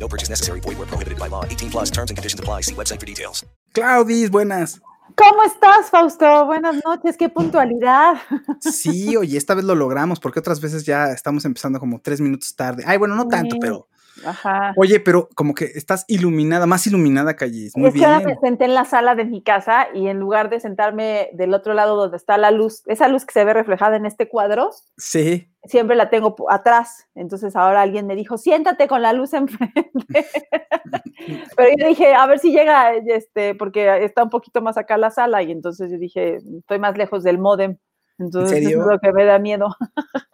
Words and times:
No 0.00 0.08
purchase 0.08 0.30
necessary. 0.30 0.60
Void 0.60 0.78
where 0.78 0.86
prohibited 0.88 1.18
by 1.18 1.28
law. 1.28 1.44
18 1.44 1.70
plus 1.70 1.90
terms 1.90 2.10
and 2.10 2.16
conditions 2.16 2.40
apply. 2.40 2.62
See 2.62 2.74
website 2.74 2.98
for 2.98 3.06
details. 3.06 3.44
Claudis, 3.74 4.30
buenas. 4.30 4.80
¿Cómo 5.16 5.42
estás, 5.42 5.90
Fausto? 5.90 6.46
Buenas 6.46 6.76
noches, 6.84 7.16
qué 7.18 7.28
puntualidad. 7.28 8.14
Sí, 8.60 9.16
oye, 9.16 9.36
esta 9.36 9.54
vez 9.54 9.64
lo 9.64 9.74
logramos 9.74 10.20
porque 10.20 10.38
otras 10.38 10.60
veces 10.60 10.84
ya 10.86 11.08
estamos 11.10 11.44
empezando 11.44 11.78
como 11.80 12.00
tres 12.00 12.20
minutos 12.20 12.54
tarde. 12.56 12.84
Ay, 12.86 12.96
bueno, 12.96 13.14
no 13.16 13.26
tanto, 13.28 13.56
Sí. 13.56 13.58
pero. 13.60 13.88
Ajá. 14.24 14.72
Oye, 14.76 15.00
pero 15.00 15.28
como 15.34 15.54
que 15.54 15.64
estás 15.66 16.04
iluminada, 16.08 16.66
más 16.66 16.86
iluminada, 16.86 17.34
Callis. 17.36 17.76
Muy 17.76 17.88
es 17.88 17.94
que 17.94 18.04
ahora 18.04 18.18
bien. 18.18 18.30
me 18.30 18.48
senté 18.48 18.64
en 18.66 18.74
la 18.74 18.84
sala 18.84 19.14
de 19.14 19.24
mi 19.24 19.42
casa 19.42 19.88
y 19.94 20.08
en 20.08 20.18
lugar 20.18 20.50
de 20.50 20.60
sentarme 20.60 21.30
del 21.32 21.54
otro 21.54 21.74
lado 21.74 21.96
donde 21.96 22.16
está 22.16 22.38
la 22.38 22.50
luz, 22.50 22.82
esa 22.86 23.08
luz 23.08 23.24
que 23.24 23.32
se 23.32 23.44
ve 23.44 23.54
reflejada 23.54 23.96
en 23.96 24.06
este 24.06 24.28
cuadro, 24.28 24.70
Sí. 24.96 25.48
siempre 25.64 25.96
la 25.96 26.10
tengo 26.10 26.34
atrás. 26.48 27.06
Entonces 27.14 27.56
ahora 27.56 27.82
alguien 27.82 28.06
me 28.06 28.16
dijo, 28.16 28.38
siéntate 28.38 28.88
con 28.88 29.02
la 29.02 29.12
luz 29.12 29.32
enfrente. 29.32 29.80
Pero 31.56 31.68
yo 31.78 31.88
dije, 31.88 32.14
a 32.14 32.26
ver 32.26 32.38
si 32.38 32.52
llega, 32.52 32.94
este, 32.94 33.54
porque 33.54 34.04
está 34.04 34.22
un 34.22 34.30
poquito 34.30 34.62
más 34.62 34.76
acá 34.76 34.96
la 34.96 35.10
sala 35.10 35.42
y 35.42 35.50
entonces 35.52 35.90
yo 35.90 35.98
dije, 35.98 36.36
estoy 36.58 36.78
más 36.78 36.96
lejos 36.96 37.22
del 37.22 37.38
módem. 37.38 37.76
Entonces 38.18 38.58
serio? 38.58 38.82
es 38.82 38.86
lo 38.86 38.98
que 38.98 39.12
me 39.12 39.24
da 39.24 39.38
miedo. 39.38 39.74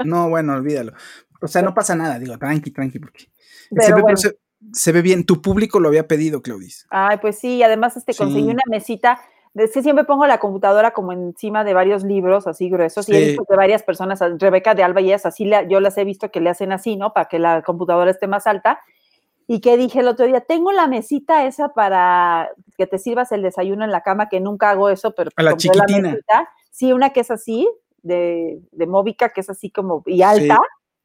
No, 0.04 0.28
bueno, 0.28 0.54
olvídalo. 0.54 0.92
O 1.40 1.46
sea, 1.46 1.62
no 1.62 1.74
pasa 1.74 1.94
nada, 1.94 2.18
digo, 2.18 2.36
tranqui, 2.38 2.70
tranqui, 2.72 2.98
porque. 2.98 3.26
Se, 3.68 3.74
Pero 3.74 3.96
ve, 3.96 4.02
bueno. 4.02 4.16
se, 4.16 4.36
se 4.72 4.92
ve 4.92 5.02
bien. 5.02 5.24
Tu 5.24 5.40
público 5.42 5.80
lo 5.80 5.88
había 5.88 6.06
pedido, 6.06 6.42
Claudis. 6.42 6.86
Ay, 6.90 7.18
pues 7.20 7.38
sí, 7.38 7.62
además 7.62 7.96
este, 7.96 8.14
conseguí 8.14 8.48
una 8.48 8.62
mesita. 8.68 9.20
Es 9.54 9.72
que 9.72 9.82
siempre 9.82 10.04
pongo 10.04 10.26
la 10.26 10.38
computadora 10.38 10.90
como 10.90 11.12
encima 11.12 11.64
de 11.64 11.72
varios 11.72 12.02
libros 12.04 12.46
así 12.46 12.68
gruesos 12.68 13.08
y 13.08 13.16
he 13.16 13.24
visto 13.28 13.44
que 13.48 13.56
varias 13.56 13.82
personas, 13.82 14.20
Rebeca 14.38 14.74
de 14.74 14.82
Alba 14.82 15.00
y 15.00 15.06
ellas 15.06 15.24
así, 15.24 15.46
la- 15.46 15.62
yo 15.66 15.80
las 15.80 15.96
he 15.96 16.04
visto 16.04 16.30
que 16.30 16.40
le 16.42 16.50
hacen 16.50 16.72
así, 16.72 16.96
¿no? 16.96 17.14
Para 17.14 17.26
que 17.26 17.38
la 17.38 17.62
computadora 17.62 18.10
esté 18.10 18.26
más 18.26 18.46
alta. 18.46 18.80
Y 19.46 19.60
que 19.60 19.76
dije 19.78 20.00
el 20.00 20.08
otro 20.08 20.26
día, 20.26 20.40
tengo 20.42 20.72
la 20.72 20.88
mesita 20.88 21.46
esa 21.46 21.68
para 21.70 22.50
que 22.76 22.86
te 22.86 22.98
sirvas 22.98 23.32
el 23.32 23.42
desayuno 23.42 23.84
en 23.84 23.92
la 23.92 24.02
cama, 24.02 24.28
que 24.28 24.40
nunca 24.40 24.70
hago 24.70 24.90
eso, 24.90 25.14
pero 25.14 25.30
A 25.36 25.42
la 25.42 25.56
chiquitina. 25.56 26.10
mesita. 26.10 26.48
Sí, 26.70 26.92
una 26.92 27.10
que 27.10 27.20
es 27.20 27.30
así, 27.30 27.66
de, 28.02 28.58
de 28.72 28.86
Móvica, 28.86 29.30
que 29.30 29.40
es 29.40 29.48
así 29.48 29.70
como, 29.70 30.02
y 30.04 30.20
alta. 30.22 30.58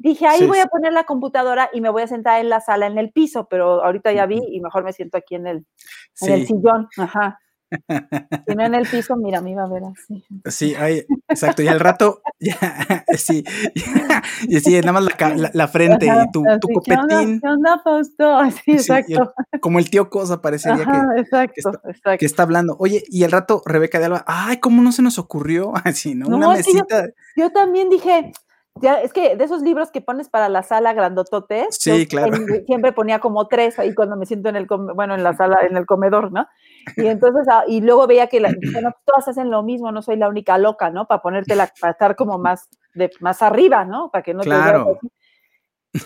Dije, 0.03 0.25
ahí 0.27 0.39
Sí, 0.39 0.45
voy 0.47 0.59
a 0.59 0.65
poner 0.65 0.93
la 0.93 1.03
computadora 1.03 1.69
y 1.73 1.79
me 1.81 1.89
voy 1.89 2.01
a 2.01 2.07
sentar 2.07 2.41
en 2.41 2.49
la 2.49 2.59
sala, 2.59 2.87
en 2.87 2.97
el 2.97 3.11
piso, 3.11 3.47
pero 3.49 3.83
ahorita 3.83 4.11
ya 4.13 4.25
vi 4.25 4.41
y 4.51 4.59
mejor 4.59 4.83
me 4.83 4.93
siento 4.93 5.17
aquí 5.17 5.35
en 5.35 5.45
el, 5.47 5.65
en 6.21 6.33
el 6.33 6.47
sillón, 6.47 6.87
ajá. 6.97 7.39
Si 8.47 8.53
no 8.55 8.65
en 8.65 8.75
el 8.75 8.85
piso, 8.85 9.15
mira, 9.15 9.39
me 9.39 9.51
iba 9.51 9.63
a 9.63 9.69
ver 9.69 9.83
así. 9.85 10.25
sí, 10.45 10.75
ay, 10.77 11.05
exacto. 11.29 11.61
Y 11.61 11.69
al 11.69 11.79
rato, 11.79 12.21
ya, 12.39 13.05
sí, 13.15 13.45
y 14.49 14.59
sí, 14.59 14.73
nada 14.81 14.91
más 14.91 15.03
la, 15.05 15.29
la, 15.35 15.51
la 15.53 15.67
frente 15.69 16.09
Ajá, 16.09 16.25
y 16.27 16.31
tu, 16.31 16.43
tu 16.43 16.49
así, 16.49 16.79
¿Qué 16.83 16.93
onda, 16.95 17.15
copetín. 17.15 17.39
¿Qué 17.41 17.47
onda, 17.47 17.79
Fausto? 17.81 18.37
Así, 18.37 18.59
Sí, 18.65 18.71
el- 18.71 18.77
exacto. 18.77 19.33
como 19.61 19.79
el 19.79 19.89
tío 19.89 20.09
Cosa 20.09 20.41
parecería 20.41 20.83
que, 20.83 20.91
Ajá, 20.91 21.07
exacto, 21.17 21.53
está- 21.55 21.89
exacto. 21.89 22.17
que 22.19 22.25
está 22.25 22.43
hablando. 22.43 22.75
Oye, 22.77 23.03
y 23.07 23.23
al 23.23 23.31
rato 23.31 23.61
Rebeca 23.65 23.99
de 23.99 24.05
Alba, 24.07 24.23
ay, 24.27 24.57
¿cómo 24.57 24.81
no 24.81 24.91
se 24.91 25.01
nos 25.01 25.17
ocurrió? 25.19 25.71
Así, 25.85 26.13
¿no? 26.15 26.25
No, 26.27 26.35
Una 26.37 26.55
es 26.57 26.65
que 26.65 26.73
yo- 26.73 26.79
mesita. 26.89 27.07
Yo 27.37 27.51
también 27.51 27.89
dije, 27.89 28.33
ya, 28.75 29.01
es 29.01 29.11
que 29.13 29.35
de 29.35 29.43
esos 29.43 29.61
libros 29.61 29.91
que 29.91 30.01
pones 30.01 30.29
para 30.29 30.47
la 30.49 30.63
sala 30.63 30.93
grandototes, 30.93 31.75
Sí, 31.79 32.07
claro. 32.07 32.35
en- 32.35 32.65
siempre 32.65 32.93
ponía 32.93 33.19
como 33.19 33.47
tres 33.47 33.77
ahí 33.79 33.93
cuando 33.93 34.15
me 34.15 34.25
siento 34.25 34.49
en 34.49 34.55
el, 34.55 34.67
bueno, 34.95 35.13
en 35.15 35.23
la 35.23 35.33
sala, 35.37 35.61
en 35.69 35.75
el 35.77 35.85
comedor, 35.85 36.31
¿no? 36.31 36.47
Y 36.95 37.07
entonces, 37.07 37.45
ah, 37.51 37.63
y 37.67 37.81
luego 37.81 38.07
veía 38.07 38.27
que 38.27 38.39
la- 38.39 38.53
bueno, 38.73 38.91
todas 39.05 39.27
hacen 39.27 39.51
lo 39.51 39.61
mismo, 39.63 39.91
no 39.91 40.01
soy 40.01 40.15
la 40.17 40.29
única 40.29 40.57
loca, 40.57 40.89
¿no? 40.89 41.05
Para 41.07 41.21
ponértela, 41.21 41.69
para 41.81 41.91
estar 41.91 42.15
como 42.15 42.37
más, 42.37 42.69
de, 42.93 43.11
más 43.19 43.41
arriba, 43.41 43.83
¿no? 43.85 44.09
Para 44.09 44.23
que 44.23 44.33
no 44.33 44.43
te 44.43 44.49
veas 44.49 44.61
Claro. 44.63 44.97
así. 44.97 45.11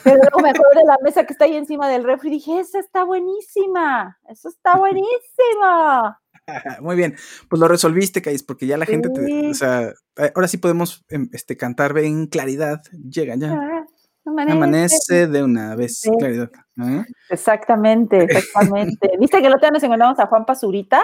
Pero 0.03 0.17
luego 0.17 0.41
me 0.41 0.49
acuerdo 0.49 0.79
de 0.79 0.85
la 0.85 0.97
mesa 1.03 1.25
que 1.25 1.33
está 1.33 1.45
ahí 1.45 1.55
encima 1.55 1.87
del 1.87 2.03
refri 2.03 2.29
y 2.29 2.31
dije, 2.33 2.59
esa 2.59 2.79
está 2.79 3.03
buenísima, 3.03 4.17
eso 4.27 4.49
está 4.49 4.77
buenísima. 4.79 6.19
Muy 6.81 6.95
bien, 6.95 7.15
pues 7.49 7.59
lo 7.59 7.67
resolviste, 7.67 8.21
Cais, 8.21 8.43
porque 8.43 8.67
ya 8.67 8.77
la 8.77 8.85
gente, 8.85 9.09
te- 9.09 9.49
o 9.49 9.53
sea, 9.53 9.89
eh, 10.17 10.31
ahora 10.35 10.47
sí 10.47 10.57
podemos 10.57 11.03
em, 11.09 11.29
este, 11.33 11.57
cantar 11.57 11.97
en 11.97 12.27
claridad. 12.27 12.81
Llega 12.91 13.35
ya. 13.35 13.53
Ah, 13.53 13.85
Amanece 14.25 15.27
de 15.27 15.43
una 15.43 15.75
vez, 15.75 15.99
Sí. 15.99 16.09
claridad. 16.17 16.49
¿eh? 16.81 17.05
Exactamente, 17.29 18.17
exactamente. 18.29 19.11
¿Viste 19.19 19.39
que 19.39 19.47
el 19.47 19.53
otro 19.53 19.61
día 19.67 19.71
nos 19.71 19.83
encontramos 19.83 20.19
a 20.19 20.25
Juan 20.27 20.45
Pazurita? 20.45 21.01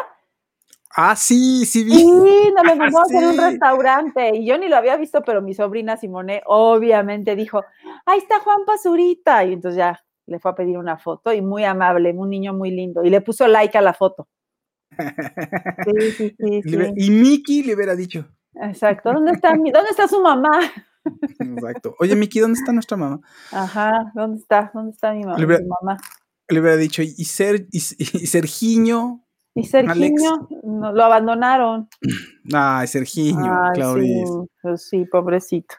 Ah, 0.96 1.16
sí, 1.16 1.66
sí 1.66 1.84
vi. 1.84 1.94
Sí, 1.94 2.06
nos 2.56 2.66
lo 2.66 2.73
encontramos 2.73 3.12
en 3.12 3.23
un 3.25 3.38
restaurante 3.38 4.35
y 4.35 4.46
yo 4.46 4.58
ni 4.58 4.68
lo 4.68 4.75
había 4.75 4.97
visto, 4.97 5.22
pero 5.23 5.41
mi 5.41 5.53
sobrina 5.53 5.97
Simone 5.97 6.41
obviamente 6.46 7.35
dijo, 7.35 7.63
ahí 8.06 8.18
está 8.19 8.40
Juan 8.40 8.66
Pazurita. 8.66 9.44
Y 9.46 9.53
entonces 9.53 9.78
ya 9.78 10.00
le 10.25 10.40
fue 10.40 10.52
a 10.52 10.56
pedir 10.56 10.78
una 10.78 10.97
foto 10.97 11.31
y 11.31 11.41
muy 11.41 11.63
amable, 11.63 12.12
un 12.13 12.29
niño 12.29 12.53
muy 12.53 12.72
lindo. 12.72 13.03
Y 13.03 13.09
le 13.09 13.22
puso 13.22 13.47
like 13.47 13.78
a 13.78 13.81
la 13.81 13.94
foto. 13.94 14.28
Sí, 15.85 16.12
sí, 16.12 16.35
sí, 16.38 16.62
Le 16.63 16.78
hubiera- 16.78 16.94
sí. 16.94 17.06
Y 17.06 17.09
Miki 17.12 17.63
le 17.63 17.75
hubiera 17.75 17.96
dicho. 17.96 18.28
Exacto. 18.56 19.13
¿Dónde 19.13 19.31
está, 19.31 19.56
mi- 19.56 19.72
¿Dónde 19.72 19.90
está 19.91 20.07
su 20.07 20.22
mamá? 20.22 20.59
Exacto. 21.40 21.96
Oye, 22.00 22.16
Miki, 22.16 22.40
¿dónde 22.40 22.59
está 22.59 22.72
nuestra 22.72 22.97
mamá? 22.97 23.19
Ajá, 23.52 24.12
¿dónde 24.13 24.38
está? 24.40 24.72
¿Dónde 24.74 24.91
está 24.91 25.13
mi 25.13 25.24
mamá? 25.24 25.38
Le 25.38 25.46
hubiera- 25.46 25.63
mamá? 25.81 25.97
Le 26.50 26.59
hubiera 26.59 26.75
dicho, 26.78 27.02
y, 27.02 27.07
Ser, 27.25 27.68
y, 27.72 27.78
y 27.78 28.28
Sergiño. 28.28 29.24
Y 29.56 29.63
Sergiño, 29.63 30.47
no, 30.63 30.91
lo 30.91 31.03
abandonaron. 31.03 31.88
Ay, 32.53 32.88
Sergiño, 32.88 33.52
Ay, 33.73 33.81
sí, 33.81 34.23
pues 34.62 34.88
sí, 34.90 35.06
pobrecito. 35.06 35.75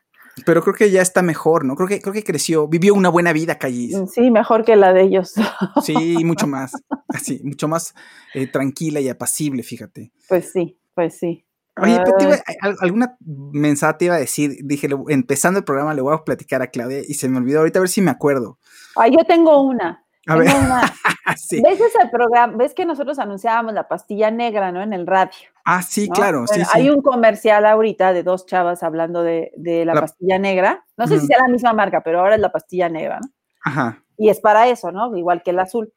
Pero 0.46 0.62
creo 0.62 0.74
que 0.74 0.90
ya 0.90 1.02
está 1.02 1.20
mejor, 1.22 1.64
¿no? 1.64 1.74
Creo 1.76 1.88
que, 1.88 2.00
creo 2.00 2.14
que 2.14 2.24
creció, 2.24 2.66
vivió 2.66 2.94
una 2.94 3.10
buena 3.10 3.32
vida, 3.34 3.58
Callis. 3.58 3.96
Sí, 4.12 4.30
mejor 4.30 4.64
que 4.64 4.76
la 4.76 4.92
de 4.92 5.02
ellos. 5.02 5.34
Sí, 5.84 6.24
mucho 6.24 6.46
más. 6.46 6.72
Así, 7.08 7.40
mucho 7.44 7.68
más 7.68 7.94
eh, 8.34 8.46
tranquila 8.46 9.00
y 9.00 9.08
apacible, 9.08 9.62
fíjate. 9.62 10.10
Pues 10.28 10.50
sí, 10.52 10.78
pues 10.94 11.18
sí. 11.18 11.44
Oye, 11.80 12.00
pero 12.04 12.16
te 12.18 12.24
iba- 12.24 12.42
alguna 12.80 13.16
mensaje 13.20 13.94
te 13.98 14.04
iba 14.06 14.14
a 14.14 14.18
decir, 14.18 14.56
dije, 14.62 14.88
empezando 15.08 15.58
el 15.58 15.64
programa 15.64 15.94
le 15.94 16.02
voy 16.02 16.14
a 16.14 16.18
platicar 16.24 16.60
a 16.62 16.66
Claudia 16.66 17.00
y 17.06 17.14
se 17.14 17.28
me 17.30 17.38
olvidó, 17.38 17.60
ahorita 17.60 17.78
a 17.78 17.80
ver 17.82 17.88
si 17.88 18.00
me 18.02 18.10
acuerdo. 18.10 18.58
ay, 18.96 19.10
yo 19.12 19.24
tengo 19.26 19.60
una. 19.62 20.04
A 20.26 20.34
tengo 20.34 20.38
ver, 20.44 20.54
una. 20.54 20.82
ah, 21.24 21.36
sí. 21.36 21.62
¿Ves 21.62 21.80
ese 21.80 22.08
programa? 22.12 22.56
¿Ves 22.56 22.74
que 22.74 22.84
nosotros 22.84 23.18
anunciábamos 23.18 23.72
la 23.74 23.88
pastilla 23.88 24.30
negra, 24.30 24.70
¿no? 24.70 24.82
En 24.82 24.92
el 24.92 25.06
radio. 25.06 25.32
Ah, 25.64 25.82
sí, 25.82 26.08
¿no? 26.08 26.14
claro, 26.14 26.46
sí, 26.46 26.54
Bueno, 26.54 26.64
sí. 26.64 26.70
Hay 26.74 26.90
un 26.90 27.02
comercial 27.02 27.64
ahorita 27.66 28.12
de 28.12 28.22
dos 28.22 28.46
chavas 28.46 28.82
hablando 28.82 29.22
de, 29.22 29.52
de 29.56 29.84
la, 29.84 29.94
La- 29.94 30.00
pastilla 30.02 30.38
negra. 30.38 30.84
No 30.96 31.06
sé 31.06 31.20
si 31.20 31.26
sea 31.26 31.38
la 31.40 31.48
misma 31.48 31.72
marca, 31.72 32.02
pero 32.02 32.20
ahora 32.20 32.34
es 32.34 32.40
la 32.40 32.50
pastilla 32.52 32.88
negra, 32.88 33.20
¿no? 33.20 33.28
Ajá. 33.64 34.02
Y 34.16 34.28
es 34.28 34.40
para 34.40 34.68
eso, 34.68 34.90
¿no? 34.92 35.16
Igual 35.16 35.42
que 35.42 35.50
el 35.50 35.58
azul. 35.60 35.92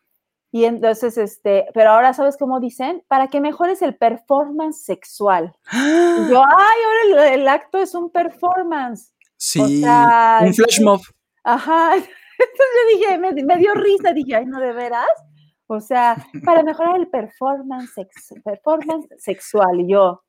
Y 0.52 0.66
entonces, 0.66 1.18
este, 1.18 1.66
pero 1.74 1.90
ahora, 1.92 2.14
¿sabes 2.14 2.38
cómo 2.38 2.60
dicen? 2.60 3.04
Para 3.08 3.28
que 3.28 3.42
mejores 3.42 3.82
el 3.82 3.96
performance 3.98 4.84
sexual. 4.86 5.54
Yo, 5.72 6.44
ay, 6.44 7.12
ahora 7.12 7.26
el, 7.34 7.42
el 7.42 7.48
acto 7.48 7.78
es 7.80 7.94
un 7.94 8.10
performance. 8.10 9.14
Sí, 9.36 9.82
sea, 9.82 10.40
un 10.44 10.54
flash 10.54 10.82
mob. 10.82 11.02
Ajá. 11.44 11.96
Entonces 11.96 12.10
yo 12.38 12.98
dije, 12.98 13.18
me, 13.18 13.44
me 13.44 13.58
dio 13.58 13.74
risa, 13.74 14.14
dije, 14.14 14.36
ay, 14.36 14.46
no, 14.46 14.60
de 14.60 14.72
veras. 14.74 15.08
O 15.68 15.80
sea, 15.80 16.16
para 16.44 16.64
mejorar 16.64 17.00
el 17.00 17.08
performance, 17.08 17.92
sex- 17.94 18.34
performance 18.44 19.08
sexual. 19.18 19.80
Y 19.82 19.92
yo, 19.92 20.22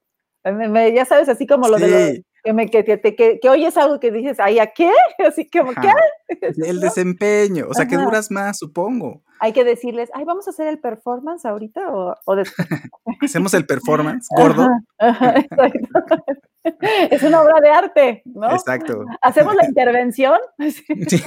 me- 0.44 0.68
me- 0.68 0.92
ya 0.94 1.04
sabes, 1.04 1.28
así 1.28 1.46
como 1.46 1.68
lo 1.68 1.76
de 1.78 1.88
lo- 1.88 2.14
Sí. 2.14 2.24
que, 2.44 2.52
me, 2.52 2.70
que, 2.70 2.84
que, 2.84 3.48
oyes 3.50 3.76
algo 3.76 3.98
que 4.00 4.10
dices, 4.12 4.38
ay, 4.40 4.58
¿a 4.60 4.66
qué? 4.68 4.90
Así 5.18 5.48
como, 5.50 5.72
¿qué? 5.74 5.90
El 6.28 6.80
desempeño, 6.80 7.66
o 7.68 7.74
sea, 7.74 7.86
que 7.86 7.96
Ajá. 7.96 8.04
duras 8.04 8.30
más, 8.30 8.58
supongo. 8.58 9.22
Hay 9.38 9.52
que 9.52 9.64
decirles, 9.64 10.10
ay, 10.14 10.24
vamos 10.24 10.46
a 10.46 10.50
hacer 10.50 10.66
el 10.66 10.78
performance 10.78 11.44
ahorita 11.44 11.92
o, 11.92 12.14
o 12.24 12.36
después. 12.36 12.66
Hacemos 13.22 13.54
el 13.54 13.66
performance 13.66 14.26
gordo. 14.36 14.66
Ajá, 14.98 15.34
ajá, 15.34 15.34
exacto. 15.38 16.24
Es 17.10 17.22
una 17.22 17.42
obra 17.42 17.60
de 17.60 17.70
arte, 17.70 18.22
¿no? 18.24 18.50
Exacto. 18.50 19.04
Hacemos 19.22 19.54
la 19.54 19.66
intervención. 19.66 20.38
Sí. 21.08 21.22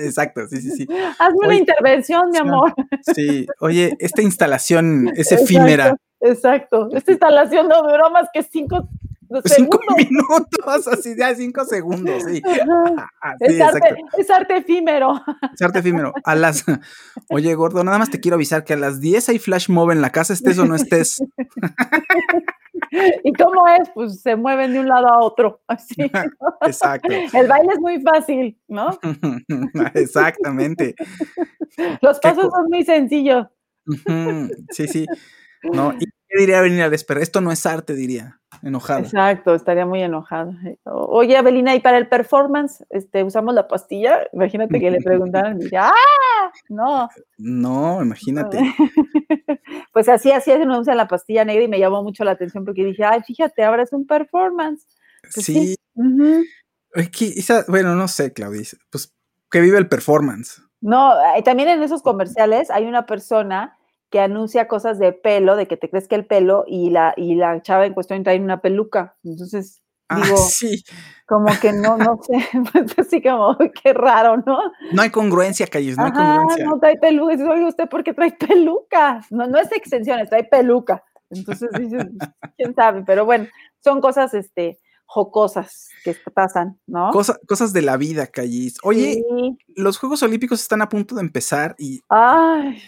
Exacto, 0.00 0.46
sí, 0.48 0.60
sí, 0.60 0.70
sí. 0.70 0.88
Hazme 1.18 1.38
una 1.38 1.48
Oye, 1.48 1.58
intervención, 1.58 2.30
mi 2.30 2.38
amor. 2.38 2.74
Sí, 3.14 3.46
oye, 3.60 3.96
esta 3.98 4.22
instalación 4.22 5.08
es 5.08 5.32
Exacto, 5.32 5.44
efímera. 5.44 5.96
Exacto. 6.20 6.88
Esta 6.92 7.12
instalación 7.12 7.68
no 7.68 7.82
duró 7.82 8.10
más 8.10 8.28
que 8.32 8.42
cinco 8.42 8.88
cinco 9.44 9.80
minutos, 9.96 10.88
así 10.88 11.14
de 11.14 11.34
cinco 11.36 11.64
segundos, 11.64 12.24
sí. 12.24 12.42
es, 13.40 13.60
arte, 13.60 13.94
es, 14.18 14.30
arte, 14.30 14.56
efímero. 14.58 15.14
Es 15.54 15.62
arte 15.62 15.78
efímero. 15.80 16.12
A 16.24 16.34
las, 16.34 16.64
oye, 17.30 17.54
gordo, 17.54 17.84
nada 17.84 17.98
más 17.98 18.10
te 18.10 18.20
quiero 18.20 18.36
avisar 18.36 18.64
que 18.64 18.74
a 18.74 18.76
las 18.76 19.00
10 19.00 19.30
hay 19.30 19.38
flash 19.38 19.68
mob 19.68 19.90
en 19.90 20.00
la 20.00 20.10
casa, 20.10 20.32
estés 20.32 20.58
o 20.58 20.66
no 20.66 20.74
estés. 20.74 21.22
¿Y 23.24 23.32
cómo 23.32 23.66
es? 23.68 23.88
Pues 23.94 24.20
se 24.20 24.36
mueven 24.36 24.72
de 24.72 24.80
un 24.80 24.88
lado 24.88 25.08
a 25.08 25.18
otro. 25.18 25.60
Así, 25.66 25.94
Exacto. 26.62 27.08
El 27.32 27.48
baile 27.48 27.72
es 27.72 27.80
muy 27.80 28.00
fácil, 28.00 28.58
¿no? 28.68 28.98
Exactamente. 29.94 30.94
Los 32.00 32.20
pasos 32.20 32.50
son 32.50 32.68
muy 32.68 32.84
sencillos. 32.84 33.46
Sí, 34.70 34.88
sí. 34.88 35.06
No, 35.72 35.92
¿y 35.92 36.06
qué 36.28 36.38
diría 36.38 36.58
Avelina 36.58 36.90
Desper? 36.90 37.18
Esto 37.18 37.40
no 37.40 37.52
es 37.52 37.66
arte, 37.66 37.94
diría, 37.94 38.40
enojada. 38.62 39.00
Exacto, 39.00 39.54
estaría 39.54 39.86
muy 39.86 40.02
enojada. 40.02 40.52
Oye, 40.84 41.36
Avelina, 41.36 41.74
¿y 41.74 41.80
para 41.80 41.98
el 41.98 42.08
performance 42.08 42.84
este, 42.90 43.24
usamos 43.24 43.54
la 43.54 43.68
pastilla? 43.68 44.28
Imagínate 44.32 44.78
que 44.80 44.90
le 44.90 45.00
preguntaran 45.00 45.58
¡ah! 45.78 45.92
No. 46.68 47.08
No, 47.38 48.02
imagínate. 48.02 48.58
pues 49.92 50.08
así, 50.08 50.30
así 50.32 50.50
es, 50.50 50.60
uno 50.60 50.80
usa 50.80 50.94
la 50.94 51.08
pastilla 51.08 51.44
negra 51.44 51.64
y 51.64 51.68
me 51.68 51.78
llamó 51.78 52.02
mucho 52.02 52.24
la 52.24 52.32
atención 52.32 52.64
porque 52.64 52.84
dije, 52.84 53.04
ay, 53.04 53.22
fíjate, 53.22 53.64
ahora 53.64 53.82
es 53.82 53.92
un 53.92 54.06
performance. 54.06 54.86
Pues 55.34 55.46
sí. 55.46 55.76
bueno, 57.68 57.94
no 57.94 58.08
sé, 58.08 58.32
Claudia, 58.32 58.62
pues 58.90 59.12
que 59.50 59.60
vive 59.60 59.78
el 59.78 59.88
performance. 59.88 60.62
No, 60.80 61.14
también 61.44 61.68
en 61.68 61.82
esos 61.82 62.02
comerciales 62.02 62.70
hay 62.70 62.84
una 62.84 63.06
persona 63.06 63.76
que 64.10 64.20
anuncia 64.20 64.68
cosas 64.68 64.98
de 64.98 65.12
pelo, 65.12 65.56
de 65.56 65.66
que 65.66 65.76
te 65.76 65.90
crezca 65.90 66.16
el 66.16 66.26
pelo 66.26 66.64
y 66.66 66.90
la, 66.90 67.14
y 67.16 67.34
la 67.34 67.60
chava 67.62 67.86
en 67.86 67.94
cuestión 67.94 68.22
trae 68.22 68.40
una 68.40 68.60
peluca. 68.60 69.16
Entonces, 69.24 69.82
ah, 70.08 70.20
digo, 70.22 70.36
sí. 70.36 70.84
como 71.26 71.46
que 71.60 71.72
no, 71.72 71.96
no 71.96 72.20
sé, 72.22 72.34
pues 72.72 72.98
así 72.98 73.22
como, 73.22 73.56
qué 73.82 73.92
raro, 73.92 74.36
¿no? 74.38 74.58
No 74.92 75.02
hay 75.02 75.10
congruencia, 75.10 75.66
Calles, 75.66 75.96
no 75.96 76.04
hay 76.04 76.12
congruencia. 76.12 76.64
no 76.64 76.78
trae 76.78 76.96
peluca. 76.96 77.32
Dices, 77.32 77.48
oye, 77.48 77.64
¿usted 77.64 77.88
por 77.88 78.04
qué 78.04 78.14
trae 78.14 78.32
peluca? 78.32 79.20
No, 79.30 79.46
no 79.46 79.58
es 79.58 79.70
extensiones, 79.72 80.28
trae 80.28 80.44
peluca. 80.44 81.02
Entonces 81.30 81.68
dices, 81.78 82.06
quién 82.56 82.74
sabe, 82.74 83.02
pero 83.04 83.24
bueno, 83.24 83.48
son 83.82 84.00
cosas, 84.00 84.32
este, 84.34 84.78
jocosas 85.06 85.88
que 86.04 86.14
pasan, 86.34 86.78
¿no? 86.86 87.10
cosas 87.10 87.72
de 87.72 87.82
la 87.82 87.96
vida, 87.96 88.26
Callis. 88.26 88.78
Oye, 88.82 89.24
los 89.74 89.98
Juegos 89.98 90.22
Olímpicos 90.22 90.60
están 90.60 90.82
a 90.82 90.88
punto 90.88 91.14
de 91.14 91.22
empezar 91.22 91.74
y 91.78 92.00
Ay. 92.08 92.80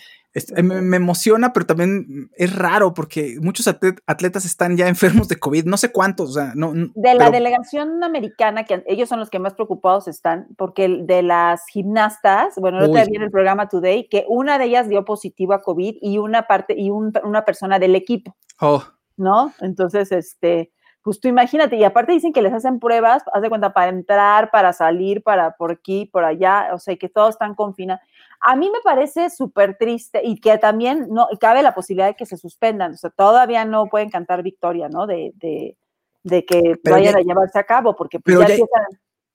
Me, 0.63 0.97
emociona, 0.97 1.53
pero 1.53 1.67
también 1.67 2.31
es 2.37 2.55
raro 2.55 2.95
porque 2.95 3.37
muchos 3.41 3.67
atletas 3.67 4.45
están 4.45 4.77
ya 4.77 4.89
enfermos 4.89 5.29
de 5.29 5.39
COVID, 5.39 5.65
no 5.65 5.77
sé 5.77 5.91
cuántos, 5.91 6.31
o 6.31 6.33
sea, 6.33 6.53
no. 6.55 6.73
De 6.95 7.15
la 7.15 7.31
delegación 7.31 8.03
americana, 8.03 8.65
que 8.65 8.85
ellos 8.87 9.09
son 9.09 9.21
los 9.21 9.31
que 9.31 9.39
más 9.39 9.55
preocupados 9.55 10.09
están, 10.09 10.49
porque 10.57 10.89
de 10.89 11.23
las 11.23 11.63
gimnastas, 11.73 12.55
bueno, 12.57 12.81
no 12.81 12.91
te 12.91 13.05
vi 13.07 13.17
en 13.17 13.23
el 13.23 13.31
programa 13.31 13.69
Today, 13.69 14.09
que 14.09 14.25
una 14.29 14.59
de 14.59 14.67
ellas 14.67 14.89
dio 14.89 15.05
positivo 15.05 15.55
a 15.55 15.63
COVID 15.63 15.97
y 16.01 16.19
una 16.19 16.47
parte, 16.47 16.75
y 16.77 16.91
una 16.91 17.45
persona 17.45 17.79
del 17.79 17.95
equipo. 17.95 18.37
Oh. 18.61 18.83
¿No? 19.17 19.53
Entonces, 19.61 20.13
este, 20.13 20.71
pues 21.03 21.21
tú 21.21 21.29
imagínate, 21.29 21.77
y 21.77 21.85
aparte 21.85 22.13
dicen 22.13 22.33
que 22.33 22.43
les 22.43 22.53
hacen 22.53 22.79
pruebas, 22.79 23.23
haz 23.33 23.41
de 23.41 23.49
cuenta, 23.49 23.73
para 23.73 23.89
entrar, 23.89 24.51
para 24.51 24.73
salir, 24.73 25.23
para 25.23 25.53
por 25.53 25.73
aquí, 25.73 26.05
por 26.05 26.25
allá, 26.25 26.69
o 26.75 26.79
sea, 26.79 26.97
que 26.97 27.09
todos 27.09 27.31
están 27.31 27.55
confinados. 27.55 28.03
A 28.41 28.57
mí 28.57 28.71
me 28.71 28.81
parece 28.83 29.31
súper 29.31 29.77
triste 29.77 30.21
y 30.25 30.41
que 30.41 30.59
también 30.59 31.09
no 31.11 31.29
cabe 31.41 31.63
la 31.63 31.75
posibilidad 31.75 32.09
de 32.09 32.15
que 32.15 32.27
se 32.27 32.37
suspendan, 32.37 32.93
o 32.95 32.97
sea, 32.97 33.11
todavía 33.11 33.65
no 33.65 33.87
pueden 33.87 34.11
cantar 34.11 34.43
victoria, 34.43 34.89
¿no? 34.89 35.07
De, 35.07 35.33
de, 35.37 35.77
de 36.23 36.45
que 36.45 36.75
vayan 36.85 37.17
a 37.17 37.21
llevarse 37.21 37.59
a 37.59 37.65
cabo, 37.65 37.97
porque 37.97 38.21
pues, 38.21 38.39
ya, 38.39 38.43
empiezan 38.43 38.85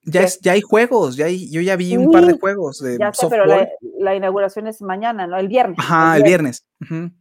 ya, 0.06 0.22
es, 0.22 0.40
ya 0.42 0.52
hay 0.52 0.62
juegos, 0.62 1.16
ya 1.16 1.26
hay, 1.26 1.50
yo 1.50 1.62
ya 1.62 1.76
vi 1.76 1.96
un 1.96 2.12
par 2.12 2.26
de 2.26 2.38
juegos 2.38 2.80
de 2.80 2.98
ya 2.98 3.14
sé, 3.14 3.28
pero 3.30 3.46
la, 3.46 4.16
inauguración 4.16 4.68
es 4.68 4.82
mañana, 4.82 5.28
¿no? 5.28 5.38
El 5.38 5.48
viernes. 5.48 5.78
Ajá, 5.80 6.18
el 6.18 6.24
viernes. 6.24 6.66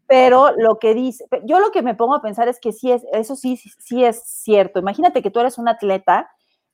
Pero 0.08 0.52
lo 0.56 0.78
que 0.80 0.94
dice, 0.94 1.24
yo 1.44 1.60
lo 1.60 1.70
que 1.70 1.82
me 1.82 1.94
pongo 1.94 2.16
a 2.16 2.22
pensar 2.22 2.48
es 2.48 2.58
que 2.58 2.72
sí 2.72 2.90
es, 2.90 3.04
eso 3.12 3.36
sí, 3.36 3.56
sí 3.56 4.04
es 4.04 4.22
cierto. 4.24 4.80
Imagínate 4.80 5.22
que 5.22 5.30
tú 5.30 5.38
eres 5.38 5.58
un 5.58 5.68
atleta, 5.68 6.30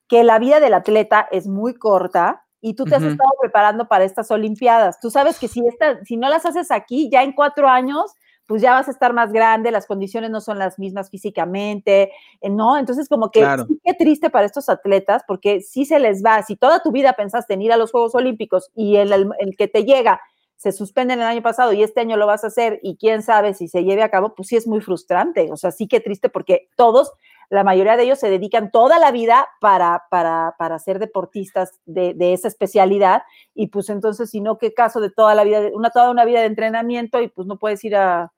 que 0.08 0.24
la 0.24 0.38
vida 0.38 0.60
del 0.60 0.72
atleta 0.72 1.28
es 1.30 1.46
muy 1.46 1.74
corta 1.74 2.46
y 2.60 2.74
tú 2.74 2.84
te 2.84 2.96
has 2.96 3.02
estado 3.02 3.30
preparando 3.40 3.86
para 3.86 4.04
estas 4.04 4.30
Olimpiadas. 4.30 4.98
Tú 5.00 5.10
sabes 5.10 5.38
que 5.38 5.48
si, 5.48 5.66
esta, 5.66 6.04
si 6.04 6.16
no 6.16 6.28
las 6.28 6.44
haces 6.46 6.70
aquí, 6.70 7.08
ya 7.10 7.22
en 7.22 7.32
cuatro 7.32 7.68
años 7.68 8.12
pues 8.48 8.62
ya 8.62 8.72
vas 8.72 8.88
a 8.88 8.90
estar 8.90 9.12
más 9.12 9.30
grande, 9.30 9.70
las 9.70 9.86
condiciones 9.86 10.30
no 10.30 10.40
son 10.40 10.58
las 10.58 10.78
mismas 10.78 11.10
físicamente, 11.10 12.10
eh, 12.40 12.48
¿no? 12.48 12.78
Entonces, 12.78 13.06
como 13.06 13.30
que 13.30 13.44
sí, 13.44 13.78
qué 13.84 13.92
triste 13.92 14.30
para 14.30 14.46
estos 14.46 14.70
atletas, 14.70 15.22
porque 15.28 15.60
si 15.60 15.84
se 15.84 16.00
les 16.00 16.24
va, 16.24 16.42
si 16.42 16.56
toda 16.56 16.82
tu 16.82 16.90
vida 16.90 17.12
pensaste 17.12 17.52
en 17.52 17.60
ir 17.60 17.72
a 17.72 17.76
los 17.76 17.90
Juegos 17.90 18.14
Olímpicos 18.14 18.70
y 18.74 18.96
el, 18.96 19.12
el, 19.12 19.56
que 19.56 19.68
te 19.68 19.84
llega 19.84 20.18
se 20.56 20.72
suspende 20.72 21.12
el 21.14 21.20
año 21.20 21.42
pasado 21.42 21.74
y 21.74 21.82
este 21.82 22.00
año 22.00 22.16
lo 22.16 22.26
vas 22.26 22.42
a 22.42 22.46
hacer 22.46 22.80
y 22.82 22.96
quién 22.96 23.22
sabe 23.22 23.52
si 23.52 23.68
se 23.68 23.84
lleve 23.84 24.02
a 24.02 24.10
cabo, 24.10 24.34
pues 24.34 24.48
sí 24.48 24.56
es 24.56 24.66
muy 24.66 24.80
frustrante, 24.80 25.52
o 25.52 25.56
sea, 25.56 25.70
sí 25.70 25.86
que 25.86 26.00
triste 26.00 26.30
porque 26.30 26.68
todos, 26.74 27.12
la 27.50 27.64
mayoría 27.64 27.96
de 27.96 28.04
ellos 28.04 28.18
se 28.18 28.30
dedican 28.30 28.70
toda 28.70 28.98
la 28.98 29.10
vida 29.10 29.48
para, 29.60 30.04
para, 30.10 30.54
para 30.58 30.78
ser 30.78 30.98
deportistas 30.98 31.80
de, 31.86 32.14
de, 32.14 32.32
esa 32.32 32.48
especialidad 32.48 33.22
y 33.54 33.68
pues 33.68 33.88
entonces, 33.88 34.30
si 34.30 34.40
no, 34.40 34.58
qué 34.58 34.74
caso 34.74 35.00
de 35.00 35.10
toda 35.10 35.34
la 35.34 35.44
vida, 35.44 35.62
una, 35.72 35.90
toda 35.90 36.10
una 36.10 36.24
vida 36.24 36.40
de 36.40 36.46
entrenamiento 36.46 37.20
y 37.22 37.28
pues 37.28 37.46
no 37.46 37.58
puedes 37.58 37.82
ir 37.84 37.96
a, 37.96 38.32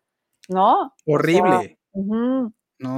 ¿no? 0.48 0.94
Horrible. 1.06 1.78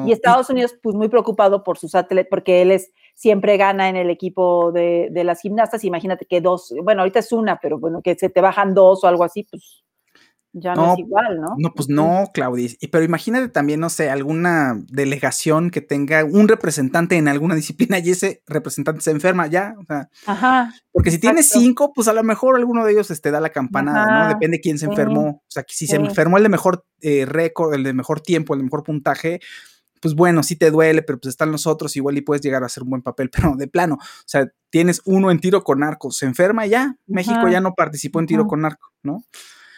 Y 0.04 0.12
Estados 0.12 0.48
Unidos, 0.48 0.76
pues 0.80 0.94
muy 0.94 1.08
preocupado 1.08 1.64
por 1.64 1.76
sus 1.76 1.96
atletas, 1.96 2.28
porque 2.30 2.62
él 2.62 2.70
es, 2.70 2.92
siempre 3.14 3.56
gana 3.56 3.88
en 3.88 3.96
el 3.96 4.10
equipo 4.10 4.70
de, 4.70 5.08
de, 5.10 5.24
las 5.24 5.40
gimnastas. 5.40 5.82
Imagínate 5.82 6.24
que 6.24 6.40
dos, 6.40 6.72
bueno, 6.84 7.00
ahorita 7.02 7.18
es 7.18 7.32
una, 7.32 7.58
pero 7.60 7.80
bueno, 7.80 8.00
que 8.00 8.14
se 8.14 8.30
te 8.30 8.40
bajan 8.40 8.74
dos 8.74 9.02
o 9.02 9.08
algo 9.08 9.24
así, 9.24 9.42
pues 9.42 9.82
ya 10.54 10.74
no, 10.74 10.92
es 10.92 10.98
igual, 10.98 11.40
¿no? 11.40 11.54
No, 11.56 11.72
pues 11.74 11.88
no, 11.88 12.30
Claudis. 12.34 12.76
Pero 12.90 13.02
imagínate 13.02 13.48
también, 13.48 13.80
no 13.80 13.88
sé, 13.88 14.10
alguna 14.10 14.78
delegación 14.88 15.70
que 15.70 15.80
tenga 15.80 16.24
un 16.24 16.46
representante 16.46 17.16
en 17.16 17.26
alguna 17.28 17.54
disciplina 17.54 17.98
y 17.98 18.10
ese 18.10 18.42
representante 18.46 19.00
se 19.00 19.12
enferma 19.12 19.46
ya. 19.46 19.74
O 19.80 19.84
sea, 19.84 20.10
Ajá. 20.26 20.74
Porque 20.92 21.10
si 21.10 21.18
tienes 21.18 21.48
cinco, 21.48 21.92
pues 21.94 22.06
a 22.08 22.12
lo 22.12 22.22
mejor 22.22 22.56
alguno 22.56 22.84
de 22.84 22.92
ellos 22.92 23.08
te 23.08 23.14
este, 23.14 23.30
da 23.30 23.40
la 23.40 23.48
campanada, 23.48 24.24
¿no? 24.24 24.28
Depende 24.28 24.60
quién 24.60 24.78
se 24.78 24.86
enfermó. 24.86 25.42
O 25.42 25.44
sea, 25.48 25.62
que 25.62 25.72
si 25.74 25.86
se 25.86 25.96
enfermó 25.96 26.36
el 26.36 26.42
de 26.42 26.48
mejor 26.50 26.84
eh, 27.00 27.24
récord, 27.24 27.72
el 27.72 27.82
de 27.82 27.94
mejor 27.94 28.20
tiempo, 28.20 28.52
el 28.52 28.60
de 28.60 28.64
mejor 28.64 28.82
puntaje, 28.82 29.40
pues 30.02 30.14
bueno, 30.14 30.42
sí 30.42 30.56
te 30.56 30.70
duele, 30.70 31.02
pero 31.02 31.18
pues 31.18 31.30
están 31.30 31.50
los 31.50 31.66
otros, 31.66 31.96
igual 31.96 32.18
y 32.18 32.20
puedes 32.20 32.42
llegar 32.42 32.62
a 32.62 32.66
hacer 32.66 32.82
un 32.82 32.90
buen 32.90 33.02
papel, 33.02 33.30
pero 33.32 33.54
de 33.56 33.68
plano, 33.68 33.94
o 33.94 34.24
sea, 34.26 34.46
tienes 34.68 35.00
uno 35.06 35.30
en 35.30 35.40
tiro 35.40 35.62
con 35.62 35.82
arco, 35.82 36.10
se 36.10 36.26
enferma 36.26 36.66
ya, 36.66 36.96
México 37.06 37.48
ya 37.48 37.60
no 37.60 37.72
participó 37.74 38.18
en 38.18 38.26
tiro 38.26 38.46
con 38.46 38.64
arco, 38.64 38.92
¿no? 39.02 39.24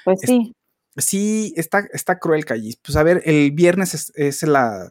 Pues 0.04 0.20
sí 0.22 0.54
sí, 0.96 1.52
está, 1.56 1.80
está 1.92 2.18
cruel, 2.18 2.44
Callis. 2.44 2.76
Pues 2.76 2.96
a 2.96 3.02
ver, 3.02 3.22
el 3.24 3.52
viernes 3.52 4.12
es, 4.14 4.42
la 4.42 4.90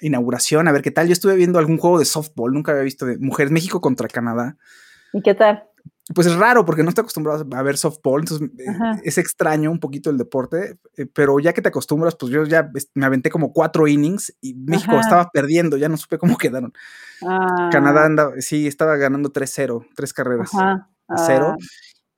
inauguración, 0.00 0.68
a 0.68 0.72
ver 0.72 0.82
qué 0.82 0.90
tal. 0.90 1.06
Yo 1.06 1.12
estuve 1.12 1.36
viendo 1.36 1.58
algún 1.58 1.78
juego 1.78 1.98
de 1.98 2.04
softball, 2.04 2.52
nunca 2.52 2.72
había 2.72 2.84
visto 2.84 3.06
de 3.06 3.18
Mujeres 3.18 3.52
México 3.52 3.80
contra 3.80 4.08
Canadá. 4.08 4.56
¿Y 5.12 5.22
qué 5.22 5.34
tal? 5.34 5.64
Pues 6.14 6.26
es 6.26 6.34
raro 6.34 6.64
porque 6.64 6.82
no 6.82 6.88
estoy 6.88 7.02
acostumbrado 7.02 7.46
a 7.54 7.62
ver 7.62 7.76
softball, 7.76 8.22
entonces 8.22 8.50
eh, 8.58 9.00
es 9.04 9.16
extraño 9.16 9.70
un 9.70 9.78
poquito 9.78 10.10
el 10.10 10.18
deporte, 10.18 10.76
eh, 10.96 11.06
pero 11.06 11.38
ya 11.38 11.52
que 11.52 11.62
te 11.62 11.68
acostumbras, 11.68 12.16
pues 12.16 12.32
yo 12.32 12.44
ya 12.44 12.70
me 12.94 13.06
aventé 13.06 13.30
como 13.30 13.52
cuatro 13.52 13.86
innings 13.86 14.34
y 14.40 14.54
México 14.54 14.98
estaba 14.98 15.30
perdiendo, 15.30 15.76
ya 15.76 15.88
no 15.88 15.96
supe 15.96 16.18
cómo 16.18 16.36
quedaron. 16.38 16.72
Canadá 17.20 18.02
ah. 18.02 18.06
andaba, 18.06 18.32
sí, 18.38 18.66
estaba 18.66 18.96
ganando 18.96 19.32
3-0, 19.32 19.86
tres 19.94 20.12
carreras 20.12 20.50
a 20.54 20.88
cero. 21.16 21.56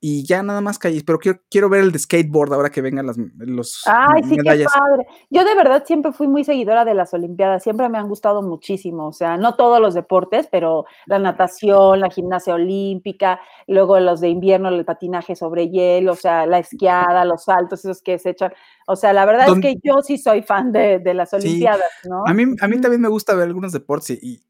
Y 0.05 0.25
ya 0.25 0.43
nada 0.43 0.59
más 0.59 0.79
calles, 0.79 1.01
pero 1.05 1.17
quiero, 1.17 1.39
quiero 1.49 1.69
ver 1.69 1.79
el 1.79 1.93
de 1.93 1.97
skateboard 1.97 2.53
ahora 2.53 2.69
que 2.69 2.81
vengan 2.81 3.07
las 3.07 3.15
los 3.37 3.83
Ay, 3.85 4.21
sí, 4.23 4.35
qué 4.35 4.43
padre. 4.65 5.07
Yo 5.29 5.45
de 5.45 5.55
verdad 5.55 5.85
siempre 5.87 6.11
fui 6.11 6.27
muy 6.27 6.43
seguidora 6.43 6.83
de 6.83 6.93
las 6.93 7.13
Olimpiadas, 7.13 7.63
siempre 7.63 7.87
me 7.87 7.97
han 7.97 8.09
gustado 8.09 8.41
muchísimo, 8.41 9.07
o 9.07 9.13
sea, 9.13 9.37
no 9.37 9.55
todos 9.55 9.79
los 9.79 9.93
deportes, 9.93 10.49
pero 10.51 10.83
la 11.05 11.19
natación, 11.19 12.01
la 12.01 12.09
gimnasia 12.09 12.53
olímpica, 12.53 13.39
luego 13.65 13.97
los 14.01 14.19
de 14.19 14.27
invierno, 14.27 14.67
el 14.67 14.83
patinaje 14.83 15.37
sobre 15.37 15.69
hielo, 15.69 16.11
o 16.11 16.17
sea, 16.17 16.45
la 16.47 16.59
esquiada, 16.59 17.23
los 17.23 17.45
saltos, 17.45 17.85
esos 17.85 18.01
que 18.01 18.19
se 18.19 18.31
echan. 18.31 18.51
O 18.87 18.97
sea, 18.97 19.13
la 19.13 19.25
verdad 19.25 19.47
es 19.47 19.59
que 19.61 19.75
yo 19.81 20.01
sí 20.01 20.17
soy 20.17 20.41
fan 20.41 20.73
de, 20.73 21.01
las 21.13 21.33
Olimpiadas, 21.33 21.89
¿no? 22.09 22.23
A 22.27 22.33
mí, 22.33 22.43
a 22.59 22.67
mí 22.67 22.81
también 22.81 22.99
me 22.99 23.07
gusta 23.07 23.35
ver 23.35 23.47
algunos 23.47 23.71
deportes 23.71 24.21
y, 24.21 24.43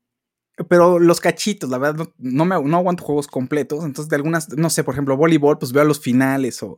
pero 0.69 0.99
los 0.99 1.19
cachitos, 1.19 1.69
la 1.69 1.77
verdad, 1.77 2.07
no, 2.17 2.45
me, 2.45 2.61
no 2.61 2.77
aguanto 2.77 3.03
juegos 3.03 3.27
completos. 3.27 3.83
Entonces, 3.83 4.09
de 4.09 4.15
algunas, 4.15 4.49
no 4.55 4.69
sé, 4.69 4.83
por 4.83 4.93
ejemplo, 4.93 5.17
voleibol, 5.17 5.57
pues 5.57 5.71
veo 5.71 5.83
los 5.83 5.99
finales 5.99 6.61
o 6.61 6.77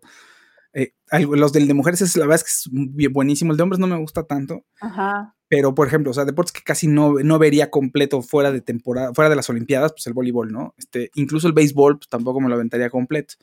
eh, 0.73 0.93
los 1.11 1.53
del 1.53 1.67
de 1.67 1.73
mujeres, 1.73 2.01
es, 2.01 2.15
la 2.15 2.25
verdad 2.25 2.43
es 2.45 2.65
que 2.65 3.05
es 3.05 3.11
buenísimo. 3.11 3.51
El 3.51 3.57
de 3.57 3.63
hombres 3.63 3.79
no 3.79 3.87
me 3.87 3.97
gusta 3.97 4.23
tanto. 4.23 4.65
Ajá. 4.79 5.35
Pero, 5.47 5.75
por 5.75 5.87
ejemplo, 5.87 6.11
o 6.11 6.13
sea, 6.13 6.25
deportes 6.25 6.51
que 6.51 6.63
casi 6.63 6.87
no, 6.87 7.13
no 7.23 7.37
vería 7.37 7.69
completo 7.69 8.21
fuera 8.21 8.51
de 8.51 8.61
temporada, 8.61 9.13
fuera 9.13 9.29
de 9.29 9.35
las 9.35 9.49
Olimpiadas, 9.49 9.91
pues 9.91 10.07
el 10.07 10.13
voleibol, 10.13 10.51
¿no? 10.51 10.73
Este, 10.77 11.11
incluso 11.15 11.47
el 11.47 11.53
béisbol, 11.53 11.99
pues 11.99 12.09
tampoco 12.09 12.41
me 12.41 12.49
lo 12.49 12.55
aventaría 12.55 12.89
completo. 12.89 13.35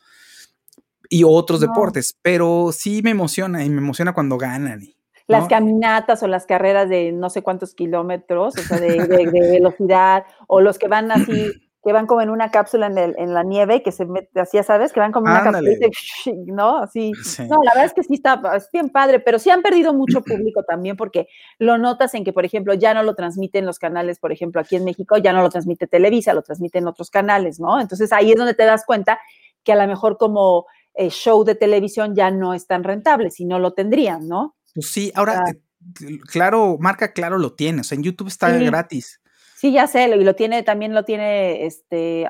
Y 1.08 1.24
otros 1.24 1.60
deportes, 1.60 2.16
pero 2.22 2.70
sí 2.72 3.02
me 3.02 3.10
emociona 3.10 3.64
y 3.64 3.70
me 3.70 3.78
emociona 3.78 4.14
cuando 4.14 4.38
ganan. 4.38 4.82
Las 5.26 5.48
caminatas 5.48 6.22
o 6.22 6.28
las 6.28 6.46
carreras 6.46 6.88
de 6.88 7.12
no 7.12 7.30
sé 7.30 7.42
cuántos 7.42 7.74
kilómetros, 7.74 8.54
o 8.56 8.62
sea, 8.62 8.78
de, 8.78 9.06
velocidad, 9.06 10.24
o 10.46 10.60
los 10.60 10.78
que 10.78 10.88
van 10.88 11.10
así, 11.10 11.22
que 11.84 11.92
van 11.92 12.06
como 12.06 12.22
en 12.22 12.30
una 12.30 12.50
cápsula 12.50 12.86
en, 12.86 12.96
el, 12.96 13.14
en 13.18 13.34
la 13.34 13.42
nieve, 13.42 13.82
que 13.82 13.90
se 13.90 14.06
mete, 14.06 14.40
así 14.40 14.56
ya 14.56 14.62
sabes, 14.62 14.92
que 14.92 15.00
van 15.00 15.10
como 15.10 15.26
en 15.26 15.32
una 15.32 15.42
cápsula, 15.42 15.70
¿no? 16.46 16.78
Así. 16.78 17.12
No, 17.48 17.62
la 17.64 17.72
verdad 17.72 17.86
es 17.86 17.94
que 17.94 18.04
sí 18.04 18.14
está 18.14 18.40
es 18.56 18.68
bien 18.72 18.90
padre, 18.90 19.18
pero 19.18 19.38
sí 19.38 19.50
han 19.50 19.62
perdido 19.62 19.92
mucho 19.92 20.22
público 20.22 20.62
también, 20.68 20.96
porque 20.96 21.26
lo 21.58 21.78
notas 21.78 22.14
en 22.14 22.24
que, 22.24 22.32
por 22.32 22.44
ejemplo, 22.44 22.74
ya 22.74 22.94
no 22.94 23.02
lo 23.02 23.14
transmiten 23.14 23.66
los 23.66 23.78
canales, 23.78 24.18
por 24.18 24.32
ejemplo, 24.32 24.60
aquí 24.60 24.76
en 24.76 24.84
México, 24.84 25.16
ya 25.16 25.32
no 25.32 25.42
lo 25.42 25.50
transmite 25.50 25.86
Televisa, 25.86 26.34
lo 26.34 26.42
transmiten 26.42 26.86
otros 26.86 27.10
canales, 27.10 27.58
¿no? 27.58 27.80
Entonces 27.80 28.12
ahí 28.12 28.30
es 28.30 28.36
donde 28.36 28.54
te 28.54 28.64
das 28.64 28.84
cuenta 28.86 29.18
que 29.64 29.72
a 29.72 29.76
lo 29.76 29.86
mejor 29.86 30.18
como 30.18 30.66
eh, 30.94 31.08
show 31.08 31.42
de 31.42 31.54
televisión 31.54 32.14
ya 32.14 32.30
no 32.30 32.52
es 32.52 32.66
tan 32.66 32.84
rentable, 32.84 33.30
si 33.30 33.44
no 33.44 33.58
lo 33.58 33.72
tendrían, 33.72 34.28
¿no? 34.28 34.56
Pues 34.74 34.90
sí, 34.90 35.12
ahora, 35.14 35.42
eh, 35.50 36.18
claro, 36.26 36.76
marca 36.78 37.12
claro 37.12 37.38
lo 37.38 37.54
tiene, 37.54 37.80
o 37.80 37.84
sea, 37.84 37.96
en 37.96 38.02
YouTube 38.02 38.28
está 38.28 38.50
gratis. 38.58 39.21
Sí, 39.62 39.70
ya 39.70 39.86
sé, 39.86 40.08
y 40.08 40.24
lo 40.24 40.34
tiene, 40.34 40.64
también 40.64 40.92
lo 40.92 41.04
tiene, 41.04 41.66
este, 41.66 42.26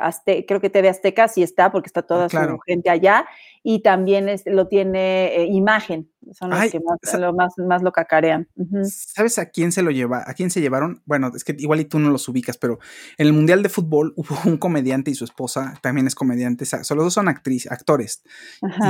creo 0.46 0.60
que 0.60 0.68
TV 0.68 0.90
Azteca 0.90 1.28
sí 1.28 1.42
está, 1.42 1.72
porque 1.72 1.86
está 1.86 2.00
ah, 2.00 2.06
toda 2.06 2.28
su 2.28 2.58
gente 2.66 2.90
allá, 2.90 3.24
y 3.62 3.80
también 3.80 4.26
lo 4.44 4.68
tiene 4.68 5.34
eh, 5.34 5.46
Imagen, 5.46 6.10
son 6.32 6.50
los 6.50 6.70
que 6.70 6.78
más 6.80 7.18
lo, 7.18 7.32
más, 7.32 7.54
más, 7.56 7.82
lo 7.82 7.90
cacarean. 7.90 8.50
¿Sabes 8.84 9.38
a 9.38 9.48
quién 9.48 9.72
se 9.72 9.80
lo 9.80 9.90
lleva, 9.90 10.22
a 10.26 10.34
quién 10.34 10.50
se 10.50 10.60
llevaron? 10.60 11.00
Bueno, 11.06 11.32
es 11.34 11.42
que 11.42 11.56
igual 11.58 11.80
y 11.80 11.86
tú 11.86 11.98
no 11.98 12.10
los 12.10 12.28
ubicas, 12.28 12.58
pero 12.58 12.78
en 13.16 13.28
el 13.28 13.32
Mundial 13.32 13.62
de 13.62 13.70
Fútbol 13.70 14.12
hubo 14.16 14.36
un 14.44 14.58
comediante 14.58 15.10
y 15.10 15.14
su 15.14 15.24
esposa 15.24 15.72
también 15.80 16.06
es 16.06 16.14
comediante, 16.14 16.64
o 16.64 16.66
sea, 16.66 16.80
los 16.80 17.04
dos 17.04 17.14
son 17.14 17.28
actrices, 17.28 17.72
actores, 17.72 18.24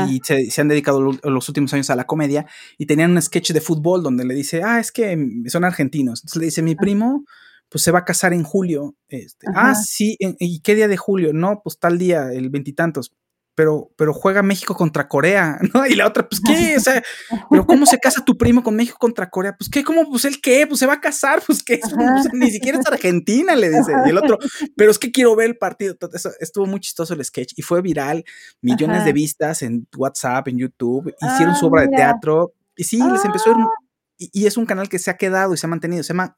y 0.08 0.18
se, 0.24 0.50
se, 0.50 0.60
han 0.60 0.66
dedicado 0.66 1.00
los 1.00 1.48
últimos 1.48 1.72
años 1.74 1.90
a 1.90 1.94
la 1.94 2.08
comedia, 2.08 2.46
y 2.76 2.86
tenían 2.86 3.12
un 3.12 3.22
sketch 3.22 3.52
de 3.52 3.60
fútbol 3.60 4.02
donde 4.02 4.24
le 4.24 4.34
dice, 4.34 4.64
ah, 4.64 4.80
es 4.80 4.90
que 4.90 5.16
son 5.46 5.62
argentinos, 5.62 6.22
entonces 6.22 6.40
le 6.40 6.46
dice, 6.46 6.62
mi 6.62 6.74
primo 6.74 7.24
pues 7.72 7.82
se 7.82 7.90
va 7.90 8.00
a 8.00 8.04
casar 8.04 8.34
en 8.34 8.44
julio. 8.44 8.94
Este, 9.08 9.46
ah, 9.54 9.74
sí, 9.74 10.18
¿y 10.20 10.60
qué 10.60 10.74
día 10.74 10.88
de 10.88 10.98
julio? 10.98 11.32
No, 11.32 11.62
pues 11.64 11.78
tal 11.78 11.98
día, 11.98 12.30
el 12.30 12.50
veintitantos. 12.50 13.14
Pero, 13.54 13.90
pero 13.96 14.14
juega 14.14 14.42
México 14.42 14.74
contra 14.74 15.08
Corea, 15.08 15.58
¿no? 15.74 15.86
Y 15.86 15.94
la 15.94 16.06
otra, 16.06 16.26
pues 16.28 16.40
qué, 16.40 16.76
o 16.76 16.80
sea, 16.80 17.02
pero 17.50 17.66
¿cómo 17.66 17.84
se 17.86 17.98
casa 17.98 18.24
tu 18.24 18.36
primo 18.36 18.62
con 18.62 18.76
México 18.76 18.96
contra 18.98 19.28
Corea? 19.28 19.56
Pues 19.56 19.68
qué, 19.70 19.84
¿cómo? 19.84 20.08
Pues 20.08 20.26
él 20.26 20.40
qué, 20.42 20.66
pues 20.66 20.80
se 20.80 20.86
va 20.86 20.94
a 20.94 21.00
casar, 21.00 21.42
pues 21.46 21.62
qué, 21.62 21.78
pues, 21.78 22.28
ni 22.32 22.50
siquiera 22.50 22.78
es 22.78 22.86
Argentina, 22.86 23.54
le 23.56 23.70
dice. 23.70 23.92
Y 24.06 24.10
el 24.10 24.18
otro, 24.18 24.38
pero 24.76 24.90
es 24.90 24.98
que 24.98 25.10
quiero 25.10 25.34
ver 25.34 25.48
el 25.48 25.56
partido. 25.56 25.96
Estuvo 26.40 26.66
muy 26.66 26.80
chistoso 26.80 27.14
el 27.14 27.24
sketch 27.24 27.54
y 27.56 27.62
fue 27.62 27.80
viral, 27.80 28.24
millones 28.60 29.04
de 29.06 29.12
vistas 29.14 29.62
en 29.62 29.86
WhatsApp, 29.96 30.48
en 30.48 30.58
YouTube, 30.58 31.14
hicieron 31.20 31.54
su 31.54 31.66
ah, 31.66 31.68
obra 31.68 31.82
de 31.82 31.88
teatro. 31.88 32.52
Y 32.76 32.84
sí, 32.84 32.98
les 32.98 33.24
empezó 33.24 33.50
a 33.50 33.58
ir 33.58 33.64
y, 34.32 34.46
es 34.46 34.56
un 34.56 34.66
canal 34.66 34.88
que 34.88 34.98
se 34.98 35.10
ha 35.10 35.16
quedado 35.16 35.54
y 35.54 35.56
se 35.56 35.66
ha 35.66 35.70
mantenido. 35.70 36.02
Se 36.02 36.12
llama 36.12 36.36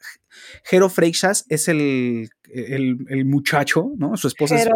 Jero 0.65 0.89
Freixas, 0.89 1.45
es 1.49 1.69
el, 1.69 2.31
el, 2.53 3.25
muchacho, 3.25 3.91
¿no? 3.97 4.17
Su 4.17 4.29
esposa 4.29 4.57
es, 4.57 4.69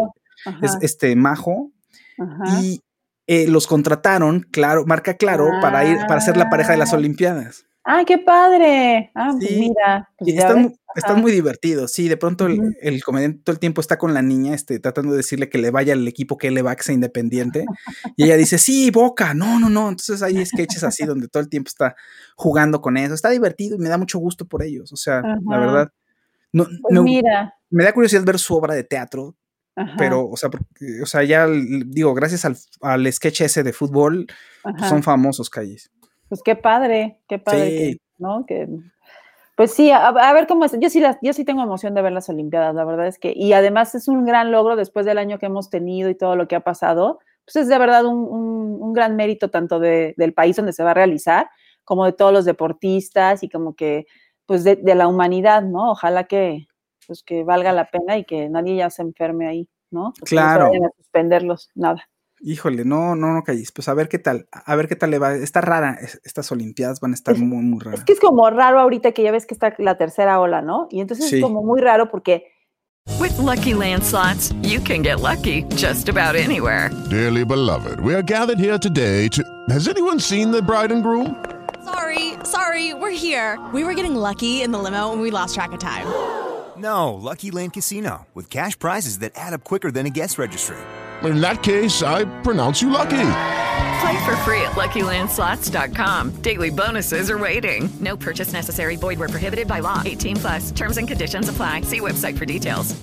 este 0.81 1.15
Majo. 1.15 1.71
Y 2.61 2.81
eh, 3.27 3.47
los 3.47 3.67
contrataron, 3.67 4.41
claro, 4.51 4.85
marca 4.85 5.15
claro, 5.15 5.47
para 5.61 5.85
ir, 5.85 5.97
para 6.07 6.19
ser 6.19 6.35
la 6.35 6.49
pareja 6.49 6.73
de 6.73 6.77
las 6.77 6.93
ah. 6.93 6.97
Olimpiadas. 6.97 7.65
¡Ay, 7.83 8.05
qué 8.05 8.17
padre! 8.17 9.11
Ah, 9.15 9.31
pues 9.37 9.51
mira. 9.51 10.09
Pues 10.17 10.35
están, 10.95 11.21
muy 11.21 11.31
divertidos. 11.31 11.91
Sí, 11.91 12.07
de 12.07 12.17
pronto 12.17 12.47
el, 12.47 13.03
comediante 13.03 13.41
todo 13.43 13.53
el 13.53 13.59
tiempo 13.59 13.79
está 13.79 13.97
con 13.97 14.13
la 14.13 14.21
niña, 14.21 14.53
este, 14.53 14.79
tratando 14.79 15.11
de 15.11 15.17
decirle 15.17 15.49
que 15.49 15.57
le 15.59 15.71
vaya 15.71 15.93
al 15.93 16.07
equipo 16.07 16.37
que 16.37 16.51
le 16.51 16.61
va, 16.61 16.75
que 16.75 16.83
sea 16.83 16.95
independiente. 16.95 17.65
y 18.17 18.25
ella 18.25 18.37
dice, 18.37 18.57
sí, 18.57 18.91
Boca, 18.91 19.33
no, 19.33 19.59
no, 19.59 19.69
no. 19.69 19.89
Entonces 19.89 20.21
hay 20.21 20.45
sketches 20.45 20.83
así 20.83 21.05
donde 21.05 21.27
todo 21.27 21.41
el 21.41 21.49
tiempo 21.49 21.69
está 21.69 21.95
jugando 22.35 22.81
con 22.81 22.97
eso. 22.97 23.13
Está 23.13 23.29
divertido 23.29 23.75
y 23.75 23.79
me 23.79 23.89
da 23.89 23.97
mucho 23.97 24.19
gusto 24.19 24.45
por 24.45 24.63
ellos. 24.63 24.91
O 24.91 24.97
sea, 24.97 25.21
la 25.21 25.59
verdad. 25.59 25.89
No, 26.51 26.67
pues 26.81 27.01
mira. 27.01 27.53
Me 27.69 27.83
da 27.83 27.93
curiosidad 27.93 28.23
ver 28.23 28.39
su 28.39 28.55
obra 28.55 28.73
de 28.75 28.83
teatro. 28.83 29.35
Pero, 29.97 30.27
o 30.27 30.35
sea, 30.35 30.49
o 31.01 31.05
sea, 31.05 31.23
ya 31.23 31.47
digo, 31.47 32.13
gracias 32.13 32.43
al, 32.43 32.57
al 32.81 33.13
sketch 33.13 33.41
ese 33.41 33.63
de 33.63 33.71
fútbol, 33.71 34.27
pues 34.61 34.89
son 34.89 35.03
famosos 35.03 35.49
calles. 35.49 35.89
Pues 36.29 36.41
qué 36.43 36.55
padre, 36.55 37.19
qué 37.27 37.39
padre, 37.39 37.97
¿no? 38.17 38.45
Que, 38.45 38.67
pues 39.59 39.73
sí, 39.73 39.91
a, 39.91 40.11
ver 40.31 40.47
cómo 40.47 40.63
es. 40.63 40.71
Yo 40.79 40.89
sí, 40.89 41.03
yo 41.21 41.33
sí 41.33 41.43
tengo 41.43 41.61
emoción 41.61 41.93
de 41.93 42.01
ver 42.01 42.13
las 42.13 42.29
Olimpiadas, 42.29 42.73
la 42.73 42.85
verdad 42.85 43.07
es 43.07 43.19
que, 43.19 43.33
y 43.35 43.51
además 43.51 43.93
es 43.93 44.07
un 44.07 44.23
gran 44.23 44.53
logro 44.53 44.77
después 44.77 45.05
del 45.05 45.17
año 45.17 45.37
que 45.37 45.47
hemos 45.47 45.69
tenido 45.69 46.09
y 46.09 46.15
todo 46.15 46.37
lo 46.37 46.47
que 46.47 46.55
ha 46.55 46.61
pasado, 46.61 47.19
pues 47.43 47.57
es 47.57 47.67
de 47.67 47.77
verdad 47.77 48.05
un, 48.05 48.93
gran 48.93 49.17
mérito 49.17 49.49
tanto 49.49 49.79
del 49.79 50.33
país 50.33 50.55
donde 50.55 50.71
se 50.71 50.81
va 50.81 50.91
a 50.91 50.93
realizar, 50.93 51.49
como 51.83 52.05
de 52.05 52.13
todos 52.13 52.31
los 52.31 52.45
deportistas 52.45 53.43
y 53.43 53.49
como 53.49 53.75
que, 53.75 54.05
pues 54.45 54.63
de, 54.63 54.79
la 54.95 55.07
humanidad, 55.07 55.63
¿no? 55.63 55.91
Ojalá 55.91 56.23
que, 56.23 56.67
pues 57.05 57.21
que 57.21 57.43
valga 57.43 57.73
la 57.73 57.89
pena 57.89 58.17
y 58.17 58.23
que 58.23 58.47
nadie 58.47 58.77
ya 58.77 58.89
se 58.89 59.01
enferme 59.01 59.45
ahí, 59.47 59.69
¿no? 59.91 60.13
claro. 60.23 60.71
no 60.73 60.87
a 60.87 60.91
suspenderlos, 60.95 61.69
nada. 61.75 62.07
Híjole, 62.41 62.85
no, 62.85 63.15
no, 63.15 63.33
no 63.33 63.43
calles. 63.43 63.71
Pues 63.71 63.89
a 63.89 63.93
ver 63.93 64.07
qué 64.07 64.17
tal, 64.17 64.47
a 64.51 64.75
ver 64.75 64.87
qué 64.87 64.95
tal 64.95 65.11
le 65.11 65.19
va. 65.19 65.33
Está 65.33 65.61
rara, 65.61 65.97
estas 66.23 66.51
Olimpiadas 66.51 67.01
van 67.01 67.11
a 67.11 67.15
estar 67.15 67.37
muy, 67.37 67.63
muy 67.63 67.79
raras. 67.79 67.99
Es 67.99 68.05
que 68.05 68.13
es 68.13 68.19
como 68.19 68.49
raro 68.49 68.79
ahorita 68.79 69.11
que 69.11 69.23
ya 69.23 69.31
ves 69.31 69.45
que 69.45 69.53
está 69.53 69.73
la 69.77 69.97
tercera 69.97 70.39
ola, 70.39 70.61
¿no? 70.61 70.87
Y 70.89 71.01
entonces 71.01 71.31
es 71.33 71.41
como 71.41 71.63
muy 71.63 71.81
raro 71.81 72.09
porque. 72.09 72.45
With 73.19 73.37
lucky 73.39 73.73
landslots, 73.73 74.53
you 74.61 74.79
can 74.81 75.01
get 75.01 75.19
lucky 75.19 75.63
just 75.75 76.09
about 76.09 76.35
anywhere. 76.35 76.91
Dearly 77.09 77.43
beloved, 77.43 77.99
we 78.01 78.13
are 78.13 78.21
gathered 78.21 78.59
here 78.59 78.77
today 78.77 79.27
to. 79.29 79.43
Has 79.69 79.87
anyone 79.87 80.19
seen 80.19 80.51
the 80.51 80.61
bride 80.61 80.91
and 80.91 81.03
groom? 81.03 81.35
Sorry, 81.83 82.35
sorry, 82.43 82.93
we're 82.93 83.09
here. 83.11 83.57
We 83.73 83.83
were 83.83 83.95
getting 83.95 84.15
lucky 84.15 84.61
in 84.61 84.71
the 84.71 84.77
limo 84.77 85.11
and 85.11 85.21
we 85.21 85.31
lost 85.31 85.55
track 85.55 85.71
of 85.73 85.79
time. 85.79 86.05
No, 86.77 87.13
Lucky 87.13 87.51
Land 87.51 87.73
Casino, 87.73 88.27
with 88.33 88.49
cash 88.49 88.77
prizes 88.77 89.19
that 89.19 89.33
add 89.35 89.53
up 89.53 89.63
quicker 89.63 89.91
than 89.91 90.05
a 90.05 90.09
guest 90.09 90.37
registry 90.37 90.77
in 91.23 91.41
that 91.41 91.63
case, 91.63 92.03
I 92.03 92.25
pronounce 92.41 92.81
you 92.81 92.89
lucky. 92.89 93.31
Play 94.01 94.25
for 94.25 94.35
free 94.45 94.61
at 94.61 94.75
LuckyLandSlots.com. 94.75 96.41
Daily 96.41 96.69
bonuses 96.69 97.29
are 97.29 97.37
waiting. 97.37 97.89
No 97.99 98.15
purchase 98.15 98.53
necessary. 98.53 98.95
Void 98.95 99.19
were 99.19 99.27
prohibited 99.27 99.67
by 99.67 99.81
law. 99.81 100.01
18 100.05 100.37
plus. 100.37 100.71
Terms 100.71 100.97
and 100.97 101.07
conditions 101.07 101.49
apply. 101.49 101.81
See 101.81 101.99
website 101.99 102.37
for 102.37 102.45
details. 102.45 102.95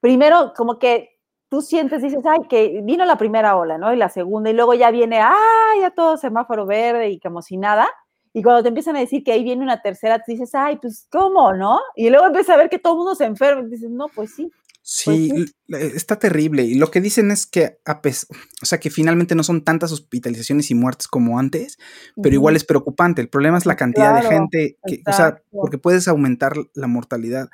Primero, 0.00 0.52
como 0.56 0.78
que 0.78 1.08
tú 1.48 1.60
sientes, 1.60 2.02
dices, 2.02 2.24
ay, 2.24 2.40
que 2.48 2.80
vino 2.82 3.04
la 3.04 3.16
primera 3.16 3.56
ola, 3.56 3.78
¿no? 3.78 3.92
Y 3.92 3.96
la 3.96 4.08
segunda, 4.08 4.50
y 4.50 4.52
luego 4.52 4.74
ya 4.74 4.90
viene, 4.90 5.20
ay, 5.20 5.80
ya 5.80 5.90
todo 5.90 6.16
semáforo 6.16 6.66
verde 6.66 7.10
y 7.10 7.20
como 7.20 7.42
si 7.42 7.56
nada. 7.56 7.88
Y 8.32 8.42
cuando 8.42 8.62
te 8.62 8.68
empiezan 8.68 8.96
a 8.96 9.00
decir 9.00 9.22
que 9.22 9.32
ahí 9.32 9.44
viene 9.44 9.62
una 9.62 9.82
tercera, 9.82 10.18
tú 10.18 10.32
dices, 10.32 10.54
ay, 10.54 10.78
pues, 10.80 11.06
¿cómo, 11.10 11.52
no? 11.52 11.78
Y 11.94 12.08
luego 12.08 12.26
empiezas 12.26 12.54
a 12.54 12.56
ver 12.56 12.70
que 12.70 12.78
todo 12.78 12.94
el 12.94 12.98
mundo 12.98 13.14
se 13.14 13.26
enferma. 13.26 13.62
Y 13.62 13.70
dices, 13.70 13.90
no, 13.90 14.06
pues 14.08 14.34
sí. 14.34 14.50
Sí, 14.84 15.30
pues 15.68 15.94
está 15.94 16.18
terrible. 16.18 16.64
Y 16.64 16.74
lo 16.74 16.90
que 16.90 17.00
dicen 17.00 17.30
es 17.30 17.46
que, 17.46 17.78
a 17.84 18.00
o 18.02 18.66
sea, 18.66 18.80
que 18.80 18.90
finalmente 18.90 19.36
no 19.36 19.44
son 19.44 19.62
tantas 19.62 19.92
hospitalizaciones 19.92 20.70
y 20.70 20.74
muertes 20.74 21.06
como 21.06 21.38
antes, 21.38 21.78
pero 22.20 22.34
igual 22.34 22.56
es 22.56 22.64
preocupante. 22.64 23.22
El 23.22 23.28
problema 23.28 23.58
es 23.58 23.64
la 23.64 23.76
cantidad 23.76 24.20
de 24.20 24.28
gente, 24.28 24.78
que, 24.84 25.02
o 25.06 25.12
sea, 25.12 25.40
porque 25.52 25.78
puedes 25.78 26.08
aumentar 26.08 26.54
la 26.74 26.88
mortalidad. 26.88 27.48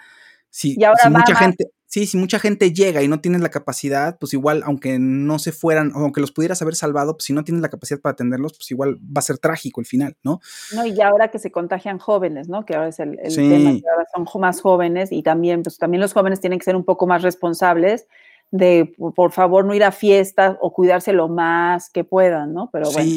Si, 0.49 0.75
si 0.75 1.11
mucha 1.11 1.37
gente, 1.37 1.67
Sí, 1.88 2.07
si 2.07 2.18
mucha 2.18 2.38
gente 2.38 2.75
llega 2.75 3.02
y 3.02 3.09
no 3.09 3.21
tienes 3.21 3.40
la 3.40 3.49
capacidad, 3.49 4.18
pues 4.18 4.35
igual, 4.35 4.62
aunque 4.66 4.99
no 4.99 5.38
se 5.38 5.52
fueran, 5.52 5.90
aunque 5.95 6.21
los 6.21 6.33
pudieras 6.33 6.61
haber 6.61 6.75
salvado, 6.75 7.14
pues 7.14 7.25
si 7.25 7.33
no 7.33 7.45
tienes 7.45 7.62
la 7.62 7.71
capacidad 7.71 7.99
para 7.99 8.12
atenderlos, 8.12 8.52
pues 8.52 8.71
igual 8.71 8.97
va 8.97 9.21
a 9.21 9.23
ser 9.23 9.38
trágico 9.38 9.80
el 9.80 9.87
final, 9.87 10.14
¿no? 10.23 10.40
No, 10.75 10.85
y 10.85 11.00
ahora 11.00 11.30
que 11.30 11.38
se 11.38 11.50
contagian 11.50 11.99
jóvenes, 11.99 12.47
¿no? 12.47 12.66
Que 12.66 12.75
ahora 12.75 12.88
es 12.88 13.00
el, 13.00 13.16
tema, 13.16 13.71
que 13.71 13.88
ahora 13.90 14.07
son 14.14 14.26
más 14.38 14.61
jóvenes 14.61 15.11
y 15.12 15.23
también, 15.23 15.62
pues 15.62 15.78
también 15.78 16.02
los 16.02 16.12
jóvenes 16.12 16.40
tienen 16.40 16.59
que 16.59 16.66
ser 16.66 16.76
un 16.76 16.85
poco 16.85 17.07
más 17.07 17.23
responsables 17.23 18.07
de, 18.50 18.95
por 19.16 19.33
favor, 19.33 19.64
no 19.64 19.73
ir 19.73 19.85
a 19.85 19.90
fiestas 19.90 20.59
o 20.61 20.75
cuidarse 20.75 21.14
lo 21.14 21.28
más 21.28 21.88
que 21.88 22.04
puedan, 22.04 22.52
¿no? 22.52 22.68
Pero 22.71 22.90
bueno, 22.92 23.11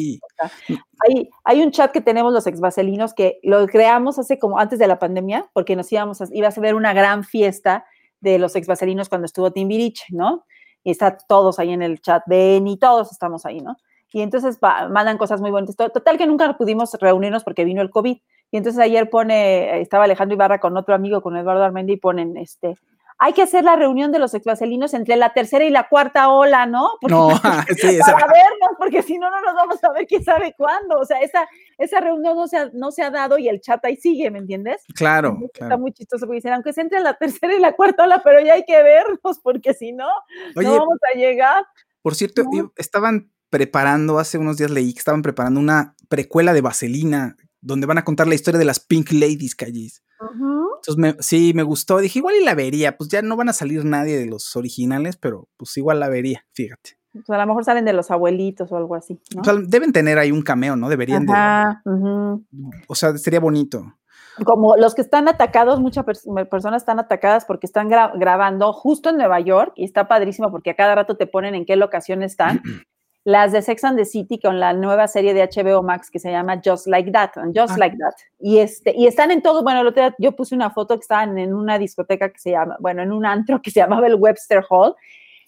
hay, 1.06 1.28
hay 1.44 1.62
un 1.62 1.72
chat 1.72 1.92
que 1.92 2.00
tenemos 2.00 2.32
los 2.32 2.46
exvaselinos 2.46 3.12
que 3.12 3.38
lo 3.42 3.66
creamos 3.66 4.18
hace 4.18 4.38
como 4.38 4.58
antes 4.58 4.78
de 4.78 4.86
la 4.86 4.98
pandemia, 4.98 5.50
porque 5.52 5.76
nos 5.76 5.92
íbamos 5.92 6.22
a, 6.22 6.26
iba 6.32 6.48
a 6.48 6.60
ver 6.60 6.74
una 6.74 6.94
gran 6.94 7.22
fiesta 7.22 7.84
de 8.22 8.38
los 8.38 8.56
exvaselinos 8.56 9.08
cuando 9.08 9.26
estuvo 9.26 9.52
Timbiriche, 9.52 10.06
¿no? 10.10 10.46
Y 10.82 10.90
está 10.92 11.16
todos 11.16 11.58
ahí 11.58 11.70
en 11.70 11.82
el 11.82 12.00
chat, 12.00 12.22
ven 12.26 12.66
y 12.66 12.78
todos 12.78 13.12
estamos 13.12 13.44
ahí, 13.44 13.60
¿no? 13.60 13.76
Y 14.12 14.20
entonces 14.20 14.58
mandan 14.90 15.18
cosas 15.18 15.40
muy 15.40 15.50
bonitas. 15.50 15.76
Total 15.76 16.18
que 16.18 16.26
nunca 16.26 16.56
pudimos 16.56 16.92
reunirnos 17.00 17.44
porque 17.44 17.64
vino 17.64 17.80
el 17.82 17.90
COVID. 17.90 18.16
Y 18.50 18.56
entonces 18.56 18.80
ayer 18.82 19.08
pone, 19.08 19.80
estaba 19.80 20.04
Alejandro 20.04 20.34
Ibarra 20.34 20.60
con 20.60 20.76
otro 20.76 20.94
amigo, 20.94 21.22
con 21.22 21.36
Eduardo 21.36 21.64
Armendi, 21.64 21.94
y 21.94 21.96
ponen, 21.96 22.36
este, 22.36 22.76
hay 23.24 23.34
que 23.34 23.42
hacer 23.42 23.62
la 23.62 23.76
reunión 23.76 24.10
de 24.10 24.18
los 24.18 24.34
exvaselinos 24.34 24.94
entre 24.94 25.14
la 25.14 25.32
tercera 25.32 25.64
y 25.64 25.70
la 25.70 25.88
cuarta 25.88 26.28
ola, 26.28 26.66
¿no? 26.66 26.88
no, 27.08 27.28
sí, 27.68 27.98
para 28.04 28.26
vernos, 28.26 28.70
porque 28.76 29.00
si 29.02 29.16
no, 29.16 29.30
no 29.30 29.40
nos 29.40 29.54
vamos 29.54 29.84
a 29.84 29.92
ver 29.92 30.08
quién 30.08 30.24
sabe 30.24 30.54
cuándo. 30.58 30.98
O 30.98 31.04
sea, 31.04 31.18
esa, 31.20 31.46
esa 31.78 32.00
reunión 32.00 32.34
no 32.34 32.48
se, 32.48 32.56
ha, 32.56 32.70
no 32.74 32.90
se 32.90 33.04
ha 33.04 33.10
dado 33.10 33.38
y 33.38 33.48
el 33.48 33.60
chat 33.60 33.84
ahí 33.84 33.94
sigue, 33.94 34.28
¿me 34.32 34.40
entiendes? 34.40 34.82
Claro. 34.96 35.38
Está 35.54 35.76
muy 35.76 35.92
chistoso 35.92 36.26
porque 36.26 36.38
dicen, 36.38 36.52
aunque 36.52 36.72
se 36.72 36.80
entre 36.80 36.98
la 36.98 37.14
tercera 37.14 37.54
y 37.54 37.60
la 37.60 37.74
cuarta 37.74 38.02
ola, 38.02 38.22
pero 38.24 38.40
ya 38.40 38.54
hay 38.54 38.64
que 38.64 38.82
vernos, 38.82 39.38
porque 39.40 39.72
si 39.72 39.92
no, 39.92 40.08
no 40.56 40.78
vamos 40.78 40.98
a 41.14 41.16
llegar. 41.16 41.64
Por 42.02 42.16
cierto, 42.16 42.42
estaban 42.74 43.30
preparando, 43.50 44.18
hace 44.18 44.36
unos 44.36 44.56
días 44.56 44.72
leí 44.72 44.92
que 44.94 44.98
estaban 44.98 45.22
preparando 45.22 45.60
una 45.60 45.94
precuela 46.08 46.52
de 46.52 46.60
Vaselina 46.60 47.36
donde 47.60 47.86
van 47.86 47.98
a 47.98 48.04
contar 48.04 48.26
la 48.26 48.34
historia 48.34 48.58
de 48.58 48.64
las 48.64 48.80
Pink 48.80 49.12
Ladies, 49.12 49.54
Callis. 49.54 50.02
Entonces, 50.86 51.26
sí, 51.26 51.52
me 51.54 51.62
gustó. 51.62 51.98
Dije, 51.98 52.18
igual 52.18 52.36
y 52.40 52.44
la 52.44 52.54
vería. 52.54 52.96
Pues 52.96 53.08
ya 53.10 53.22
no 53.22 53.36
van 53.36 53.48
a 53.48 53.52
salir 53.52 53.84
nadie 53.84 54.18
de 54.18 54.26
los 54.26 54.56
originales, 54.56 55.16
pero 55.16 55.48
pues 55.56 55.76
igual 55.76 56.00
la 56.00 56.08
vería, 56.08 56.44
fíjate. 56.52 56.98
Pues 57.12 57.28
a 57.28 57.38
lo 57.38 57.46
mejor 57.46 57.64
salen 57.64 57.84
de 57.84 57.92
los 57.92 58.10
abuelitos 58.10 58.72
o 58.72 58.76
algo 58.76 58.94
así. 58.94 59.20
O 59.38 59.44
sea, 59.44 59.54
deben 59.54 59.92
tener 59.92 60.18
ahí 60.18 60.32
un 60.32 60.42
cameo, 60.42 60.76
¿no? 60.76 60.88
Deberían 60.88 61.26
de. 61.26 61.32
O 62.88 62.94
sea, 62.94 63.16
sería 63.18 63.40
bonito. 63.40 63.94
Como 64.46 64.76
los 64.76 64.94
que 64.94 65.02
están 65.02 65.28
atacados, 65.28 65.78
muchas 65.78 66.06
personas 66.50 66.82
están 66.82 66.98
atacadas 66.98 67.44
porque 67.44 67.66
están 67.66 67.90
grabando 67.90 68.72
justo 68.72 69.10
en 69.10 69.18
Nueva 69.18 69.40
York 69.40 69.74
y 69.76 69.84
está 69.84 70.08
padrísimo 70.08 70.50
porque 70.50 70.70
a 70.70 70.74
cada 70.74 70.94
rato 70.94 71.16
te 71.18 71.26
ponen 71.26 71.54
en 71.54 71.66
qué 71.66 71.76
locación 71.76 72.22
están. 72.22 72.62
las 73.24 73.52
de 73.52 73.62
Sex 73.62 73.84
and 73.84 73.96
the 73.96 74.04
City 74.04 74.38
con 74.40 74.58
la 74.58 74.72
nueva 74.72 75.06
serie 75.06 75.32
de 75.32 75.48
HBO 75.48 75.82
Max 75.82 76.10
que 76.10 76.18
se 76.18 76.30
llama 76.30 76.60
Just 76.64 76.86
Like 76.86 77.10
That, 77.12 77.30
Just 77.54 77.74
ah. 77.74 77.78
Like 77.78 77.96
That. 77.96 78.14
Y, 78.40 78.58
este, 78.58 78.92
y 78.96 79.06
están 79.06 79.30
en 79.30 79.42
todo, 79.42 79.62
bueno, 79.62 79.80
el 79.80 79.86
otro 79.86 80.02
día 80.02 80.14
yo 80.18 80.32
puse 80.32 80.54
una 80.54 80.70
foto 80.70 80.96
que 80.96 81.02
estaban 81.02 81.38
en 81.38 81.54
una 81.54 81.78
discoteca 81.78 82.30
que 82.30 82.38
se 82.38 82.50
llama, 82.50 82.76
bueno, 82.80 83.02
en 83.02 83.12
un 83.12 83.24
antro 83.24 83.62
que 83.62 83.70
se 83.70 83.80
llamaba 83.80 84.06
el 84.06 84.16
Webster 84.16 84.64
Hall, 84.68 84.94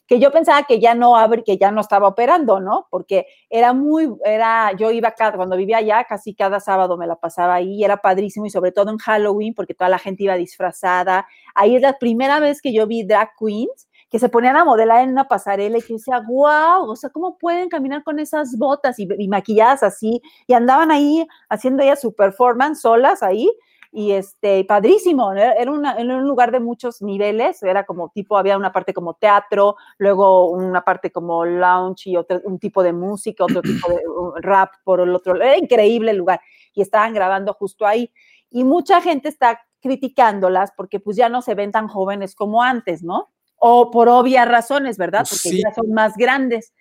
que 0.06 0.20
yo 0.20 0.30
pensaba 0.30 0.64
que 0.64 0.80
ya 0.80 0.94
no 0.94 1.16
abre, 1.16 1.42
que 1.42 1.56
ya 1.56 1.70
no 1.70 1.80
estaba 1.80 2.08
operando, 2.08 2.60
¿no? 2.60 2.86
Porque 2.90 3.26
era 3.48 3.72
muy, 3.72 4.12
era, 4.24 4.72
yo 4.72 4.90
iba 4.90 5.10
cada, 5.12 5.32
cuando 5.36 5.56
vivía 5.56 5.78
allá, 5.78 6.04
casi 6.04 6.34
cada 6.34 6.60
sábado 6.60 6.96
me 6.98 7.06
la 7.06 7.16
pasaba 7.16 7.54
ahí, 7.54 7.76
y 7.76 7.84
era 7.84 7.96
padrísimo, 7.96 8.44
y 8.46 8.50
sobre 8.50 8.70
todo 8.70 8.90
en 8.90 8.98
Halloween, 8.98 9.54
porque 9.54 9.74
toda 9.74 9.88
la 9.88 9.98
gente 9.98 10.24
iba 10.24 10.34
disfrazada. 10.36 11.26
Ahí 11.54 11.76
es 11.76 11.82
la 11.82 11.98
primera 11.98 12.38
vez 12.38 12.60
que 12.60 12.72
yo 12.72 12.86
vi 12.86 13.04
drag 13.04 13.30
queens, 13.38 13.88
que 14.10 14.18
se 14.18 14.28
ponían 14.28 14.56
a 14.56 14.64
modelar 14.64 15.02
en 15.02 15.10
una 15.10 15.28
pasarela 15.28 15.78
y 15.78 15.82
que 15.82 15.94
decía, 15.94 16.20
wow, 16.26 16.88
o 16.88 16.96
sea, 16.96 17.10
¿cómo 17.10 17.36
pueden 17.38 17.68
caminar 17.68 18.02
con 18.04 18.18
esas 18.18 18.56
botas 18.56 18.98
y, 18.98 19.06
maquilladas 19.28 19.82
así? 19.82 20.22
Y 20.46 20.54
andaban 20.54 20.90
ahí 20.90 21.26
haciendo 21.48 21.82
ellas 21.82 22.00
su 22.00 22.14
performance 22.14 22.80
solas 22.80 23.22
ahí 23.22 23.50
y 23.96 24.10
este, 24.10 24.64
padrísimo, 24.64 25.32
era 25.32 25.54
en 25.62 26.10
un 26.10 26.26
lugar 26.26 26.50
de 26.50 26.58
muchos 26.58 27.00
niveles, 27.00 27.62
era 27.62 27.84
como 27.84 28.08
tipo, 28.08 28.36
había 28.36 28.56
una 28.56 28.72
parte 28.72 28.92
como 28.92 29.14
teatro, 29.14 29.76
luego 29.98 30.50
una 30.50 30.82
parte 30.82 31.12
como 31.12 31.44
lounge 31.44 32.10
y 32.10 32.16
otro, 32.16 32.40
un 32.44 32.58
tipo 32.58 32.82
de 32.82 32.92
música, 32.92 33.44
otro 33.44 33.62
tipo 33.62 33.88
de 33.88 34.02
rap 34.42 34.70
por 34.82 35.00
el 35.00 35.14
otro, 35.14 35.36
era 35.36 35.56
increíble 35.56 36.10
el 36.10 36.16
lugar 36.16 36.40
y 36.72 36.82
estaban 36.82 37.14
grabando 37.14 37.54
justo 37.54 37.86
ahí 37.86 38.10
y 38.50 38.64
mucha 38.64 39.00
gente 39.00 39.28
está 39.28 39.60
criticándolas 39.80 40.72
porque 40.76 40.98
pues 40.98 41.16
ya 41.16 41.28
no 41.28 41.42
se 41.42 41.54
ven 41.54 41.70
tan 41.70 41.88
jóvenes 41.88 42.34
como 42.34 42.62
antes, 42.62 43.02
¿no? 43.02 43.33
O 43.66 43.90
por 43.90 44.10
obvias 44.10 44.46
razones, 44.46 44.98
¿verdad? 44.98 45.24
Porque 45.26 45.58
ya 45.58 45.72
son 45.72 45.90
más 45.94 46.18
grandes. 46.18 46.74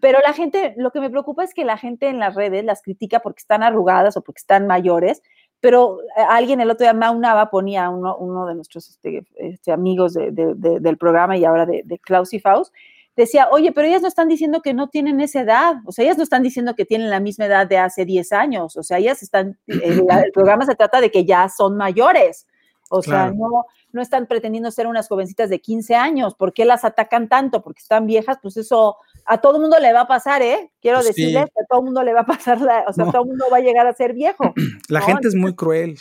Pero 0.00 0.20
la 0.26 0.32
gente, 0.32 0.72
lo 0.78 0.90
que 0.90 0.98
me 0.98 1.10
preocupa 1.10 1.44
es 1.44 1.52
que 1.52 1.66
la 1.66 1.76
gente 1.76 2.08
en 2.08 2.18
las 2.18 2.34
redes 2.34 2.64
las 2.64 2.80
critica 2.80 3.20
porque 3.20 3.40
están 3.40 3.62
arrugadas 3.62 4.16
o 4.16 4.22
porque 4.22 4.38
están 4.38 4.66
mayores, 4.66 5.20
pero 5.60 6.00
eh, 6.00 6.22
alguien 6.30 6.62
el 6.62 6.70
otro 6.70 6.84
día, 6.84 6.94
Maunaba, 6.94 7.50
ponía 7.50 7.90
uno, 7.90 8.16
uno 8.16 8.46
de 8.46 8.54
nuestros 8.54 8.88
este, 8.88 9.22
este, 9.36 9.70
amigos 9.70 10.14
del 10.14 10.96
programa 10.96 11.36
y 11.36 11.44
ahora 11.44 11.66
de, 11.66 11.82
de 11.84 11.98
Klaus 11.98 12.32
y 12.32 12.40
Faust, 12.40 12.72
decía, 13.16 13.48
oye, 13.50 13.70
pero 13.72 13.86
ellas 13.86 14.00
no 14.00 14.08
están 14.08 14.28
diciendo 14.28 14.62
que 14.62 14.72
no 14.72 14.88
tienen 14.88 15.20
esa 15.20 15.42
edad, 15.42 15.74
o 15.84 15.92
sea, 15.92 16.06
ellas 16.06 16.16
no 16.16 16.22
están 16.22 16.42
diciendo 16.42 16.74
que 16.74 16.86
tienen 16.86 17.10
la 17.10 17.20
misma 17.20 17.44
edad 17.44 17.66
de 17.66 17.76
hace 17.76 18.06
10 18.06 18.32
años, 18.32 18.78
o 18.78 18.82
sea, 18.82 18.96
ellas 18.96 19.22
están, 19.22 19.58
el, 19.66 20.06
el 20.08 20.32
programa 20.32 20.64
se 20.64 20.74
trata 20.74 21.02
de 21.02 21.10
que 21.10 21.26
ya 21.26 21.50
son 21.50 21.76
mayores, 21.76 22.46
o 22.92 23.02
sea, 23.02 23.30
no, 23.30 23.66
no 23.92 24.02
están 24.02 24.26
pretendiendo 24.26 24.70
ser 24.72 24.88
unas 24.88 25.06
jovencitas 25.06 25.48
de 25.48 25.60
15 25.60 25.94
años. 25.94 26.34
¿Por 26.34 26.52
qué 26.52 26.64
las 26.64 26.84
atacan 26.84 27.28
tanto? 27.28 27.62
Porque 27.62 27.80
están 27.80 28.06
viejas, 28.06 28.38
pues 28.42 28.56
eso 28.56 28.96
a 29.24 29.38
todo 29.38 29.60
mundo 29.60 29.78
le 29.78 29.92
va 29.92 30.02
a 30.02 30.08
pasar, 30.08 30.42
¿eh? 30.42 30.72
Quiero 30.80 30.98
pues 30.98 31.08
decirles 31.08 31.44
que 31.46 31.62
a 31.62 31.66
todo 31.68 31.82
mundo 31.82 32.02
le 32.02 32.12
va 32.12 32.22
a 32.22 32.26
pasar, 32.26 32.58
o 32.86 32.92
sea, 32.92 33.10
todo 33.12 33.24
mundo 33.24 33.44
va 33.50 33.58
a 33.58 33.60
llegar 33.60 33.86
a 33.86 33.94
ser 33.94 34.12
viejo. 34.12 34.52
La 34.88 35.00
gente 35.00 35.28
es 35.28 35.36
muy 35.36 35.54
cruel, 35.54 35.98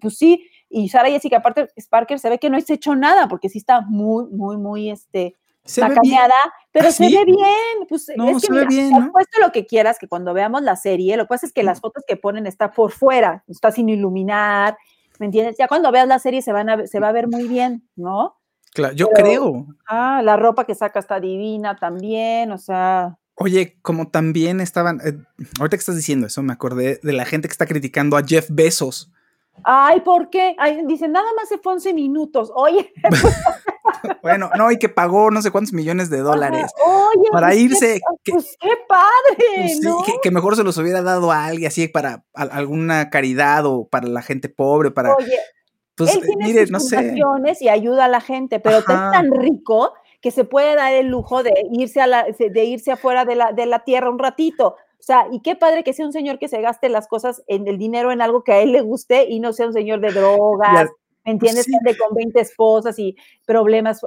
Pues 0.00 0.16
sí, 0.16 0.48
y 0.70 0.88
Sara 0.88 1.10
Jessica 1.10 1.36
aparte 1.36 1.68
Sparker 1.78 2.18
se 2.18 2.30
ve 2.30 2.38
que 2.38 2.48
no 2.48 2.56
ha 2.56 2.60
hecho 2.66 2.96
nada, 2.96 3.28
porque 3.28 3.50
sí 3.50 3.58
está 3.58 3.82
muy, 3.82 4.26
muy, 4.30 4.56
muy, 4.56 4.90
este, 4.90 5.36
se 5.64 5.82
pero 6.72 6.88
¿Ah, 6.88 6.90
se 6.90 7.04
ve 7.04 7.24
bien. 7.24 7.86
Pues 7.88 8.08
es 8.08 8.16
que 8.16 8.40
se 8.40 8.52
ve 8.52 8.66
bien, 8.66 9.12
puesto 9.12 9.40
lo 9.40 9.52
que 9.52 9.66
quieras, 9.66 9.98
que 9.98 10.08
cuando 10.08 10.34
veamos 10.34 10.62
la 10.62 10.74
serie, 10.74 11.16
lo 11.16 11.24
que 11.24 11.28
pasa 11.28 11.46
es 11.46 11.52
que 11.52 11.62
las 11.62 11.80
fotos 11.80 12.02
que 12.06 12.16
ponen 12.16 12.46
está 12.46 12.72
por 12.72 12.90
fuera, 12.90 13.44
está 13.46 13.70
sin 13.70 13.88
iluminar, 13.88 14.76
¿me 15.22 15.26
entiendes? 15.26 15.54
Ya 15.56 15.68
cuando 15.68 15.92
veas 15.92 16.08
la 16.08 16.18
serie 16.18 16.42
se, 16.42 16.50
van 16.50 16.68
a, 16.68 16.84
se 16.88 16.98
va 16.98 17.10
a 17.10 17.12
ver 17.12 17.28
muy 17.28 17.46
bien, 17.46 17.88
¿no? 17.94 18.40
Claro, 18.74 18.92
yo 18.92 19.08
creo. 19.10 19.68
Ah, 19.86 20.20
la 20.24 20.36
ropa 20.36 20.64
que 20.64 20.74
saca 20.74 20.98
está 20.98 21.20
divina 21.20 21.76
también, 21.76 22.50
o 22.50 22.58
sea. 22.58 23.18
Oye, 23.36 23.78
como 23.82 24.08
también 24.08 24.60
estaban, 24.60 25.00
eh, 25.04 25.16
ahorita 25.60 25.76
que 25.76 25.80
estás 25.80 25.94
diciendo 25.94 26.26
eso, 26.26 26.42
me 26.42 26.52
acordé 26.52 26.98
de 27.04 27.12
la 27.12 27.24
gente 27.24 27.46
que 27.46 27.52
está 27.52 27.66
criticando 27.66 28.16
a 28.16 28.24
Jeff 28.24 28.48
Bezos 28.50 29.12
Ay, 29.62 30.00
¿por 30.00 30.28
qué? 30.28 30.56
Ay, 30.58 30.82
dicen, 30.86 31.12
nada 31.12 31.28
más 31.36 31.48
se 31.48 31.58
fue 31.58 31.74
11 31.74 31.94
minutos. 31.94 32.50
Oye. 32.52 32.92
bueno, 34.22 34.50
no, 34.56 34.70
y 34.70 34.78
que 34.78 34.88
pagó 34.88 35.30
no 35.30 35.42
sé 35.42 35.50
cuántos 35.50 35.72
millones 35.72 36.10
de 36.10 36.18
dólares 36.18 36.72
Oye, 36.84 37.28
para 37.30 37.48
pues 37.48 37.58
irse. 37.58 38.00
Qué, 38.24 38.32
pues 38.32 38.56
qué 38.60 38.70
padre. 38.88 39.46
Pues 39.56 39.80
¿no? 39.82 39.98
que, 40.22 40.30
mejor 40.30 40.56
se 40.56 40.64
los 40.64 40.76
hubiera 40.78 41.02
dado 41.02 41.32
a 41.32 41.46
alguien 41.46 41.68
así 41.68 41.88
para 41.88 42.24
alguna 42.34 43.10
caridad 43.10 43.66
o 43.66 43.88
para 43.88 44.08
la 44.08 44.22
gente 44.22 44.48
pobre, 44.48 44.90
para. 44.90 45.14
Oye, 45.14 45.38
pues, 45.94 46.14
él 46.14 46.22
tiene 46.22 46.44
mire, 46.44 46.66
no 46.66 46.80
sé. 46.80 47.14
y 47.60 47.68
ayuda 47.68 48.06
a 48.06 48.08
la 48.08 48.20
gente, 48.20 48.60
pero 48.60 48.78
es 48.78 48.84
tan 48.84 49.30
rico 49.30 49.92
que 50.20 50.30
se 50.30 50.44
puede 50.44 50.74
dar 50.76 50.94
el 50.94 51.08
lujo 51.08 51.42
de 51.42 51.52
irse 51.72 52.00
a 52.00 52.06
la, 52.06 52.24
de 52.24 52.64
irse 52.64 52.92
afuera 52.92 53.24
de 53.24 53.34
la, 53.34 53.52
de 53.52 53.66
la 53.66 53.80
tierra 53.80 54.08
un 54.08 54.18
ratito. 54.18 54.76
O 55.02 55.04
sea, 55.04 55.26
y 55.32 55.40
qué 55.40 55.56
padre 55.56 55.82
que 55.82 55.92
sea 55.92 56.06
un 56.06 56.12
señor 56.12 56.38
que 56.38 56.46
se 56.46 56.60
gaste 56.60 56.88
las 56.88 57.08
cosas 57.08 57.42
en 57.48 57.66
el 57.66 57.76
dinero 57.76 58.12
en 58.12 58.22
algo 58.22 58.44
que 58.44 58.52
a 58.52 58.60
él 58.60 58.70
le 58.70 58.82
guste 58.82 59.26
y 59.28 59.40
no 59.40 59.52
sea 59.52 59.66
un 59.66 59.72
señor 59.72 60.00
de 60.00 60.12
drogas, 60.12 60.90
¿me 61.24 61.32
entiendes? 61.32 61.66
Que 61.66 61.76
ande 61.76 61.96
con 61.96 62.14
20 62.14 62.40
esposas 62.40 62.98
y 62.98 63.16
problemas. 63.44 64.02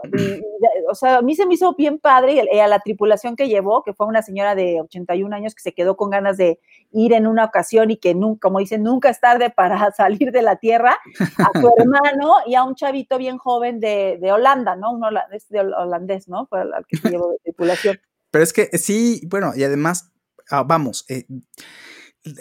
o 0.90 0.96
sea, 0.96 1.18
a 1.18 1.22
mí 1.22 1.36
se 1.36 1.46
me 1.46 1.56
hizo 1.56 1.74
bien 1.76 2.00
padre 2.00 2.44
y 2.52 2.60
a 2.60 2.68
la 2.68 2.80
tripulación 2.80 3.36
que 3.36 3.48
llevó, 3.48 3.84
que 3.84 3.94
fue 3.94 4.06
una 4.06 4.22
señora 4.22 4.56
de 4.56 4.82
81 4.82 5.36
años 5.36 5.56
que 5.56 5.62
se 5.62 5.74
quedó 5.74 5.96
con 5.98 6.10
ganas 6.10 6.38
de 6.38 6.60
ir 6.92 7.14
en 7.14 7.28
una 7.28 7.46
ocasión 7.46 7.92
y 7.92 7.98
que, 7.98 8.16
nunca, 8.16 8.48
como 8.48 8.60
dicen, 8.60 8.84
nunca 8.84 9.10
es 9.10 9.20
tarde 9.20 9.50
para 9.50 9.92
salir 9.98 10.32
de 10.32 10.42
la 10.42 10.58
tierra, 10.58 10.98
a 11.38 11.60
su 11.60 11.74
hermano 11.78 12.36
y 12.46 12.56
a 12.56 12.64
un 12.64 12.76
chavito 12.76 13.18
bien 13.18 13.38
joven 13.38 13.80
de, 13.80 14.20
Holanda, 14.32 14.76
¿no? 14.76 14.92
Un 14.92 15.04
holandés, 15.04 15.48
de 15.50 15.62
holandés, 15.62 16.28
¿no? 16.28 16.48
Fue 16.48 16.62
al 16.62 16.86
que 16.88 16.98
se 16.98 17.10
llevó 17.10 17.32
de 17.32 17.38
tripulación. 17.44 18.00
Pero 18.32 18.44
es 18.44 18.52
que 18.52 18.66
sí, 18.78 19.22
bueno, 19.30 19.54
y 19.56 19.64
además 19.64 20.12
Ah, 20.50 20.64
vamos, 20.64 21.06
eh, 21.10 21.26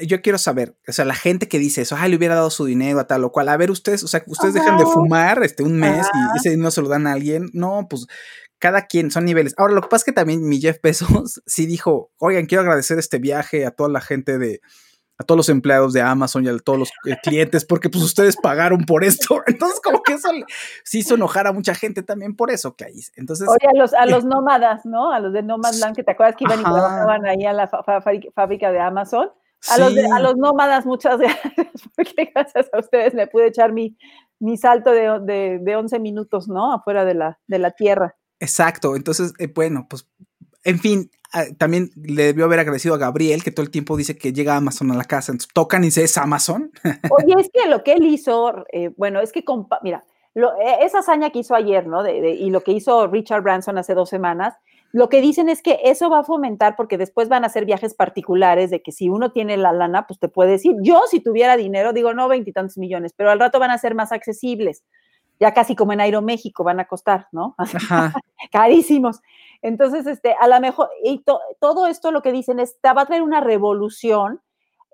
yo 0.03 0.23
quiero 0.23 0.39
saber, 0.39 0.77
o 0.89 0.93
sea, 0.93 1.05
la 1.05 1.15
gente 1.15 1.49
que 1.49 1.59
dice 1.59 1.83
eso, 1.83 1.97
ah, 1.99 2.09
le 2.09 2.17
hubiera 2.17 2.35
dado 2.35 2.51
su 2.51 2.65
dinero 2.65 3.01
a 3.01 3.07
tal 3.07 3.25
o 3.25 3.33
cual, 3.33 3.49
a 3.49 3.57
ver 3.57 3.71
ustedes, 3.71 4.03
o 4.03 4.09
sea, 4.09 4.23
ustedes 4.27 4.55
dejan 4.55 4.79
de 4.79 4.87
fumar 4.87 5.43
este, 5.43 5.63
un 5.63 5.79
mes 5.79 6.07
y 6.13 6.39
ese 6.39 6.51
dinero 6.51 6.71
se 6.71 6.83
lo 6.83 6.89
dan 6.89 7.07
a 7.07 7.13
alguien, 7.13 7.51
no, 7.53 7.87
pues 7.89 8.07
cada 8.59 8.87
quien, 8.87 9.11
son 9.11 9.27
niveles. 9.27 9.55
Ahora, 9.59 9.75
lo 9.75 9.83
que 9.83 9.89
pasa 9.89 10.03
es 10.03 10.05
que 10.05 10.13
también 10.13 10.49
mi 10.49 10.59
Jeff 10.59 10.79
Bezos 10.83 11.43
sí 11.47 11.67
dijo, 11.67 12.13
oigan, 12.19 12.47
quiero 12.47 12.63
agradecer 12.63 12.99
este 12.99 13.19
viaje 13.19 13.67
a 13.67 13.73
toda 13.73 13.91
la 13.91 14.01
gente 14.01 14.39
de, 14.39 14.61
a 15.19 15.25
todos 15.25 15.37
los 15.37 15.49
empleados 15.51 15.93
de 15.93 16.01
Amazon 16.01 16.45
y 16.45 16.49
a 16.49 16.57
todos 16.57 16.79
los 16.79 16.89
eh, 17.05 17.17
clientes, 17.23 17.65
porque 17.67 17.91
pues 17.91 18.03
ustedes 18.03 18.37
pagaron 18.37 18.85
por 18.87 19.05
esto. 19.05 19.43
Entonces, 19.47 19.81
como 19.83 20.03
que 20.03 20.15
eso 20.15 20.31
sí 20.83 21.01
hizo 21.01 21.15
enojar 21.17 21.47
a 21.47 21.53
mucha 21.53 21.75
gente 21.75 22.03
también 22.03 22.37
por 22.37 22.51
eso, 22.51 22.75
que 22.75 22.87
ahí. 22.87 23.01
Entonces. 23.17 23.49
Oye, 23.49 23.69
a 23.71 23.79
los, 23.79 23.93
a 23.93 24.07
los 24.07 24.25
nómadas, 24.25 24.87
¿no? 24.87 25.13
A 25.13 25.21
los 25.21 25.35
de 25.35 25.43
Nomadland, 25.43 25.95
que 25.95 26.03
te 26.03 26.13
acuerdas 26.13 26.37
que 26.37 26.45
iban 26.45 26.61
y 26.61 26.65
trabajaban 26.65 27.27
ahí 27.27 27.45
a 27.45 27.53
la 27.53 27.69
fábrica 28.35 28.73
de 28.73 28.81
Amazon. 28.81 29.31
A, 29.71 29.79
los 29.79 29.97
a 29.97 30.21
los 30.21 30.37
nómadas, 30.37 30.85
muchas 30.85 31.19
gracias, 31.19 31.73
porque 31.97 32.31
gracias 32.35 32.69
a 32.73 32.79
ustedes 32.79 33.15
me 33.15 33.27
pude 33.27 33.49
echar 33.49 33.73
mi, 33.73 33.97
mi 34.39 34.57
salto 34.57 34.91
de, 34.91 35.21
de, 35.21 35.59
de 35.61 35.77
11 35.77 35.99
minutos, 36.01 36.49
¿no? 36.49 36.73
Afuera 36.73 37.05
de 37.05 37.15
la, 37.15 37.39
de 37.47 37.59
la 37.59 37.71
tierra. 37.71 38.17
Exacto. 38.41 38.97
Entonces, 38.97 39.33
eh, 39.39 39.51
bueno, 39.53 39.87
pues 39.89 40.09
en 40.65 40.79
fin, 40.79 41.11
ah, 41.33 41.45
también 41.59 41.91
le 41.95 42.25
debió 42.25 42.47
haber 42.47 42.59
agradecido 42.59 42.95
a 42.95 42.99
Gabriel, 42.99 43.45
que 43.45 43.51
todo 43.51 43.65
el 43.65 43.71
tiempo 43.71 43.97
dice 43.97 44.17
que 44.17 44.33
llega 44.33 44.57
Amazon 44.57 44.91
a 44.91 44.97
la 44.97 45.05
casa. 45.05 45.33
Entonces 45.33 45.53
tocan 45.55 45.83
y 45.83 45.89
dice, 45.89 46.05
¿es 46.05 46.17
Amazon? 46.19 46.73
Oye, 47.11 47.35
es 47.39 47.51
que 47.53 47.69
lo 47.69 47.85
que 47.85 47.93
él 47.93 48.05
hizo, 48.05 48.65
eh, 48.73 48.91
bueno, 48.97 49.21
es 49.21 49.31
que, 49.33 49.45
mira, 49.83 50.05
e, 50.35 50.85
esa 50.85 50.99
hazaña 50.99 51.31
que 51.31 51.41
hizo 51.41 51.55
ayer, 51.55 51.87
¿no? 51.87 52.07
y 52.09 52.51
lo 52.51 52.63
que 52.63 52.73
hizo 52.73 53.07
Richard 53.07 53.43
Branson 53.43 53.79
hace 53.79 53.95
dos 53.95 54.09
semanas, 54.09 54.55
lo 54.95 55.09
que 55.09 55.21
dicen 55.21 55.49
es 55.49 55.61
que 55.61 55.81
eso 55.83 56.09
va 56.09 56.21
a 56.21 56.25
fomentar 56.25 56.77
porque 56.77 56.97
después 56.97 57.29
van 57.29 57.43
a 57.43 57.49
hacer 57.49 57.65
viajes 57.65 57.95
particulares 57.95 58.71
de 58.71 58.81
que 58.81 58.93
si 58.93 59.09
uno 59.09 59.33
tiene 59.33 59.57
la 59.57 59.73
lana, 59.73 60.07
pues 60.07 60.21
te 60.21 60.29
puede 60.29 60.53
decir, 60.53 60.77
yo 60.83 61.03
si 61.11 61.19
tuviera 61.19 61.57
dinero, 61.57 61.93
digo, 61.93 62.15
no 62.15 62.29
veintitantos 62.29 62.79
millones, 62.79 63.13
pero 63.13 63.33
al 63.33 63.41
rato 63.41 63.59
van 63.59 63.73
a 63.73 63.79
ser 63.79 63.97
más 63.97 64.13
accesibles. 64.13 64.85
Ya 65.41 65.53
casi 65.53 65.75
como 65.75 65.93
en 65.93 66.01
Aeroméxico 66.01 66.63
van 66.63 66.79
a 66.79 66.85
costar, 66.85 67.27
¿no? 67.33 67.57
Carísimos. 68.53 69.21
Entonces, 69.63 70.07
este, 70.07 70.37
a 70.41 70.47
lo 70.47 70.61
mejor, 70.61 70.89
y 71.03 71.25
todo 71.59 71.89
esto 71.89 72.13
lo 72.13 72.23
que 72.23 72.31
dicen 72.31 72.61
es, 72.61 72.79
va 72.87 73.01
a 73.01 73.07
traer 73.07 73.23
una 73.23 73.41
revolución 73.41 74.43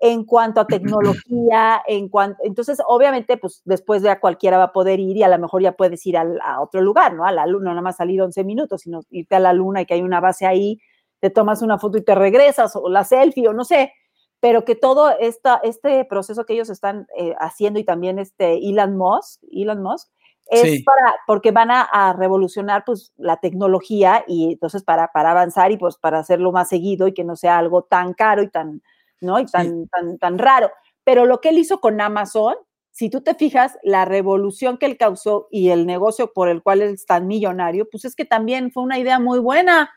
en 0.03 0.25
cuanto 0.25 0.59
a 0.59 0.65
tecnología, 0.65 1.81
en 1.87 2.09
cuanto, 2.09 2.41
entonces, 2.43 2.79
obviamente, 2.85 3.37
pues 3.37 3.61
después 3.65 4.01
ya 4.01 4.19
cualquiera 4.19 4.57
va 4.57 4.65
a 4.65 4.73
poder 4.73 4.99
ir 4.99 5.15
y 5.15 5.23
a 5.23 5.29
lo 5.29 5.37
mejor 5.37 5.61
ya 5.61 5.73
puedes 5.73 6.05
ir 6.07 6.17
a 6.17 6.59
otro 6.59 6.81
lugar, 6.81 7.13
¿no? 7.13 7.23
A 7.23 7.31
la 7.31 7.45
luna, 7.45 7.65
no 7.65 7.69
nada 7.71 7.81
más 7.83 7.97
salir 7.97 8.19
11 8.19 8.43
minutos, 8.43 8.81
sino 8.81 9.01
irte 9.11 9.35
a 9.35 9.39
la 9.39 9.53
luna 9.53 9.81
y 9.81 9.85
que 9.85 9.93
hay 9.93 10.01
una 10.01 10.19
base 10.19 10.47
ahí, 10.47 10.79
te 11.19 11.29
tomas 11.29 11.61
una 11.61 11.77
foto 11.77 11.99
y 11.99 12.03
te 12.03 12.15
regresas, 12.15 12.75
o 12.75 12.89
la 12.89 13.03
selfie, 13.03 13.47
o 13.47 13.53
no 13.53 13.63
sé, 13.63 13.93
pero 14.39 14.65
que 14.65 14.75
todo 14.75 15.11
esta, 15.19 15.61
este 15.63 16.03
proceso 16.05 16.45
que 16.45 16.53
ellos 16.53 16.71
están 16.71 17.05
eh, 17.15 17.35
haciendo 17.39 17.79
y 17.79 17.83
también 17.83 18.17
este 18.17 18.53
Elon 18.67 18.97
Musk, 18.97 19.43
Elon 19.51 19.83
Musk, 19.83 20.09
es 20.47 20.83
para, 20.83 21.15
porque 21.27 21.51
van 21.51 21.69
a, 21.71 22.13
revolucionar 22.17 22.83
pues 22.85 23.13
la 23.15 23.37
tecnología 23.37 24.25
y 24.27 24.53
entonces 24.53 24.83
para, 24.83 25.09
para 25.13 25.31
avanzar 25.31 25.71
y 25.71 25.77
pues 25.77 25.95
para 25.95 26.19
hacerlo 26.19 26.51
más 26.51 26.67
seguido 26.67 27.07
y 27.07 27.13
que 27.13 27.23
no 27.23 27.37
sea 27.37 27.57
algo 27.57 27.83
tan 27.83 28.13
caro 28.13 28.41
y 28.41 28.49
tan, 28.49 28.81
¿no? 29.21 29.39
Y 29.39 29.45
tan, 29.45 29.87
tan, 29.87 30.17
tan 30.17 30.37
raro. 30.37 30.69
Pero 31.03 31.25
lo 31.25 31.41
que 31.41 31.49
él 31.49 31.57
hizo 31.57 31.79
con 31.79 32.01
Amazon, 32.01 32.55
si 32.91 33.09
tú 33.09 33.21
te 33.21 33.35
fijas, 33.35 33.77
la 33.83 34.05
revolución 34.05 34.77
que 34.77 34.85
él 34.85 34.97
causó 34.97 35.47
y 35.49 35.69
el 35.69 35.85
negocio 35.85 36.33
por 36.33 36.49
el 36.49 36.61
cual 36.61 36.81
él 36.81 36.93
es 36.93 37.05
tan 37.05 37.27
millonario, 37.27 37.87
pues 37.89 38.05
es 38.05 38.15
que 38.15 38.25
también 38.25 38.71
fue 38.71 38.83
una 38.83 38.99
idea 38.99 39.19
muy 39.19 39.39
buena, 39.39 39.89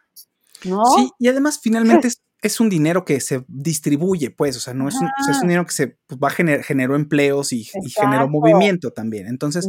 ¿no? 0.65 0.85
Sí, 0.97 1.11
y 1.19 1.29
además 1.29 1.59
finalmente 1.61 2.09
es, 2.41 2.61
un 2.61 2.69
dinero 2.69 3.05
que 3.05 3.21
se 3.21 3.45
distribuye, 3.49 4.31
pues, 4.31 4.57
o 4.57 4.61
sea, 4.61 4.75
no 4.75 4.89
es 4.89 4.95
un, 4.97 5.09
es 5.29 5.37
un 5.37 5.49
dinero 5.49 5.67
que 5.67 5.73
se 5.73 5.99
pues, 6.07 6.21
va 6.21 6.29
a 6.29 6.63
generó 6.63 6.95
empleos 6.95 7.53
y, 7.53 7.65
generó 7.65 8.29
movimiento 8.29 8.93
también. 8.93 9.27
Entonces, 9.27 9.69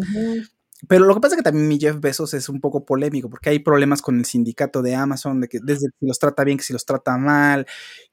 pero 0.88 1.06
lo 1.06 1.14
que 1.14 1.22
pasa 1.22 1.36
es 1.36 1.38
que 1.38 1.44
también 1.44 1.68
mi 1.68 1.80
Jeff 1.80 2.00
Bezos 2.00 2.34
es 2.34 2.50
un 2.50 2.60
poco 2.60 2.86
polémico 2.86 3.30
porque 3.30 3.50
hay 3.50 3.60
problemas 3.60 4.02
con 4.02 4.18
el 4.20 4.26
sindicato 4.26 4.82
de 4.82 4.96
Amazon, 4.96 5.42
de 5.42 5.48
que 5.48 5.60
desde 5.62 5.88
si 6.00 6.06
los 6.06 6.20
trata 6.20 6.44
bien, 6.44 6.58
que 6.58 6.64
si 6.64 6.74
los 6.74 6.86
trata 6.86 7.18
mal, 7.18 7.66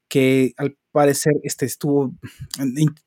que 0.09 0.53
al 0.59 0.77
parecer 0.91 1.33
este 1.43 1.65
estuvo, 1.65 2.13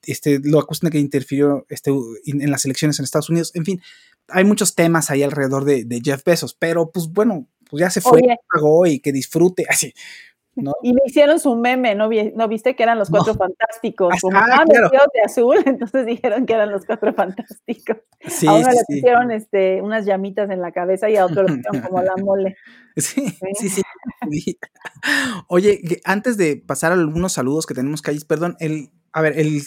este, 0.02 0.40
lo 0.44 0.60
acusan 0.60 0.88
de 0.88 0.92
que 0.92 1.00
interfirió 1.00 1.66
este, 1.70 1.92
en 2.26 2.50
las 2.50 2.66
elecciones 2.66 2.98
en 3.00 3.06
Estados 3.06 3.30
Unidos. 3.30 3.52
En 3.54 3.64
fin, 3.64 3.82
hay 4.28 4.44
muchos 4.44 4.76
temas 4.76 5.12
ahí 5.12 5.24
alrededor 5.24 5.66
de, 5.66 6.02
Jeff 6.04 6.24
Bezos, 6.24 6.56
pero 6.56 6.92
pues 6.92 7.08
bueno, 7.08 7.48
pues 7.70 7.82
ya 7.82 7.90
se 7.90 8.02
fue, 8.02 8.22
pagó 8.52 8.86
y 8.88 9.00
que 9.00 9.12
disfrute, 9.12 9.66
así. 9.70 9.94
Y 10.84 10.94
me 10.94 11.02
hicieron 11.06 11.40
su 11.40 11.56
meme, 11.56 11.96
¿no, 11.96 12.10
¿no 12.36 12.48
viste 12.48 12.76
que 12.76 12.84
eran 12.84 12.98
los 12.98 13.10
cuatro 13.10 13.34
fantásticos? 13.34 14.14
Ah, 14.14 14.18
como 14.22 14.38
ah, 14.38 14.64
de 15.14 15.22
azul, 15.24 15.58
entonces 15.66 16.06
dijeron 16.06 16.46
que 16.46 16.54
eran 16.54 16.72
los 16.72 16.86
cuatro 16.86 17.14
fantásticos. 17.14 17.98
Sí, 18.28 18.48
a 18.48 18.54
uno 18.54 18.70
le 18.70 18.84
pusieron 18.88 19.32
este, 19.32 19.82
unas 19.82 20.06
llamitas 20.06 20.50
en 20.50 20.62
la 20.62 20.72
cabeza 20.72 21.10
y 21.10 21.18
a 21.18 21.26
otro 21.26 21.44
le 21.44 21.58
pusieron 21.58 21.82
como 21.82 22.02
la 22.02 22.16
mole. 22.18 22.56
Sí, 22.98 23.28
sí, 23.60 23.68
sí, 23.68 23.82
Oye, 25.50 25.82
antes 26.06 26.38
de 26.38 26.56
pasar 26.56 26.94
a 26.94 26.96
algunos 26.96 27.34
saludos 27.34 27.66
que 27.66 27.74
tenemos 27.74 28.02
que 28.02 28.18
perdón, 28.26 28.56
el, 28.62 28.90
a 29.12 29.22
ver, 29.22 29.38
el 29.38 29.64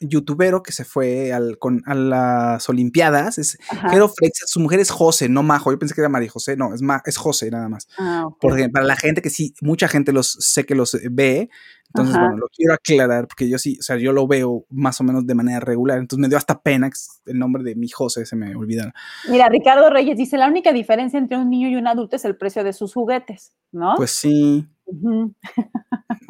youtubero 0.00 0.62
que 0.62 0.72
se 0.72 0.84
fue 0.84 1.32
al, 1.32 1.58
con, 1.58 1.82
a 1.86 1.94
las 1.94 2.68
Olimpiadas. 2.68 3.38
Es 3.38 3.58
Jero 3.90 4.12
su 4.32 4.60
mujer 4.60 4.80
es 4.80 4.90
José, 4.90 5.28
no 5.28 5.42
Majo. 5.42 5.70
Yo 5.70 5.78
pensé 5.78 5.94
que 5.94 6.00
era 6.00 6.08
María 6.08 6.30
José, 6.30 6.56
no, 6.56 6.74
es, 6.74 6.82
Ma, 6.82 7.02
es 7.04 7.16
José 7.16 7.50
nada 7.50 7.68
más. 7.68 7.88
Ah, 7.98 8.28
porque 8.40 8.68
para 8.68 8.86
la 8.86 8.96
gente 8.96 9.22
que 9.22 9.30
sí, 9.30 9.54
mucha 9.60 9.88
gente 9.88 10.12
los 10.12 10.36
sé 10.40 10.64
que 10.64 10.74
los 10.74 10.96
ve. 11.10 11.48
Entonces, 11.94 12.18
bueno, 12.18 12.36
lo 12.36 12.48
quiero 12.54 12.74
aclarar 12.74 13.26
porque 13.26 13.48
yo 13.48 13.56
sí, 13.56 13.78
o 13.80 13.82
sea, 13.82 13.96
yo 13.96 14.12
lo 14.12 14.26
veo 14.26 14.66
más 14.68 15.00
o 15.00 15.04
menos 15.04 15.26
de 15.26 15.34
manera 15.34 15.60
regular. 15.60 15.98
Entonces 15.98 16.20
me 16.20 16.28
dio 16.28 16.36
hasta 16.36 16.60
pena 16.60 16.90
que 16.90 16.96
el 17.30 17.38
nombre 17.38 17.62
de 17.62 17.74
mi 17.76 17.88
José 17.88 18.26
se 18.26 18.36
me 18.36 18.54
olvidara. 18.54 18.92
Mira, 19.30 19.48
Ricardo 19.48 19.88
Reyes 19.88 20.18
dice: 20.18 20.36
la 20.36 20.48
única 20.48 20.72
diferencia 20.72 21.18
entre 21.18 21.38
un 21.38 21.48
niño 21.48 21.68
y 21.68 21.76
un 21.76 21.86
adulto 21.86 22.16
es 22.16 22.24
el 22.26 22.36
precio 22.36 22.62
de 22.62 22.74
sus 22.74 22.92
juguetes, 22.92 23.54
¿no? 23.72 23.94
Pues 23.96 24.10
sí. 24.10 24.68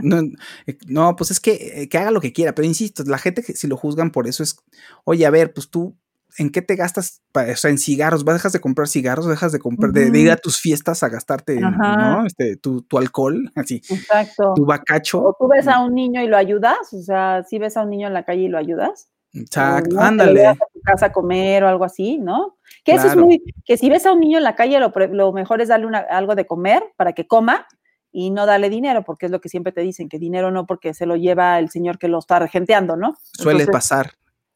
No, 0.00 0.20
eh, 0.66 0.78
no, 0.86 1.16
pues 1.16 1.30
es 1.30 1.40
que, 1.40 1.82
eh, 1.82 1.88
que 1.88 1.98
haga 1.98 2.10
lo 2.10 2.20
que 2.20 2.32
quiera, 2.32 2.54
pero 2.54 2.66
insisto, 2.66 3.02
la 3.04 3.18
gente 3.18 3.42
que 3.42 3.54
si 3.54 3.66
lo 3.66 3.76
juzgan 3.76 4.10
por 4.10 4.28
eso 4.28 4.42
es, 4.42 4.56
oye, 5.04 5.26
a 5.26 5.30
ver, 5.30 5.52
pues 5.52 5.70
tú, 5.70 5.96
¿en 6.38 6.50
qué 6.50 6.62
te 6.62 6.76
gastas? 6.76 7.22
o 7.34 7.56
sea, 7.56 7.70
en 7.70 7.78
cigarros, 7.78 8.24
¿vas 8.24 8.36
dejas 8.36 8.52
de 8.52 8.60
comprar 8.60 8.88
cigarros? 8.88 9.26
¿Dejas 9.26 9.52
de 9.52 9.58
comprar, 9.58 9.92
de, 9.92 10.18
ir 10.18 10.30
a 10.30 10.36
tus 10.36 10.58
fiestas 10.58 11.02
a 11.02 11.08
gastarte, 11.08 11.60
¿no? 11.60 12.26
Este, 12.26 12.56
tu, 12.56 12.82
tu, 12.82 12.98
alcohol, 12.98 13.50
así. 13.56 13.76
Exacto. 13.88 14.52
Tu 14.54 14.64
bacacho. 14.64 15.22
O 15.22 15.36
tú 15.38 15.48
ves 15.48 15.66
a 15.68 15.80
un 15.80 15.94
niño 15.94 16.22
y 16.22 16.28
lo 16.28 16.36
ayudas, 16.36 16.92
o 16.92 17.02
sea, 17.02 17.44
si 17.48 17.58
ves 17.58 17.76
a 17.76 17.82
un 17.82 17.90
niño 17.90 18.06
en 18.06 18.14
la 18.14 18.24
calle 18.24 18.42
y 18.42 18.48
lo 18.48 18.58
ayudas. 18.58 19.08
Exacto, 19.34 20.00
ándale. 20.00 20.46
a 20.46 20.54
tu 20.54 20.80
casa 20.82 21.06
a 21.06 21.12
comer 21.12 21.62
o 21.62 21.68
algo 21.68 21.84
así, 21.84 22.18
¿no? 22.18 22.56
Que 22.84 22.92
eso 22.92 23.08
es 23.08 23.16
muy, 23.16 23.42
que 23.64 23.76
si 23.76 23.90
ves 23.90 24.06
a 24.06 24.12
un 24.12 24.20
niño 24.20 24.38
en 24.38 24.44
la 24.44 24.54
calle, 24.54 24.80
lo, 24.80 24.92
lo 25.10 25.32
mejor 25.32 25.60
es 25.60 25.68
darle 25.68 25.86
una, 25.86 25.98
algo 25.98 26.34
de 26.34 26.46
comer 26.46 26.82
para 26.96 27.12
que 27.12 27.26
coma 27.26 27.66
y 28.10 28.30
no 28.30 28.46
darle 28.46 28.70
dinero, 28.70 29.04
porque 29.04 29.26
es 29.26 29.32
lo 29.32 29.40
que 29.40 29.48
siempre 29.48 29.72
te 29.72 29.80
dicen, 29.80 30.08
que 30.08 30.18
dinero 30.18 30.50
no 30.50 30.66
porque 30.66 30.94
se 30.94 31.06
lo 31.06 31.16
lleva 31.16 31.58
el 31.58 31.70
señor 31.70 31.98
que 31.98 32.08
lo 32.08 32.18
está 32.18 32.38
regenteando, 32.38 32.96
¿no? 32.96 33.16
Suele 33.32 33.66
pasar. 33.66 34.12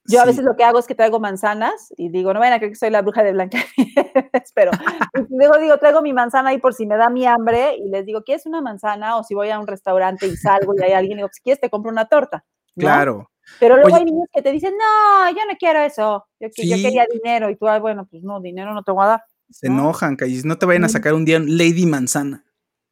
Yo 0.06 0.20
a 0.20 0.24
veces 0.24 0.44
lo 0.44 0.56
que 0.56 0.64
hago 0.64 0.80
es 0.80 0.86
que 0.86 0.96
traigo 0.96 1.20
manzanas 1.20 1.92
y 1.96 2.08
digo, 2.08 2.34
no 2.34 2.40
vayan 2.40 2.54
a 2.54 2.58
creer 2.58 2.72
que 2.72 2.78
soy 2.78 2.90
la 2.90 3.02
bruja 3.02 3.22
de 3.22 3.32
Blanca, 3.32 3.58
pero 4.54 4.72
luego 5.28 5.58
digo, 5.58 5.78
traigo 5.78 6.02
mi 6.02 6.12
manzana 6.12 6.50
ahí 6.50 6.58
por 6.58 6.74
si 6.74 6.86
me 6.86 6.96
da 6.96 7.08
mi 7.08 7.24
hambre 7.24 7.76
y 7.76 7.88
les 7.88 8.04
digo, 8.04 8.22
¿quieres 8.22 8.44
una 8.46 8.60
manzana? 8.60 9.16
O 9.16 9.22
si 9.22 9.34
voy 9.34 9.50
a 9.50 9.60
un 9.60 9.66
restaurante 9.66 10.26
y 10.26 10.36
salgo 10.36 10.74
y 10.76 10.82
hay 10.82 10.92
alguien, 10.92 11.18
digo, 11.18 11.28
si 11.32 11.40
quieres 11.40 11.60
te 11.60 11.70
compro 11.70 11.92
una 11.92 12.06
torta. 12.06 12.44
Claro. 12.76 13.30
Pero 13.60 13.76
luego 13.76 13.94
hay 13.94 14.04
niños 14.04 14.26
que 14.32 14.42
te 14.42 14.50
dicen, 14.50 14.74
no, 14.76 15.30
yo 15.30 15.44
no 15.48 15.56
quiero 15.58 15.80
eso, 15.80 16.26
yo, 16.40 16.48
yo 16.48 16.76
quería 16.76 17.06
dinero 17.12 17.50
y 17.50 17.56
tú, 17.56 17.66
bueno, 17.80 18.06
pues 18.10 18.22
no, 18.24 18.40
dinero 18.40 18.74
no 18.74 18.82
te 18.82 18.90
voy 18.90 19.04
a 19.04 19.08
dar. 19.08 19.22
Se 19.50 19.66
enojan, 19.66 20.16
Callis, 20.16 20.44
no 20.44 20.56
te 20.58 20.66
vayan 20.66 20.84
a 20.84 20.88
sacar 20.88 21.14
un 21.14 21.24
día 21.24 21.38
Lady 21.38 21.86
Manzana. 21.86 22.44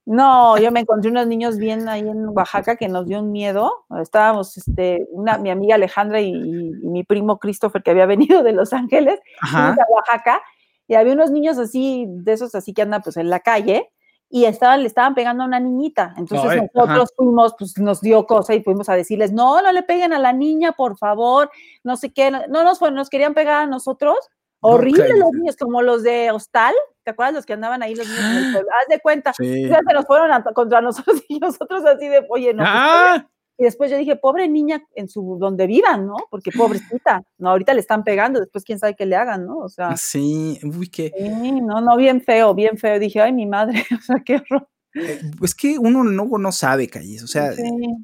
No, 0.06 0.58
yo 0.58 0.72
me 0.72 0.80
encontré 0.80 1.10
unos 1.10 1.26
niños 1.26 1.58
bien 1.58 1.88
ahí 1.88 2.00
en 2.00 2.28
Oaxaca 2.28 2.76
que 2.76 2.88
nos 2.88 3.06
dio 3.06 3.20
un 3.20 3.30
miedo. 3.30 3.84
Estábamos, 4.00 4.56
este, 4.56 5.06
una, 5.10 5.38
mi 5.38 5.50
amiga 5.50 5.74
Alejandra 5.76 6.20
y, 6.20 6.32
mi 6.32 7.04
primo 7.04 7.38
Christopher, 7.38 7.82
que 7.82 7.90
había 7.90 8.06
venido 8.06 8.42
de 8.42 8.52
Los 8.52 8.72
Ángeles, 8.72 9.20
a 9.40 9.76
Oaxaca, 9.88 10.40
y 10.88 10.94
había 10.94 11.12
unos 11.12 11.30
niños 11.30 11.58
así, 11.58 12.06
de 12.08 12.32
esos 12.32 12.54
así 12.54 12.72
que 12.72 12.82
andan 12.82 13.02
pues 13.02 13.16
en 13.16 13.30
la 13.30 13.40
calle, 13.40 13.90
y 14.32 14.44
estaban, 14.44 14.80
le 14.80 14.86
estaban 14.86 15.14
pegando 15.14 15.42
a 15.42 15.46
una 15.46 15.58
niñita. 15.58 16.14
Entonces 16.16 16.62
nosotros 16.72 17.12
fuimos, 17.16 17.54
pues 17.58 17.76
nos 17.78 18.00
dio 18.00 18.26
cosa 18.26 18.54
y 18.54 18.62
fuimos 18.62 18.88
a 18.88 18.94
decirles, 18.94 19.32
no, 19.32 19.60
no 19.60 19.72
le 19.72 19.82
peguen 19.82 20.12
a 20.12 20.20
la 20.20 20.32
niña, 20.32 20.72
por 20.72 20.96
favor, 20.96 21.50
no 21.82 21.96
sé 21.96 22.12
qué, 22.12 22.30
no 22.30 22.64
nos, 22.64 22.80
nos 22.80 23.10
querían 23.10 23.34
pegar 23.34 23.64
a 23.64 23.66
nosotros. 23.66 24.16
Horrible 24.61 25.18
los 25.18 25.33
niños, 25.33 25.57
como 25.57 25.83
los 25.83 26.03
de 26.03 26.31
Hostal, 26.31 26.75
¿te 27.03 27.11
acuerdas 27.11 27.35
los 27.35 27.46
que 27.46 27.55
andaban 27.55 27.83
ahí 27.83 27.94
los 27.94 28.07
niños 28.07 28.25
en 28.25 28.37
el 28.37 28.53
pueblo? 28.53 28.70
Haz 28.81 28.88
de 28.88 29.01
cuenta, 29.01 29.33
ya 29.38 29.81
se 29.87 29.94
nos 29.94 30.07
fueron 30.07 30.31
contra 30.55 30.81
nosotros 30.83 31.23
y 31.29 31.38
nosotros 31.38 31.85
así 31.85 32.09
de, 32.09 32.27
oye, 32.29 32.53
no. 32.53 32.62
Pues, 32.62 32.70
¡Ah! 32.73 33.27
y 33.61 33.64
después 33.64 33.90
yo 33.90 33.99
dije, 33.99 34.16
pobre 34.16 34.49
niña 34.49 34.83
en 34.94 35.07
su 35.07 35.37
donde 35.38 35.66
vivan, 35.66 36.07
¿no? 36.07 36.16
Porque 36.31 36.51
pobrecita, 36.51 37.23
no, 37.37 37.51
ahorita 37.51 37.75
le 37.75 37.81
están 37.81 38.05
pegando, 38.05 38.40
después 38.40 38.64
quién 38.64 38.79
sabe 38.79 38.96
qué 38.96 39.05
le 39.05 39.16
hagan, 39.16 39.44
¿no? 39.44 39.59
O 39.59 39.68
sea. 39.68 39.99
Sí, 39.99 40.59
uy, 40.62 40.88
qué. 40.88 41.12
Sí, 41.14 41.53
no, 41.61 41.83
no, 41.83 41.96
bien 41.99 42.23
feo, 42.23 42.55
bien 42.55 42.79
feo. 42.79 42.99
Dije, 42.99 43.20
ay, 43.20 43.35
mi 43.35 43.44
madre, 43.44 43.85
o 43.99 44.03
sea, 44.03 44.16
qué 44.25 44.37
horror. 44.37 44.66
Eh, 44.94 45.20
es 45.42 45.55
que 45.55 45.79
uno 45.79 46.03
no, 46.05 46.26
no 46.26 46.53
sabe, 46.53 46.88
Callis. 46.88 47.22
O 47.22 47.26
sea, 47.26 47.53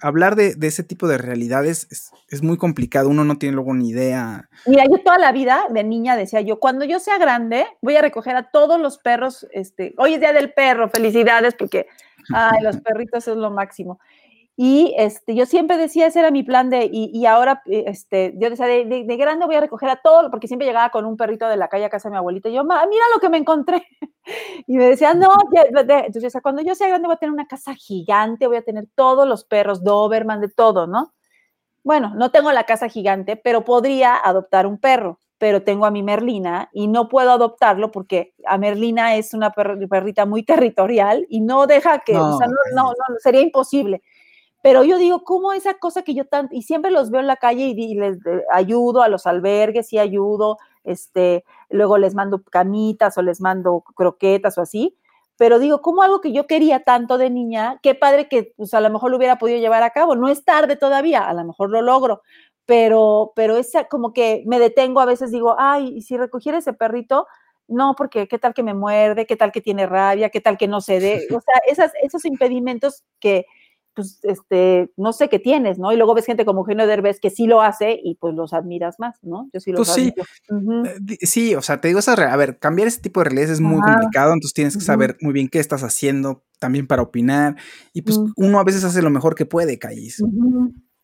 hablar 0.01 0.37
de, 0.37 0.55
ese 0.63 0.83
tipo 0.83 1.09
de 1.09 1.19
realidades 1.19 1.89
es, 2.31 2.43
muy 2.43 2.57
complicado. 2.57 3.09
Uno 3.09 3.25
no 3.25 3.39
tiene 3.39 3.55
luego 3.55 3.75
ni 3.75 3.91
idea. 3.91 4.49
Mira, 4.67 4.85
yo 4.85 4.99
toda 5.03 5.19
la 5.19 5.33
vida 5.33 5.65
de 5.71 5.85
niña 5.85 6.17
decía 6.17 6.41
yo, 6.41 6.61
cuando 6.61 6.85
yo 6.85 7.01
sea 7.01 7.19
grande, 7.19 7.67
voy 7.81 7.97
a 7.97 8.03
recoger 8.03 8.37
a 8.37 8.51
todos 8.51 8.81
los 8.81 8.99
perros. 8.99 9.47
Este, 9.53 9.95
hoy 9.99 10.15
es 10.15 10.21
día 10.21 10.33
del 10.33 10.53
perro, 10.53 10.89
felicidades, 10.89 11.55
porque 11.55 11.87
ay, 12.35 12.63
los 12.63 12.77
perritos 12.79 13.27
es 13.27 13.37
lo 13.37 13.51
máximo. 13.51 13.99
Y 14.59 14.95
este, 14.97 15.35
yo 15.35 15.45
siempre 15.45 15.77
decía, 15.77 16.07
ese 16.07 16.21
era 16.21 16.31
mi 16.31 16.43
plan 16.43 16.71
de, 16.71 16.89
y, 16.91 17.27
ahora, 17.27 17.63
eh, 17.67 17.85
este, 17.89 18.33
yo 18.39 18.49
decía, 18.49 18.67
de, 18.67 19.17
grande 19.19 19.45
voy 19.45 19.55
a 19.55 19.61
recoger 19.61 19.91
a 19.91 19.97
todo, 19.97 20.31
porque 20.31 20.49
siempre 20.49 20.67
llegaba 20.67 20.89
con 20.89 21.05
un 21.05 21.19
perrito 21.19 21.47
de 21.47 21.59
la 21.59 21.69
calle 21.69 21.85
a 21.85 21.91
casa 21.91 22.09
de 22.09 22.13
mi 22.13 22.17
abuelita, 22.17 22.49
y 22.49 22.55
yo, 22.55 22.65
mira 22.65 23.05
lo 23.15 23.21
que 23.21 23.29
me 23.29 23.39
encontré. 23.39 23.87
Y 24.67 24.77
me 24.77 24.87
decía, 24.87 25.15
no, 25.15 25.29
entonces, 25.53 26.37
cuando 26.43 26.61
yo 26.61 26.75
sea 26.75 26.89
grande 26.89 27.07
voy 27.07 27.15
a 27.15 27.19
tener 27.19 27.33
una 27.33 27.47
casa 27.47 27.77
gigante, 27.77 28.49
voy 28.49 28.57
a 28.57 28.63
tener 28.63 28.89
todos 28.97 29.29
los 29.29 29.45
perros, 29.45 29.85
Doberman, 29.85 30.41
de 30.41 30.49
todo, 30.49 30.89
¿no? 30.89 31.15
Bueno, 31.85 32.13
no 32.17 32.33
tengo 32.33 32.51
la 32.51 32.65
casa 32.65 32.89
gigante, 32.89 33.37
pero 33.37 33.65
podría 33.65 34.17
adoptar 34.17 34.67
un 34.67 34.79
perro, 34.79 35.21
pero 35.39 35.63
tengo 35.63 35.87
a 35.87 35.93
mi 35.93 36.03
Merlina 36.03 36.69
y 36.73 36.89
no 36.89 37.09
puedo 37.09 37.31
adoptarlo 37.31 37.93
porque 37.93 38.35
a 38.45 38.59
Merlina 38.59 39.15
es 39.15 39.33
una 39.33 39.53
perrita 39.53 40.27
muy 40.27 40.43
territorial 40.43 41.25
y 41.29 41.41
no 41.41 41.69
deja 41.69 42.01
que, 42.01 42.17
o 42.17 42.39
sea, 42.39 42.49
no, 42.49 42.57
no, 42.75 42.83
no, 42.91 43.15
sería 43.21 43.43
imposible. 43.43 44.03
Pero 44.67 44.83
yo 44.83 44.99
digo, 44.99 45.23
¿cómo 45.23 45.53
esa 45.53 45.75
cosa 45.75 46.03
que 46.03 46.13
yo 46.13 46.25
tanto, 46.25 46.53
y 46.53 46.63
siempre 46.63 46.91
los 46.91 47.13
veo 47.13 47.21
en 47.21 47.29
la 47.29 47.37
calle 47.37 47.67
y, 47.67 47.95
les 47.95 48.19
ayudo 48.53 49.01
a 49.01 49.07
los 49.07 49.25
albergues 49.25 49.93
y 49.93 49.99
ayudo, 50.01 50.59
este, 50.83 51.45
luego 51.71 51.99
les 51.99 52.17
mando 52.17 52.43
camitas 52.43 53.17
o 53.17 53.23
les 53.23 53.41
mando 53.41 53.85
croquetas 53.95 54.59
o 54.59 54.63
así, 54.63 54.99
pero 55.37 55.61
digo, 55.61 55.83
¿cómo 55.83 56.03
algo 56.03 56.21
que 56.21 56.33
yo 56.33 56.49
quería 56.49 56.81
tanto 56.83 57.17
de 57.17 57.31
niña, 57.31 57.79
qué 57.81 57.95
padre 57.95 58.27
que 58.27 58.55
pues 58.57 58.75
a 58.75 58.81
lo 58.81 58.91
mejor 58.91 59.13
lo 59.13 59.19
hubiera 59.19 59.39
podido 59.39 59.61
llevar 59.61 59.85
a 59.85 59.91
cabo, 59.91 60.17
no 60.17 60.29
es 60.29 60.45
tarde 60.45 60.75
todavía, 60.75 61.29
a 61.29 61.33
lo 61.33 61.45
mejor 61.45 61.71
lo 61.71 61.81
logro, 61.81 62.23
pero, 62.65 63.35
pero 63.37 63.57
es 63.59 63.71
como 63.89 64.13
que 64.13 64.43
me 64.47 64.59
detengo 64.59 64.99
a 64.99 65.05
veces, 65.05 65.31
digo, 65.31 65.55
ay, 65.57 65.93
y 65.95 66.03
si 66.03 66.17
recogiera 66.17 66.59
ese 66.59 66.73
perrito, 66.73 67.29
no, 67.69 67.95
porque 67.97 68.27
qué 68.27 68.41
tal 68.41 68.53
que 68.53 68.65
me 68.65 68.75
muerde, 68.75 69.27
qué 69.27 69.37
tal 69.37 69.53
que 69.53 69.61
tiene 69.61 69.87
rabia, 69.87 70.31
qué 70.31 70.41
tal 70.41 70.59
que 70.59 70.67
no 70.67 70.81
se 70.81 70.99
dé, 70.99 71.25
o 71.39 71.41
sea, 71.41 71.61
esas, 71.69 71.93
esos 72.03 72.25
impedimentos 72.25 73.05
que, 73.21 73.47
pues, 73.97 74.21
este, 74.23 74.93
no 74.97 75.13
sé 75.15 75.29
qué 75.29 75.39
tienes, 75.39 75.79
¿no? 75.79 75.91
Y 75.91 75.97
luego 75.97 76.15
ves 76.15 76.27
gente 76.27 76.45
como 76.45 76.61
Eugenio 76.61 76.87
Derbez 76.87 77.19
que 77.19 77.31
sí 77.31 77.47
lo 77.47 77.63
hace 77.63 77.99
y 78.01 78.15
pues 78.17 78.35
los 78.35 78.53
admiras 78.53 79.01
más, 79.01 79.17
¿no? 79.23 79.49
Yo 79.53 79.59
sí 79.59 79.73
los 79.73 79.89
pues 79.89 79.93
sí. 79.93 80.15
Eh, 80.49 81.27
sí, 81.27 81.55
o 81.55 81.63
sea, 81.63 81.81
te 81.81 81.89
digo, 81.89 81.99
esa, 81.99 82.13
a 82.13 82.37
ver, 82.37 82.59
cambiar 82.59 82.87
ese 82.87 83.01
tipo 83.01 83.21
de 83.21 83.25
realidades 83.25 83.53
es 83.53 83.61
muy 83.61 83.81
complicado, 83.81 84.35
entonces 84.35 84.53
tienes 84.53 84.77
que 84.77 84.85
saber 84.85 85.17
muy 85.21 85.33
bien 85.33 85.49
qué 85.49 85.59
estás 85.59 85.83
haciendo 85.83 86.45
también 86.59 86.87
para 86.87 87.03
opinar 87.03 87.57
y 87.93 88.03
pues 88.03 88.21
uno 88.37 88.59
a 88.59 88.65
veces 88.65 88.85
hace 88.85 89.03
lo 89.03 89.11
mejor 89.11 89.35
que 89.35 89.47
puede, 89.47 89.79
Callis. 89.79 90.23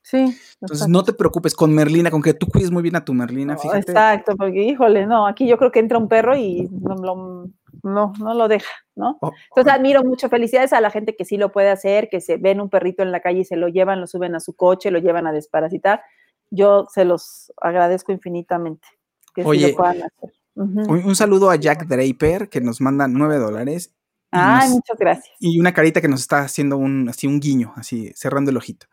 Sí. 0.02 0.36
Entonces 0.60 0.88
no 0.88 1.02
te 1.04 1.12
preocupes 1.12 1.54
con 1.54 1.74
Merlina, 1.74 2.10
con 2.10 2.22
que 2.22 2.34
tú 2.34 2.46
cuides 2.46 2.70
muy 2.70 2.82
bien 2.82 2.96
a 2.96 3.04
tu 3.04 3.14
Merlina, 3.14 3.56
fíjate. 3.56 3.92
Exacto, 3.92 4.36
porque 4.36 4.64
híjole, 4.64 5.06
no, 5.06 5.26
aquí 5.26 5.46
yo 5.46 5.56
creo 5.56 5.72
que 5.72 5.78
entra 5.78 5.96
un 5.96 6.08
perro 6.08 6.36
y 6.36 6.68
no 6.70 6.96
lo, 6.96 7.50
no, 7.82 8.12
no 8.18 8.34
lo 8.34 8.48
deja, 8.48 8.70
¿no? 8.94 9.18
Oh, 9.20 9.32
Entonces 9.50 9.72
admiro 9.72 10.02
mucho, 10.04 10.28
felicidades 10.28 10.72
a 10.72 10.80
la 10.80 10.90
gente 10.90 11.14
que 11.16 11.24
sí 11.24 11.36
lo 11.36 11.50
puede 11.52 11.70
hacer, 11.70 12.08
que 12.10 12.20
se 12.20 12.36
ven 12.36 12.60
un 12.60 12.68
perrito 12.70 13.02
en 13.02 13.12
la 13.12 13.20
calle 13.20 13.40
y 13.40 13.44
se 13.44 13.56
lo 13.56 13.68
llevan, 13.68 14.00
lo 14.00 14.06
suben 14.06 14.34
a 14.34 14.40
su 14.40 14.54
coche, 14.54 14.90
lo 14.90 14.98
llevan 14.98 15.26
a 15.26 15.32
desparasitar. 15.32 16.02
Yo 16.50 16.86
se 16.92 17.04
los 17.04 17.52
agradezco 17.60 18.12
infinitamente 18.12 18.86
que 19.34 19.42
sí 19.42 19.48
Oye, 19.48 19.68
lo 19.70 19.76
puedan 19.76 20.02
hacer. 20.02 20.32
Un, 20.54 20.88
un 21.06 21.16
saludo 21.16 21.48
a 21.50 21.56
Jack 21.56 21.86
Draper, 21.86 22.50
que 22.50 22.60
nos 22.60 22.80
manda 22.82 23.08
nueve 23.08 23.38
dólares. 23.38 23.94
nos- 24.30 24.68
muchas 24.68 24.98
gracias. 24.98 25.34
y 25.40 25.58
una 25.58 25.72
carita 25.72 26.00
que 26.02 26.08
nos 26.08 26.20
está 26.20 26.40
haciendo 26.40 26.76
un, 26.76 27.08
así 27.08 27.26
un 27.26 27.40
guiño, 27.40 27.72
así 27.76 28.12
cerrando 28.14 28.50
el 28.50 28.58
ojito. 28.58 28.86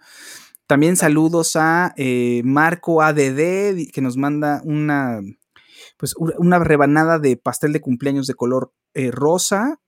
También 0.67 0.95
saludos 0.95 1.55
a 1.55 1.93
eh, 1.97 2.41
Marco 2.45 3.01
ADD, 3.01 3.91
que 3.91 4.01
nos 4.01 4.15
manda 4.17 4.61
una, 4.63 5.19
pues, 5.97 6.13
una 6.37 6.59
rebanada 6.59 7.19
de 7.19 7.35
pastel 7.37 7.73
de 7.73 7.81
cumpleaños 7.81 8.27
de 8.27 8.35
color 8.35 8.71
eh, 8.93 9.11
rosa 9.11 9.79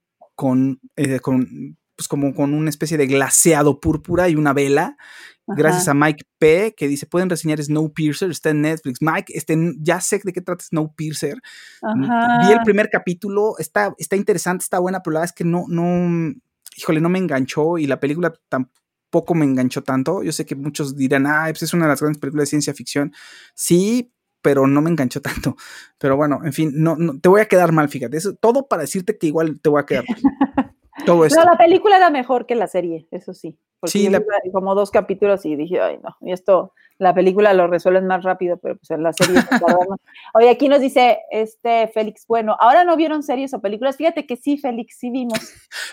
con, 0.42 0.80
eh, 0.96 1.20
con, 1.20 1.78
pues, 1.96 2.08
como 2.08 2.34
con 2.34 2.56
una 2.56 2.72
especie 2.72 2.98
de 2.98 3.06
glaseado 3.06 3.80
púrpura 3.80 4.28
y 4.28 4.36
una 4.36 4.54
vela. 4.54 4.98
Gracias 5.46 5.84
Ajá. 5.84 5.92
a 5.92 5.94
Mike 5.94 6.24
P, 6.40 6.74
que 6.76 6.88
dice, 6.88 7.06
pueden 7.06 7.30
reseñar 7.30 7.62
Snowpiercer, 7.62 8.32
está 8.32 8.50
en 8.50 8.62
Netflix. 8.62 9.04
Mike, 9.04 9.34
este, 9.36 9.56
ya 9.78 10.02
sé 10.02 10.20
de 10.24 10.34
qué 10.34 10.42
trata 10.42 10.64
Snowpiercer. 10.64 11.40
Mm, 11.84 12.02
Vi 12.02 12.48
el 12.48 12.54
Ajá. 12.56 12.64
primer 12.64 12.90
capítulo, 12.90 13.54
está, 13.60 13.94
está 14.00 14.16
interesante, 14.16 14.64
está 14.64 14.80
buena, 14.80 15.04
pero 15.04 15.14
la 15.14 15.20
verdad 15.20 15.32
es 15.32 15.38
que 15.38 15.44
no, 15.44 15.66
no, 15.68 16.34
híjole, 16.76 17.02
no 17.02 17.10
me 17.10 17.20
enganchó 17.20 17.78
y 17.78 17.86
la 17.86 18.00
película 18.00 18.34
tampoco 18.50 19.36
me 19.36 19.46
enganchó 19.46 19.84
tanto. 19.84 20.24
Yo 20.24 20.32
sé 20.32 20.44
que 20.44 20.56
muchos 20.56 20.96
dirán, 20.96 21.28
ah, 21.28 21.46
pues 21.50 21.62
es 21.62 21.74
una 21.76 21.86
de 21.86 21.90
las 21.90 22.02
grandes 22.02 22.20
películas 22.20 22.48
de 22.48 22.50
ciencia 22.50 22.74
ficción. 22.74 23.14
Sí, 23.54 24.12
pero 24.42 24.68
no 24.68 24.82
me 24.82 24.90
enganchó 24.90 25.22
tanto. 25.22 25.56
Pero 25.98 26.16
bueno, 26.18 26.40
en 26.44 26.54
fin, 26.54 26.72
no, 26.76 26.96
no 26.98 27.20
te 27.20 27.30
voy 27.30 27.42
a 27.42 27.46
quedar 27.48 27.72
mal, 27.72 27.90
fíjate. 27.90 28.18
Eso, 28.18 28.36
todo 28.36 28.68
para 28.68 28.82
decirte 28.82 29.18
que 29.18 29.28
igual 29.28 29.60
te 29.62 29.70
voy 29.70 29.82
a 29.82 29.86
quedar 29.86 30.06
mal. 30.08 30.18
Todo 31.06 31.26
esto. 31.26 31.40
No, 31.44 31.50
la 31.50 31.58
película 31.58 31.98
era 31.98 32.12
mejor 32.12 32.46
que 32.46 32.54
la 32.54 32.68
serie, 32.68 33.08
eso 33.10 33.34
sí. 33.34 33.58
Porque 33.80 33.92
Sí, 33.92 34.08
la- 34.10 34.22
como 34.52 34.76
dos 34.76 34.92
capítulos 34.92 35.44
y 35.48 35.56
dije, 35.56 35.82
ay, 35.82 35.98
no, 36.04 36.16
y 36.22 36.32
esto, 36.32 36.74
la 37.00 37.16
película 37.16 37.54
lo 37.56 37.66
resuelven 37.66 38.06
más 38.06 38.24
rápido, 38.24 38.58
pero 38.58 38.76
pues 38.76 38.92
en 38.92 39.02
la 39.02 39.12
serie. 39.12 39.34
Oye, 40.36 40.50
aquí 40.52 40.70
nos 40.70 40.80
dice 40.80 41.18
este 41.32 41.88
Félix, 41.88 42.28
bueno, 42.28 42.56
ahora 42.60 42.84
no 42.84 42.96
vieron 42.98 43.24
series 43.24 43.52
o 43.56 43.62
películas. 43.62 43.98
Fíjate 43.98 44.28
que 44.28 44.36
sí, 44.36 44.60
Félix, 44.60 44.98
sí 45.00 45.10
vimos. 45.10 45.40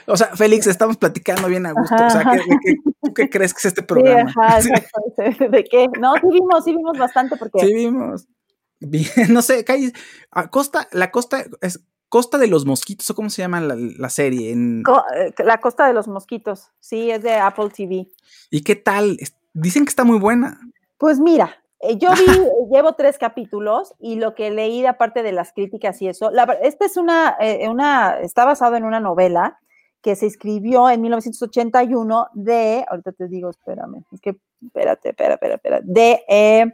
O 0.07 0.15
sea, 0.19 0.27
Félix, 0.37 0.67
estamos 0.67 0.99
platicando 0.99 1.49
bien 1.49 1.65
a 1.65 1.73
gusto. 1.73 1.95
O 1.95 2.11
sea, 2.11 2.21
Ajá. 2.21 2.33
¿qué, 2.63 2.75
¿tú 3.03 3.15
qué 3.15 3.31
crees 3.31 3.55
que 3.55 3.59
es 3.61 3.65
este 3.67 3.81
Sí, 3.81 3.87
programa? 3.87 4.31
ajá, 4.37 4.61
Sí. 4.61 4.69
exacto. 4.69 5.01
¿De 5.51 5.65
qué? 5.65 5.89
No, 5.99 6.13
sí 6.17 6.27
vimos, 6.31 6.65
sí 6.65 6.73
vimos 6.77 6.99
bastante 6.99 7.37
porque 7.39 7.61
Sí, 7.61 7.73
vimos. 7.73 8.27
Bien, 8.81 9.07
no 9.31 9.43
sé, 9.43 9.65
calle, 9.65 9.93
a 10.31 10.49
costa, 10.51 10.89
la 10.93 11.11
costa 11.11 11.45
es 11.61 11.81
Costa 12.09 12.39
de 12.39 12.47
los 12.47 12.65
Mosquitos, 12.65 13.11
o 13.11 13.15
cómo 13.15 13.29
se 13.29 13.43
llama 13.43 13.61
la, 13.61 13.77
la 13.77 14.09
serie. 14.09 14.51
En, 14.51 14.83
eh, 15.15 15.35
La 15.45 15.61
Costa 15.61 15.87
de 15.87 15.93
los 15.93 16.09
Mosquitos, 16.09 16.71
sí, 16.81 17.11
es 17.11 17.23
de 17.23 17.35
Apple 17.35 17.69
TV. 17.69 18.07
¿Y 18.51 18.63
qué 18.63 18.77
tal? 18.77 19.19
Dicen 19.53 19.85
que 19.85 19.91
está 19.91 20.05
muy 20.05 20.19
buena. 20.19 20.59
Pues 20.97 21.21
mira, 21.21 21.63
eh, 21.81 21.99
yo 21.99 22.09
vi, 22.13 22.25
eh, 22.31 22.51
llevo 22.73 22.95
tres 22.95 23.19
capítulos 23.19 23.95
y 23.99 24.17
lo 24.17 24.35
que 24.35 24.51
leí, 24.51 24.87
aparte 24.87 25.23
de 25.23 25.33
las 25.33 25.53
críticas 25.53 26.01
y 26.03 26.09
eso, 26.09 26.31
la, 26.31 26.45
esta 26.63 26.87
es 26.87 26.97
una, 26.97 27.37
eh, 27.41 27.69
una, 27.69 28.21
está 28.21 28.45
basado 28.45 28.77
en 28.77 28.85
una 28.85 29.01
novela 29.01 29.59
que 30.03 30.17
se 30.17 30.27
escribió 30.27 30.89
en 30.91 31.03
1981 31.03 32.29
de, 32.35 32.85
ahorita 32.89 33.13
te 33.13 33.29
digo, 33.29 33.51
espérame, 33.51 34.05
es 34.13 34.21
que, 34.21 34.37
espérate, 34.65 35.11
espera, 35.11 35.35
espera, 35.35 35.55
espera, 35.57 35.81
de 35.83 36.23
eh, 36.29 36.67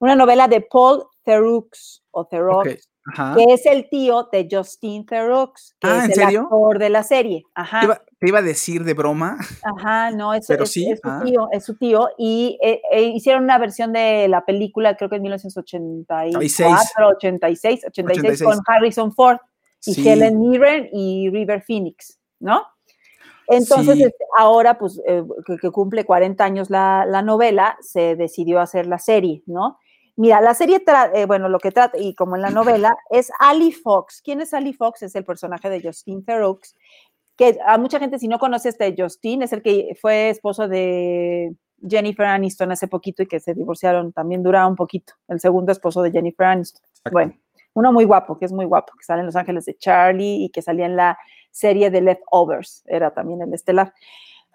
una 0.00 0.14
novela 0.14 0.48
de 0.48 0.60
Paul 0.60 1.04
Theroux, 1.32 1.68
o 2.10 2.24
Theroux, 2.26 2.62
que 2.64 3.44
es 3.52 3.66
el 3.66 3.88
tío 3.90 4.28
de 4.32 4.48
Justin 4.50 5.04
Theroux, 5.04 5.52
que 5.78 5.86
Ah, 5.88 5.98
es 5.98 6.04
¿en 6.04 6.10
el 6.10 6.14
serio? 6.16 6.40
actor 6.42 6.78
de 6.78 6.88
la 6.90 7.02
serie. 7.02 7.42
Ajá. 7.54 7.80
Te 7.80 7.86
iba, 7.86 8.02
te 8.18 8.28
iba 8.28 8.38
a 8.38 8.42
decir 8.42 8.84
de 8.84 8.94
broma. 8.94 9.36
Ajá, 9.62 10.10
no, 10.10 10.32
es, 10.32 10.46
Pero 10.46 10.64
es- 10.64 10.72
sí, 10.72 10.90
es 10.90 11.00
su 11.02 11.08
ah. 11.10 11.20
tío, 11.24 11.48
es 11.52 11.64
su 11.64 11.76
tío, 11.76 12.08
y 12.16 12.58
eh, 12.62 12.80
eh, 12.90 13.02
hicieron 13.02 13.44
una 13.44 13.58
versión 13.58 13.92
de 13.92 14.26
la 14.28 14.44
película, 14.46 14.96
creo 14.96 15.10
que 15.10 15.16
en 15.16 15.22
1984, 15.22 16.38
86, 16.38 17.04
86, 17.16 17.84
86. 17.86 18.42
con 18.42 18.58
Harrison 18.66 19.12
Ford 19.12 19.38
y 19.84 19.94
Sí. 19.94 20.08
Helen 20.08 20.40
Mirren 20.40 20.88
y 20.92 21.28
River 21.30 21.62
Phoenix, 21.62 22.18
¿no? 22.40 22.62
Entonces, 23.48 23.94
Sí. 23.96 24.02
este, 24.02 24.24
ahora, 24.36 24.76
pues, 24.78 25.00
eh, 25.06 25.22
que, 25.46 25.56
que 25.56 25.70
cumple 25.70 26.04
40 26.04 26.44
años 26.44 26.68
la, 26.68 27.06
la 27.06 27.22
novela, 27.22 27.76
se 27.80 28.14
decidió 28.16 28.60
hacer 28.60 28.86
la 28.86 28.98
serie, 28.98 29.42
¿no? 29.46 29.78
Mira, 30.18 30.40
la 30.40 30.52
serie, 30.52 30.84
tra- 30.84 31.12
eh, 31.14 31.26
bueno, 31.26 31.48
lo 31.48 31.60
que 31.60 31.70
trata, 31.70 31.96
y 31.96 32.16
como 32.16 32.34
en 32.34 32.42
la 32.42 32.50
novela, 32.50 32.96
es 33.08 33.30
Ali 33.38 33.70
Fox. 33.70 34.20
¿Quién 34.20 34.40
es 34.40 34.52
Ali 34.52 34.72
Fox? 34.72 35.04
Es 35.04 35.14
el 35.14 35.24
personaje 35.24 35.70
de 35.70 35.80
Justin 35.80 36.24
Theroux, 36.24 36.58
que 37.36 37.56
a 37.64 37.78
mucha 37.78 38.00
gente, 38.00 38.18
si 38.18 38.26
no 38.26 38.40
conoce 38.40 38.70
este 38.70 38.96
Justin, 38.98 39.42
es 39.42 39.52
el 39.52 39.62
que 39.62 39.96
fue 40.00 40.30
esposo 40.30 40.66
de 40.66 41.54
Jennifer 41.88 42.26
Aniston 42.26 42.72
hace 42.72 42.88
poquito 42.88 43.22
y 43.22 43.28
que 43.28 43.38
se 43.38 43.54
divorciaron, 43.54 44.12
también 44.12 44.42
dura 44.42 44.66
un 44.66 44.74
poquito, 44.74 45.12
el 45.28 45.38
segundo 45.38 45.70
esposo 45.70 46.02
de 46.02 46.10
Jennifer 46.10 46.46
Aniston. 46.46 46.82
Bueno, 47.12 47.34
uno 47.74 47.92
muy 47.92 48.04
guapo, 48.04 48.36
que 48.36 48.46
es 48.46 48.52
muy 48.52 48.64
guapo, 48.64 48.94
que 48.98 49.04
sale 49.04 49.20
en 49.20 49.26
Los 49.26 49.36
Ángeles 49.36 49.66
de 49.66 49.76
Charlie 49.76 50.46
y 50.46 50.50
que 50.50 50.62
salía 50.62 50.86
en 50.86 50.96
la 50.96 51.16
serie 51.52 51.90
de 51.90 52.00
Leftovers, 52.00 52.82
era 52.86 53.12
también 53.12 53.40
el 53.42 53.54
estelar. 53.54 53.94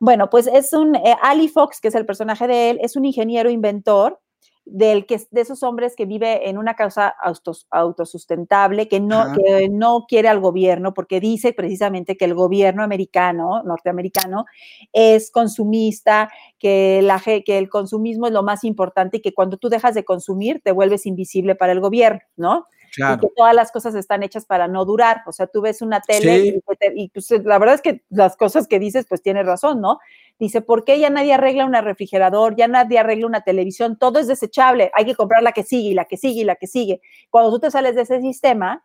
Bueno, 0.01 0.29
pues 0.29 0.47
es 0.47 0.73
un, 0.73 0.97
eh, 0.97 1.15
Ali 1.21 1.47
Fox, 1.47 1.79
que 1.79 1.87
es 1.87 1.95
el 1.95 2.05
personaje 2.05 2.47
de 2.47 2.71
él, 2.71 2.79
es 2.81 2.97
un 2.97 3.05
ingeniero 3.05 3.49
inventor 3.49 4.19
del 4.65 5.05
que, 5.05 5.19
de 5.31 5.41
esos 5.41 5.61
hombres 5.63 5.95
que 5.95 6.05
vive 6.05 6.49
en 6.49 6.57
una 6.57 6.75
causa 6.75 7.13
autos- 7.23 7.67
autosustentable, 7.69 8.87
que 8.87 8.99
no, 8.99 9.19
Ajá. 9.21 9.35
que 9.35 9.69
no 9.69 10.05
quiere 10.07 10.29
al 10.29 10.39
gobierno, 10.39 10.93
porque 10.93 11.19
dice 11.19 11.53
precisamente 11.53 12.15
que 12.17 12.25
el 12.25 12.33
gobierno 12.33 12.83
americano, 12.83 13.61
norteamericano, 13.63 14.45
es 14.93 15.31
consumista, 15.31 16.29
que, 16.59 17.01
la, 17.03 17.19
que 17.19 17.57
el 17.57 17.69
consumismo 17.69 18.27
es 18.27 18.33
lo 18.33 18.43
más 18.43 18.63
importante 18.63 19.17
y 19.17 19.21
que 19.21 19.33
cuando 19.33 19.57
tú 19.57 19.69
dejas 19.69 19.95
de 19.95 20.05
consumir 20.05 20.61
te 20.63 20.71
vuelves 20.71 21.05
invisible 21.05 21.55
para 21.55 21.73
el 21.73 21.79
gobierno, 21.81 22.21
¿no? 22.37 22.67
y 22.91 22.95
Claro. 22.97 23.21
que 23.21 23.29
todas 23.35 23.55
las 23.55 23.71
cosas 23.71 23.95
están 23.95 24.21
hechas 24.21 24.45
para 24.45 24.67
no 24.67 24.85
durar. 24.85 25.23
O 25.25 25.31
sea, 25.31 25.47
tú 25.47 25.61
ves 25.61 25.81
una 25.81 25.99
tele 25.99 26.41
Sí. 26.43 26.61
y, 26.95 27.03
y, 27.05 27.09
pues, 27.09 27.27
la 27.43 27.57
verdad 27.57 27.73
es 27.73 27.81
que 27.81 28.03
las 28.11 28.37
cosas 28.37 28.67
que 28.67 28.77
dices, 28.77 29.07
pues 29.09 29.23
tiene 29.23 29.41
razón, 29.41 29.81
¿no? 29.81 29.97
Dice, 30.39 30.61
¿por 30.61 30.83
qué 30.83 30.99
ya 30.99 31.09
nadie 31.09 31.33
arregla 31.33 31.65
un 31.65 31.73
refrigerador? 31.73 32.55
Ya 32.55 32.67
nadie 32.67 32.99
arregla 32.99 33.27
una 33.27 33.41
televisión, 33.41 33.97
todo 33.97 34.19
es 34.19 34.27
desechable, 34.27 34.91
hay 34.93 35.05
que 35.05 35.15
comprar 35.15 35.43
la 35.43 35.51
que 35.51 35.63
sigue 35.63 35.89
y 35.89 35.93
la 35.93 36.05
que 36.05 36.17
sigue 36.17 36.41
y 36.41 36.43
la 36.43 36.55
que 36.55 36.67
sigue. 36.67 37.01
Cuando 37.29 37.51
tú 37.51 37.59
te 37.59 37.71
sales 37.71 37.95
de 37.95 38.01
ese 38.01 38.19
sistema, 38.21 38.83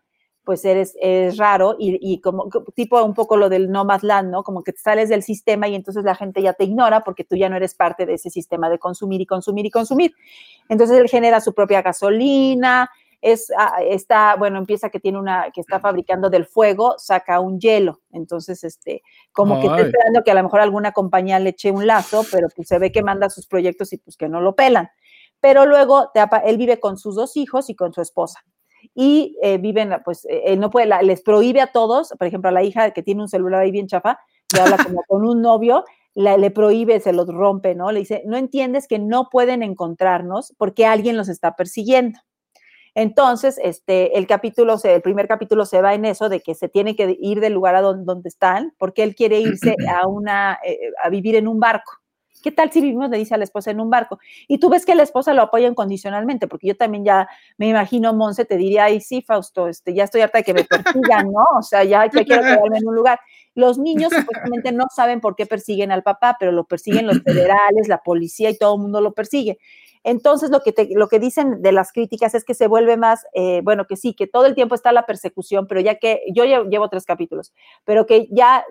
pues 0.49 0.65
eres, 0.65 0.97
eres 1.01 1.37
raro 1.37 1.77
y, 1.79 1.99
y 2.01 2.23
como 2.23 2.49
tipo 2.75 3.05
un 3.05 3.13
poco 3.13 3.37
lo 3.37 3.51
del 3.51 3.71
no 3.71 3.85
más 3.85 4.03
land, 4.03 4.31
¿no? 4.31 4.43
Como 4.43 4.63
que 4.63 4.73
te 4.73 4.81
sales 4.81 5.11
del 5.11 5.23
sistema 5.23 5.69
y 5.69 5.75
entonces 5.75 6.05
la 6.05 6.15
gente 6.15 6.41
ya 6.41 6.55
te 6.55 6.65
ignora 6.65 7.03
porque 7.03 7.23
tú 7.23 7.37
ya 7.37 7.51
no 7.51 7.57
eres 7.57 7.75
parte 7.75 8.07
de 8.07 8.15
ese 8.15 8.31
sistema 8.31 8.71
de 8.71 8.79
consumir 8.79 9.21
y 9.21 9.27
consumir 9.27 9.67
y 9.67 9.71
consumir. 9.71 10.15
Entonces 10.71 10.97
él 10.97 11.09
genera 11.11 11.43
su 11.43 11.53
propia 11.53 11.83
gasolina, 11.83 12.91
es, 13.21 13.51
ah, 13.59 13.79
está, 13.83 14.37
bueno, 14.37 14.59
empieza 14.59 14.91
que 14.91 15.01
tiene 15.01 15.19
una, 15.19 15.51
que 15.53 15.61
está 15.61 15.81
fabricando 15.81 16.31
del 16.31 16.47
fuego, 16.47 16.95
saca 16.99 17.41
un 17.41 17.59
hielo. 17.59 18.01
Entonces, 18.13 18.63
este, 18.65 19.03
como 19.33 19.55
que 19.61 19.67
está 19.67 19.77
esperando 19.87 20.23
que 20.25 20.31
a 20.31 20.35
lo 20.35 20.43
mejor 20.45 20.61
alguna 20.61 20.93
compañía 20.93 21.39
le 21.39 21.51
eche 21.51 21.71
un 21.71 21.87
lazo, 21.87 22.23
pero 22.31 22.49
pues 22.55 22.69
se 22.69 22.79
ve 22.79 22.93
que 22.93 23.03
manda 23.03 23.29
sus 23.31 23.47
proyectos 23.47 23.93
y 23.93 23.99
pues 23.99 24.17
que 24.17 24.29
no 24.29 24.41
lo 24.41 24.55
pelan. 24.55 24.89
Pero 25.41 25.67
luego 25.67 26.11
te 26.15 26.21
él 26.45 26.57
vive 26.57 26.81
con 26.81 26.97
sus 26.99 27.15
dos 27.17 27.37
hijos 27.37 27.71
y 27.71 27.75
con 27.77 27.93
su 27.93 28.01
esposa. 28.01 28.41
Y 28.95 29.37
eh, 29.43 29.59
viven, 29.59 29.91
pues, 30.05 30.25
eh, 30.27 30.43
él 30.47 30.61
no 30.61 30.71
puede, 30.71 30.87
la- 30.87 31.03
les 31.03 31.21
prohíbe 31.23 31.61
a 31.61 31.73
todos, 31.73 32.11
por 32.19 32.27
ejemplo, 32.27 32.49
a 32.49 32.53
la 32.53 32.63
hija 32.63 32.91
que 32.93 33.03
tiene 33.03 33.23
un 33.23 33.29
celular 33.29 33.63
ahí 33.63 33.71
bien 33.71 33.87
chafa, 33.89 34.19
que 34.49 34.61
habla 34.61 34.77
como 34.79 35.03
con 35.09 35.25
un 35.27 35.43
novio, 35.43 35.85
la- 36.15 36.37
le 36.37 36.51
prohíbe, 36.51 36.99
se 37.01 37.13
los 37.13 37.27
rompe, 37.29 37.75
¿no? 37.75 37.93
Le 37.93 38.01
dice, 38.01 38.23
no 38.27 38.37
entiendes 38.37 38.89
que 38.89 38.99
no 38.99 39.29
pueden 39.31 39.63
encontrarnos 39.63 40.55
porque 40.59 40.87
alguien 40.87 41.17
los 41.17 41.29
está 41.29 41.55
persiguiendo. 41.55 42.19
Entonces, 43.03 43.61
este, 43.63 44.19
el 44.19 44.27
capítulo, 44.27 44.77
se- 44.77 44.93
el 44.93 45.03
primer 45.03 45.29
capítulo 45.29 45.65
se 45.65 45.81
va 45.81 45.95
en 45.95 46.05
eso 46.05 46.29
de 46.29 46.41
que 46.41 46.57
se 46.57 46.69
tiene 46.69 46.97
que 46.97 47.17
ir 47.21 47.39
del 47.39 47.53
lugar 47.53 47.77
a 47.77 47.81
don- 47.81 48.05
donde, 48.05 48.29
están, 48.29 48.75
porque 48.77 49.05
él 49.05 49.15
quiere 49.15 49.39
irse 49.39 49.77
a 50.03 50.09
una, 50.09 50.59
eh, 50.65 50.79
a 51.05 51.09
vivir 51.09 51.37
en 51.37 51.47
un 51.47 51.61
barco. 51.61 51.93
¿Qué 52.43 52.51
tal 52.51 52.73
si 52.73 52.81
vivimos, 52.81 53.09
le 53.11 53.19
dice 53.19 53.35
a 53.35 53.39
la 53.39 53.45
esposa, 53.45 53.71
en 53.71 53.81
un 53.81 53.89
barco? 53.89 54.19
Y 54.49 54.59
tú 54.59 54.69
ves 54.69 54.85
que 54.85 54.97
la 54.97 55.05
esposa 55.05 55.33
lo 55.33 55.43
apoya 55.43 55.69
incondicionalmente, 55.69 56.49
porque 56.49 56.67
yo 56.69 56.77
también 56.77 57.05
ya 57.05 57.29
me 57.57 57.69
imagino, 57.69 58.13
Monse 58.15 58.45
te 58.45 58.57
diría, 58.57 58.85
ay, 58.85 59.01
sí, 59.01 59.23
Fausto, 59.23 59.69
este, 59.69 59.95
ya 59.95 60.03
estoy 60.05 60.21
harta 60.23 60.39
de 60.39 60.45
que 60.45 60.55
me 60.55 60.65
persigan, 60.65 61.31
¿no? 61.31 61.45
O 61.57 61.63
sea, 61.63 61.85
ya, 61.85 62.05
ya 62.07 62.25
quiero 62.25 62.43
quedarme 62.43 62.79
en 62.79 62.87
un 62.89 62.95
lugar. 62.97 63.21
Los 63.59 63.77
niños 63.77 64.13
supuestamente 64.13 64.71
no 64.71 64.85
saben 64.95 65.21
por 65.21 65.35
qué 65.35 65.45
persiguen 65.45 65.91
al 65.91 66.05
papá, 66.05 66.37
pero 66.39 66.53
lo 66.53 66.63
persiguen 66.63 67.09
los 67.09 67.21
federales, 67.25 67.89
la 67.89 67.99
policía 68.05 68.51
y 68.51 68.57
todo 68.57 68.77
el 68.77 68.83
mundo 68.83 69.01
lo 69.01 69.15
persigue. 69.15 69.59
Entonces, 70.05 70.51
lo 70.51 70.61
que, 70.61 70.73
lo 70.95 71.09
que 71.09 71.19
dicen 71.19 71.61
de 71.61 71.73
las 71.73 71.91
críticas 71.91 72.37
es 72.37 72.45
que 72.45 72.55
se 72.55 72.69
vuelve 72.69 72.97
más, 72.97 73.27
eh, 73.35 73.61
bueno, 73.65 73.87
que 73.87 73.97
sí, 73.97 74.15
que 74.15 74.29
todo 74.29 74.47
el 74.47 74.55
tiempo 74.55 74.77
está 74.77 74.93
la 74.93 75.07
persecución, 75.07 75.67
pero 75.67 75.81
ya 75.81 75.97
que 75.97 76.23
yo 76.33 76.45
llevo, 76.45 76.89
tres 76.89 77.05
capítulos, 77.05 77.53
pero 77.85 78.07
que 78.07 78.29
ya 78.31 78.65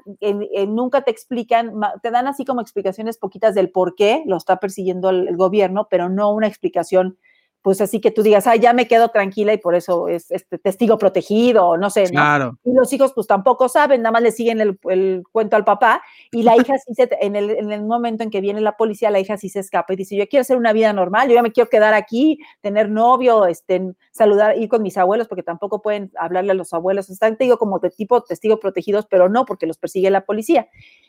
nunca 0.69 1.01
te 1.01 1.11
explican, 1.11 1.73
te 2.01 2.09
dan 2.09 2.27
así 2.27 2.45
como 2.45 2.61
explicaciones 2.61 3.17
poquitas 3.17 3.55
del 3.55 3.71
por 3.71 3.93
qué 3.93 4.23
lo 4.25 4.37
está 4.37 4.61
persiguiendo 4.61 5.09
el 5.09 5.35
gobierno, 5.35 5.89
pero 5.89 6.07
no 6.07 6.31
una 6.31 6.47
explicación 6.47 7.17
pues 7.61 7.81
así 7.81 7.99
que 7.99 8.11
tú 8.11 8.23
digas, 8.23 8.47
ay, 8.47 8.59
ya 8.59 8.73
me 8.73 8.87
quedo 8.87 9.09
tranquila 9.09 9.53
y 9.53 9.57
por 9.57 9.75
eso 9.75 10.07
es 10.07 10.31
este 10.31 10.57
testigo 10.57 10.97
protegido, 10.97 11.77
no 11.77 11.89
sé, 11.89 12.03
¿no? 12.03 12.11
Claro. 12.11 12.57
Y 12.63 12.73
los 12.73 12.91
hijos 12.93 13.11
pues 13.13 13.27
tampoco 13.27 13.67
saben, 13.67 14.01
nada 14.01 14.13
más 14.13 14.21
le 14.21 14.31
siguen 14.31 14.61
el, 14.61 14.79
el 14.89 15.23
cuento 15.31 15.55
al 15.55 15.65
papá 15.65 16.01
y 16.31 16.43
la 16.43 16.55
hija 16.55 16.77
sí 16.77 16.93
se, 16.93 17.09
en 17.19 17.35
el, 17.35 17.49
en 17.49 17.71
el, 17.71 17.83
momento 17.83 18.23
en 18.23 18.29
que 18.29 18.41
viene 18.41 18.61
la 18.61 18.77
policía, 18.77 19.11
la 19.11 19.19
hija 19.19 19.37
sí 19.37 19.49
se 19.49 19.59
escapa 19.59 19.93
y 19.93 19.97
dice, 19.97 20.15
yo 20.15 20.27
quiero 20.27 20.41
hacer 20.41 20.57
una 20.57 20.73
vida 20.73 20.93
normal, 20.93 21.27
yo 21.27 21.35
ya 21.35 21.41
me 21.41 21.51
quiero 21.51 21.69
quedar 21.69 21.93
aquí, 21.93 22.39
tener 22.61 22.89
novio, 22.89 23.45
este, 23.45 23.93
saludar, 24.11 24.57
ir 24.57 24.69
con 24.69 24.81
mis 24.81 24.97
abuelos, 24.97 25.27
porque 25.27 25.43
tampoco 25.43 25.81
pueden 25.81 26.11
hablarle 26.17 26.51
a 26.51 26.55
los 26.55 26.73
abuelos, 26.73 27.09
están, 27.09 27.37
te 27.37 27.45
digo, 27.45 27.57
como 27.57 27.79
de 27.79 27.89
tipo 27.89 28.21
testigo 28.23 28.59
protegidos, 28.59 29.05
pero 29.09 29.29
no, 29.29 29.45
porque 29.45 29.65
los 29.65 29.77
persigue 29.77 30.09
la 30.09 30.25
policía. 30.25 30.67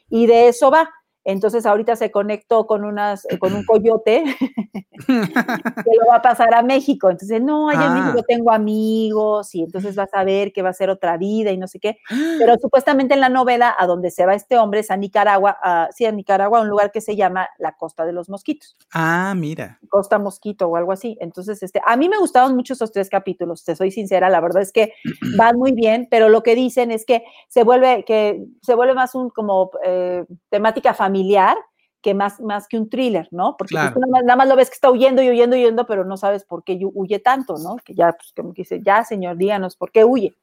Y 0.09 0.27
de 0.27 0.49
eso 0.49 0.71
va. 0.71 0.91
Entonces 1.29 1.67
ahorita 1.67 1.95
se 1.95 2.11
conectó 2.11 2.67
con 2.67 2.87
unas, 2.87 3.27
eh, 3.27 3.39
con 3.39 3.53
un 3.53 3.63
coyote 3.67 4.25
que 5.07 5.91
lo 6.01 6.07
va 6.11 6.17
a 6.17 6.23
pasar 6.23 6.55
a 6.55 6.63
México. 6.63 7.11
Entonces, 7.11 7.43
no, 7.43 7.69
allá 7.69 7.89
en 7.89 7.95
México 7.95 8.21
ah. 8.21 8.27
tengo 8.27 8.51
amigos 8.51 9.55
y 9.55 9.63
entonces 9.63 9.95
vas 9.95 10.09
a 10.15 10.25
ver 10.25 10.55
que 10.55 10.63
va 10.63 10.71
a 10.71 10.73
ser 10.73 10.89
otra 10.89 11.19
vida 11.19 11.51
y 11.51 11.59
no 11.59 11.69
sé 11.69 11.81
qué. 11.81 11.99
Pero 12.39 12.57
supuestamente 12.59 13.13
en 13.13 13.21
la 13.21 13.29
novela 13.29 13.77
a 13.79 13.87
donde 13.87 14.11
se 14.11 14.25
va 14.25 14.35
este 14.35 14.57
hombre 14.57 14.81
es 14.81 14.91
a 14.91 14.97
Nicaragua, 14.97 15.59
a, 15.63 15.91
sí, 15.93 16.07
a 16.07 16.13
Nicaragua, 16.13 16.63
un 16.63 16.69
lugar 16.69 16.93
que 16.93 17.03
se 17.03 17.15
llama 17.15 17.47
la 17.59 17.73
Costa 17.73 18.07
de 18.07 18.15
los 18.15 18.31
Mosquitos. 18.31 18.75
Ah, 18.95 19.35
mira. 19.37 19.79
Costa 19.91 20.19
Mosquito 20.19 20.67
o 20.67 20.77
algo 20.77 20.93
así. 20.93 21.19
Entonces, 21.21 21.63
este, 21.63 21.83
a 21.85 21.95
mí 21.99 22.09
me 22.09 22.17
gustaron 22.17 22.57
mucho 22.57 22.73
esos 22.73 22.91
tres 22.91 23.11
capítulos, 23.11 23.65
te 23.65 23.77
soy 23.77 23.91
sincera, 23.91 24.31
la 24.31 24.41
verdad 24.41 24.63
es 24.63 24.73
que 24.73 24.95
van 25.37 25.59
muy 25.59 25.73
bien, 25.73 26.09
pero 26.11 26.31
lo 26.31 26.43
que 26.43 26.55
dicen 26.55 26.91
es 26.91 27.05
que 27.05 27.23
se 27.49 27.65
vuelve, 27.65 28.07
que 28.07 28.47
se 28.63 28.75
vuelve 28.75 28.95
más 28.95 29.15
un 29.15 29.29
como 29.29 29.71
eh, 29.85 30.25
temática 30.49 30.95
familiar 30.95 31.18
familiar 31.19 31.57
que 32.01 32.15
más, 32.15 32.41
más 32.41 32.69
que 32.69 32.79
un 32.79 32.89
thriller, 32.89 33.27
¿no? 33.33 33.57
Porque 33.57 33.75
pues, 33.75 34.07
nada, 34.25 34.37
más, 34.37 34.49
lo 34.49 34.55
ves 34.55 34.69
que 34.69 34.75
está 34.75 34.91
huyendo 34.91 35.21
y 35.21 35.31
huyendo 35.31 35.57
y 35.57 35.63
huyendo, 35.63 35.87
pero 35.87 36.05
no 36.05 36.17
sabes 36.17 36.45
por 36.45 36.63
qué 36.63 36.79
huye 36.81 37.19
tanto, 37.19 37.57
¿no? 37.59 37.77
Que 37.85 37.95
ya, 37.95 38.13
pues, 38.13 38.33
como 38.37 38.55
que 38.55 38.63
dice, 38.63 38.81
ya, 38.85 39.05
señor, 39.05 39.37
díganos 39.37 39.77
por 39.77 39.91
qué 39.91 40.05
huye, 40.05 40.37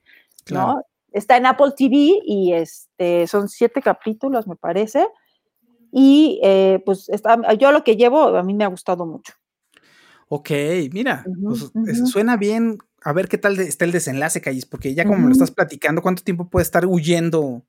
¿no? 0.51 0.81
Está 1.13 1.37
en 1.37 1.45
Apple 1.45 1.71
TV 1.77 2.19
y 2.25 2.51
este, 2.51 3.25
son 3.27 3.47
siete 3.47 3.81
capítulos, 3.81 4.47
me 4.47 4.57
parece. 4.57 5.07
Y 5.93 6.41
eh, 6.43 6.83
pues 6.85 7.07
está, 7.07 7.53
yo 7.53 7.71
lo 7.71 7.85
que 7.85 7.95
llevo, 7.95 8.35
a 8.35 8.43
mí 8.43 8.53
me 8.53 8.65
ha 8.65 8.67
gustado 8.67 9.05
mucho. 9.05 9.31
Ok, 10.27 10.49
mira, 10.91 11.25
pues, 11.73 12.09
suena 12.09 12.35
bien. 12.35 12.79
A 13.01 13.13
ver 13.13 13.29
qué 13.29 13.37
tal 13.37 13.57
está 13.59 13.85
el 13.85 13.93
desenlace, 13.93 14.41
Callis, 14.41 14.65
porque 14.65 14.93
ya 14.93 15.05
como 15.05 15.19
me 15.19 15.27
lo 15.27 15.31
estás 15.31 15.51
platicando, 15.51 16.01
¿cuánto 16.01 16.23
tiempo 16.23 16.49
puede 16.49 16.63
estar 16.63 16.85
huyendo 16.85 17.61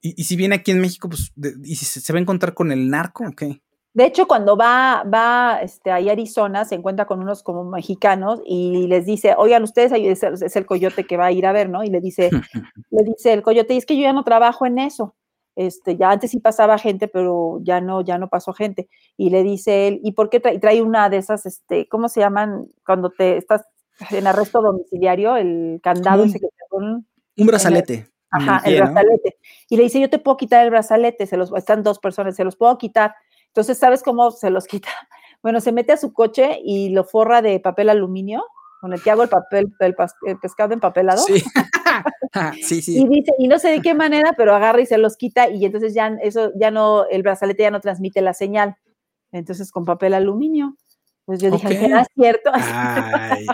y, 0.00 0.24
si 0.24 0.36
viene 0.36 0.56
aquí 0.56 0.70
en 0.70 0.80
México, 0.80 1.08
pues, 1.08 1.32
¿y 1.64 1.76
si 1.76 1.84
se, 1.84 2.12
va 2.12 2.18
a 2.18 2.22
encontrar 2.22 2.54
con 2.54 2.70
el 2.72 2.90
narco 2.90 3.24
o 3.26 3.32
qué? 3.32 3.60
De 3.94 4.04
hecho, 4.04 4.28
cuando 4.28 4.56
va, 4.56 5.04
va 5.04 5.60
este, 5.62 5.90
a 5.90 5.96
Arizona, 5.96 6.66
se 6.66 6.74
encuentra 6.74 7.06
con 7.06 7.20
unos 7.20 7.42
como 7.42 7.64
mexicanos 7.64 8.42
y 8.44 8.86
les 8.88 9.06
dice, 9.06 9.34
oigan, 9.38 9.62
ustedes, 9.62 9.90
es 9.92 10.22
el, 10.22 10.34
es 10.34 10.54
el 10.54 10.66
coyote 10.66 11.04
que 11.06 11.16
va 11.16 11.26
a 11.26 11.32
ir 11.32 11.46
a 11.46 11.52
ver, 11.52 11.70
¿no? 11.70 11.82
Y 11.82 11.88
le 11.88 12.00
dice, 12.00 12.30
le 12.90 13.04
dice 13.04 13.32
el 13.32 13.42
coyote, 13.42 13.72
y 13.72 13.78
es 13.78 13.86
que 13.86 13.96
yo 13.96 14.02
ya 14.02 14.12
no 14.12 14.22
trabajo 14.22 14.66
en 14.66 14.78
eso. 14.78 15.14
Este, 15.56 15.96
ya 15.96 16.10
antes 16.10 16.30
sí 16.30 16.40
pasaba 16.40 16.76
gente, 16.76 17.08
pero 17.08 17.60
ya 17.62 17.80
no, 17.80 18.02
ya 18.02 18.18
no 18.18 18.28
pasó 18.28 18.52
gente. 18.52 18.90
Y 19.16 19.30
le 19.30 19.42
dice 19.42 19.88
él, 19.88 20.00
¿y 20.04 20.12
por 20.12 20.28
qué 20.28 20.40
trae, 20.40 20.82
una 20.82 21.08
de 21.08 21.16
esas, 21.16 21.46
este, 21.46 21.88
¿cómo 21.88 22.10
se 22.10 22.20
llaman? 22.20 22.68
Cuando 22.84 23.08
te 23.08 23.38
estás 23.38 23.62
en 24.10 24.26
arresto 24.26 24.60
domiciliario, 24.60 25.36
el 25.36 25.80
candado 25.82 26.24
ese 26.24 26.38
que 26.38 26.48
te 26.48 26.76
un, 26.76 27.06
un 27.38 27.46
brazalete. 27.46 28.08
Ajá, 28.36 28.62
el 28.64 28.76
brazalete. 28.76 29.36
Y 29.68 29.76
le 29.76 29.84
dice, 29.84 30.00
yo 30.00 30.10
te 30.10 30.18
puedo 30.18 30.36
quitar 30.36 30.64
el 30.64 30.70
brazalete, 30.70 31.26
se 31.26 31.36
los, 31.36 31.52
están 31.54 31.82
dos 31.82 31.98
personas, 31.98 32.36
se 32.36 32.44
los 32.44 32.56
puedo 32.56 32.76
quitar. 32.78 33.14
Entonces, 33.48 33.78
¿sabes 33.78 34.02
cómo 34.02 34.30
se 34.30 34.50
los 34.50 34.66
quita? 34.66 34.90
Bueno, 35.42 35.60
se 35.60 35.72
mete 35.72 35.92
a 35.92 35.96
su 35.96 36.12
coche 36.12 36.58
y 36.64 36.90
lo 36.90 37.04
forra 37.04 37.42
de 37.42 37.60
papel 37.60 37.88
aluminio, 37.88 38.44
con 38.80 38.92
el 38.92 39.02
que 39.02 39.10
hago 39.10 39.22
el 39.22 39.28
papel, 39.28 39.72
el, 39.80 39.94
pescado 40.40 40.74
empapelado. 40.74 41.22
Sí. 41.22 41.42
sí, 42.62 42.82
sí. 42.82 42.98
Y 43.00 43.08
dice, 43.08 43.32
y 43.38 43.48
no 43.48 43.58
sé 43.58 43.70
de 43.70 43.80
qué 43.80 43.94
manera, 43.94 44.34
pero 44.36 44.54
agarra 44.54 44.80
y 44.80 44.86
se 44.86 44.98
los 44.98 45.16
quita, 45.16 45.48
y 45.48 45.64
entonces 45.64 45.94
ya 45.94 46.08
eso, 46.22 46.52
ya 46.56 46.70
no, 46.70 47.06
el 47.06 47.22
brazalete 47.22 47.62
ya 47.62 47.70
no 47.70 47.80
transmite 47.80 48.20
la 48.20 48.34
señal. 48.34 48.76
Entonces, 49.32 49.70
con 49.72 49.84
papel 49.84 50.14
aluminio. 50.14 50.76
Pues 51.26 51.40
yo 51.40 51.50
dije, 51.50 51.68
¿será 51.76 52.06
cierto? 52.14 52.50
Ay, 52.54 53.46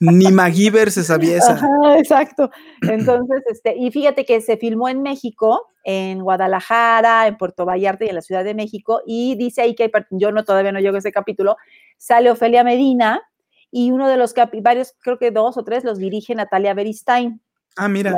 ni 0.00 0.32
MacGyver 0.32 0.90
se 0.90 1.04
sabía 1.04 1.38
eso. 1.38 1.56
exacto. 1.96 2.50
Entonces, 2.82 3.44
este, 3.46 3.76
y 3.76 3.92
fíjate 3.92 4.24
que 4.24 4.40
se 4.40 4.56
filmó 4.56 4.88
en 4.88 5.00
México, 5.00 5.68
en 5.84 6.20
Guadalajara, 6.22 7.28
en 7.28 7.36
Puerto 7.36 7.64
Vallarta 7.64 8.04
y 8.04 8.08
en 8.08 8.16
la 8.16 8.20
Ciudad 8.20 8.42
de 8.42 8.54
México, 8.54 9.00
y 9.06 9.36
dice 9.36 9.62
ahí 9.62 9.76
que 9.76 9.90
yo 10.10 10.32
no 10.32 10.42
todavía 10.42 10.72
no 10.72 10.80
llego 10.80 10.96
a 10.96 10.98
ese 10.98 11.12
capítulo, 11.12 11.56
sale 11.98 12.32
Ofelia 12.32 12.64
Medina 12.64 13.22
y 13.70 13.92
uno 13.92 14.08
de 14.08 14.16
los 14.16 14.34
varios, 14.60 14.94
creo 15.00 15.16
que 15.16 15.30
dos 15.30 15.56
o 15.56 15.62
tres, 15.62 15.84
los 15.84 15.98
dirige 15.98 16.34
Natalia 16.34 16.74
Beristain. 16.74 17.40
Ah, 17.76 17.88
mira. 17.88 18.12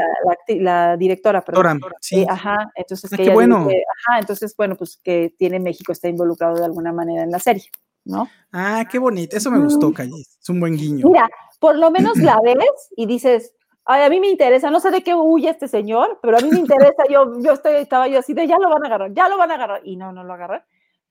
La, 0.49 0.97
directora, 0.97 1.43
perdón. 1.43 1.83
sí. 2.01 2.25
ajá, 2.27 2.71
entonces 2.75 3.13
ah, 3.13 3.17
qué 3.17 3.31
bueno. 3.31 3.69
ajá, 3.69 4.21
entonces, 4.21 4.55
bueno, 4.57 4.75
pues 4.75 4.99
que 5.03 5.35
tiene 5.39 5.61
México, 5.61 5.93
está 5.93 6.09
involucrado 6.09 6.57
de 6.57 6.65
alguna 6.65 6.93
manera 6.93 7.23
en 7.23 7.31
la 7.31 7.39
serie. 7.39 7.71
¿No? 8.07 8.29
Ah, 8.53 8.87
qué 8.91 8.99
bonito, 8.99 9.37
eso 9.37 9.51
me 9.51 9.59
gustó, 9.59 9.93
Callis, 9.93 10.39
es 10.41 10.49
un 10.49 10.61
buen 10.61 10.77
guiño. 10.77 11.07
Mira, 11.07 11.29
por 11.61 11.77
lo 11.77 11.91
menos 11.91 12.17
la 12.19 12.39
ves 12.45 12.89
y 12.97 13.07
dices, 13.07 13.53
Ay, 13.89 14.03
a 14.03 14.11
mí 14.11 14.19
me 14.19 14.29
interesa, 14.29 14.69
no 14.69 14.81
sé 14.81 14.91
de 14.91 15.03
qué 15.03 15.15
huye 15.15 15.49
este 15.49 15.69
señor, 15.69 16.19
pero 16.21 16.37
a 16.37 16.41
mí 16.41 16.51
me 16.51 16.59
interesa, 16.59 17.05
yo, 17.09 17.41
yo 17.41 17.53
estoy, 17.53 17.77
estaba 17.77 18.09
yo 18.09 18.19
así 18.19 18.35
de, 18.35 18.49
ya 18.49 18.59
lo 18.59 18.69
van 18.69 18.83
a 18.83 18.87
agarrar, 18.89 19.15
ya 19.15 19.29
lo 19.29 19.39
van 19.39 19.53
a 19.53 19.55
agarrar, 19.55 19.81
y 19.85 19.95
no, 19.95 20.13
no 20.13 20.25
lo 20.25 20.35
agarran. 20.35 20.63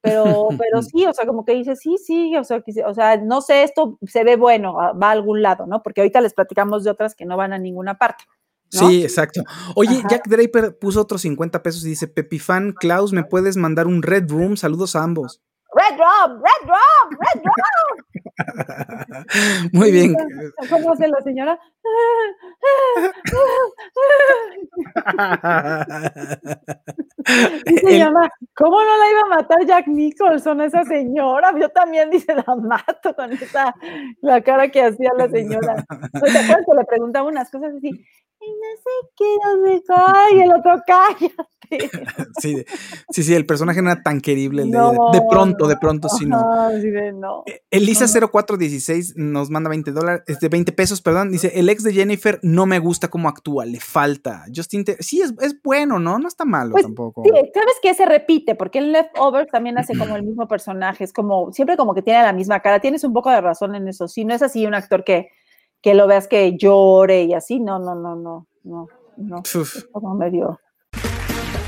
Pero, 0.02 0.50
pero 0.60 0.82
sí, 0.82 1.06
o 1.06 1.14
sea, 1.14 1.26
como 1.26 1.46
que 1.46 1.54
dice, 1.54 1.78
sí, 1.78 1.96
sí, 1.98 2.36
o 2.36 2.44
sea, 2.44 2.62
o 2.86 2.94
sea, 2.94 3.16
no 3.16 3.40
sé, 3.40 3.64
esto 3.64 3.98
se 4.06 4.26
ve 4.26 4.36
bueno, 4.36 4.74
va 4.74 5.08
a 5.08 5.12
algún 5.12 5.42
lado, 5.42 5.66
¿no? 5.68 5.82
Porque 5.82 6.02
ahorita 6.02 6.20
les 6.20 6.34
platicamos 6.34 6.84
de 6.84 6.92
otras 6.92 7.16
que 7.16 7.26
no 7.26 7.38
van 7.38 7.54
a 7.54 7.58
ninguna 7.58 7.98
parte. 7.98 8.26
Sí, 8.70 9.04
exacto. 9.04 9.42
Oye, 9.76 10.04
Jack 10.10 10.28
Draper 10.28 10.78
puso 10.78 11.00
otros 11.00 11.22
50 11.22 11.64
pesos 11.64 11.86
y 11.86 11.90
dice, 11.90 12.10
Pepifan, 12.10 12.74
Klaus, 12.74 13.14
¿me 13.14 13.24
puedes 13.24 13.56
mandar 13.56 13.88
un 13.88 14.04
Red 14.04 14.30
Room? 14.30 14.58
Saludos 14.58 14.98
a 14.98 15.04
ambos. 15.04 15.42
Red 15.96 15.98
Rum, 15.98 16.42
Red 16.42 16.64
Rum, 16.68 17.18
Red 17.20 17.42
Rum. 17.44 18.06
Muy 19.74 19.92
bien. 19.92 20.16
¿Cómo 20.70 20.92
hace 20.92 21.08
la 21.08 21.22
señora? 21.22 21.58
y 27.66 27.78
se 27.78 27.98
llama, 27.98 28.30
¿cómo 28.56 28.84
no 28.84 28.98
la 28.98 29.10
iba 29.10 29.22
a 29.22 29.38
matar 29.38 29.66
Jack 29.66 29.88
Nicholson 29.88 30.60
esa 30.62 30.84
señora? 30.84 31.54
Yo 31.60 31.70
también 31.70 32.10
dice, 32.10 32.36
la 32.36 32.56
mato 32.56 33.16
con 33.16 33.32
esa, 33.32 33.74
la 34.22 34.42
cara 34.42 34.70
que 34.70 34.84
hacía 34.84 35.12
la 35.18 35.30
señora. 35.30 35.86
¿Te 36.14 36.76
le 36.76 36.86
preguntaba 36.86 37.30
unas 37.30 37.50
cosas 37.50 37.74
así? 37.78 38.06
No 38.48 38.82
sé 38.84 39.10
qué, 39.18 39.38
no 39.44 39.66
sé 39.66 39.84
qué, 39.88 40.38
y 40.38 40.42
el 40.42 40.52
otro 40.52 40.82
cállate. 40.86 41.56
sí, 42.40 42.64
sí, 43.10 43.24
sí, 43.24 43.34
el 43.34 43.46
personaje 43.46 43.82
no 43.82 43.92
era 43.92 44.02
tan 44.02 44.22
querible. 44.22 44.64
El 44.64 44.72
de, 44.72 44.78
de, 44.78 45.22
pronto, 45.30 45.68
de 45.68 45.78
pronto, 45.78 46.10
sí, 46.10 46.26
no. 46.26 46.70
Sí, 46.80 46.92
no. 47.14 47.44
Eh, 47.46 47.64
Elisa0416 47.72 49.16
nos 49.16 49.50
manda 49.50 49.70
20 49.70 49.92
dólares, 49.92 50.24
este, 50.28 50.50
20 50.50 50.72
pesos, 50.74 51.02
perdón. 51.02 51.32
Dice: 51.32 51.52
El 51.56 51.70
ex 51.70 51.84
de 51.84 51.94
Jennifer 51.94 52.40
no 52.44 52.66
me 52.66 52.80
gusta 52.80 53.08
cómo 53.08 53.30
actúa, 53.30 53.66
le 53.66 53.80
falta. 53.80 54.46
Justin, 54.54 54.86
sí, 55.00 55.22
es, 55.22 55.34
es, 55.42 55.62
bueno, 55.64 56.00
¿no? 56.00 56.20
No 56.20 56.28
está 56.28 56.46
malo 56.46 56.72
pues, 56.72 56.84
tampoco. 56.84 57.24
Sí, 57.24 57.32
sabes 57.32 57.76
que 57.82 57.94
se 57.94 58.06
repite, 58.06 58.56
porque 58.56 58.80
en 58.80 58.92
Leftovers 58.92 59.50
también 59.50 59.78
hace 59.78 59.98
como 59.98 60.16
el 60.16 60.24
mismo 60.24 60.48
personaje, 60.48 61.04
es 61.04 61.14
como, 61.14 61.52
siempre 61.52 61.78
como 61.78 61.94
que 61.94 62.02
tiene 62.02 62.22
la 62.22 62.34
misma 62.34 62.60
cara. 62.60 62.80
Tienes 62.80 63.04
un 63.04 63.14
poco 63.14 63.30
de 63.30 63.42
razón 63.42 63.76
en 63.76 63.88
eso. 63.88 64.08
Sí, 64.08 64.26
no 64.26 64.34
es 64.34 64.42
así 64.42 64.66
un 64.66 64.76
actor 64.76 65.04
que, 65.04 65.30
que 65.86 65.94
lo 65.94 66.08
veas 66.08 66.28
que 66.28 66.58
llore 66.58 67.26
y 67.26 67.34
así, 67.36 67.60
no, 67.60 67.78
no, 67.78 67.94
no, 67.94 68.16
no, 68.16 68.48
no. 68.64 68.88
No, 69.18 69.44
como 69.94 70.14
medio 70.16 70.60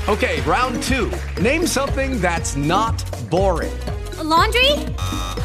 Okay, 0.08 0.40
round 0.42 0.82
two. 0.82 1.10
Name 1.40 1.66
something 1.66 2.20
that's 2.20 2.56
not 2.56 2.96
boring. 3.30 3.72
A 4.18 4.24
laundry? 4.24 4.72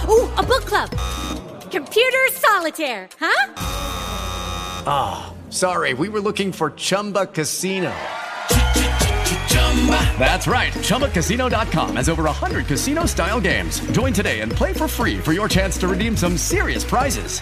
Ooh, 0.09 0.27
a 0.37 0.43
book 0.43 0.65
club. 0.65 0.89
Computer 1.69 2.27
solitaire, 2.31 3.07
huh? 3.19 3.53
Ah, 4.85 5.33
oh, 5.33 5.51
sorry, 5.51 5.93
we 5.93 6.09
were 6.09 6.21
looking 6.21 6.51
for 6.51 6.71
Chumba 6.71 7.27
Casino. 7.27 7.93
That's 10.17 10.47
right. 10.47 10.71
ChumbaCasino.com 10.73 11.95
has 11.97 12.09
over 12.09 12.23
100 12.23 12.67
casino 12.67 13.05
style 13.05 13.41
games. 13.41 13.79
Join 13.91 14.13
today 14.13 14.41
and 14.41 14.51
play 14.51 14.71
for 14.71 14.87
free 14.87 15.17
for 15.19 15.33
your 15.33 15.49
chance 15.49 15.77
to 15.79 15.87
redeem 15.87 16.15
some 16.15 16.37
serious 16.37 16.83
prizes. 16.85 17.41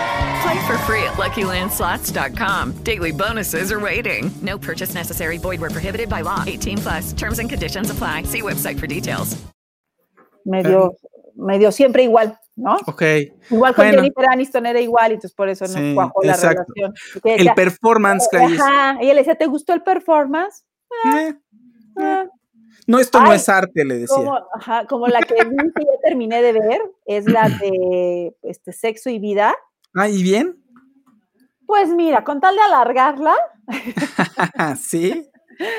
Play 0.43 0.59
for 0.67 0.77
free 0.87 1.03
at 1.03 1.13
LuckyLandSlots.com. 1.17 2.83
Daily 2.83 3.11
bonuses 3.11 3.71
are 3.71 3.79
waiting. 3.79 4.31
No 4.41 4.57
purchase 4.57 4.93
necessary. 4.95 5.37
Void 5.37 5.59
where 5.61 5.69
prohibited 5.69 6.09
by 6.09 6.21
law. 6.21 6.43
18 6.47 6.77
plus. 6.79 7.13
Terms 7.13 7.39
and 7.39 7.49
conditions 7.49 7.89
apply. 7.91 8.23
See 8.23 8.41
website 8.41 8.79
for 8.79 8.87
details. 8.87 9.35
Medio, 10.45 10.95
medio 11.35 11.71
siempre 11.71 12.03
igual, 12.03 12.35
¿no? 12.55 12.77
Ok. 12.87 13.01
Igual 13.51 13.75
con 13.75 13.85
Bueno. 13.85 14.01
Jennifer 14.01 14.25
Aniston 14.31 14.65
era 14.65 14.79
igual, 14.81 15.11
y 15.11 15.13
entonces 15.15 15.35
por 15.35 15.47
eso 15.49 15.65
no 15.67 15.73
Sí, 15.73 15.93
cuajó 15.93 16.21
la 16.23 16.31
exacto. 16.31 16.63
relación. 16.75 16.93
Y 17.15 17.19
que 17.21 17.35
El 17.35 17.53
performance, 17.53 18.27
Clarice. 18.31 18.61
Ajá, 18.61 18.97
y 19.03 19.09
él 19.09 19.15
le 19.15 19.21
decía, 19.21 19.35
¿te 19.35 19.45
gustó 19.45 19.73
el 19.73 19.83
performance? 19.83 20.63
Eh, 21.05 21.33
Ah. 21.97 22.25
No, 22.87 22.99
esto 22.99 23.19
no 23.21 23.29
Ay, 23.29 23.35
es 23.35 23.47
arte, 23.49 23.85
le 23.85 23.99
decía. 23.99 24.15
Como, 24.15 24.39
ajá, 24.55 24.85
como 24.87 25.07
la 25.07 25.21
que 25.21 25.35
vi 25.43 25.55
que 25.75 25.83
ya 25.83 25.99
terminé 26.03 26.41
de 26.41 26.53
ver, 26.53 26.81
es 27.05 27.25
la 27.25 27.47
de 27.49 28.33
este, 28.41 28.71
Sexo 28.73 29.09
y 29.11 29.19
Vida. 29.19 29.53
Ah, 29.93 30.09
¿y 30.09 30.23
bien? 30.23 30.57
Pues 31.65 31.89
mira, 31.89 32.23
con 32.23 32.39
tal 32.39 32.55
de 32.55 32.61
alargarla, 32.61 33.35
sí. 34.79 35.29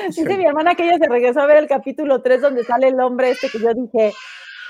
dice 0.07 0.37
mi 0.37 0.45
hermana 0.45 0.75
que 0.75 0.85
ella 0.85 0.97
se 0.97 1.09
regresó 1.09 1.41
a 1.41 1.45
ver 1.45 1.57
el 1.57 1.67
capítulo 1.67 2.21
3 2.21 2.41
donde 2.41 2.63
sale 2.63 2.87
el 2.87 2.99
hombre 2.99 3.31
este 3.31 3.49
que 3.49 3.59
yo 3.59 3.73
dije 3.73 4.13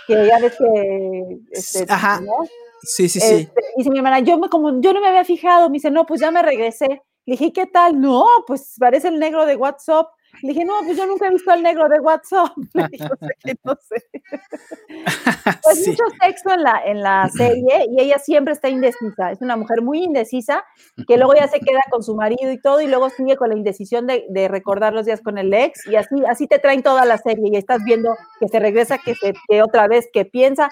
que 0.08 0.28
ya 0.28 0.40
ves 0.40 0.58
que 0.58 1.40
este, 1.52 1.86
Ajá. 1.92 2.20
¿no? 2.22 2.46
Sí, 2.82 3.08
sí, 3.08 3.20
sí. 3.20 3.36
Este, 3.36 3.62
dice 3.78 3.90
mi 3.90 3.98
hermana, 4.00 4.20
yo 4.20 4.38
me 4.38 4.50
como 4.50 4.82
yo 4.82 4.94
no 4.94 5.00
me 5.00 5.08
había 5.08 5.24
fijado, 5.24 5.70
me 5.70 5.76
dice, 5.76 5.90
no, 5.92 6.06
pues 6.06 6.20
ya 6.20 6.32
me 6.32 6.42
regresé. 6.42 6.88
Le 7.26 7.38
dije, 7.38 7.54
¿qué 7.54 7.66
tal? 7.66 8.00
No, 8.00 8.26
pues 8.46 8.76
parece 8.78 9.08
el 9.08 9.20
negro 9.20 9.46
de 9.46 9.56
WhatsApp. 9.56 10.08
Le 10.42 10.50
dije, 10.50 10.66
no, 10.66 10.74
pues 10.86 10.98
yo 10.98 11.06
nunca 11.06 11.28
he 11.28 11.30
visto 11.32 11.52
al 11.52 11.64
negro 11.64 11.88
de 11.88 12.00
WhatsApp. 12.00 12.52
Le 12.74 12.88
dije, 12.92 13.06
o 13.06 13.16
sea, 13.18 13.30
que 13.44 13.56
no 13.64 13.76
sé. 13.82 14.04
Pues 15.64 15.84
Sí. 15.84 15.90
mucho 15.92 16.04
sexo 16.22 16.52
en 16.54 16.64
la, 16.64 16.82
en 16.86 17.02
la 17.02 17.30
serie 17.30 17.86
y 17.90 18.02
ella 18.02 18.18
siempre 18.20 18.54
está 18.54 18.70
indecisa. 18.70 19.32
Es 19.32 19.42
una 19.42 19.56
mujer 19.58 19.82
muy 19.82 20.04
indecisa 20.04 20.64
que 21.08 21.18
luego 21.18 21.34
ya 21.36 21.48
se 21.48 21.60
queda 21.60 21.80
con 21.90 22.04
su 22.04 22.16
marido 22.16 22.52
y 22.52 22.62
todo 22.62 22.82
y 22.82 22.88
luego 22.88 23.10
sigue 23.10 23.38
con 23.38 23.50
la 23.50 23.56
indecisión 23.56 24.08
de, 24.08 24.26
de 24.30 24.48
recordar 24.48 24.94
los 24.94 25.06
días 25.06 25.22
con 25.22 25.38
el 25.38 25.54
ex 25.54 25.86
y 25.88 25.96
así, 25.96 26.16
así 26.28 26.48
te 26.48 26.60
traen 26.60 26.84
toda 26.84 27.06
la 27.06 27.18
serie 27.18 27.46
y 27.52 27.56
estás 27.58 27.84
viendo 27.84 28.16
que 28.40 28.48
se 28.48 28.60
regresa, 28.60 28.98
que, 28.98 29.16
se, 29.16 29.34
que 29.48 29.62
otra 29.62 29.88
vez, 29.88 30.10
que 30.14 30.26
piensa. 30.26 30.70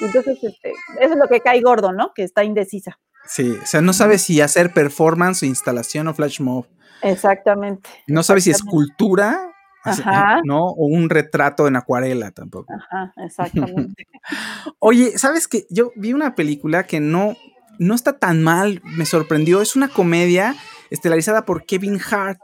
Entonces, 0.00 0.42
este, 0.42 0.70
eso 1.00 1.12
es 1.14 1.16
lo 1.16 1.28
que 1.28 1.40
cae 1.40 1.60
gordo, 1.60 1.92
¿no? 1.92 2.12
Que 2.14 2.22
está 2.22 2.44
indecisa. 2.44 2.98
Sí, 3.26 3.56
o 3.62 3.66
sea, 3.66 3.80
no 3.80 3.92
sabe 3.92 4.18
si 4.18 4.40
hacer 4.40 4.72
performance 4.72 5.42
o 5.42 5.46
instalación 5.46 6.08
o 6.08 6.14
flash 6.14 6.40
mob. 6.40 6.66
Exactamente. 7.02 7.88
No 8.06 8.22
sabe 8.22 8.40
si 8.40 8.50
Exactamente. 8.50 8.84
escultura, 8.84 9.52
así, 9.82 10.02
Ajá. 10.04 10.40
¿no? 10.44 10.66
O 10.68 10.86
un 10.86 11.10
retrato 11.10 11.66
en 11.68 11.76
acuarela 11.76 12.30
tampoco. 12.30 12.72
Ajá, 12.74 13.12
exactamente. 13.24 14.06
Oye, 14.78 15.18
¿sabes 15.18 15.48
qué? 15.48 15.66
Yo 15.70 15.90
vi 15.96 16.12
una 16.12 16.34
película 16.34 16.84
que 16.84 17.00
no, 17.00 17.36
no 17.78 17.94
está 17.94 18.18
tan 18.18 18.42
mal, 18.42 18.80
me 18.84 19.06
sorprendió. 19.06 19.60
Es 19.62 19.76
una 19.76 19.88
comedia 19.88 20.54
estelarizada 20.90 21.44
por 21.44 21.64
Kevin 21.66 22.00
Hart. 22.10 22.40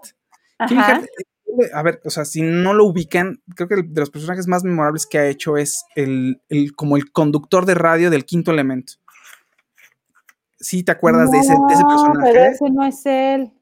Kevin. 0.69 0.79
Hart, 0.83 1.05
eh, 1.05 1.71
a 1.75 1.83
ver, 1.83 2.01
o 2.05 2.11
sea, 2.11 2.25
si 2.25 2.43
no 2.43 2.75
lo 2.75 2.85
ubican, 2.85 3.43
creo 3.57 3.69
que 3.69 3.75
el- 3.75 3.93
de 3.95 4.01
los 4.01 4.11
personajes 4.11 4.47
más 4.47 4.63
memorables 4.63 5.07
que 5.07 5.19
ha 5.19 5.27
hecho 5.27 5.57
es 5.57 5.85
el, 5.97 6.41
el- 6.49 6.75
como 6.75 6.97
el 6.97 7.11
conductor 7.13 7.65
de 7.67 7.75
radio 7.75 8.11
del 8.11 8.25
quinto 8.25 8.51
elemento. 8.51 8.95
¿Sí 10.61 10.83
te 10.85 10.93
acuerdas 10.93 11.31
de, 11.31 11.39
ese, 11.39 11.53
de 11.53 11.75
ese 11.75 11.85
personaje? 11.85 12.31
Pero 12.33 12.45
ese 12.45 12.71
no 12.71 12.85
es 12.85 13.07
él. 13.07 13.53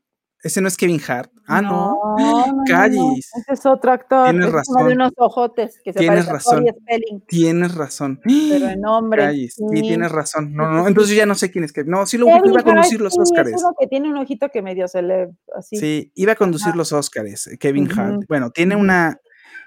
Ese 0.40 0.60
no 0.60 0.68
es 0.68 0.76
Kevin 0.76 1.00
Hart. 1.08 1.32
Ah, 1.48 1.60
no. 1.62 1.96
No, 2.16 2.62
Callis. 2.68 3.28
Ese 3.36 3.54
es 3.54 3.66
otro 3.66 3.90
actor. 3.90 4.30
Tienes 4.30 4.46
es 4.46 4.52
uno 4.52 4.58
razón. 4.58 4.86
de 4.88 4.94
unos 4.94 5.12
ojotes 5.16 5.80
que 5.82 5.92
se 5.92 5.98
Tienes 5.98 6.26
razón. 6.26 6.68
a 6.68 6.72
Spelling, 6.72 7.20
Tienes 7.26 7.74
razón. 7.74 8.20
pero 8.22 8.68
en 8.68 8.86
hombre. 8.86 9.22
Calles, 9.24 9.54
sí, 9.54 9.64
Sí. 9.72 9.80
tienes 9.82 10.12
razón. 10.12 10.54
No, 10.54 10.64
Sí, 10.64 10.70
no, 10.76 10.82
sí, 10.82 10.88
entonces 10.88 11.10
sí. 11.10 11.16
yo 11.16 11.22
ya 11.22 11.26
no 11.26 11.34
sé 11.34 11.50
quién 11.50 11.64
es 11.64 11.72
Kevin. 11.72 11.90
No, 11.90 12.06
sí 12.06 12.18
lo 12.18 12.26
Kevin 12.26 12.42
iba 12.50 12.60
a 12.60 12.62
conducir 12.62 12.94
Hart, 12.98 13.02
los 13.02 13.14
sí, 13.14 13.20
Óscares. 13.20 13.54
Es 13.54 13.62
uno 13.62 13.74
que 13.80 13.86
tiene 13.88 14.08
un 14.10 14.16
ojito 14.16 14.48
que 14.48 14.62
medio 14.62 14.86
se 14.86 15.02
le 15.02 15.30
así. 15.56 15.76
Sí, 15.76 16.12
iba 16.14 16.32
a 16.32 16.36
conducir 16.36 16.76
los 16.76 16.92
Óscares, 16.92 17.50
Kevin 17.58 17.88
Hart. 17.98 18.22
Bueno, 18.28 18.50
tiene 18.50 18.76
una, 18.76 19.18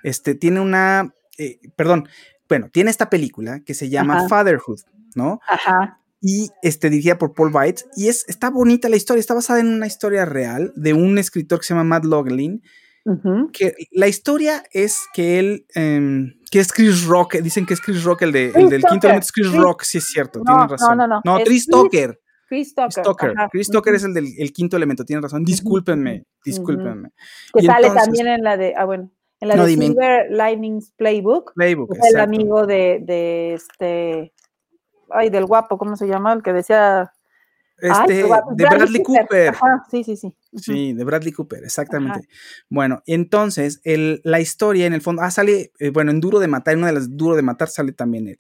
este, 0.03 0.35
tiene 0.35 0.61
una, 0.61 1.13
eh, 1.37 1.59
perdón, 1.75 2.07
bueno, 2.47 2.69
tiene 2.71 2.91
esta 2.91 3.09
película 3.09 3.59
que 3.65 3.73
se 3.73 3.89
llama 3.89 4.19
Ajá. 4.19 4.27
Fatherhood, 4.29 4.79
¿no? 5.15 5.39
Ajá. 5.49 5.97
Y 6.21 6.49
este, 6.61 6.89
dirigida 6.91 7.17
por 7.17 7.33
Paul 7.33 7.51
Weitz. 7.53 7.85
Y 7.95 8.07
es, 8.07 8.25
está 8.29 8.49
bonita 8.51 8.89
la 8.89 8.95
historia, 8.95 9.19
está 9.19 9.33
basada 9.33 9.59
en 9.59 9.67
una 9.67 9.87
historia 9.87 10.23
real 10.25 10.71
de 10.75 10.93
un 10.93 11.17
escritor 11.17 11.59
que 11.59 11.65
se 11.65 11.73
llama 11.73 11.83
Matt 11.83 12.05
Loughlin. 12.05 12.61
Ujú. 13.05 13.49
Que 13.51 13.73
la 13.91 14.07
historia 14.07 14.63
es 14.71 14.99
que 15.15 15.39
él, 15.39 15.65
em, 15.73 16.35
que 16.51 16.59
es 16.59 16.71
Chris 16.71 17.05
Rock, 17.05 17.37
dicen 17.37 17.65
que 17.65 17.73
es 17.73 17.81
Chris 17.81 18.03
Rock, 18.03 18.21
el, 18.21 18.31
de, 18.31 18.51
el 18.53 18.69
del 18.69 18.83
quinto 18.83 19.07
elemento 19.07 19.25
es 19.25 19.31
Chris 19.31 19.47
Chris- 19.49 19.59
Rock, 19.59 19.81
sí 19.83 19.97
es 19.97 20.05
cierto, 20.05 20.39
No, 20.39 20.43
tienes 20.45 20.61
no, 20.61 20.67
razón. 20.67 20.97
no, 20.99 21.07
no, 21.07 21.21
No, 21.25 21.37
es 21.39 21.45
Chris 21.45 21.65
Tucker. 21.65 22.19
Chris 22.47 22.75
Tucker. 22.75 23.33
Chris 23.51 23.69
Tucker. 23.69 23.95
es 23.95 24.03
el 24.03 24.13
del 24.13 24.27
el 24.37 24.53
quinto 24.53 24.77
elemento, 24.77 25.03
tiene 25.05 25.21
razón. 25.23 25.43
Discúlpenme, 25.43 26.25
discúlpenme. 26.45 27.09
Que 27.53 27.63
Y 27.63 27.65
sale 27.65 27.87
entonces- 27.87 28.03
también 28.05 28.27
en 28.27 28.43
la 28.43 28.57
de, 28.57 28.75
ah, 28.77 28.85
bueno, 28.85 29.11
en 29.39 29.47
la 29.47 29.55
No, 29.55 29.65
de. 29.65 29.73
Silver 29.77 30.27
Linings 30.29 30.91
Playbook. 30.95 31.53
Playbook, 31.55 31.95
es 31.95 32.13
el 32.13 32.19
amigo 32.19 32.67
de, 32.67 32.99
de 33.03 33.53
este, 33.55 34.33
ay, 35.13 35.29
del 35.29 35.45
guapo, 35.45 35.77
¿cómo 35.77 35.95
se 35.95 36.07
llama? 36.07 36.33
El 36.33 36.43
que 36.43 36.53
decía... 36.53 37.11
Este, 37.77 38.23
guapo, 38.23 38.53
de 38.53 38.65
Bradley 38.65 39.01
Cooper. 39.01 39.49
Ajá, 39.49 39.85
sí, 39.89 40.03
sí, 40.03 40.15
sí. 40.15 40.35
Sí, 40.55 40.93
de 40.93 41.03
Bradley 41.03 41.31
Cooper, 41.31 41.63
exactamente. 41.63 42.27
Bueno, 42.69 43.01
entonces, 43.07 43.81
el, 43.83 44.21
la 44.23 44.39
historia 44.39 44.85
en 44.85 44.93
el 44.93 45.01
fondo, 45.01 45.23
ah, 45.23 45.31
sale, 45.31 45.71
eh, 45.79 45.89
bueno, 45.89 46.11
en 46.11 46.19
Duro 46.19 46.39
de 46.39 46.47
Matar, 46.47 46.73
en 46.73 46.79
una 46.79 46.87
de 46.87 46.93
las 46.93 47.17
Duro 47.17 47.35
de 47.35 47.41
Matar 47.41 47.69
sale 47.69 47.91
también 47.91 48.27
él, 48.27 48.37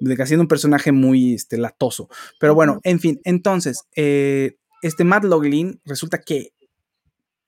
de 0.00 0.14
que 0.14 0.22
haciendo 0.22 0.42
un 0.42 0.48
personaje 0.48 0.92
muy 0.92 1.34
este, 1.34 1.56
latoso. 1.56 2.10
Pero 2.38 2.54
bueno, 2.54 2.80
en 2.82 3.00
fin, 3.00 3.20
entonces, 3.24 3.84
eh, 3.96 4.58
este 4.82 5.04
Matt 5.04 5.24
Loughlin 5.24 5.80
resulta 5.86 6.18
que 6.18 6.52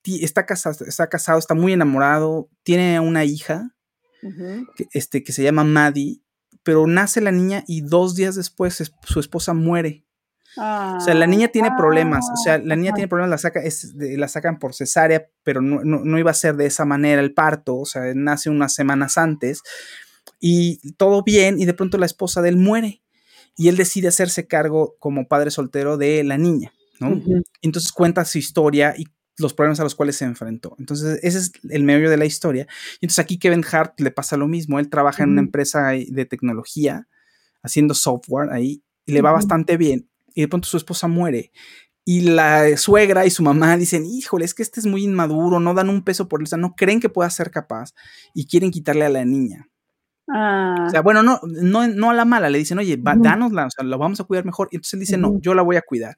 está 0.05 0.47
casado, 0.47 0.85
está 0.87 1.09
casado, 1.09 1.39
está 1.39 1.55
muy 1.55 1.73
enamorado, 1.73 2.49
tiene 2.63 3.01
una 3.01 3.25
hija 3.25 3.75
que, 4.77 4.87
este, 4.93 5.23
que 5.23 5.33
se 5.33 5.43
llama 5.43 5.65
Maddie, 5.65 6.21
pero 6.65 6.87
nace 6.89 7.21
la 7.21 7.31
niña 7.31 7.63
y 7.69 7.83
dos 7.83 8.17
días 8.17 8.35
después 8.35 8.81
es- 8.81 8.93
su 9.05 9.21
esposa 9.21 9.55
muere. 9.55 10.05
O 10.99 11.01
sea, 11.01 11.15
la 11.15 11.27
niña 11.27 11.49
tiene 11.49 11.71
problemas, 11.77 12.25
o 12.33 12.37
sea, 12.37 12.59
la 12.59 12.77
niña 12.77 12.93
tiene 12.95 13.09
problemas, 13.09 13.31
la, 13.31 13.39
saca, 13.39 13.61
es, 13.61 13.97
de- 13.99 14.17
la 14.17 14.29
sacan 14.29 14.59
por 14.61 14.73
cesárea, 14.75 15.27
pero 15.43 15.61
no, 15.61 15.81
no- 15.85 16.05
no 16.05 16.19
iba 16.19 16.31
a 16.31 16.35
ser 16.35 16.57
de 16.57 16.67
esa 16.67 16.85
manera 16.85 17.21
el 17.21 17.35
parto, 17.35 17.77
o 17.77 17.85
sea, 17.87 18.03
nace 18.15 18.51
unas 18.51 18.73
semanas 18.75 19.19
antes 19.19 19.63
y 20.41 20.93
todo 20.93 21.23
bien 21.23 21.59
y 21.61 21.65
de 21.65 21.75
pronto 21.75 21.99
la 21.99 22.07
esposa 22.07 22.41
de 22.43 22.51
él 22.51 22.57
muere 22.57 23.03
y 23.57 23.69
él 23.69 23.77
decide 23.77 24.09
hacerse 24.09 24.47
cargo 24.47 24.97
como 24.99 25.27
padre 25.29 25.51
soltero 25.51 25.97
de 25.97 26.23
la 26.25 26.39
niña, 26.39 26.73
¿no? 27.01 27.09
Entonces 27.63 27.93
cuenta 27.93 28.25
su 28.25 28.39
historia 28.39 28.95
y 28.97 29.07
los 29.39 29.55
problemas 29.55 29.81
a 29.81 29.85
los 29.85 29.95
cuales 29.95 30.17
se 30.17 30.25
enfrentó. 30.25 30.77
Entonces, 30.79 31.19
ese 31.23 31.39
es 31.39 31.53
el 31.71 31.83
meollo 31.85 32.11
de 32.11 32.17
la 32.17 32.25
historia. 32.25 32.67
Y 33.01 33.07
entonces 33.07 33.19
aquí 33.19 33.39
Kevin 33.39 33.65
Hart 33.71 33.99
le 34.01 34.11
pasa 34.11 34.37
lo 34.37 34.47
mismo. 34.47 34.79
Él 34.79 34.89
trabaja 34.89 35.23
en 35.23 35.31
una 35.31 35.41
empresa 35.41 35.89
de 35.91 36.25
tecnología, 36.25 37.09
haciendo 37.63 37.95
software 37.95 38.51
ahí, 38.53 38.83
y 39.07 39.13
le 39.13 39.23
va 39.23 39.33
bastante 39.33 39.77
bien. 39.77 40.09
Y 40.35 40.43
de 40.43 40.49
pronto 40.49 40.69
su 40.69 40.77
esposa 40.77 41.09
muere. 41.09 41.53
Y 42.05 42.21
la 42.21 42.77
suegra 42.77 43.25
y 43.25 43.31
su 43.31 43.43
mamá 43.43 43.77
dicen, 43.79 44.05
híjole, 44.05 44.45
es 44.45 44.53
que 44.53 44.63
este 44.63 44.79
es 44.79 44.87
muy 44.87 45.05
inmaduro, 45.05 45.59
no 45.59 45.73
dan 45.73 45.89
un 45.89 46.05
peso 46.05 46.29
por 46.29 46.41
él, 46.41 46.45
o 46.45 46.47
sea, 46.47 46.59
no 46.59 46.75
creen 46.75 47.01
que 47.01 47.09
pueda 47.09 47.31
ser 47.31 47.51
capaz 47.51 47.95
y 48.35 48.47
quieren 48.47 48.71
quitarle 48.71 49.07
a 49.07 49.09
la 49.09 49.25
niña. 49.25 49.69
Ah, 50.29 50.85
O 50.87 50.91
sea, 50.91 51.03
bueno, 51.03 51.23
no, 51.23 51.41
no, 51.45 51.87
no 51.89 52.11
a 52.11 52.15
la 52.15 52.25
mala, 52.25 52.49
le 52.49 52.59
dicen, 52.59 52.79
oye, 52.79 52.97
va, 52.97 53.13
Ujú. 53.15 53.23
dánosla, 53.25 53.67
o 53.67 53.71
sea, 53.71 53.85
la 53.85 53.97
vamos 53.97 54.21
a 54.21 54.25
cuidar 54.25 54.45
mejor. 54.45 54.69
Y 54.71 54.77
entonces 54.77 54.95
él 54.95 55.01
dice, 55.01 55.19
no, 55.19 55.39
yo 55.41 55.55
la 55.55 55.63
voy 55.63 55.77
a 55.77 55.83
cuidar. 55.83 56.17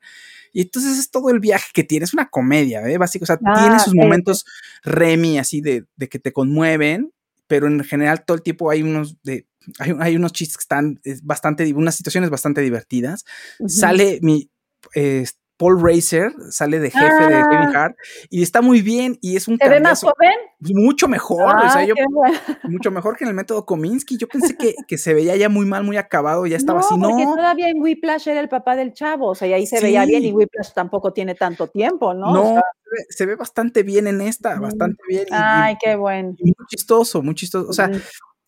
Y 0.52 0.62
entonces 0.62 0.98
es 0.98 1.11
todo 1.11 1.30
el 1.30 1.40
viaje 1.40 1.68
que 1.74 1.84
tiene, 1.84 2.04
es 2.04 2.14
una 2.14 2.28
comedia, 2.28 2.82
¿eh? 2.88 2.98
Básico, 2.98 3.24
o 3.24 3.26
sea, 3.26 3.38
Ah, 3.44 3.52
tiene 3.54 3.78
sus 3.80 3.94
momentos 3.94 4.46
Remy 4.84 5.38
así 5.38 5.61
de, 5.61 5.84
de 5.96 6.09
que 6.09 6.18
te 6.18 6.32
conmueven, 6.32 7.12
pero 7.46 7.66
en 7.66 7.82
general 7.84 8.24
todo 8.24 8.36
el 8.36 8.42
tiempo 8.42 8.70
hay 8.70 8.82
unos 8.82 9.16
de 9.22 9.46
hay, 9.80 9.92
hay 9.98 10.16
unos 10.16 10.32
chistes 10.32 10.57
que 10.57 10.62
están 10.62 11.00
es 11.04 11.24
bastante, 11.24 11.70
unas 11.74 11.96
situaciones 11.96 12.30
bastante 12.30 12.61
divertidas. 12.61 13.24
Ujú. 13.59 13.68
Sale 13.68 14.20
mi 14.22 14.48
eh, 14.94 15.26
Paul 15.59 15.82
Racer, 15.82 16.32
sale 16.50 16.78
de 16.78 16.90
jefe 16.90 17.26
de 17.26 17.40
Ah. 17.40 17.46
Kevin 17.50 17.76
Hart 17.76 17.96
y 18.30 18.42
está 18.42 18.62
muy 18.62 18.82
bien 18.82 19.18
y 19.20 19.36
es 19.36 19.48
un 19.48 19.59
¿Te 19.59 19.68
ve 19.68 19.80
más 19.80 20.00
joven? 20.02 20.32
Mucho 20.61 21.09
mejor, 21.09 21.54
o 21.61 21.68
sea, 21.68 21.84
yo 21.84 21.94
bueno. 21.94 22.38
mucho 22.64 22.90
mejor 22.90 23.16
que 23.16 23.24
en 23.24 23.28
el 23.28 23.34
método 23.34 23.66
Kominsky. 23.66 24.16
Yo 24.16 24.28
pensé 24.28 24.57
que, 24.59 24.74
que 24.86 24.98
se 24.98 25.14
veía 25.14 25.36
ya 25.36 25.48
muy 25.48 25.66
mal, 25.66 25.84
muy 25.84 25.96
acabado, 25.96 26.46
ya 26.46 26.57
estaba 26.57 26.80
así, 26.80 26.94
porque 27.00 27.24
no. 27.24 27.34
todavía 27.36 27.68
en 27.68 27.80
Whiplash 27.80 28.28
era 28.28 28.40
el 28.40 28.48
papá 28.48 28.76
del 28.76 28.92
chavo, 28.92 29.28
o 29.28 29.34
sea, 29.34 29.48
y 29.48 29.52
ahí 29.52 29.66
se 29.66 29.80
veía 29.80 30.04
bien 30.04 30.24
y. 30.24 30.32
Whiplash 30.32 30.72
tampoco 30.74 31.12
tiene 31.12 31.34
tanto 31.34 31.68
tiempo, 31.68 32.14
¿no? 32.14 32.30
O 32.30 32.34
No, 32.34 32.44
sea, 32.44 32.62
se 33.11 33.26
ve, 33.26 33.36
bastante 33.36 33.82
bien 33.82 34.07
en 34.07 34.20
esta, 34.20 34.54
Ujú. 34.54 34.62
bastante 34.62 35.02
bien. 35.09 35.24
y- 35.28 35.32
ay, 35.32 35.76
qué 35.82 35.96
bueno. 35.96 36.34
y 36.38 36.44
muy 36.44 36.66
chistoso, 36.68 37.22
muy 37.22 37.34
chistoso. 37.34 37.68
O 37.68 37.72
sea, 37.72 37.88
Ujú. 37.90 38.00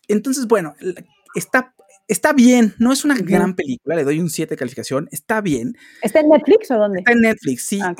entonces, 0.07 0.47
bueno, 0.47 0.75
está, 1.35 1.73
está 2.09 2.33
bien, 2.33 2.73
no 2.79 2.91
es 2.91 3.05
una 3.05 3.15
gran 3.15 3.55
película, 3.55 3.95
le 3.95 4.03
doy 4.03 4.19
un 4.19 4.29
7 4.29 4.55
de 4.55 4.57
calificación, 4.57 5.07
está 5.11 5.39
bien. 5.39 5.77
¿Está 6.01 6.19
en 6.19 6.29
Netflix 6.29 6.71
o 6.71 6.77
dónde? 6.77 6.99
Está 6.99 7.11
en 7.13 7.21
Netflix, 7.21 7.65
sí. 7.65 7.79
Ah, 7.81 7.95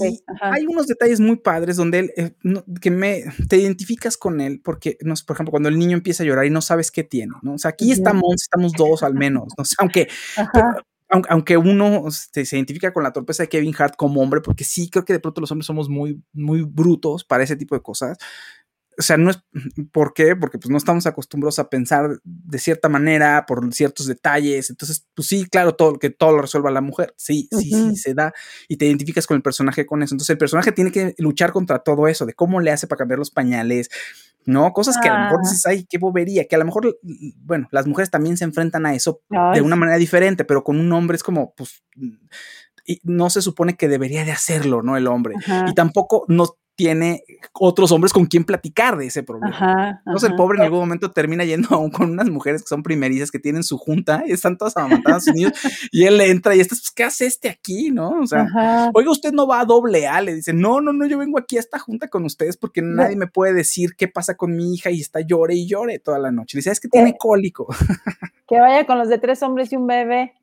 hay 0.51 0.65
unos 0.65 0.87
detalles 0.87 1.19
muy 1.19 1.37
padres 1.37 1.77
donde 1.77 1.99
él, 1.99 2.11
eh, 2.17 2.31
no- 2.43 2.65
que 2.81 2.91
me, 2.91 3.23
te 3.47 3.57
identificas 3.57 4.17
con 4.17 4.41
él, 4.41 4.59
porque, 4.61 4.97
no 5.01 5.15
sé, 5.15 5.23
por 5.25 5.35
ejemplo, 5.35 5.51
cuando 5.51 5.69
el 5.69 5.77
niño 5.77 5.95
empieza 5.95 6.23
a 6.23 6.25
llorar 6.25 6.45
y 6.45 6.49
no 6.49 6.61
sabes 6.61 6.91
qué 6.91 7.03
tiene, 7.03 7.33
¿no? 7.43 7.53
O 7.53 7.57
sea, 7.57 7.69
aquí 7.69 7.91
estamos, 7.91 8.33
estamos 8.41 8.73
dos 8.73 9.03
al 9.03 9.13
menos, 9.13 9.45
¿no? 9.57 9.61
O 9.61 9.65
sea, 9.65 9.77
aunque, 9.79 10.07
aunque, 11.29 11.57
uno 11.57 12.05
se 12.11 12.41
identifica 12.55 12.93
con 12.93 13.03
la 13.03 13.13
torpeza 13.13 13.43
de 13.43 13.49
Kevin 13.49 13.73
Hart 13.77 13.95
como 13.95 14.21
hombre, 14.21 14.41
porque 14.41 14.63
sí 14.63 14.89
creo 14.89 15.05
que 15.05 15.13
de 15.13 15.19
pronto 15.19 15.41
los 15.41 15.51
hombres 15.51 15.65
somos 15.65 15.89
muy, 15.89 16.21
muy 16.33 16.63
brutos 16.63 17.23
para 17.23 17.43
ese 17.43 17.55
tipo 17.55 17.75
de 17.75 17.81
cosas. 17.81 18.17
O 18.99 19.01
sea, 19.01 19.15
no 19.17 19.31
es, 19.31 19.39
¿por 19.93 20.13
qué? 20.13 20.35
Porque 20.35 20.57
pues 20.59 20.69
no 20.69 20.77
estamos 20.77 21.07
acostumbrados 21.07 21.57
a 21.57 21.69
pensar 21.69 22.19
de 22.23 22.59
cierta 22.59 22.89
manera 22.89 23.45
por 23.47 23.73
ciertos 23.73 24.07
detalles. 24.07 24.69
Entonces, 24.69 25.07
pues 25.15 25.27
sí, 25.27 25.45
claro, 25.49 25.73
todo 25.75 25.97
que 25.97 26.09
todo 26.09 26.33
lo 26.33 26.41
resuelva 26.41 26.69
la 26.69 26.81
mujer. 26.81 27.13
Sí, 27.17 27.47
sí, 27.51 27.71
sí, 27.71 27.95
se 27.95 28.13
da 28.13 28.33
y 28.67 28.75
te 28.77 28.85
identificas 28.85 29.25
con 29.25 29.35
el 29.37 29.41
personaje 29.41 29.85
con 29.85 30.03
eso. 30.03 30.13
Entonces, 30.13 30.31
el 30.31 30.37
personaje 30.37 30.73
tiene 30.73 30.91
que 30.91 31.15
luchar 31.17 31.53
contra 31.53 31.79
todo 31.79 32.09
eso, 32.09 32.25
de 32.25 32.33
cómo 32.33 32.59
le 32.59 32.71
hace 32.71 32.87
para 32.87 32.99
cambiar 32.99 33.19
los 33.19 33.31
pañales, 33.31 33.89
¿no? 34.45 34.73
Cosas 34.73 34.97
que 35.01 35.07
a 35.07 35.13
lo 35.13 35.23
mejor 35.25 35.39
Ah. 35.39 35.49
dices, 35.49 35.65
ay, 35.65 35.85
qué 35.89 35.97
bobería, 35.97 36.45
que 36.47 36.55
a 36.55 36.59
lo 36.59 36.65
mejor, 36.65 36.99
bueno, 37.37 37.69
las 37.71 37.87
mujeres 37.87 38.09
también 38.09 38.35
se 38.35 38.43
enfrentan 38.43 38.85
a 38.85 38.93
eso 38.93 39.21
de 39.53 39.61
una 39.61 39.77
manera 39.77 39.97
diferente, 39.97 40.43
pero 40.43 40.63
con 40.63 40.77
un 40.79 40.91
hombre 40.91 41.15
es 41.15 41.23
como, 41.23 41.53
pues, 41.55 41.83
y 42.85 42.99
no 43.03 43.29
se 43.29 43.41
supone 43.41 43.75
que 43.77 43.87
debería 43.87 44.25
de 44.25 44.31
hacerlo, 44.31 44.81
¿no? 44.81 44.97
El 44.97 45.07
hombre. 45.07 45.35
Ajá. 45.37 45.67
Y 45.69 45.73
tampoco 45.73 46.25
no 46.27 46.57
tiene 46.79 47.25
otros 47.51 47.91
hombres 47.91 48.13
con 48.13 48.25
quien 48.25 48.45
platicar 48.45 48.95
de 48.95 49.07
ese 49.07 49.21
problema. 49.21 49.53
Ajá, 49.53 50.01
Entonces 50.05 50.29
el 50.29 50.37
pobre 50.37 50.59
en 50.59 50.63
algún 50.63 50.79
momento 50.79 51.11
termina 51.11 51.43
yendo 51.43 51.67
aún 51.75 51.91
con 51.91 52.09
unas 52.09 52.29
mujeres 52.29 52.61
que 52.61 52.69
son 52.69 52.83
primerizas, 52.83 53.31
que 53.31 53.39
tienen 53.39 53.63
su 53.63 53.77
junta 53.77 54.23
y 54.25 54.31
están 54.31 54.57
todas 54.57 54.77
amamantadas 54.77 55.23
a 55.23 55.25
sus 55.25 55.33
niños 55.33 55.51
y 55.91 56.05
él 56.05 56.17
le 56.17 56.31
entra 56.31 56.55
y 56.55 56.61
estás, 56.61 56.79
pues, 56.79 56.91
¿qué 56.91 57.03
hace 57.03 57.25
este 57.25 57.49
aquí, 57.49 57.91
no? 57.91 58.11
O 58.21 58.27
sea, 58.27 58.43
Ajá. 58.43 58.91
oiga, 58.93 59.11
usted 59.11 59.33
no 59.33 59.45
va 59.45 59.59
a 59.59 59.65
doble 59.65 60.07
A, 60.07 60.21
le 60.21 60.35
dice, 60.35 60.53
no, 60.53 60.79
no, 60.79 60.93
no, 60.93 61.05
yo 61.05 61.17
vengo 61.17 61.37
aquí 61.37 61.57
a 61.57 61.59
esta 61.59 61.79
junta 61.79 62.07
con 62.07 62.23
ustedes 62.23 62.55
porque 62.55 62.81
nadie 62.81 63.17
me 63.17 63.27
puede 63.27 63.51
decir 63.51 63.97
qué 63.97 64.07
pasa 64.07 64.37
con 64.37 64.55
mi 64.55 64.73
hija 64.73 64.89
y 64.89 65.01
está 65.01 65.19
llore 65.19 65.55
y 65.55 65.67
llore 65.67 65.99
toda 65.99 66.17
la 66.17 66.31
noche. 66.31 66.55
Le 66.55 66.59
dice, 66.59 66.71
es 66.71 66.79
que 66.79 66.87
tiene 66.87 67.17
cólico. 67.19 67.67
Que 68.47 68.59
vaya 68.59 68.87
con 68.87 68.97
los 68.97 69.09
de 69.09 69.19
tres 69.19 69.43
hombres 69.43 69.71
y 69.71 69.75
un 69.75 69.85
bebé. 69.85 70.33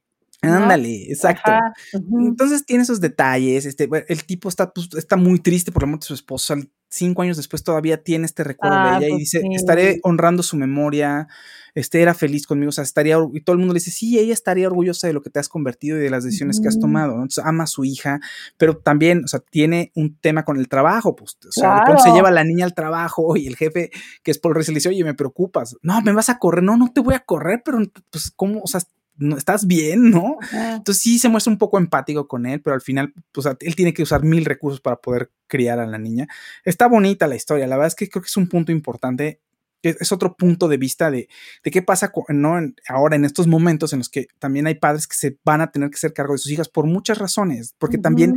¿No? 0.50 0.56
Ándale, 0.62 1.10
exacto. 1.10 1.50
Ajá. 1.50 1.72
Entonces 2.20 2.64
tiene 2.66 2.82
esos 2.84 3.00
detalles. 3.00 3.66
Este, 3.66 3.88
el 4.08 4.24
tipo 4.24 4.48
está, 4.48 4.72
pues, 4.72 4.88
está 4.96 5.16
muy 5.16 5.38
triste 5.40 5.72
por 5.72 5.82
la 5.82 5.88
muerte 5.88 6.04
de 6.04 6.08
su 6.08 6.14
esposo. 6.14 6.54
al- 6.54 6.70
Cinco 6.88 7.22
años 7.22 7.36
después 7.36 7.64
todavía 7.64 8.02
tiene 8.04 8.26
este 8.26 8.44
recuerdo 8.44 8.76
Ah, 8.78 8.92
de 8.92 8.96
ella 8.98 9.06
y 9.08 9.10
pues 9.10 9.20
dice: 9.22 9.40
sí. 9.40 9.54
Estaré 9.56 9.98
honrando 10.04 10.44
su 10.44 10.56
memoria. 10.56 11.26
Este 11.74 12.00
era 12.00 12.14
feliz 12.14 12.46
conmigo. 12.46 12.68
O 12.68 12.72
sea, 12.72 12.84
estaría. 12.84 13.16
Y 13.34 13.40
todo 13.42 13.54
el 13.54 13.58
mundo 13.58 13.74
le 13.74 13.78
dice: 13.80 13.90
Sí, 13.90 14.16
ella 14.20 14.32
estaría 14.32 14.68
orgullosa 14.68 15.08
de 15.08 15.12
lo 15.12 15.20
que 15.20 15.28
te 15.28 15.40
has 15.40 15.48
convertido 15.48 15.98
y 15.98 16.00
de 16.00 16.10
las 16.10 16.22
decisiones 16.22 16.60
que 16.60 16.68
has 16.68 16.78
tomado. 16.78 17.08
¿no? 17.16 17.22
Entonces 17.22 17.44
ama 17.44 17.64
a 17.64 17.66
su 17.66 17.84
hija, 17.84 18.20
pero 18.56 18.76
también, 18.78 19.24
o 19.24 19.28
sea, 19.28 19.40
tiene 19.40 19.90
un 19.96 20.16
tema 20.16 20.44
con 20.44 20.58
el 20.58 20.68
trabajo. 20.68 21.16
Pues, 21.16 21.36
o 21.46 21.50
sea, 21.50 21.82
pronto 21.84 21.98
se 21.98 22.04
Claro. 22.04 22.16
lleva 22.18 22.28
a 22.28 22.32
la 22.32 22.44
niña 22.44 22.64
al 22.64 22.72
trabajo 22.74 23.36
y 23.36 23.48
el 23.48 23.56
jefe, 23.56 23.90
que 24.22 24.30
es 24.30 24.38
Paul 24.38 24.54
Reese, 24.54 24.70
le 24.70 24.76
dice: 24.76 24.88
Oye, 24.88 25.02
me 25.02 25.14
preocupas. 25.14 25.76
No, 25.82 26.00
me 26.02 26.12
vas 26.12 26.28
a 26.28 26.38
correr. 26.38 26.62
No, 26.62 26.76
no 26.76 26.92
te 26.92 27.00
voy 27.00 27.16
a 27.16 27.20
correr, 27.20 27.62
pero 27.64 27.78
pues, 28.10 28.30
¿cómo? 28.34 28.60
O 28.62 28.68
sea, 28.68 28.80
no, 29.18 29.36
estás 29.36 29.66
bien, 29.66 30.10
¿no? 30.10 30.36
Entonces 30.76 31.02
sí 31.02 31.18
se 31.18 31.28
muestra 31.28 31.52
un 31.52 31.58
poco 31.58 31.78
empático 31.78 32.26
con 32.28 32.46
él, 32.46 32.60
pero 32.60 32.74
al 32.74 32.80
final, 32.82 33.12
pues 33.32 33.46
él 33.60 33.74
tiene 33.76 33.92
que 33.94 34.02
usar 34.02 34.22
mil 34.22 34.44
recursos 34.44 34.80
para 34.80 34.96
poder 34.96 35.30
criar 35.46 35.78
a 35.78 35.86
la 35.86 35.98
niña. 35.98 36.26
Está 36.64 36.86
bonita 36.88 37.26
la 37.26 37.36
historia, 37.36 37.66
la 37.66 37.76
verdad 37.76 37.88
es 37.88 37.94
que 37.94 38.08
creo 38.08 38.22
que 38.22 38.28
es 38.28 38.36
un 38.36 38.48
punto 38.48 38.72
importante, 38.72 39.40
es 39.82 40.10
otro 40.10 40.34
punto 40.36 40.66
de 40.68 40.78
vista 40.78 41.10
de, 41.10 41.28
de 41.62 41.70
qué 41.70 41.80
pasa 41.82 42.10
¿no? 42.28 42.58
Ahora 42.88 43.14
en 43.16 43.24
estos 43.24 43.46
momentos 43.46 43.92
en 43.92 44.00
los 44.00 44.08
que 44.08 44.26
también 44.40 44.66
hay 44.66 44.74
padres 44.74 45.06
que 45.06 45.14
se 45.16 45.38
van 45.44 45.60
a 45.60 45.70
tener 45.70 45.90
que 45.90 45.94
hacer 45.96 46.12
cargo 46.12 46.32
de 46.32 46.38
sus 46.38 46.50
hijas 46.50 46.68
por 46.68 46.86
muchas 46.86 47.18
razones, 47.18 47.74
porque 47.78 47.98
también 47.98 48.34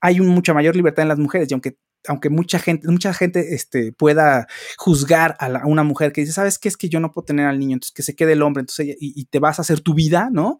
hay 0.00 0.20
un- 0.20 0.28
mucha 0.28 0.54
mayor 0.54 0.74
libertad 0.76 1.02
en 1.02 1.08
las 1.08 1.18
mujeres 1.18 1.50
y 1.50 1.54
aunque 1.54 1.76
aunque 2.08 2.30
mucha 2.30 2.58
gente, 2.58 2.86
mucha 2.88 3.12
gente 3.12 3.54
este, 3.54 3.92
pueda 3.92 4.46
juzgar 4.76 5.36
a, 5.40 5.48
la- 5.48 5.58
a 5.60 5.66
una 5.66 5.82
mujer 5.82 6.12
que 6.12 6.20
dice, 6.20 6.32
¿sabes 6.32 6.58
qué? 6.58 6.68
Es 6.68 6.76
que 6.76 6.88
yo 6.88 7.00
no 7.00 7.10
puedo 7.12 7.24
tener 7.24 7.46
al 7.46 7.58
niño, 7.58 7.74
entonces 7.74 7.92
que 7.92 8.02
se 8.02 8.14
quede 8.14 8.32
el 8.34 8.42
hombre, 8.42 8.60
entonces 8.60 8.96
y, 9.00 9.12
y 9.20 9.24
te 9.24 9.38
vas 9.40 9.58
a 9.58 9.62
hacer 9.62 9.80
tu 9.80 9.94
vida, 9.94 10.28
¿no? 10.32 10.58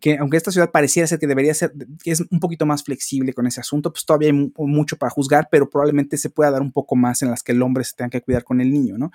Que 0.00 0.18
aunque 0.18 0.36
esta 0.36 0.50
ciudad 0.50 0.70
pareciera 0.70 1.06
ser 1.06 1.18
que 1.18 1.26
debería 1.26 1.54
ser, 1.54 1.72
que 2.02 2.10
es 2.10 2.20
un 2.30 2.40
poquito 2.40 2.66
más 2.66 2.82
flexible 2.82 3.32
con 3.34 3.46
ese 3.46 3.60
asunto, 3.60 3.92
pues 3.92 4.04
todavía 4.04 4.28
hay 4.28 4.32
mu- 4.32 4.50
mucho 4.66 4.96
para 4.96 5.10
juzgar, 5.10 5.48
pero 5.50 5.68
probablemente 5.70 6.16
se 6.18 6.30
pueda 6.30 6.50
dar 6.50 6.60
un 6.62 6.72
poco 6.72 6.96
más 6.96 7.22
en 7.22 7.30
las 7.30 7.42
que 7.42 7.52
el 7.52 7.62
hombre 7.62 7.84
se 7.84 7.94
tenga 7.94 8.10
que 8.10 8.20
cuidar 8.22 8.42
con 8.44 8.60
el 8.60 8.72
niño, 8.72 8.98
¿no? 8.98 9.12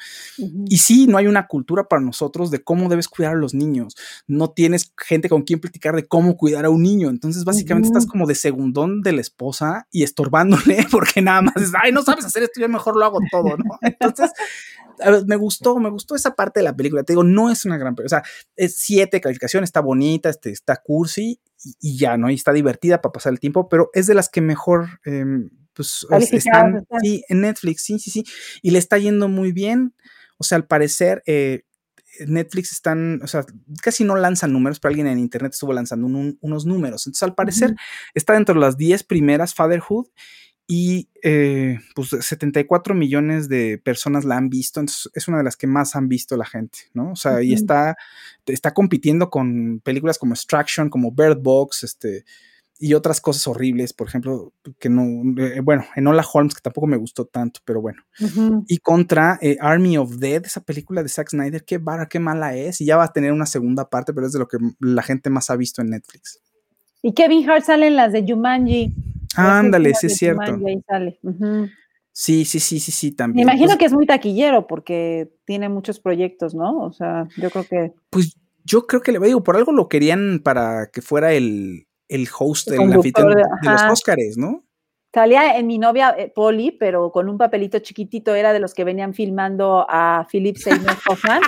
Y 0.70 0.78
sí, 0.78 1.07
no 1.07 1.18
hay 1.18 1.28
una 1.28 1.47
cultura 1.47 1.84
para 1.88 2.01
nosotros 2.01 2.51
de 2.51 2.63
cómo 2.63 2.88
debes 2.89 3.07
cuidar 3.07 3.34
a 3.34 3.38
los 3.38 3.53
niños. 3.53 3.95
No 4.28 4.49
tienes 4.51 4.93
gente 4.97 5.28
con 5.30 5.41
quien 5.43 5.59
platicar 5.59 5.95
de 5.95 6.05
cómo 6.07 6.38
cuidar 6.38 6.66
a 6.66 6.70
un 6.70 6.82
niño. 6.84 7.09
Entonces, 7.09 7.43
básicamente 7.43 7.88
estás 7.88 8.05
como 8.05 8.26
de 8.28 8.36
segundón 8.36 9.01
de 9.01 9.11
la 9.13 9.22
esposa 9.22 9.88
y 9.91 10.03
estorbándole 10.03 10.86
porque 10.91 11.22
nada 11.22 11.41
más 11.41 11.64
ay, 11.82 11.91
no 11.91 12.01
sabes 12.03 12.26
hacer 12.26 12.43
esto, 12.43 12.59
yo 12.61 12.70
mejor 12.70 12.95
lo 12.97 13.05
hago 13.05 13.20
todo, 13.32 13.57
¿no? 13.57 13.78
Entonces, 13.82 14.32
a 15.03 15.11
ver, 15.11 15.26
me 15.26 15.36
gustó, 15.36 15.78
me 15.80 15.89
gustó 15.89 16.16
esa 16.16 16.36
parte 16.36 16.59
de 16.61 16.63
la 16.63 16.76
película. 16.76 17.03
Te 17.03 17.13
digo, 17.13 17.24
no 17.24 17.49
es 17.51 17.66
una 17.66 17.78
gran 17.78 17.95
película. 17.95 18.20
O 18.20 18.22
sea, 18.22 18.32
es 18.55 18.76
siete 18.78 19.20
calificación, 19.22 19.63
está 19.63 19.82
bonita, 19.82 20.30
este, 20.30 20.51
está 20.51 20.78
cursi 20.78 21.41
y, 21.63 21.76
y 21.82 21.97
ya, 21.97 22.16
¿no? 22.18 22.30
Y 22.30 22.36
está 22.36 22.53
divertida 22.53 23.01
para 23.01 23.11
pasar 23.13 23.34
el 23.34 23.39
tiempo, 23.39 23.68
pero 23.70 23.89
es 23.93 24.07
de 24.07 24.13
las 24.13 24.30
que 24.30 24.41
mejor, 24.41 24.88
em, 25.05 25.49
pues, 25.74 26.05
están, 26.38 26.78
están. 26.78 26.99
sí, 27.01 27.24
en 27.28 27.41
Netflix, 27.41 27.84
sí, 27.84 27.99
sí, 27.99 28.09
sí. 28.11 28.24
Y 28.61 28.72
le 28.72 28.80
está 28.80 28.97
yendo 28.97 29.28
muy 29.28 29.51
bien. 29.51 29.93
O 30.38 30.43
sea, 30.45 30.57
al 30.57 30.66
parecer, 30.68 31.22
eh, 31.26 31.63
Netflix 32.28 32.72
están, 32.72 33.20
o 33.24 33.28
sea, 33.28 33.45
casi 33.82 34.05
no 34.05 34.16
lanzan 34.16 34.53
números, 34.53 34.80
pero 34.80 34.91
alguien 34.91 35.07
en 35.07 35.20
internet 35.20 35.51
estuvo 35.51 35.74
lanzando 35.74 36.07
un- 36.07 36.16
un- 36.16 36.38
unos 36.39 36.66
números. 36.66 37.05
Entonces, 37.05 37.24
al 37.24 37.36
parecer, 37.36 37.76
está 38.13 38.32
dentro 38.34 38.55
de 38.55 38.61
las 38.61 38.78
10 38.78 39.03
primeras 39.03 39.53
Fatherhood 39.53 40.05
y 40.68 41.09
eh, 41.22 41.80
pues 41.93 42.09
74 42.09 42.95
millones 42.95 43.47
de 43.49 43.78
personas 43.78 44.26
la 44.26 44.38
han 44.38 44.49
visto, 44.49 44.80
entonces 44.80 45.11
es 45.13 45.28
una 45.28 45.38
de 45.38 45.43
las 45.43 45.57
que 45.57 45.68
más 45.68 45.95
han 45.95 46.09
visto 46.09 46.36
la 46.38 46.45
gente, 46.45 46.80
¿no? 46.93 47.11
O 47.11 47.16
sea, 47.16 47.43
y 47.43 47.53
está, 47.53 47.95
está 48.47 48.74
compitiendo 48.74 49.30
con 49.30 49.80
películas 49.84 50.18
como 50.18 50.34
Extraction, 50.34 50.89
como 50.89 51.11
Bird 51.11 51.39
Box, 51.39 51.84
este, 51.84 52.26
y 52.80 52.93
otras 52.93 53.22
cosas 53.22 53.47
horribles, 53.47 53.93
por 53.93 54.07
ejemplo, 54.07 54.53
que 54.80 54.89
no, 54.89 55.03
eh, 55.41 55.61
bueno, 55.61 55.86
Enola 55.95 56.26
Holmes, 56.34 56.55
que 56.55 56.61
tampoco 56.61 56.88
me 56.88 56.97
gustó 56.97 57.26
tanto, 57.26 57.61
pero 57.63 57.80
bueno. 57.80 58.03
Y 58.68 58.80
contra 58.80 59.38
eh, 59.41 59.57
Army 59.61 59.97
of 59.97 60.18
Dead, 60.18 60.43
esa 60.45 60.61
película 60.61 61.01
de 61.01 61.09
Zack 61.09 61.30
Snyder, 61.30 61.63
qué 61.63 61.78
vara, 61.78 62.07
qué 62.07 62.20
mala 62.20 62.55
es, 62.55 62.82
y 62.82 62.86
ya 62.86 62.97
va 62.97 63.05
a 63.05 63.13
tener 63.13 63.32
una 63.32 63.45
segunda 63.45 63.89
parte, 63.89 64.13
pero 64.13 64.28
es 64.28 64.34
de 64.34 64.39
lo 64.39 64.47
que 64.47 64.57
la 64.80 65.03
gente 65.03 65.30
más 65.30 65.49
ha 65.49 65.55
visto 65.55 65.82
en 65.82 65.91
Netflix. 65.91 66.41
Y 67.01 67.13
Kevin 67.13 67.47
Hart 67.49 67.63
sale 67.63 67.88
en 67.88 67.95
las 67.95 68.11
de 68.11 68.26
Jumanji. 68.28 68.93
Ándale, 69.38 69.93
sí 69.93 70.07
es 70.07 70.17
cierto. 70.17 70.57
Ahí 70.65 70.81
sale. 70.88 71.19
Sí, 72.11 72.45
sí, 72.45 72.59
sí, 72.59 72.79
sí, 72.79 72.91
sí, 72.91 73.09
Me 73.11 73.15
también. 73.15 73.43
imagino 73.47 73.67
Pues- 73.67 73.77
que 73.77 73.86
es 73.86 73.93
muy 73.93 74.05
taquillero 74.05 74.67
porque 74.67 75.31
tiene 75.45 75.67
muchos 75.69 75.99
proyectos, 75.99 76.55
¿no? 76.55 76.79
O 76.79 76.91
sea, 76.93 77.27
yo 77.38 77.49
creo 77.49 77.65
que 77.65 77.93
Pues 78.09 78.36
yo 78.63 78.88
creo 78.88 79.01
que 79.01 79.11
le 79.11 79.19
digo, 79.19 79.43
por 79.43 79.57
algo 79.57 79.71
lo 79.73 79.89
querían 79.89 80.39
para 80.43 80.88
que 80.91 81.01
fuera 81.01 81.33
el, 81.33 81.88
el 82.07 82.27
host, 82.39 82.69
El 82.71 82.81
el 82.81 82.93
anfitrión 82.93 83.29
de- 83.33 83.43
de, 83.61 83.69
los. 83.69 83.81
Óscares, 83.91 84.38
¿no? 84.38 84.61
salía 85.13 85.57
en 85.57 85.65
mi 85.67 85.77
novia 85.77 86.13
eh, 86.17 86.29
Polly, 86.36 86.71
pero 86.71 87.09
con 87.09 87.29
un 87.29 87.38
papelito 87.38 87.79
chiquitito, 87.79 88.36
era 88.36 88.51
de 88.51 88.59
los 88.59 88.73
que 88.73 88.83
venían 88.83 89.13
filmando 89.13 89.86
a 89.89 90.27
Philip 90.29 90.57
Seymour 90.57 90.91
Hoffman. 91.07 91.41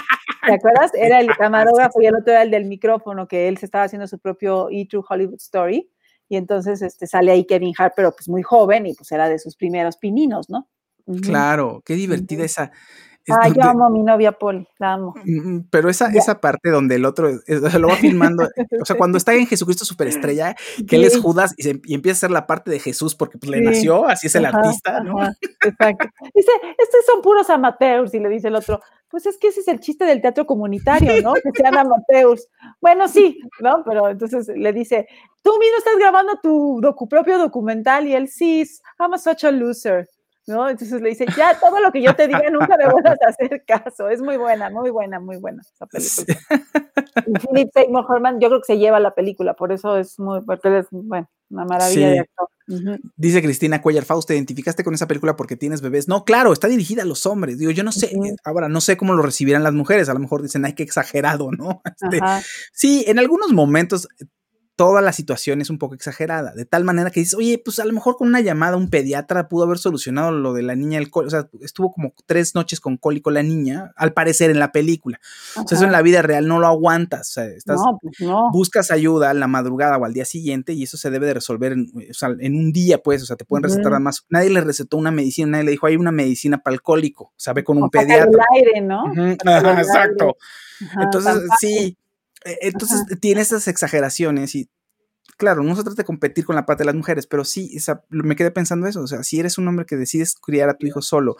¿Te 0.45 0.53
acuerdas? 0.53 0.91
Era 0.93 1.19
el 1.19 1.27
camarógrafo 1.37 2.01
y 2.01 2.05
el 2.05 2.15
otro 2.15 2.31
era 2.31 2.43
el 2.43 2.51
del 2.51 2.63
micrófono, 2.63 3.27
que 3.27 3.49
él 3.49 3.57
se 3.57 3.65
estaba 3.65 3.83
haciendo 3.83 4.07
su 4.07 4.19
propio 4.19 4.69
E 4.71 4.85
True 4.89 5.03
Hollywood 5.09 5.35
Story. 5.39 5.89
Y 6.29 6.35
entonces 6.37 6.81
este, 6.81 7.07
sale 7.07 7.31
ahí 7.31 7.45
Kevin 7.45 7.73
Hart, 7.77 7.93
pero 7.95 8.11
pues 8.11 8.27
muy 8.29 8.43
joven 8.43 8.85
y 8.85 8.93
pues 8.93 9.11
era 9.11 9.29
de 9.29 9.39
sus 9.39 9.55
primeros 9.55 9.97
pininos, 9.97 10.49
¿no? 10.49 10.67
Claro, 11.21 11.81
qué 11.85 11.93
divertida 11.95 12.43
esa. 12.43 12.71
es 13.25 13.35
Ah, 13.39 13.47
yo 13.49 13.61
amo 13.63 13.85
a 13.85 13.89
mi 13.89 14.03
novia 14.03 14.33
Polly, 14.33 14.67
la 14.77 14.93
amo. 14.93 15.13
Mm, 15.23 15.59
Pero 15.69 15.89
esa, 15.89 16.07
esa 16.13 16.39
parte 16.41 16.69
donde 16.69 16.95
el 16.95 17.05
otro 17.05 17.29
es- 17.29 17.61
o 17.61 17.69
sea, 17.69 17.79
lo 17.79 17.87
va 17.89 17.95
filmando, 17.95 18.49
o 18.81 18.85
sea, 18.85 18.97
cuando 18.97 19.17
está 19.17 19.33
en 19.33 19.47
Jesucristo 19.47 19.85
Superestrella, 19.85 20.55
que 20.87 20.95
él 20.97 21.03
es 21.05 21.13
Sí. 21.13 21.21
Judas 21.21 21.53
y, 21.57 21.63
se- 21.63 21.81
y 21.85 21.93
empieza 21.93 22.15
a 22.15 22.19
hacer 22.19 22.31
la 22.31 22.45
parte 22.47 22.71
de 22.71 22.79
Jesús 22.79 23.15
porque 23.15 23.37
pues, 23.37 23.49
le 23.51 23.59
Sí. 23.59 23.63
nació, 23.63 24.05
así 24.05 24.27
es 24.27 24.35
el 24.35 24.45
Ajá, 24.45 24.57
artista, 24.57 25.01
¿no? 25.01 25.19
ajá, 25.21 25.33
exacto. 25.63 26.07
Dice, 26.35 26.51
estos 26.77 27.05
son 27.05 27.21
puros 27.21 27.49
amateurs, 27.49 28.13
y 28.13 28.19
le 28.19 28.29
dice 28.29 28.47
el 28.49 28.55
otro, 28.55 28.81
pues 29.09 29.25
es 29.25 29.37
que 29.37 29.47
ese 29.47 29.61
es 29.61 29.67
el 29.67 29.79
chiste 29.79 30.05
del 30.05 30.21
teatro 30.21 30.45
comunitario, 30.45 31.21
¿no? 31.21 31.33
Que 31.33 31.51
sean 31.55 31.77
amateurs. 31.77 32.47
Bueno, 32.81 33.07
sí, 33.07 33.39
¿no? 33.61 33.83
Pero 33.85 34.09
entonces 34.09 34.47
le 34.47 34.73
dice, 34.73 35.07
tú 35.41 35.51
mismo 35.59 35.77
estás 35.77 35.97
grabando 35.97 36.39
tu 36.41 36.79
docu 36.81 37.07
propio 37.07 37.37
documental, 37.37 38.07
y 38.07 38.13
él, 38.13 38.27
sí, 38.27 38.63
I'm 38.99 39.13
a 39.13 39.17
such 39.17 39.45
a 39.45 39.51
loser. 39.51 40.09
¿No? 40.47 40.69
Entonces 40.69 41.01
le 41.01 41.09
dice, 41.09 41.25
ya 41.37 41.59
todo 41.59 41.79
lo 41.79 41.91
que 41.91 42.01
yo 42.01 42.15
te 42.15 42.27
diga 42.27 42.49
nunca 42.49 42.77
me 42.77 42.89
vuelvas 42.89 43.17
a 43.21 43.29
hacer 43.29 43.63
caso. 43.67 44.09
Es 44.09 44.21
muy 44.21 44.37
buena, 44.37 44.69
muy 44.69 44.89
buena, 44.89 45.19
muy 45.19 45.37
buena 45.37 45.61
esa 45.61 45.85
película. 45.85 46.37
Y 47.27 47.39
Philip 47.47 47.69
Seymour 47.73 48.05
Hoffman, 48.09 48.39
yo 48.39 48.47
creo 48.49 48.61
que 48.61 48.73
se 48.73 48.77
lleva 48.79 48.99
la 48.99 49.13
película, 49.13 49.53
por 49.53 49.71
eso 49.71 49.97
es 49.97 50.17
muy, 50.19 50.41
porque 50.41 50.79
es, 50.79 50.87
bueno, 50.91 51.29
una 51.49 51.65
maravilla 51.65 52.07
Sí. 52.07 52.13
de 52.13 52.19
actor. 52.19 52.47
Dice 53.15 53.41
Cristina 53.41 53.81
Cuellar 53.81 54.03
Faust, 54.03 54.27
¿te 54.27 54.35
identificaste 54.35 54.83
con 54.83 54.93
esa 54.93 55.07
película 55.07 55.37
porque 55.37 55.55
tienes 55.55 55.81
bebés? 55.81 56.09
No, 56.09 56.25
claro, 56.25 56.51
está 56.51 56.67
dirigida 56.67 57.03
a 57.03 57.05
los 57.05 57.25
hombres. 57.25 57.57
Digo, 57.57 57.71
yo 57.71 57.83
no 57.83 57.93
sé, 57.93 58.11
ahora 58.43 58.67
no 58.67 58.81
sé 58.81 58.97
cómo 58.97 59.13
lo 59.13 59.21
recibirán 59.23 59.63
las 59.63 59.73
mujeres. 59.73 60.09
A 60.09 60.13
lo 60.13 60.19
mejor 60.19 60.41
dicen, 60.41 60.65
ay, 60.65 60.73
qué 60.73 60.83
exagerado, 60.83 61.51
¿no? 61.51 61.81
Este, 62.01 62.19
sí, 62.73 63.05
en 63.07 63.19
algunos 63.19 63.53
momentos 63.53 64.09
toda 64.77 65.01
la 65.01 65.11
situación 65.11 65.59
es 65.59 65.69
un 65.71 65.79
poco 65.79 65.95
exagerada, 65.95 66.53
de 66.53 66.63
tal 66.63 66.83
manera 66.85 67.09
que 67.09 67.19
dices, 67.19 67.33
oye, 67.33 67.59
pues 67.63 67.79
a 67.79 67.85
lo 67.85 67.91
mejor 67.93 68.15
con 68.15 68.27
una 68.29 68.41
llamada 68.41 68.75
a 68.75 68.77
un 68.77 68.89
pediatra 68.91 69.49
pudo 69.49 69.63
haber 69.65 69.79
solucionado 69.79 70.31
lo 70.31 70.53
de 70.53 70.61
la 70.61 70.75
niña 70.75 70.99
del 70.99 71.09
cólico. 71.09 71.27
O 71.27 71.31
sea, 71.31 71.49
estuvo 71.61 71.91
como 71.91 72.13
tres 72.27 72.53
noches 72.53 72.79
con 72.79 72.95
cólico 72.95 73.31
la 73.31 73.41
niña, 73.41 73.91
al 73.95 74.13
parecer 74.13 74.51
en 74.51 74.59
la 74.59 74.71
película. 74.71 75.19
O 75.55 75.67
sea, 75.67 75.75
eso 75.77 75.83
en 75.85 75.91
la 75.91 76.03
vida 76.03 76.21
real 76.21 76.47
no 76.47 76.59
lo 76.59 76.67
aguantas. 76.67 77.29
O 77.29 77.33
sea, 77.33 77.45
estás, 77.45 77.77
No, 77.77 77.97
pues 78.01 78.19
no. 78.21 78.51
buscas 78.53 78.91
ayuda 78.91 79.31
en 79.31 79.39
la 79.39 79.47
madrugada 79.47 79.97
o 79.97 80.05
al 80.05 80.13
día 80.13 80.25
siguiente 80.25 80.73
y 80.73 80.83
eso 80.83 80.95
se 80.95 81.09
debe 81.09 81.25
de 81.25 81.33
resolver 81.33 81.71
en, 81.71 81.91
o 82.09 82.13
sea, 82.13 82.29
en 82.39 82.55
un 82.55 82.71
día, 82.71 82.99
pues, 82.99 83.23
o 83.23 83.25
sea, 83.25 83.35
te 83.35 83.45
pueden 83.45 83.63
recetar 83.63 83.91
Ujú. 83.91 84.01
más. 84.01 84.25
Nadie 84.29 84.51
le 84.51 84.61
recetó 84.61 84.97
una 84.97 85.09
medicina, 85.09 85.47
nadie 85.49 85.63
le 85.65 85.71
dijo, 85.71 85.87
hay 85.87 85.97
una 85.97 86.11
medicina 86.11 86.59
para 86.59 86.75
alcohólico, 86.75 87.23
o 87.25 87.33
sea, 87.35 87.53
ve 87.53 87.63
con 87.63 87.77
un 87.77 87.85
O 87.85 87.89
pediatra. 87.89 88.29
el 88.29 88.39
aire, 88.63 88.81
¿no? 88.81 89.11
El 89.11 89.37
aire. 89.45 89.81
exacto. 89.81 90.37
Ajá, 90.85 91.01
Entonces, 91.01 91.41
sí, 91.59 91.97
eh, 92.47 92.57
entonces 92.61 93.03
tiene 93.19 93.41
esas 93.41 93.67
exageraciones 93.67 94.55
y 94.55 94.69
claro, 95.37 95.63
no 95.63 95.75
se 95.75 95.83
trata 95.83 96.01
de 96.01 96.05
competir 96.05 96.45
con 96.45 96.55
la 96.55 96.65
parte 96.65 96.81
de 96.81 96.85
las 96.87 96.95
mujeres, 96.95 97.27
pero 97.27 97.45
sí, 97.45 97.77
me 98.09 98.35
quedé 98.35 98.51
pensando 98.51 98.87
eso, 98.87 99.01
o 99.01 99.07
sea, 99.07 99.23
si 99.23 99.39
eres 99.39 99.57
un 99.57 99.67
hombre 99.67 99.85
que 99.85 99.95
decides 99.95 100.35
criar 100.35 100.69
a 100.69 100.77
tu 100.77 100.87
hijo 100.87 101.01
solo 101.01 101.35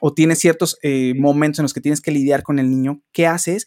o 0.00 0.12
tienes 0.12 0.38
ciertos 0.38 0.78
eh, 0.82 1.14
momentos 1.18 1.58
en 1.60 1.64
los 1.64 1.74
que 1.74 1.80
tienes 1.80 2.00
que 2.00 2.10
lidiar 2.10 2.42
con 2.42 2.58
el 2.58 2.70
niño, 2.70 3.00
¿qué 3.12 3.26
haces? 3.26 3.66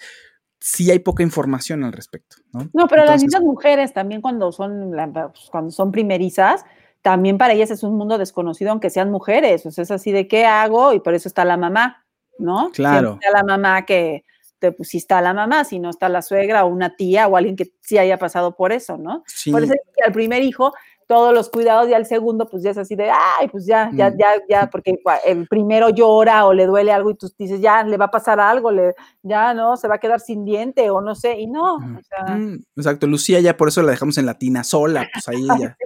Si 0.59 0.89
hay 0.89 0.99
poca 0.99 1.23
información 1.23 1.83
al 1.83 1.93
respecto, 1.93 2.37
¿no? 2.51 2.69
No, 2.73 2.87
pero 2.87 3.05
las 3.05 3.21
mismas 3.21 3.43
mujeres 3.43 3.93
también 3.93 4.21
cuando 4.21 4.51
son, 4.51 4.95
la- 4.95 5.11
pues, 5.31 5.47
cuando 5.51 5.71
son 5.71 5.91
primerizas, 5.91 6.63
también 7.01 7.37
para 7.37 7.53
ellas 7.53 7.69
es 7.69 7.83
un 7.83 7.95
mundo 7.95 8.17
desconocido, 8.17 8.71
aunque 8.71 8.89
sean 8.89 9.11
mujeres. 9.11 9.63
O 9.67 9.71
sea, 9.71 9.83
es 9.83 9.91
así 9.91 10.11
de 10.11 10.27
qué 10.27 10.45
hago 10.45 10.93
y 10.93 10.99
por 10.99 11.13
eso 11.13 11.27
está 11.27 11.45
la 11.45 11.55
mamá, 11.57 12.03
¿no? 12.39 12.71
Claro. 12.71 13.09
Siempre 13.09 13.27
está 13.27 13.39
la 13.39 13.43
mamá 13.43 13.85
que, 13.85 14.25
te, 14.65 14.71
pues, 14.71 14.89
si 14.89 14.97
está 14.97 15.21
la 15.21 15.33
mamá, 15.33 15.63
si 15.63 15.79
no 15.79 15.89
está 15.89 16.09
la 16.09 16.21
suegra 16.21 16.65
o 16.65 16.67
una 16.67 16.95
tía 16.95 17.27
o 17.27 17.37
alguien 17.37 17.55
que 17.55 17.71
sí 17.81 17.97
haya 17.97 18.17
pasado 18.17 18.55
por 18.55 18.71
eso, 18.71 18.97
¿no? 18.97 19.23
Sí. 19.27 19.51
Por 19.51 19.63
eso 19.63 19.73
es 19.73 19.81
que 19.95 20.03
al 20.03 20.11
primer 20.11 20.43
hijo 20.43 20.73
todos 21.07 21.33
los 21.33 21.49
cuidados 21.49 21.87
y 21.89 21.93
al 21.93 22.05
segundo 22.05 22.47
pues 22.49 22.63
ya 22.63 22.71
es 22.71 22.77
así 22.77 22.95
de, 22.95 23.09
ay, 23.11 23.47
pues 23.49 23.65
ya, 23.65 23.89
ya, 23.93 24.09
Mm. 24.09 24.17
ya, 24.17 24.27
ya, 24.49 24.69
porque 24.69 24.95
el 25.25 25.47
primero 25.47 25.89
llora 25.89 26.45
o 26.45 26.53
le 26.53 26.65
duele 26.65 26.91
algo 26.91 27.11
y 27.11 27.15
tú 27.15 27.29
dices, 27.37 27.61
ya, 27.61 27.83
le 27.83 27.97
va 27.97 28.05
a 28.05 28.11
pasar 28.11 28.39
algo, 28.39 28.71
le, 28.71 28.93
ya, 29.23 29.53
¿no? 29.53 29.77
Se 29.77 29.87
va 29.87 29.95
a 29.95 29.99
quedar 29.99 30.19
sin 30.19 30.45
diente 30.45 30.89
o 30.89 31.01
no 31.01 31.13
sé, 31.15 31.39
y 31.39 31.47
no, 31.47 31.75
o 31.75 32.01
sea, 32.01 32.35
Mm, 32.35 32.63
exacto, 32.75 33.05
Lucía 33.07 33.39
ya 33.39 33.55
por 33.57 33.67
eso 33.67 33.81
la 33.83 33.91
dejamos 33.91 34.17
en 34.17 34.25
latina 34.25 34.63
sola, 34.63 35.07
pues 35.13 35.27
ahí 35.27 35.45
ya. 35.59 35.77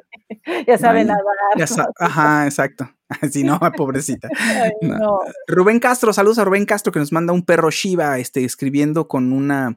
ya 0.67 0.78
sabe 0.78 1.03
nadar. 1.03 1.24
ya 1.57 1.67
sa- 1.67 1.89
Ajá, 1.99 2.45
exacto. 2.45 2.89
Si 3.32 3.43
no, 3.43 3.59
pobrecita. 3.76 4.30
Ay, 4.38 4.72
No. 4.82 4.97
no. 4.97 5.20
Rubén 5.47 5.80
Castro, 5.80 6.13
saludos 6.13 6.38
a 6.39 6.45
Rubén 6.45 6.65
Castro 6.65 6.91
que 6.93 6.99
nos 6.99 7.11
manda 7.11 7.34
un 7.34 7.43
perro 7.43 7.72
Shiva, 7.72 8.20
este, 8.20 8.45
escribiendo 8.45 9.07
con 9.07 9.34
una 9.34 9.76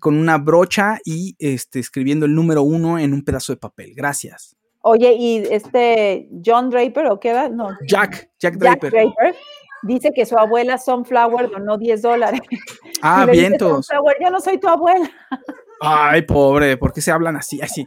con 0.00 0.16
una 0.16 0.38
brocha 0.38 0.98
y 1.04 1.34
este, 1.38 1.78
escribiendo 1.78 2.26
el 2.26 2.34
número 2.34 2.62
uno 2.62 2.98
en 2.98 3.12
un 3.14 3.24
pedazo 3.24 3.52
de 3.52 3.58
papel. 3.58 3.92
Gracias. 3.94 4.56
Oye, 4.80 5.12
y 5.12 5.38
este 5.50 6.28
John 6.44 6.68
Draper, 6.70 7.06
¿o 7.06 7.20
qué 7.20 7.30
era? 7.30 7.48
No. 7.48 7.70
Jack, 7.86 8.30
Jack 8.38 8.58
Jack 8.58 8.80
Draper. 8.80 9.36
Dice 9.84 10.12
que 10.14 10.26
su 10.26 10.36
abuela 10.38 10.78
Sunflower 10.78 11.50
donó 11.50 11.76
10 11.76 12.02
dólares. 12.02 12.40
Ah, 13.00 13.26
vientos. 13.26 13.86
Sunflower, 13.86 14.16
yo 14.20 14.30
no 14.30 14.40
soy 14.40 14.58
tu 14.58 14.68
abuela. 14.68 15.10
Ay, 15.80 16.22
pobre, 16.22 16.76
¿por 16.76 16.92
qué 16.92 17.00
se 17.00 17.10
hablan 17.10 17.34
así? 17.34 17.60
Así. 17.60 17.84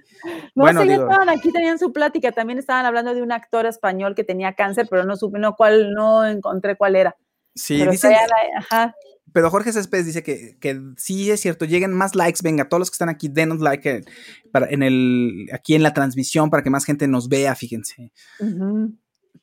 No 0.56 0.64
bueno, 0.64 0.82
sé, 0.82 0.88
ya 0.88 0.94
digo, 0.94 1.06
estaban 1.10 1.30
aquí, 1.30 1.52
tenían 1.54 1.80
su 1.80 1.94
plática, 1.94 2.34
también 2.34 2.60
estaban 2.60 2.86
hablando 2.86 3.14
de 3.14 3.22
un 3.22 3.32
actor 3.32 3.66
español 3.66 4.16
que 4.16 4.26
tenía 4.26 4.54
cáncer, 4.54 4.88
pero 4.90 5.06
no 5.06 5.16
supe, 5.16 5.40
no, 5.40 5.56
cuál, 5.56 5.94
no 5.94 6.26
encontré 6.26 6.76
cuál 6.76 6.98
era. 6.98 7.16
sí, 7.54 7.78
pero 7.80 7.92
dicen, 7.92 8.12
traía 8.12 8.28
la- 8.28 8.60
ajá. 8.60 8.96
Pero 9.36 9.52
Jorge 9.52 9.74
Céspedes 9.74 10.06
dice 10.06 10.24
que, 10.24 10.56
que 10.62 10.80
sí 10.96 11.30
es 11.30 11.42
cierto, 11.42 11.66
lleguen 11.66 11.92
más 11.92 12.16
likes, 12.16 12.40
venga, 12.42 12.70
todos 12.70 12.80
los 12.80 12.90
que 12.90 12.94
están 12.94 13.10
aquí, 13.10 13.28
denos 13.28 13.60
like 13.60 13.90
eh, 13.90 14.06
para, 14.54 14.66
en 14.70 14.82
el, 14.82 15.50
aquí 15.52 15.76
en 15.76 15.84
la 15.84 15.94
transmisión 15.94 16.50
para 16.50 16.64
que 16.64 16.70
más 16.70 16.86
gente 16.86 17.06
nos 17.10 17.28
vea, 17.28 17.54
fíjense. 17.54 18.14
Ujú. 18.40 18.94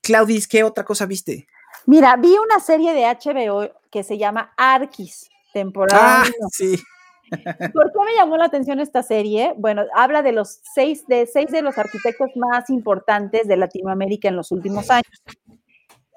Claudis, 0.00 0.48
¿qué 0.48 0.64
otra 0.64 0.82
cosa 0.86 1.04
viste? 1.04 1.46
Mira, 1.84 2.16
vi 2.16 2.34
una 2.42 2.58
serie 2.58 2.94
de 2.94 3.02
HBO 3.02 3.70
que 3.90 4.02
se 4.02 4.16
llama 4.16 4.54
Arquis, 4.56 5.28
temporada 5.52 6.22
Ah, 6.22 6.24
uno. 6.38 6.48
sí. 6.50 6.74
¿Por 7.74 7.92
qué 7.92 7.98
me 8.06 8.14
llamó 8.16 8.38
la 8.38 8.46
atención 8.46 8.80
esta 8.80 9.02
serie? 9.02 9.52
Bueno, 9.58 9.82
habla 9.94 10.22
de 10.22 10.32
los 10.32 10.60
seis 10.72 11.06
de 11.06 11.26
seis 11.26 11.50
de 11.50 11.60
los 11.60 11.76
arquitectos 11.76 12.30
más 12.36 12.70
importantes 12.70 13.46
de 13.46 13.58
Latinoamérica 13.58 14.28
en 14.28 14.36
los 14.36 14.52
últimos 14.52 14.88
años. 14.88 15.22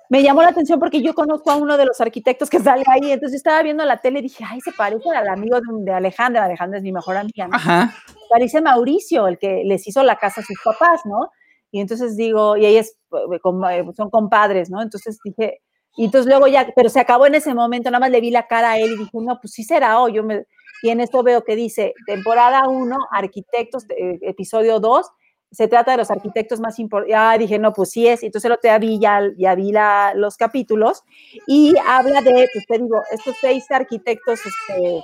Me 0.10 0.22
llamó 0.22 0.42
la 0.44 0.50
atención 0.50 0.80
porque 0.80 1.02
yo 1.02 1.14
conozco 1.14 1.50
a 1.52 1.56
uno 1.56 1.78
de 1.78 1.86
los 1.86 2.00
arquitectos 2.02 2.50
que 2.50 2.60
sale 2.60 2.84
ahí, 2.88 3.12
entonces 3.12 3.32
yo 3.34 3.38
estaba 3.38 3.62
viendo 3.64 3.84
la 3.86 3.98
tele 3.98 4.20
y 4.20 4.24
dije, 4.24 4.44
ay, 4.48 4.62
se 4.62 4.72
parece 4.72 5.10
al 5.10 5.28
amigo 5.28 5.58
de, 5.80 5.92
Alejandra, 5.94 6.46
Alejandra 6.46 6.78
es 6.78 6.84
mi 6.84 6.92
mejor 6.92 7.18
amiga, 7.18 7.48
¿no? 7.48 7.56
Ajá. 7.56 7.94
Parece 8.30 8.62
Mauricio, 8.62 9.28
el 9.28 9.38
que 9.38 9.64
les 9.66 9.88
hizo 9.88 10.04
la 10.04 10.18
casa 10.18 10.42
a 10.42 10.44
sus 10.44 10.58
papás, 10.64 11.02
¿no? 11.06 11.30
Y 11.72 11.80
entonces 11.82 12.16
digo, 12.16 12.56
y 12.56 12.66
ellos 12.66 12.92
eh, 13.34 13.40
com- 13.42 13.66
eh, 13.66 13.84
son 13.98 14.10
compadres, 14.10 14.70
¿no? 14.70 14.82
Entonces 14.82 15.18
dije, 15.24 15.62
y 15.98 16.06
entonces 16.06 16.30
luego 16.30 16.48
ya, 16.48 16.68
pero 16.76 16.90
se 16.90 17.00
acabó 17.00 17.26
en 17.26 17.36
ese 17.36 17.54
momento, 17.54 17.90
nada 17.90 18.00
más 18.02 18.12
le 18.12 18.22
vi 18.22 18.30
la 18.32 18.48
cara 18.48 18.72
a 18.72 18.78
él 18.80 18.92
y 18.94 18.98
dije, 18.98 19.12
no, 19.14 19.40
pues 19.42 19.54
sí 19.54 19.64
será, 19.64 20.02
o 20.02 20.10
yo 20.10 20.24
me, 20.24 20.46
y 20.84 20.90
en 20.90 21.00
esto 21.02 21.24
veo 21.24 21.44
que 21.44 21.56
dice, 21.56 21.94
temporada 22.06 22.68
1, 22.68 22.98
arquitectos, 23.12 23.86
eh, 23.90 24.20
episodio 24.22 24.80
2, 24.80 25.08
se 25.56 25.68
trata 25.68 25.92
de 25.92 25.98
los 25.98 26.12
arquitectos 26.12 26.60
más 26.60 26.80
importantes. 26.80 27.14
Ya 27.14 27.38
dije, 27.38 27.58
no, 27.60 27.74
pues 27.74 27.92
sí 27.92 28.08
es. 28.08 28.24
Entonces 28.24 28.50
lo 28.50 28.58
te 28.58 28.78
vi, 28.80 29.00
ya, 29.00 29.22
ya 29.38 29.56
vi 29.56 29.72
los 30.16 30.38
capítulos 30.38 31.04
y 31.48 31.74
habla 31.88 32.22
de, 32.22 32.48
pues 32.54 32.66
te 32.68 32.78
digo, 32.78 33.02
estos 33.12 33.36
seis 33.42 33.66
arquitectos, 33.72 34.40
este, 34.46 35.04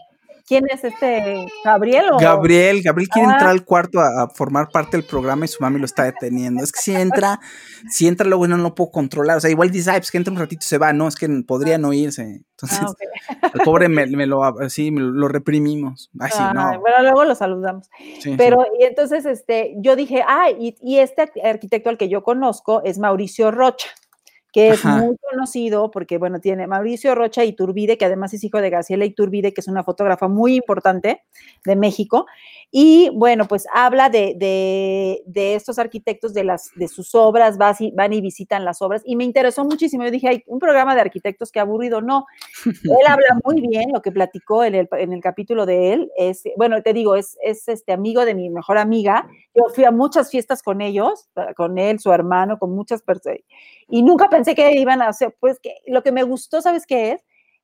¿quién 0.52 0.66
es 0.70 0.84
este? 0.84 1.46
¿Gabriel 1.64 2.06
o? 2.12 2.18
Gabriel, 2.18 2.82
Gabriel 2.84 3.08
quiere 3.08 3.30
Ah. 3.30 3.32
entrar 3.34 3.50
al 3.52 3.64
cuarto 3.64 4.02
a, 4.02 4.24
a 4.24 4.30
formar 4.30 4.68
parte 4.70 4.98
del 4.98 5.06
programa 5.06 5.46
y 5.46 5.48
su 5.48 5.62
mami 5.64 5.80
lo 5.80 5.86
está 5.86 6.04
deteniendo. 6.04 6.62
Es 6.62 6.74
que 6.74 6.82
si 6.82 6.94
entra, 6.94 7.40
si 7.90 8.08
entra 8.10 8.28
luego 8.28 8.46
no 8.48 8.58
lo 8.58 8.76
puedo 8.76 8.92
controlar. 8.92 9.38
O 9.38 9.40
sea, 9.40 9.50
igual 9.50 9.72
dice, 9.72 9.92
"Ay, 9.92 10.00
pues 10.02 10.12
que 10.12 10.18
entra 10.18 10.34
un 10.34 10.40
ratito 10.40 10.64
y 10.66 10.68
se 10.68 10.78
va. 10.78 10.92
No, 10.92 11.08
es 11.08 11.16
que 11.16 11.30
podría 11.48 11.78
no 11.78 11.94
irse. 11.94 12.42
Entonces, 12.62 12.80
Ah, 12.82 13.50
al 13.54 13.62
pobre 13.64 13.88
me, 13.88 14.06
me 14.08 14.26
lo, 14.28 14.44
así, 14.44 14.92
me 14.92 15.00
lo 15.02 15.28
reprimimos. 15.28 16.12
Ay, 16.20 16.30
sí, 16.32 16.38
Ay, 16.42 16.54
no. 16.54 16.80
Bueno, 16.82 17.02
luego 17.04 17.24
lo 17.24 17.34
saludamos. 17.36 17.90
Sí, 18.20 18.36
Pero, 18.38 18.66
y 18.80 18.84
entonces, 18.84 19.26
este, 19.26 19.74
yo 19.78 19.96
dije, 19.96 20.22
ah, 20.28 20.50
y, 20.52 20.76
y 20.82 20.98
este 21.00 21.24
arqu- 21.24 21.44
arquitecto 21.48 21.90
al 21.90 21.98
que 21.98 22.10
yo 22.10 22.24
conozco 22.24 22.82
es 22.84 23.00
Mauricio 23.00 23.52
Rocha, 23.52 23.88
que 24.52 24.70
es 24.70 24.86
Ajá. 24.86 24.98
muy 24.98 25.16
conocido 25.18 25.92
porque, 25.92 26.18
bueno, 26.18 26.42
tiene 26.42 26.68
Mauricio 26.68 27.16
Rocha 27.16 27.46
Iturbide, 27.46 27.98
que 27.98 28.06
además 28.06 28.34
es 28.34 28.44
hijo 28.44 28.60
de 28.62 28.70
Graciela 28.70 29.06
Iturbide, 29.06 29.54
que 29.54 29.62
es 29.62 29.68
una 29.68 29.84
fotógrafa 29.84 30.28
muy 30.28 30.56
importante 30.56 31.24
de 31.64 31.76
México. 31.76 32.26
Y 32.70 33.10
bueno, 33.14 33.48
pues 33.48 33.66
habla 33.74 34.10
de, 34.10 34.34
de, 34.38 35.24
de 35.26 35.56
estos 35.56 35.80
arquitectos, 35.80 36.34
de, 36.34 36.44
las, 36.44 36.72
de 36.76 36.88
sus 36.88 37.16
obras, 37.16 37.58
van 37.58 38.14
y 38.14 38.22
visitan 38.22 38.66
las 38.66 38.82
obras. 38.82 39.02
Y 39.06 39.16
me 39.16 39.24
interesó 39.24 39.64
muchísimo. 39.64 40.04
Yo 40.04 40.12
dije, 40.12 40.28
hay 40.28 40.44
un 40.48 40.60
programa 40.60 40.96
de 40.96 41.02
arquitectos 41.02 41.52
que 41.52 41.60
aburrido. 41.60 42.02
No, 42.02 42.26
él 42.66 43.08
habla 43.08 43.40
muy 43.46 43.62
bien, 43.62 43.92
lo 43.94 44.02
que 44.02 44.12
platicó 44.12 44.64
en 44.64 44.76
el, 44.76 44.90
en 44.92 45.14
el 45.14 45.22
capítulo 45.22 45.66
de 45.66 45.94
él. 45.94 46.12
Es, 46.18 46.44
bueno, 46.58 46.82
te 46.82 46.94
digo, 46.94 47.16
es, 47.16 47.38
es 47.44 47.68
este 47.68 47.94
amigo 47.94 48.26
de 48.26 48.36
mi 48.36 48.50
mejor 48.50 48.78
amiga. 48.78 49.28
Yo 49.54 49.66
fui 49.74 49.86
a 49.86 49.92
muchas 49.92 50.30
fiestas 50.30 50.62
con 50.64 50.82
ellos, 50.82 51.30
con 51.56 51.78
él, 51.78 52.00
su 52.00 52.12
hermano, 52.12 52.58
con 52.58 52.74
muchas 52.74 53.02
personas. 53.02 53.40
Y 53.90 54.04
nunca 54.04 54.30
pensé 54.30 54.41
que 54.46 54.74
iban 54.80 55.02
a 55.02 55.08
hacer, 55.10 55.36
pues 55.40 55.60
que 55.60 55.76
lo 55.88 56.04
que 56.04 56.12
me 56.12 56.24
gustó, 56.24 56.62
¿sabes 56.62 56.86
qué 56.86 57.14
es? 57.14 57.22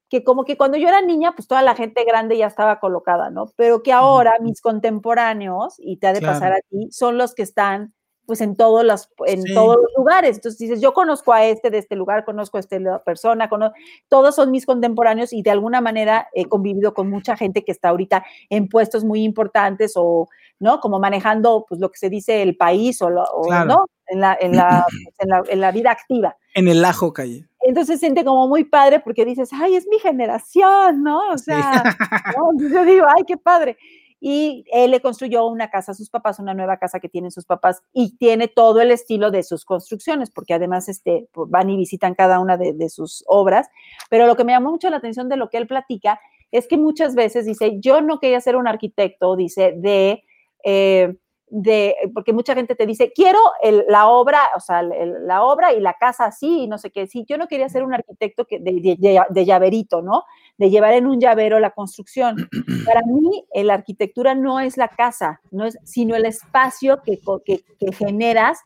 Que 0.09 0.23
como 0.23 0.45
que 0.45 0.57
cuando 0.57 0.77
yo 0.77 0.87
era 0.87 1.01
niña, 1.01 1.33
pues 1.35 1.47
toda 1.47 1.61
la 1.61 1.75
gente 1.75 2.05
grande 2.05 2.37
ya 2.37 2.47
estaba 2.47 2.79
colocada, 2.79 3.29
¿no? 3.29 3.51
Pero 3.57 3.83
que 3.83 3.91
ahora 3.91 4.35
mis 4.39 4.61
contemporáneos, 4.61 5.75
y 5.79 5.97
te 5.97 6.07
ha 6.07 6.13
de 6.13 6.21
pasar 6.21 6.53
a 6.53 6.61
ti, 6.69 6.89
son 6.91 7.17
los 7.17 7.35
que 7.35 7.43
están 7.43 7.93
pues 8.27 8.41
en 8.41 8.55
todos 8.55 8.83
los, 8.83 9.09
en 9.25 9.41
Sí. 9.41 9.53
todos 9.55 9.77
los 9.77 9.91
lugares. 9.97 10.35
Entonces 10.35 10.59
dices, 10.59 10.81
yo 10.81 10.93
conozco 10.93 11.33
a 11.33 11.45
este 11.45 11.71
de 11.71 11.79
este 11.79 11.95
lugar, 11.95 12.25
conozco 12.25 12.57
a 12.57 12.59
esta 12.59 12.99
persona, 13.03 13.49
cono- 13.49 13.71
todos 14.09 14.35
son 14.35 14.51
mis 14.51 14.65
contemporáneos 14.67 15.33
y 15.33 15.41
de 15.41 15.49
alguna 15.51 15.81
manera 15.81 16.27
he 16.33 16.45
convivido 16.45 16.93
con 16.93 17.09
mucha 17.09 17.35
gente 17.37 17.63
que 17.63 17.71
está 17.71 17.89
ahorita 17.89 18.23
en 18.49 18.67
puestos 18.67 19.03
muy 19.05 19.23
importantes 19.23 19.93
o, 19.95 20.27
¿no? 20.59 20.79
Como 20.81 20.99
manejando, 20.99 21.65
pues, 21.67 21.79
lo 21.81 21.89
que 21.89 21.97
se 21.97 22.09
dice 22.09 22.41
el 22.43 22.55
país 22.57 23.01
o, 23.01 23.09
lo- 23.09 23.23
o, 23.23 23.43
Claro. 23.47 23.65
¿no? 23.67 23.85
En 24.09 24.19
la, 24.21 24.37
en, 24.39 24.55
la, 24.55 24.85
pues, 25.05 25.15
en, 25.19 25.29
la, 25.29 25.43
en 25.47 25.61
la 25.61 25.71
vida 25.71 25.91
activa. 25.91 26.35
En 26.53 26.67
el 26.67 26.83
ajo 26.85 27.13
calle. 27.13 27.47
Entonces 27.61 27.95
se 27.95 28.05
siente 28.05 28.23
como 28.25 28.47
muy 28.47 28.63
padre 28.65 28.99
porque 28.99 29.23
dices, 29.25 29.49
ay, 29.53 29.75
es 29.75 29.87
mi 29.87 29.99
generación, 29.99 31.01
¿no? 31.03 31.29
O 31.31 31.37
sea, 31.37 31.81
¿no? 32.37 32.51
Entonces 32.51 32.71
yo 32.73 32.83
digo, 32.85 33.05
ay, 33.15 33.23
qué 33.25 33.37
padre. 33.37 33.77
Y 34.19 34.65
él 34.71 34.91
le 34.91 35.01
construyó 35.01 35.45
una 35.45 35.69
casa 35.69 35.91
a 35.91 35.95
sus 35.95 36.09
papás, 36.09 36.39
una 36.39 36.53
nueva 36.53 36.77
casa 36.77 36.99
que 36.99 37.09
tienen 37.09 37.31
sus 37.31 37.45
papás 37.45 37.83
y 37.93 38.17
tiene 38.17 38.47
todo 38.47 38.81
el 38.81 38.91
estilo 38.91 39.29
de 39.29 39.43
sus 39.43 39.63
construcciones, 39.63 40.31
porque 40.31 40.53
además 40.53 40.89
este, 40.89 41.27
pues, 41.31 41.49
van 41.49 41.69
y 41.69 41.77
visitan 41.77 42.15
cada 42.15 42.39
una 42.39 42.57
de, 42.57 42.89
sus 42.89 43.23
obras. 43.27 43.67
Pero 44.09 44.25
lo 44.25 44.35
que 44.35 44.43
me 44.43 44.53
llamó 44.53 44.71
mucho 44.71 44.89
la 44.89 44.97
atención 44.97 45.29
de 45.29 45.37
lo 45.37 45.49
que 45.49 45.57
él 45.57 45.67
platica 45.67 46.19
es 46.51 46.67
que 46.67 46.77
muchas 46.77 47.13
veces 47.13 47.45
dice, 47.45 47.79
yo 47.79 48.01
no 48.01 48.19
quería 48.19 48.39
ser 48.41 48.55
un 48.55 48.67
arquitecto, 48.67 49.35
dice, 49.35 49.73
de... 49.77 50.23
Eh, 50.63 51.15
de, 51.49 51.95
porque 52.13 52.33
mucha 52.33 52.53
gente 52.53 52.75
te 52.75 52.85
dice, 52.85 53.11
quiero 53.13 53.39
el, 53.61 53.85
la 53.87 54.07
obra, 54.07 54.39
o 54.55 54.59
sea, 54.59 54.81
el, 54.81 55.25
la 55.25 55.43
obra 55.43 55.73
y 55.73 55.79
la 55.79 55.93
casa 55.93 56.25
así, 56.25 56.63
y 56.63 56.67
no 56.67 56.77
sé 56.77 56.91
qué, 56.91 57.07
sí, 57.07 57.25
yo 57.27 57.37
no 57.37 57.47
quería 57.47 57.69
ser 57.69 57.83
un 57.83 57.93
arquitecto 57.93 58.45
que, 58.45 58.59
de, 58.59 58.97
de, 58.99 59.21
de, 59.29 59.45
llaverito, 59.45 60.01
¿no? 60.01 60.23
De 60.57 60.69
llevar 60.69 60.93
en 60.93 61.07
un 61.07 61.19
llavero 61.19 61.59
la 61.59 61.71
construcción. 61.71 62.49
Para 62.85 63.01
mí, 63.03 63.45
la 63.53 63.75
arquitectura 63.75 64.35
no 64.35 64.59
es 64.59 64.77
la 64.77 64.89
casa, 64.89 65.41
no 65.51 65.65
es, 65.65 65.77
sino 65.83 66.15
el 66.15 66.25
espacio 66.25 67.01
que, 67.03 67.19
que, 67.45 67.63
que 67.79 67.91
generas 67.93 68.59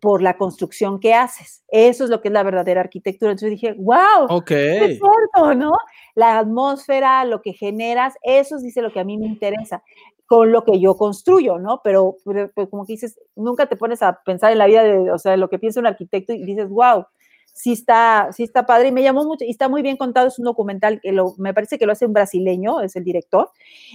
por 0.00 0.22
la 0.22 0.36
construcción 0.36 1.00
que 1.00 1.14
haces. 1.14 1.64
Eso 1.68 2.04
es 2.04 2.10
lo 2.10 2.20
que 2.20 2.28
es 2.28 2.34
la 2.34 2.44
verdadera 2.44 2.80
arquitectura. 2.80 3.32
Entonces 3.32 3.50
dije, 3.50 3.74
wow, 3.78 4.26
ok. 4.28 4.50
Es 4.50 5.00
cierto, 5.00 5.54
¿no? 5.56 5.72
La 6.14 6.38
atmósfera, 6.38 7.24
lo 7.24 7.42
que 7.42 7.52
generas, 7.52 8.14
eso 8.22 8.58
dice 8.58 8.80
lo 8.80 8.92
que 8.92 9.00
a 9.00 9.04
mí 9.04 9.18
me 9.18 9.26
interesa 9.26 9.82
con 10.28 10.52
lo 10.52 10.62
que 10.62 10.78
yo 10.78 10.94
construyo, 10.94 11.58
¿no? 11.58 11.80
Pero, 11.82 12.18
pero, 12.22 12.50
pero, 12.54 12.68
como 12.68 12.84
que 12.84 12.92
dices, 12.92 13.18
nunca 13.34 13.66
te 13.66 13.76
pones 13.76 14.02
a 14.02 14.22
pensar 14.22 14.52
en 14.52 14.58
la 14.58 14.66
vida 14.66 14.84
de, 14.84 15.10
o 15.10 15.18
sea, 15.18 15.38
lo 15.38 15.48
que 15.48 15.58
piensa 15.58 15.80
un 15.80 15.86
arquitecto 15.86 16.34
y 16.34 16.44
dices, 16.44 16.68
wow, 16.68 17.06
sí 17.54 17.72
está, 17.72 18.28
sí 18.32 18.42
está 18.42 18.66
padre 18.66 18.88
y 18.88 18.92
me 18.92 19.02
llamó 19.02 19.24
mucho 19.24 19.46
y 19.46 19.50
está 19.50 19.70
muy 19.70 19.80
bien 19.80 19.96
contado, 19.96 20.28
es 20.28 20.38
un 20.38 20.44
documental 20.44 21.00
que 21.00 21.12
lo, 21.12 21.34
me 21.38 21.54
parece 21.54 21.78
que 21.78 21.86
lo 21.86 21.92
hace 21.92 22.04
un 22.04 22.12
brasileño, 22.12 22.82
es 22.82 22.94
el 22.94 23.04
director, 23.04 23.50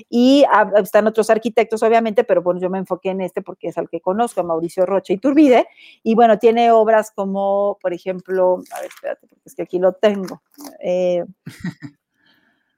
y 0.10 0.44
a, 0.52 0.72
están 0.82 1.06
otros 1.06 1.30
arquitectos 1.30 1.84
obviamente, 1.84 2.24
pero 2.24 2.42
bueno, 2.42 2.60
yo 2.60 2.72
me 2.72 2.80
enfoqué 2.80 3.12
en 3.12 3.22
este 3.22 3.44
porque 3.44 3.68
es 3.68 3.78
al 3.78 3.88
que 3.88 4.02
conozco, 4.02 4.42
a 4.42 4.44
Mauricio 4.44 4.88
Rocha 4.88 5.14
y 5.14 5.20
Turbide, 5.20 5.68
y 6.02 6.16
bueno, 6.16 6.40
tiene 6.40 6.72
obras 6.72 7.12
como, 7.12 7.78
por 7.80 7.94
ejemplo, 7.94 8.64
a 8.72 8.82
ver, 8.82 8.90
espérate, 8.90 9.28
porque 9.28 9.44
es 9.46 9.54
que 9.54 9.62
aquí 9.62 9.78
lo 9.78 9.94
tengo. 9.94 10.42
Eh, 10.82 11.24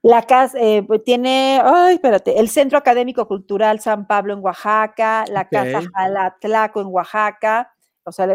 la 0.06 0.22
casa 0.22 0.56
eh, 0.60 0.84
pues 0.86 1.02
tiene, 1.02 1.60
ay, 1.64 1.94
espérate, 1.94 2.38
el 2.38 2.48
Centro 2.48 2.78
Académico 2.78 3.26
Cultural 3.26 3.80
San 3.80 4.06
Pablo 4.06 4.34
en 4.34 4.38
Oaxaca, 4.38 5.24
la 5.28 5.40
okay. 5.40 5.72
Casa 5.72 5.88
Jalatlaco 5.92 6.80
en 6.80 6.86
Oaxaca, 6.86 7.72
o 8.04 8.12
sea, 8.12 8.28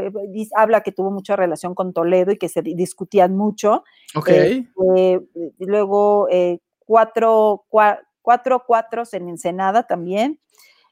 habla 0.57 0.81
que 0.81 0.91
tuvo 0.91 1.11
mucha 1.11 1.37
relación 1.37 1.73
con 1.73 1.93
Toledo 1.93 2.33
y 2.33 2.37
que 2.37 2.49
se 2.49 2.61
discutían 2.61 3.37
mucho. 3.37 3.85
Ok. 4.15 4.27
Eh, 4.27 4.65
eh, 4.97 5.19
luego, 5.59 6.27
cuatro, 6.79 7.63
cuatro, 7.69 8.05
cuatro 8.21 8.63
cuatros 8.67 9.13
en 9.13 9.29
Ensenada 9.29 9.83
también. 9.83 10.41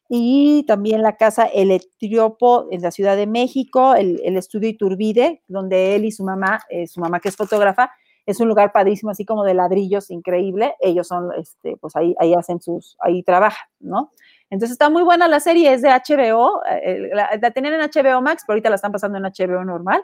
Y 0.07 0.63
también 0.63 1.03
la 1.03 1.17
casa 1.17 1.45
El 1.45 1.71
Etriopo 1.71 2.67
en 2.71 2.81
la 2.81 2.91
Ciudad 2.91 3.17
de 3.17 3.27
México, 3.27 3.95
el, 3.95 4.21
el 4.23 4.37
estudio 4.37 4.69
Iturbide, 4.69 5.43
donde 5.49 5.95
él 5.95 6.05
y 6.05 6.11
su 6.11 6.23
mamá, 6.23 6.61
su 6.87 7.01
mamá 7.01 7.19
que 7.19 7.27
es 7.27 7.35
fotógrafa, 7.35 7.91
es 8.29 8.39
un 8.39 8.47
lugar 8.47 8.71
padrísimo, 8.71 9.09
así 9.09 9.25
como 9.25 9.43
de 9.43 9.55
ladrillos, 9.55 10.11
increíble. 10.11 10.75
Ellos 10.79 11.07
son, 11.07 11.31
este, 11.35 11.77
pues 11.77 11.95
ahí, 11.95 12.15
ahí 12.19 12.35
hacen 12.35 12.61
sus, 12.61 12.95
ahí 12.99 13.23
trabajan, 13.23 13.67
¿no? 13.79 14.11
Entonces 14.51 14.73
está 14.73 14.89
muy 14.91 15.01
buena 15.01 15.27
la 15.27 15.39
serie, 15.39 15.73
es 15.73 15.81
de 15.81 15.89
HBO, 15.89 16.61
eh, 16.69 17.09
la, 17.11 17.29
la 17.41 17.51
tenían 17.51 17.73
en 17.73 17.81
HBO 17.81 18.21
Max, 18.21 18.43
pero 18.45 18.55
ahorita 18.55 18.69
la 18.69 18.75
están 18.75 18.91
pasando 18.91 19.17
en 19.17 19.23
HBO 19.23 19.65
normal, 19.65 20.03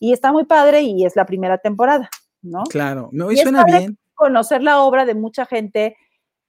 y 0.00 0.14
está 0.14 0.32
muy 0.32 0.44
padre 0.44 0.82
y 0.82 1.04
es 1.04 1.16
la 1.16 1.26
primera 1.26 1.58
temporada, 1.58 2.08
¿no? 2.40 2.64
Claro, 2.64 3.10
no, 3.12 3.30
y, 3.30 3.34
y 3.34 3.38
suena 3.38 3.64
bien. 3.64 3.98
Conocer 4.14 4.62
la 4.62 4.80
obra 4.80 5.04
de 5.04 5.14
mucha 5.14 5.44
gente, 5.44 5.98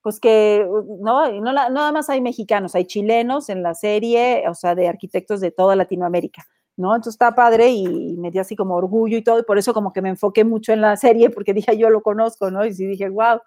pues 0.01 0.21
que, 0.21 0.65
no, 1.01 1.29
no, 1.29 1.41
no 1.41 1.69
nada 1.69 1.91
más 1.91 2.09
hay 2.09 2.21
mexicanos, 2.21 2.73
hay 2.73 2.85
chilenos 2.85 3.49
en 3.49 3.63
la 3.63 3.73
serie, 3.73 4.45
o 4.47 4.53
sea, 4.53 4.75
de 4.75 4.87
arquitectos 4.87 5.41
de 5.41 5.51
toda 5.51 5.75
Latinoamérica. 5.75 6.47
¿No? 6.77 6.95
Entonces 6.95 7.15
está 7.15 7.35
padre 7.35 7.69
y 7.69 8.15
me 8.17 8.31
dio 8.31 8.41
así 8.41 8.55
como 8.55 8.75
orgullo 8.75 9.17
y 9.17 9.23
todo, 9.23 9.39
y 9.39 9.43
por 9.43 9.57
eso 9.57 9.73
como 9.73 9.91
que 9.91 10.01
me 10.01 10.09
enfoqué 10.09 10.45
mucho 10.45 10.71
en 10.71 10.81
la 10.81 10.95
serie, 10.95 11.29
porque 11.29 11.53
dije, 11.53 11.77
yo 11.77 11.89
lo 11.89 12.01
conozco, 12.01 12.51
¿no? 12.51 12.65
Y 12.65 12.73
sí 12.73 12.85
dije, 12.85 13.09
wow, 13.09 13.41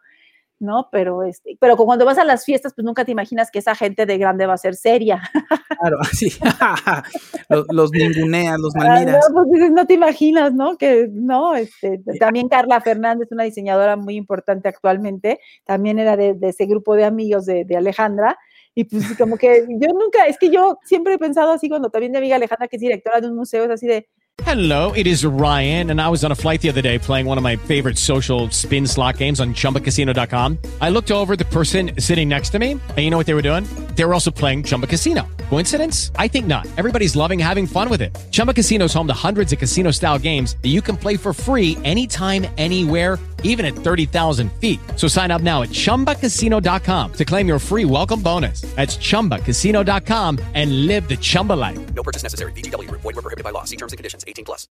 ¿no? 0.60 0.88
Pero, 0.92 1.22
este, 1.22 1.56
pero 1.58 1.76
cuando 1.76 2.04
vas 2.04 2.18
a 2.18 2.24
las 2.24 2.44
fiestas, 2.44 2.74
pues 2.74 2.84
nunca 2.84 3.04
te 3.04 3.12
imaginas 3.12 3.50
que 3.50 3.60
esa 3.60 3.74
gente 3.74 4.04
de 4.04 4.18
grande 4.18 4.46
va 4.46 4.54
a 4.54 4.58
ser 4.58 4.76
seria. 4.76 5.22
Claro, 5.80 5.96
así, 6.02 6.30
los, 7.48 7.64
los 7.70 7.90
ninguneas, 7.90 8.60
los 8.60 8.74
malmiras. 8.74 9.30
No, 9.32 9.44
pues 9.46 9.70
no 9.70 9.86
te 9.86 9.94
imaginas, 9.94 10.52
¿no? 10.52 10.76
Que, 10.76 11.08
no, 11.10 11.54
este, 11.54 12.02
también 12.18 12.50
Carla 12.50 12.82
Fernández, 12.82 13.28
una 13.30 13.44
diseñadora 13.44 13.96
muy 13.96 14.16
importante 14.16 14.68
actualmente, 14.68 15.40
también 15.64 15.98
era 15.98 16.18
de, 16.18 16.34
de 16.34 16.50
ese 16.50 16.66
grupo 16.66 16.96
de 16.96 17.06
amigos 17.06 17.46
de, 17.46 17.64
de 17.64 17.76
Alejandra, 17.78 18.36
y 18.74 18.84
pues 18.84 19.16
como 19.16 19.36
que 19.36 19.66
yo 19.68 19.88
nunca, 19.88 20.26
es 20.26 20.38
que 20.38 20.50
yo 20.50 20.78
siempre 20.84 21.14
he 21.14 21.18
pensado 21.18 21.52
así 21.52 21.68
cuando 21.68 21.90
también 21.90 22.12
mi 22.12 22.18
amiga 22.18 22.36
Alejandra, 22.36 22.68
que 22.68 22.76
es 22.76 22.82
directora 22.82 23.20
de 23.20 23.28
un 23.28 23.36
museo, 23.36 23.64
es 23.64 23.70
así 23.70 23.86
de... 23.86 24.08
Hello, 24.46 24.92
it 24.92 25.06
is 25.06 25.22
Ryan, 25.22 25.90
and 25.90 26.00
I 26.00 26.08
was 26.08 26.24
on 26.24 26.32
a 26.32 26.34
flight 26.34 26.62
the 26.62 26.70
other 26.70 26.80
day 26.80 26.98
playing 26.98 27.26
one 27.26 27.36
of 27.36 27.44
my 27.44 27.56
favorite 27.56 27.98
social 27.98 28.48
spin 28.50 28.86
slot 28.86 29.18
games 29.18 29.38
on 29.38 29.52
ChumbaCasino.com. 29.52 30.56
I 30.80 30.88
looked 30.88 31.10
over 31.10 31.36
the 31.36 31.44
person 31.44 31.90
sitting 31.98 32.26
next 32.26 32.50
to 32.50 32.58
me, 32.58 32.72
and 32.72 32.98
you 32.98 33.10
know 33.10 33.18
what 33.18 33.26
they 33.26 33.34
were 33.34 33.42
doing? 33.42 33.64
They 33.96 34.04
were 34.06 34.14
also 34.14 34.30
playing 34.30 34.62
Chumba 34.62 34.86
Casino. 34.86 35.28
Coincidence? 35.50 36.10
I 36.16 36.26
think 36.26 36.46
not. 36.46 36.66
Everybody's 36.78 37.14
loving 37.16 37.38
having 37.38 37.66
fun 37.66 37.90
with 37.90 38.00
it. 38.00 38.16
Chumba 38.30 38.54
Casino 38.54 38.86
is 38.86 38.94
home 38.94 39.06
to 39.08 39.12
hundreds 39.12 39.52
of 39.52 39.58
casino-style 39.58 40.18
games 40.18 40.56
that 40.62 40.70
you 40.70 40.80
can 40.80 40.96
play 40.96 41.18
for 41.18 41.34
free 41.34 41.76
anytime, 41.84 42.46
anywhere 42.56 43.18
even 43.42 43.66
at 43.66 43.74
30,000 43.74 44.50
feet. 44.60 44.80
So 44.96 45.06
sign 45.06 45.30
up 45.30 45.42
now 45.42 45.62
at 45.62 45.68
ChumbaCasino.com 45.70 47.12
to 47.12 47.24
claim 47.24 47.46
your 47.46 47.58
free 47.58 47.84
welcome 47.84 48.22
bonus. 48.22 48.62
That's 48.76 48.96
ChumbaCasino.com 48.96 50.38
and 50.54 50.86
live 50.86 51.08
the 51.08 51.18
Chumba 51.18 51.52
life. 51.52 51.78
No 51.94 52.02
purchase 52.02 52.22
necessary. 52.22 52.52
BGW. 52.52 52.90
Void 52.90 53.04
were 53.04 53.22
prohibited 53.22 53.44
by 53.44 53.50
law. 53.50 53.64
See 53.64 53.76
terms 53.76 53.92
and 53.92 53.98
conditions. 53.98 54.24
18 54.26 54.44
plus. 54.46 54.66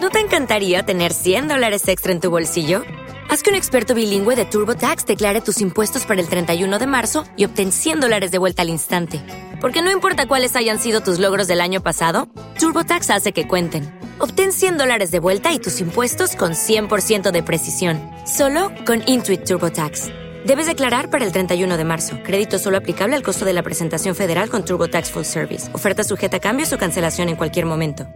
¿No 0.00 0.10
te 0.10 0.20
encantaría 0.20 0.82
tener 0.82 1.12
100 1.12 1.48
dólares 1.48 1.88
extra 1.88 2.12
en 2.12 2.20
tu 2.20 2.30
bolsillo? 2.30 2.82
Haz 3.30 3.42
que 3.42 3.50
un 3.50 3.56
experto 3.56 3.94
bilingüe 3.94 4.36
de 4.36 4.44
TurboTax 4.44 5.06
declare 5.06 5.40
tus 5.40 5.60
impuestos 5.60 6.04
para 6.04 6.20
el 6.20 6.28
31 6.28 6.78
de 6.78 6.86
marzo 6.86 7.24
y 7.36 7.46
obtén 7.46 7.72
100 7.72 8.00
dólares 8.00 8.30
de 8.30 8.38
vuelta 8.38 8.62
al 8.62 8.68
instante. 8.68 9.22
Porque 9.60 9.82
no 9.82 9.90
importa 9.90 10.26
cuáles 10.26 10.56
hayan 10.56 10.78
sido 10.78 11.00
tus 11.00 11.18
logros 11.18 11.46
del 11.46 11.60
año 11.60 11.82
pasado, 11.82 12.28
TurboTax 12.58 13.10
hace 13.10 13.32
que 13.32 13.48
cuenten. 13.48 14.03
Obtén 14.18 14.52
100 14.52 14.78
dólares 14.78 15.10
de 15.10 15.18
vuelta 15.18 15.52
y 15.52 15.58
tus 15.58 15.80
impuestos 15.80 16.36
con 16.36 16.52
100% 16.52 17.30
de 17.30 17.42
precisión. 17.42 18.00
Solo 18.26 18.70
con 18.86 19.02
Intuit 19.06 19.44
TurboTax. 19.44 20.08
Debes 20.46 20.66
declarar 20.66 21.08
para 21.10 21.24
el 21.24 21.32
31 21.32 21.76
de 21.76 21.84
marzo. 21.84 22.18
Crédito 22.22 22.58
solo 22.58 22.76
aplicable 22.76 23.16
al 23.16 23.22
costo 23.22 23.44
de 23.44 23.54
la 23.54 23.62
presentación 23.62 24.14
federal 24.14 24.50
con 24.50 24.64
TurboTax 24.64 25.10
Full 25.10 25.24
Service. 25.24 25.74
Oferta 25.74 26.04
sujeta 26.04 26.36
a 26.36 26.40
cambios 26.40 26.72
o 26.72 26.78
cancelación 26.78 27.28
en 27.28 27.36
cualquier 27.36 27.66
momento. 27.66 28.06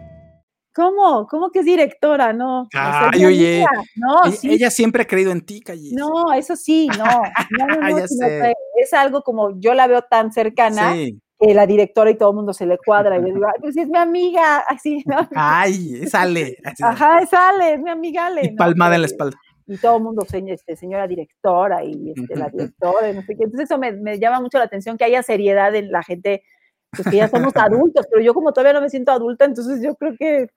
¿Cómo? 0.74 1.26
¿Cómo 1.26 1.50
que 1.50 1.60
es 1.60 1.64
directora? 1.64 2.32
No. 2.32 2.68
Ay, 2.72 3.24
oye. 3.24 3.64
No, 3.96 4.26
ella, 4.26 4.36
sí. 4.36 4.50
ella, 4.52 4.70
siempre 4.70 5.02
ha 5.02 5.06
creído 5.06 5.32
en 5.32 5.44
ti, 5.44 5.60
Calle. 5.60 5.90
No, 5.92 6.32
eso 6.32 6.54
sí, 6.54 6.86
no. 6.96 7.04
no, 7.58 7.66
no, 7.66 7.88
no 7.90 7.98
es 7.98 8.92
algo 8.92 9.22
como 9.22 9.58
yo 9.58 9.74
la 9.74 9.88
veo 9.88 10.02
tan 10.02 10.32
cercana. 10.32 10.92
Sí 10.92 11.20
la 11.40 11.66
directora 11.66 12.10
y 12.10 12.18
todo 12.18 12.30
el 12.30 12.36
mundo 12.36 12.52
se 12.52 12.66
le 12.66 12.78
cuadra 12.78 13.16
y 13.16 13.22
le 13.22 13.32
digo, 13.32 13.46
ay, 13.46 13.60
pues 13.60 13.76
es 13.76 13.88
mi 13.88 13.98
amiga, 13.98 14.58
así, 14.68 15.02
¿no? 15.06 15.28
Ay, 15.34 16.06
sale. 16.08 16.56
Ajá, 16.82 17.24
sale, 17.26 17.74
es 17.74 17.80
mi 17.80 17.90
amiga 17.90 18.26
Ale. 18.26 18.44
Y 18.44 18.56
palmada 18.56 18.90
¿no? 18.90 18.94
en 18.96 19.00
la 19.02 19.06
espalda. 19.06 19.36
Y 19.66 19.76
todo 19.76 19.98
el 19.98 20.02
mundo, 20.02 20.26
este, 20.30 20.76
señora 20.76 21.06
directora 21.06 21.84
y 21.84 22.12
este, 22.16 22.34
la 22.34 22.48
directora, 22.48 23.10
y 23.10 23.14
no 23.14 23.22
sé 23.22 23.36
qué. 23.36 23.44
Entonces 23.44 23.70
eso 23.70 23.78
me, 23.78 23.92
me, 23.92 24.18
llama 24.18 24.40
mucho 24.40 24.58
la 24.58 24.64
atención, 24.64 24.96
que 24.96 25.04
haya 25.04 25.22
seriedad 25.22 25.74
en 25.74 25.92
la 25.92 26.02
gente, 26.02 26.42
pues 26.90 27.08
que 27.08 27.16
ya 27.16 27.28
somos 27.28 27.54
adultos, 27.54 28.06
pero 28.10 28.22
yo 28.22 28.34
como 28.34 28.52
todavía 28.52 28.72
no 28.72 28.80
me 28.80 28.88
siento 28.88 29.12
adulta, 29.12 29.44
entonces 29.44 29.82
yo 29.82 29.94
creo 29.94 30.14
que 30.18 30.48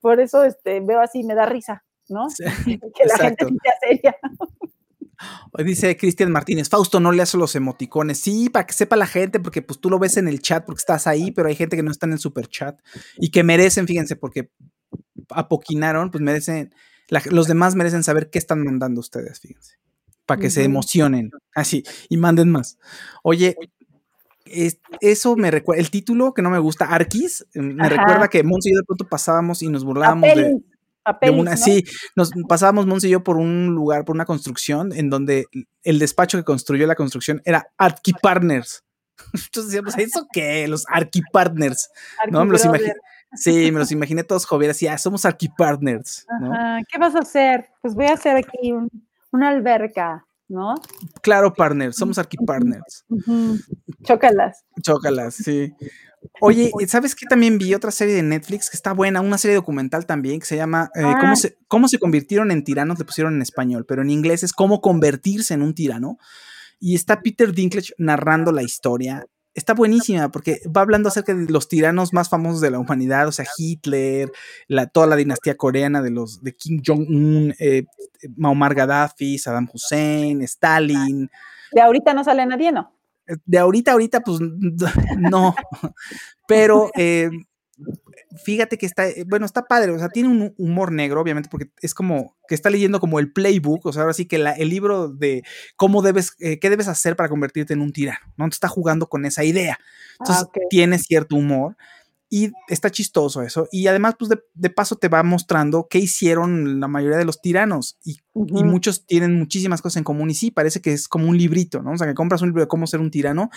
por 0.00 0.20
eso 0.20 0.44
este, 0.44 0.80
veo 0.80 1.00
así, 1.00 1.24
me 1.24 1.34
da 1.34 1.46
risa, 1.46 1.84
¿no? 2.08 2.30
Sí, 2.30 2.44
que 2.94 3.04
la 3.04 3.14
exacto. 3.14 3.46
gente 3.46 3.58
sea 3.62 3.72
seria. 3.80 4.16
Dice 5.64 5.96
Cristian 5.96 6.32
Martínez, 6.32 6.68
Fausto, 6.68 7.00
no 7.00 7.12
le 7.12 7.22
hace 7.22 7.36
los 7.36 7.54
emoticones. 7.54 8.18
Sí, 8.18 8.48
para 8.48 8.66
que 8.66 8.72
sepa 8.72 8.96
la 8.96 9.06
gente, 9.06 9.40
porque 9.40 9.62
pues 9.62 9.80
tú 9.80 9.90
lo 9.90 9.98
ves 9.98 10.16
en 10.16 10.28
el 10.28 10.40
chat 10.40 10.64
porque 10.64 10.80
estás 10.80 11.06
ahí, 11.06 11.30
pero 11.30 11.48
hay 11.48 11.56
gente 11.56 11.76
que 11.76 11.82
no 11.82 11.90
está 11.90 12.06
en 12.06 12.12
el 12.12 12.18
super 12.18 12.46
chat 12.46 12.80
y 13.18 13.30
que 13.30 13.42
merecen, 13.42 13.86
fíjense, 13.86 14.16
porque 14.16 14.50
apoquinaron, 15.30 16.10
pues 16.10 16.22
merecen, 16.22 16.74
la, 17.08 17.22
los 17.30 17.46
demás 17.46 17.74
merecen 17.74 18.02
saber 18.02 18.30
qué 18.30 18.38
están 18.38 18.64
mandando 18.64 19.00
ustedes, 19.00 19.40
fíjense, 19.40 19.76
para 20.26 20.40
que 20.40 20.46
uh 20.46 20.50
-huh. 20.50 20.54
se 20.54 20.64
emocionen, 20.64 21.30
así, 21.54 21.84
y 22.08 22.16
manden 22.16 22.50
más. 22.50 22.78
Oye, 23.22 23.56
es, 24.46 24.80
eso 25.00 25.36
me 25.36 25.50
recuerda, 25.50 25.80
el 25.80 25.90
título 25.90 26.34
que 26.34 26.42
no 26.42 26.50
me 26.50 26.58
gusta, 26.58 26.86
Arquis, 26.86 27.46
me 27.54 27.84
Ajá. 27.84 27.96
recuerda 27.96 28.28
que 28.28 28.42
Monse 28.42 28.70
y 28.70 28.72
yo 28.72 28.78
de 28.78 28.84
pronto 28.84 29.08
pasábamos 29.08 29.62
y 29.62 29.68
nos 29.68 29.84
burlábamos 29.84 30.34
de 30.34 30.60
Papeles, 31.02 31.40
una, 31.40 31.52
¿no? 31.52 31.56
Sí, 31.56 31.84
nos 32.16 32.30
pasábamos 32.48 32.86
Monse 32.86 33.08
y 33.08 33.10
yo 33.10 33.24
por 33.24 33.36
un 33.36 33.66
lugar, 33.74 34.04
por 34.04 34.14
una 34.14 34.24
construcción, 34.24 34.92
en 34.92 35.10
donde 35.10 35.46
el 35.82 35.98
despacho 35.98 36.38
que 36.38 36.44
construyó 36.44 36.86
la 36.86 36.94
construcción 36.94 37.42
era 37.44 37.68
Arquipartners. 37.78 38.84
Entonces 39.34 39.66
decíamos, 39.66 39.98
¿eso 39.98 40.26
qué? 40.32 40.66
Los 40.68 40.84
Arquipartners. 40.88 41.90
¿no? 42.30 42.44
Me 42.44 42.52
los. 42.52 42.62
Sí, 43.32 43.70
me 43.70 43.78
los 43.78 43.92
imaginé 43.92 44.24
todos 44.24 44.44
jóvenes, 44.44 44.76
así, 44.76 44.88
ah, 44.88 44.98
somos 44.98 45.24
Arquipartners. 45.24 46.26
¿no? 46.40 46.52
Ajá. 46.52 46.80
¿Qué 46.90 46.98
vas 46.98 47.14
a 47.14 47.20
hacer? 47.20 47.68
Pues 47.80 47.94
voy 47.94 48.06
a 48.06 48.14
hacer 48.14 48.36
aquí 48.36 48.72
un, 48.72 48.90
una 49.30 49.50
alberca. 49.50 50.26
¿no? 50.50 50.74
Claro, 51.22 51.54
partner, 51.54 51.94
somos 51.94 52.18
arquipartners. 52.18 53.04
Ujú. 53.08 53.56
Chócalas. 54.02 54.64
Chócalas, 54.82 55.36
sí. 55.36 55.72
Oye, 56.40 56.70
¿sabes 56.86 57.14
qué? 57.14 57.26
También 57.26 57.58
vi 57.58 57.74
otra 57.74 57.90
serie 57.90 58.14
de 58.14 58.22
Netflix 58.22 58.70
que 58.70 58.76
está 58.76 58.92
buena, 58.92 59.20
una 59.20 59.38
serie 59.38 59.54
documental 59.54 60.06
también 60.06 60.40
que 60.40 60.46
se 60.46 60.56
llama 60.56 60.90
eh, 60.94 61.02
Ah. 61.04 61.16
¿cómo, 61.20 61.36
se, 61.36 61.58
¿Cómo 61.68 61.88
se 61.88 61.98
convirtieron 61.98 62.50
en 62.50 62.64
tiranos? 62.64 62.98
Le 62.98 63.04
pusieron 63.04 63.34
en 63.34 63.42
español, 63.42 63.84
pero 63.86 64.02
en 64.02 64.10
inglés 64.10 64.42
es 64.42 64.52
cómo 64.52 64.80
convertirse 64.80 65.54
en 65.54 65.62
un 65.62 65.74
tirano. 65.74 66.18
Y 66.78 66.94
está 66.94 67.20
Peter 67.20 67.52
Dinklage 67.52 67.92
narrando 67.98 68.52
la 68.52 68.62
historia. 68.62 69.26
Está 69.52 69.74
buenísima 69.74 70.30
porque 70.30 70.60
va 70.74 70.80
hablando 70.80 71.08
acerca 71.08 71.34
de 71.34 71.50
los 71.50 71.68
tiranos 71.68 72.12
más 72.12 72.28
famosos 72.28 72.60
de 72.60 72.70
la 72.70 72.78
humanidad, 72.78 73.26
o 73.26 73.32
sea, 73.32 73.44
Hitler, 73.58 74.30
la, 74.68 74.86
toda 74.86 75.06
la 75.06 75.16
dinastía 75.16 75.56
coreana 75.56 76.00
de 76.00 76.10
los 76.10 76.42
de 76.42 76.54
Kim 76.54 76.80
Jong-un, 76.86 77.54
eh, 77.58 77.84
Muammar 78.36 78.74
Gaddafi, 78.74 79.38
Saddam 79.38 79.68
Hussein, 79.72 80.40
Stalin. 80.42 81.28
De 81.72 81.80
ahorita 81.80 82.14
no 82.14 82.24
sale 82.24 82.46
nadie, 82.46 82.72
¿no? 82.72 82.92
De 83.44 83.58
ahorita, 83.58 83.92
ahorita, 83.92 84.20
pues 84.20 84.38
no. 85.18 85.54
Pero 86.46 86.90
eh, 86.96 87.30
fíjate 88.44 88.78
que 88.78 88.86
está, 88.86 89.08
eh, 89.08 89.24
bueno, 89.26 89.46
está 89.46 89.64
padre, 89.64 89.92
o 89.92 89.98
sea, 89.98 90.08
tiene 90.08 90.28
un 90.28 90.54
humor 90.58 90.92
negro, 90.92 91.20
obviamente, 91.20 91.48
porque 91.50 91.70
es 91.80 91.94
como 91.94 92.36
que 92.48 92.54
está 92.54 92.70
leyendo 92.70 93.00
como 93.00 93.18
el 93.18 93.32
playbook, 93.32 93.86
o 93.86 93.92
sea, 93.92 94.02
ahora 94.02 94.14
sí 94.14 94.26
que 94.26 94.38
la- 94.38 94.52
el 94.52 94.68
libro 94.68 95.08
de 95.08 95.42
cómo 95.76 96.02
debes, 96.02 96.32
eh, 96.40 96.58
qué 96.58 96.70
debes 96.70 96.88
hacer 96.88 97.16
para 97.16 97.28
convertirte 97.28 97.72
en 97.72 97.80
un 97.80 97.92
tirano, 97.92 98.18
¿no? 98.36 98.44
Entonces 98.44 98.56
está 98.56 98.68
jugando 98.68 99.08
con 99.08 99.24
esa 99.24 99.44
idea. 99.44 99.78
Entonces 100.18 100.44
Ah, 100.44 100.46
ok. 100.46 100.58
tiene 100.68 100.98
cierto 100.98 101.36
humor. 101.36 101.76
Y 102.32 102.52
está 102.68 102.90
chistoso 102.90 103.42
eso. 103.42 103.68
Y 103.72 103.88
además, 103.88 104.14
pues 104.16 104.28
de, 104.28 104.40
de 104.54 104.70
paso 104.70 104.94
te 104.94 105.08
va 105.08 105.24
mostrando 105.24 105.88
qué 105.90 105.98
hicieron 105.98 106.78
la 106.78 106.86
mayoría 106.86 107.18
de 107.18 107.24
los 107.24 107.42
tiranos. 107.42 107.98
Y, 108.04 108.18
muchos 108.32 109.04
tienen 109.04 109.36
muchísimas 109.36 109.82
cosas 109.82 109.98
en 109.98 110.04
común. 110.04 110.30
Y 110.30 110.34
sí, 110.34 110.52
parece 110.52 110.80
que 110.80 110.92
es 110.92 111.08
como 111.08 111.28
un 111.28 111.36
librito, 111.36 111.82
¿no? 111.82 111.90
O 111.90 111.98
sea, 111.98 112.06
que 112.06 112.14
compras 112.14 112.40
un 112.42 112.50
libro 112.50 112.62
de 112.62 112.68
cómo 112.68 112.86
ser 112.86 113.00
un 113.00 113.10
tirano 113.10 113.50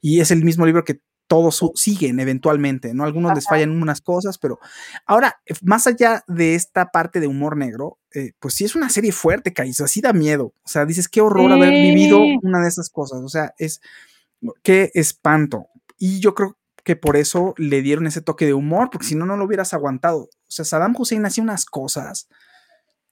y 0.00 0.20
es 0.20 0.30
el 0.30 0.44
mismo 0.44 0.64
libro 0.64 0.84
que 0.84 1.02
todos 1.30 1.60
siguen 1.76 2.18
eventualmente, 2.18 2.92
¿no? 2.92 3.04
Algunos 3.04 3.34
les 3.34 3.46
Ajá. 3.46 3.54
fallan 3.54 3.70
unas 3.70 4.00
cosas, 4.00 4.36
pero 4.38 4.58
ahora, 5.06 5.40
eh, 5.46 5.54
más 5.62 5.86
allá 5.86 6.24
de 6.26 6.56
esta 6.56 6.90
parte 6.90 7.20
de 7.20 7.28
humor 7.28 7.56
negro, 7.56 7.98
eh, 8.12 8.32
pues 8.40 8.54
sí 8.54 8.64
es 8.64 8.74
una 8.74 8.90
serie 8.90 9.12
fuerte, 9.12 9.52
Caizo, 9.52 9.84
así 9.84 10.00
da 10.00 10.12
miedo. 10.12 10.54
O 10.64 10.68
sea, 10.68 10.86
dices, 10.86 11.08
qué 11.08 11.20
horror 11.20 11.52
haber 11.52 11.70
vivido 11.70 12.20
una 12.42 12.60
de 12.60 12.68
esas 12.68 12.90
cosas. 12.90 13.20
O 13.22 13.28
sea, 13.28 13.54
es, 13.58 13.80
qué 14.64 14.90
espanto. 14.94 15.66
Y 15.98 16.18
yo 16.18 16.34
creo 16.34 16.56
que 16.84 16.96
por 16.96 17.16
eso 17.16 17.54
le 17.56 17.82
dieron 17.82 18.06
ese 18.06 18.22
toque 18.22 18.46
de 18.46 18.54
humor, 18.54 18.90
porque 18.90 19.06
si 19.06 19.14
no, 19.14 19.26
no 19.26 19.36
lo 19.36 19.44
hubieras 19.44 19.74
aguantado. 19.74 20.22
O 20.22 20.28
sea, 20.48 20.64
Saddam 20.64 20.94
Hussein 20.96 21.24
hacía 21.26 21.44
unas 21.44 21.64
cosas, 21.64 22.28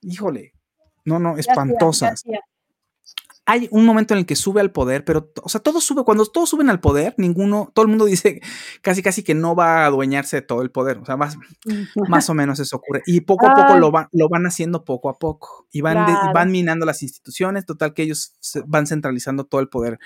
híjole, 0.01 0.53
no, 1.05 1.19
no, 1.19 1.35
¿Qué 1.35 1.41
hacía? 1.41 1.53
¿Qué 1.55 1.61
espantosas? 1.61 2.25
Hay 3.51 3.67
un 3.71 3.87
momento 3.87 4.13
en 4.13 4.19
el 4.19 4.27
que 4.27 4.37
sube 4.37 4.61
al 4.61 4.71
poder, 4.73 5.07
pero, 5.07 5.33
o 5.43 5.49
sea, 5.49 5.61
todo 5.61 5.81
sube, 5.81 6.05
cuando 6.05 6.27
todos 6.27 6.51
suben 6.51 6.69
al 6.69 6.81
poder, 6.81 7.15
ninguno, 7.17 7.71
todo 7.75 7.85
el 7.85 7.89
mundo 7.89 8.05
dice 8.27 8.43
casi 8.83 9.03
casi 9.03 9.23
que 9.23 9.35
no 9.35 9.57
va 9.57 9.85
a 9.85 9.87
adueñarse 9.87 10.37
de 10.37 10.43
todo 10.43 10.61
el 10.61 10.71
poder, 10.71 10.99
o 10.99 11.05
sea, 11.07 11.17
más, 11.17 11.37
más 12.11 12.29
o 12.29 12.35
menos 12.35 12.61
eso 12.61 12.77
ocurre. 12.77 13.03
Y 13.07 13.23
poco 13.23 13.47
a 13.47 13.55
poco 13.55 13.79
lo, 13.79 13.91
va- 13.91 14.09
lo 14.13 14.29
van 14.29 14.45
haciendo 14.47 14.85
poco 14.85 15.09
a 15.09 15.19
poco, 15.19 15.67
y 15.73 15.81
van, 15.81 15.95
de- 16.07 16.13
van 16.35 16.53
minando 16.53 16.85
las 16.85 17.03
instituciones, 17.03 17.65
total 17.65 17.95
que 17.95 18.03
ellos 18.03 18.35
se- 18.41 18.63
van 18.67 18.87
centralizando 18.87 19.45
todo 19.45 19.63
el 19.63 19.69
poder. 19.71 19.99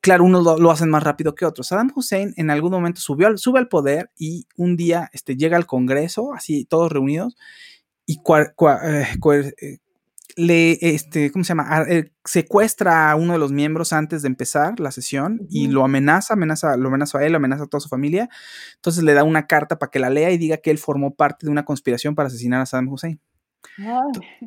Claro, 0.00 0.24
unos 0.24 0.42
lo, 0.42 0.58
lo 0.58 0.70
hacen 0.70 0.88
más 0.88 1.02
rápido 1.02 1.34
que 1.34 1.44
otros. 1.44 1.66
Saddam 1.66 1.92
Hussein 1.94 2.32
en 2.38 2.50
algún 2.50 2.70
momento 2.70 3.00
subió 3.02 3.26
al, 3.26 3.36
sube 3.38 3.58
al 3.58 3.68
poder 3.68 4.10
y 4.16 4.46
un 4.56 4.76
día 4.76 5.10
este, 5.12 5.36
llega 5.36 5.56
al 5.58 5.66
Congreso, 5.66 6.32
así 6.32 6.64
todos 6.64 6.90
reunidos, 6.90 7.36
y 8.06 8.20
cua- 8.22 8.54
cua- 8.54 8.80
eh, 8.82 9.54
eh, 9.60 9.78
le, 10.36 10.78
este, 10.82 11.32
¿cómo 11.32 11.44
se 11.44 11.48
llama? 11.48 11.66
Ah, 11.68 11.84
eh, 11.88 12.12
secuestra 12.24 13.10
a 13.10 13.16
uno 13.16 13.32
de 13.32 13.38
los 13.38 13.52
miembros 13.52 13.92
antes 13.92 14.22
de 14.22 14.28
empezar 14.28 14.78
la 14.80 14.92
sesión 14.92 15.46
y 15.50 15.68
lo 15.68 15.84
amenaza, 15.84 16.34
amenaza, 16.34 16.76
lo 16.76 16.88
amenaza 16.88 17.18
a 17.18 17.24
él, 17.24 17.32
lo 17.32 17.38
amenaza 17.38 17.64
a 17.64 17.66
toda 17.66 17.80
su 17.80 17.88
familia. 17.88 18.28
Entonces 18.76 19.02
le 19.02 19.14
da 19.14 19.24
una 19.24 19.46
carta 19.46 19.78
para 19.78 19.90
que 19.90 19.98
la 19.98 20.10
lea 20.10 20.30
y 20.30 20.38
diga 20.38 20.58
que 20.58 20.70
él 20.70 20.78
formó 20.78 21.14
parte 21.14 21.46
de 21.46 21.52
una 21.52 21.64
conspiración 21.64 22.14
para 22.14 22.28
asesinar 22.28 22.60
a 22.60 22.66
Saddam 22.66 22.88
Hussein. 22.88 23.20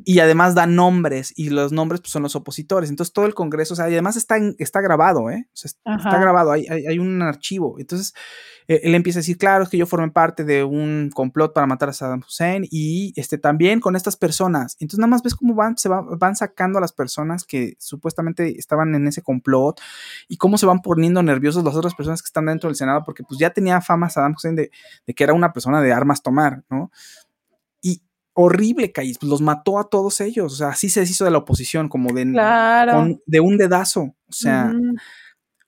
Y 0.04 0.18
además 0.20 0.54
da 0.54 0.66
nombres 0.66 1.32
y 1.36 1.50
los 1.50 1.72
nombres 1.72 2.00
pues, 2.00 2.10
son 2.12 2.22
los 2.22 2.36
opositores. 2.36 2.90
Entonces 2.90 3.12
todo 3.12 3.26
el 3.26 3.34
Congreso, 3.34 3.74
o 3.74 3.76
sea, 3.76 3.88
y 3.88 3.92
además 3.92 4.16
está, 4.16 4.36
en- 4.36 4.56
está 4.58 4.80
grabado, 4.80 5.30
¿eh? 5.30 5.46
O 5.52 5.56
sea, 5.56 5.68
es- 5.68 5.78
está 5.96 6.18
grabado, 6.20 6.52
hay, 6.52 6.66
hay, 6.68 6.86
hay 6.86 6.98
un 6.98 7.22
archivo. 7.22 7.76
Entonces 7.78 8.14
eh, 8.68 8.80
él 8.84 8.94
empieza 8.94 9.18
a 9.18 9.20
decir, 9.22 9.36
claro, 9.38 9.64
es 9.64 9.70
que 9.70 9.76
yo 9.78 9.86
formé 9.86 10.10
parte 10.10 10.44
de 10.44 10.62
un 10.64 11.10
complot 11.12 11.52
para 11.52 11.66
matar 11.66 11.88
a 11.88 11.92
Saddam 11.92 12.22
Hussein 12.26 12.64
y 12.70 13.12
este, 13.16 13.36
también 13.38 13.80
con 13.80 13.96
estas 13.96 14.16
personas. 14.16 14.76
Entonces 14.80 14.98
nada 15.00 15.08
más 15.10 15.22
ves 15.22 15.34
cómo 15.34 15.54
van, 15.54 15.76
se 15.76 15.88
va- 15.88 16.02
van 16.02 16.36
sacando 16.36 16.78
a 16.78 16.80
las 16.80 16.92
personas 16.92 17.44
que 17.44 17.74
supuestamente 17.78 18.58
estaban 18.58 18.94
en 18.94 19.06
ese 19.08 19.22
complot 19.22 19.80
y 20.28 20.36
cómo 20.36 20.56
se 20.58 20.66
van 20.66 20.80
poniendo 20.82 21.22
nerviosos 21.22 21.64
las 21.64 21.74
otras 21.74 21.94
personas 21.94 22.22
que 22.22 22.26
están 22.26 22.46
dentro 22.46 22.68
del 22.68 22.76
Senado 22.76 23.02
porque 23.04 23.22
pues 23.24 23.40
ya 23.40 23.50
tenía 23.50 23.80
fama 23.80 24.08
Saddam 24.08 24.34
Hussein 24.36 24.54
de, 24.54 24.70
de 25.06 25.14
que 25.14 25.24
era 25.24 25.34
una 25.34 25.52
persona 25.52 25.80
de 25.82 25.92
armas 25.92 26.22
tomar, 26.22 26.62
¿no? 26.70 26.90
Horrible, 28.42 28.92
Cais, 28.92 29.18
pues 29.18 29.28
los 29.30 29.40
mató 29.42 29.78
a 29.78 29.88
todos 29.88 30.20
ellos, 30.20 30.52
o 30.52 30.56
sea, 30.56 30.68
así 30.68 30.88
se 30.88 31.00
deshizo 31.00 31.24
de 31.24 31.30
la 31.30 31.38
oposición, 31.38 31.88
como 31.88 32.12
de, 32.14 32.24
Claro. 32.30 32.92
con- 32.94 33.20
de 33.26 33.40
un 33.40 33.56
dedazo, 33.58 34.00
o 34.02 34.32
sea, 34.32 34.72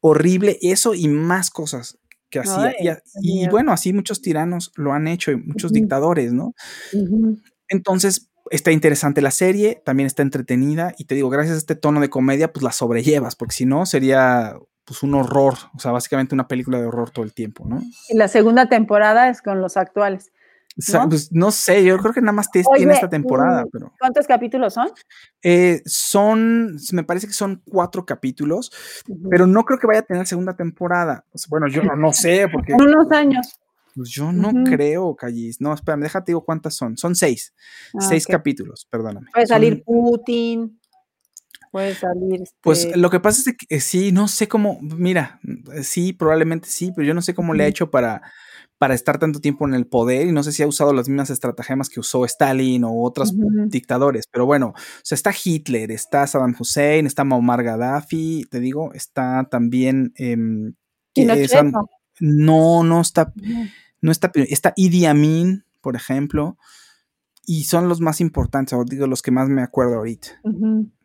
horrible 0.01 0.59
eso 0.63 0.95
y 0.95 1.09
más 1.09 1.51
cosas 1.51 1.99
que 2.31 2.41
hacía. 2.41 2.75
Ay, 2.79 2.97
y, 3.21 3.49
bueno, 3.49 3.73
así 3.73 3.93
muchos 3.93 4.23
tiranos 4.23 4.73
lo 4.77 4.93
han 4.93 5.07
hecho 5.07 5.31
y 5.33 5.37
muchos 5.37 5.73
dictadores, 5.73 6.33
¿no? 6.33 6.55
Entonces, 7.69 8.31
está 8.51 8.71
interesante 8.73 9.21
la 9.23 9.31
serie, 9.31 9.83
también 9.85 10.07
está 10.07 10.23
entretenida 10.23 10.93
y 10.99 11.05
te 11.05 11.15
digo, 11.15 11.31
gracias 11.31 11.55
a 11.55 11.59
este 11.59 11.75
tono 11.75 12.01
de 12.01 12.11
comedia, 12.11 12.53
pues 12.53 12.63
la 12.63 12.73
sobrellevas, 12.73 13.37
porque 13.37 13.55
si 13.55 13.67
no 13.67 13.87
sería 13.87 14.57
pues 14.85 15.05
un 15.05 15.15
horror, 15.15 15.55
o 15.75 15.79
sea, 15.79 15.93
básicamente 15.93 16.35
una 16.35 16.49
película 16.49 16.81
de 16.81 16.87
horror 16.87 17.11
todo 17.11 17.25
el 17.25 17.33
tiempo, 17.33 17.65
¿no? 17.69 17.81
Y 18.09 18.17
la 18.17 18.27
segunda 18.27 18.69
temporada 18.69 19.29
es 19.29 19.41
con 19.41 19.61
los 19.61 19.77
actuales. 19.77 20.33
O 20.79 20.83
sea, 20.83 21.01
¿No? 21.03 21.09
pues 21.11 21.31
no 21.33 21.51
sé, 21.51 21.85
yo 21.85 21.99
creo 21.99 22.13
que 22.15 22.21
nada 22.23 22.33
más 22.33 22.51
te- 22.51 22.61
Oye, 22.67 22.79
tiene 22.79 22.95
esta 22.95 23.09
temporada, 23.09 23.65
pero 23.71 23.93
¿Cuántos 23.99 24.27
capítulos 24.27 24.73
son? 24.75 24.89
eh, 25.43 25.83
son, 25.85 26.77
me 26.93 27.05
parece 27.05 27.27
que 27.27 27.33
son 27.35 27.63
cuatro 27.69 28.07
capítulos, 28.07 28.73
pero 29.31 29.47
no 29.47 29.65
creo 29.65 29.79
que 29.79 29.87
vaya 29.87 30.01
a 30.01 30.05
tener 30.05 30.27
segunda 30.27 30.57
temporada. 30.57 31.25
O 31.33 31.39
sea, 31.39 31.49
bueno, 31.51 31.69
yo 31.69 31.83
no, 31.83 31.95
no 31.97 32.13
sé, 32.13 32.49
porque 32.51 32.73
unos 32.73 33.11
años. 33.11 33.59
pues 33.95 34.09
yo 34.11 34.33
no 34.33 34.51
creo, 34.65 35.15
Callis. 35.15 35.61
No, 35.61 35.75
espérame, 35.75 36.03
déjate 36.05 36.33
digo 36.33 36.45
cuántas 36.45 36.75
son. 36.75 36.97
Son 36.97 37.15
seis, 37.15 37.53
Ah, 37.95 38.01
seis 38.09 38.27
capítulos, 38.27 38.87
perdóname. 38.91 39.27
Puede 39.33 39.47
Son- 39.47 39.55
salir 39.55 39.83
Putin. 39.85 40.79
Puede 41.71 41.95
salir. 41.95 42.43
Pues 42.61 42.85
este, 42.85 42.99
lo 42.99 43.09
que 43.11 43.19
pasa 43.21 43.51
es 43.51 43.57
que 43.57 43.77
eh, 43.77 43.81
sí, 43.81 44.13
no 44.13 44.29
sé 44.29 44.47
cómo, 44.47 44.79
mira, 44.83 45.41
eh, 45.75 45.83
sí, 45.85 46.13
probablemente 46.13 46.69
sí, 46.69 46.93
pero 46.95 47.07
yo 47.07 47.15
no 47.15 47.23
sé 47.23 47.35
cómo 47.35 47.55
le 47.55 47.65
ha 47.65 47.67
hecho 47.67 47.91
para, 47.91 48.21
para 48.83 48.95
estar 48.95 49.17
tanto 49.21 49.39
tiempo 49.39 49.65
en 49.69 49.75
el 49.75 49.87
poder 49.87 50.27
y 50.27 50.33
no 50.33 50.43
sé 50.43 50.51
si 50.51 50.61
ha 50.65 50.67
usado 50.67 50.93
las 50.93 51.09
mismas 51.09 51.31
estratagemas 51.31 51.89
que 51.89 52.01
usó 52.01 52.25
Stalin 52.25 52.83
o 52.83 53.05
otros 53.05 53.33
dictadores, 53.71 54.25
pero 54.29 54.45
bueno, 54.45 54.71
o 54.71 54.75
sea, 55.05 55.15
está 55.15 55.33
Hitler, 55.33 55.93
está 55.93 56.27
Saddam 56.27 56.57
Hussein, 56.59 57.07
está 57.07 57.23
Muammar 57.23 57.63
Gaddafi, 57.63 58.45
te 58.51 58.59
digo, 58.59 58.93
está 58.93 59.47
también... 59.49 60.13
em, 60.17 60.75
esa- 61.45 61.61
¿no? 62.19 62.83
no, 62.83 63.01
está, 63.01 63.33
no 64.01 64.11
está, 64.11 64.33
está 64.35 64.73
Idi 64.75 65.07
Amin, 65.07 65.63
por 65.81 65.95
ejemplo, 65.95 66.59
y 67.47 67.63
son 67.63 67.89
los 67.89 68.01
más 68.01 68.21
importantes, 68.21 68.73
o 68.77 68.85
digo, 68.85 69.07
los 69.07 69.23
que 69.23 69.31
más 69.31 69.49
me 69.49 69.63
acuerdo 69.63 69.95
ahorita. 69.99 70.41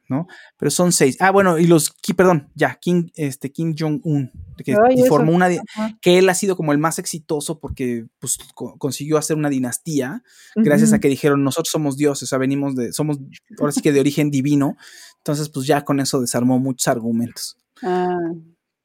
¿No? 0.10 0.28
Pero 0.58 0.72
son 0.72 0.92
seis. 0.92 1.18
Ah, 1.20 1.32
bueno, 1.32 1.58
y 1.58 1.68
los, 1.68 1.94
perdón, 2.16 2.50
ya, 2.56 2.76
Kim, 2.82 3.10
este, 3.16 3.52
Kim 3.52 3.76
Jong-un, 3.78 4.32
que 4.64 4.76
Ay, 4.90 5.04
formó 5.08 5.32
una, 5.34 5.48
Ajá. 5.48 5.98
que 6.02 6.18
él 6.18 6.30
ha 6.30 6.34
sido 6.34 6.56
como 6.56 6.72
el 6.72 6.78
más 6.78 6.98
exitoso 7.00 7.60
porque 7.60 8.06
pues, 8.20 8.38
co- 8.56 8.78
consiguió 8.78 9.18
hacer 9.18 9.36
una 9.38 9.50
dinastía, 9.50 10.24
gracias 10.56 10.94
a 10.94 11.00
que 11.00 11.10
dijeron, 11.10 11.44
nosotros 11.44 11.70
somos 11.72 11.98
dioses, 11.98 12.24
o 12.24 12.28
sea, 12.28 12.38
venimos 12.38 12.76
de, 12.76 12.94
somos, 12.94 13.20
ahora 13.60 13.72
sí 13.72 13.82
que 13.82 13.92
de 13.92 14.00
origen 14.00 14.32
divino, 14.32 14.78
entonces 15.18 15.50
pues 15.50 15.68
ya 15.68 15.84
con 15.84 16.00
eso 16.00 16.22
desarmó 16.22 16.58
muchos 16.60 16.88
argumentos. 16.88 17.58
Ah, 17.84 18.08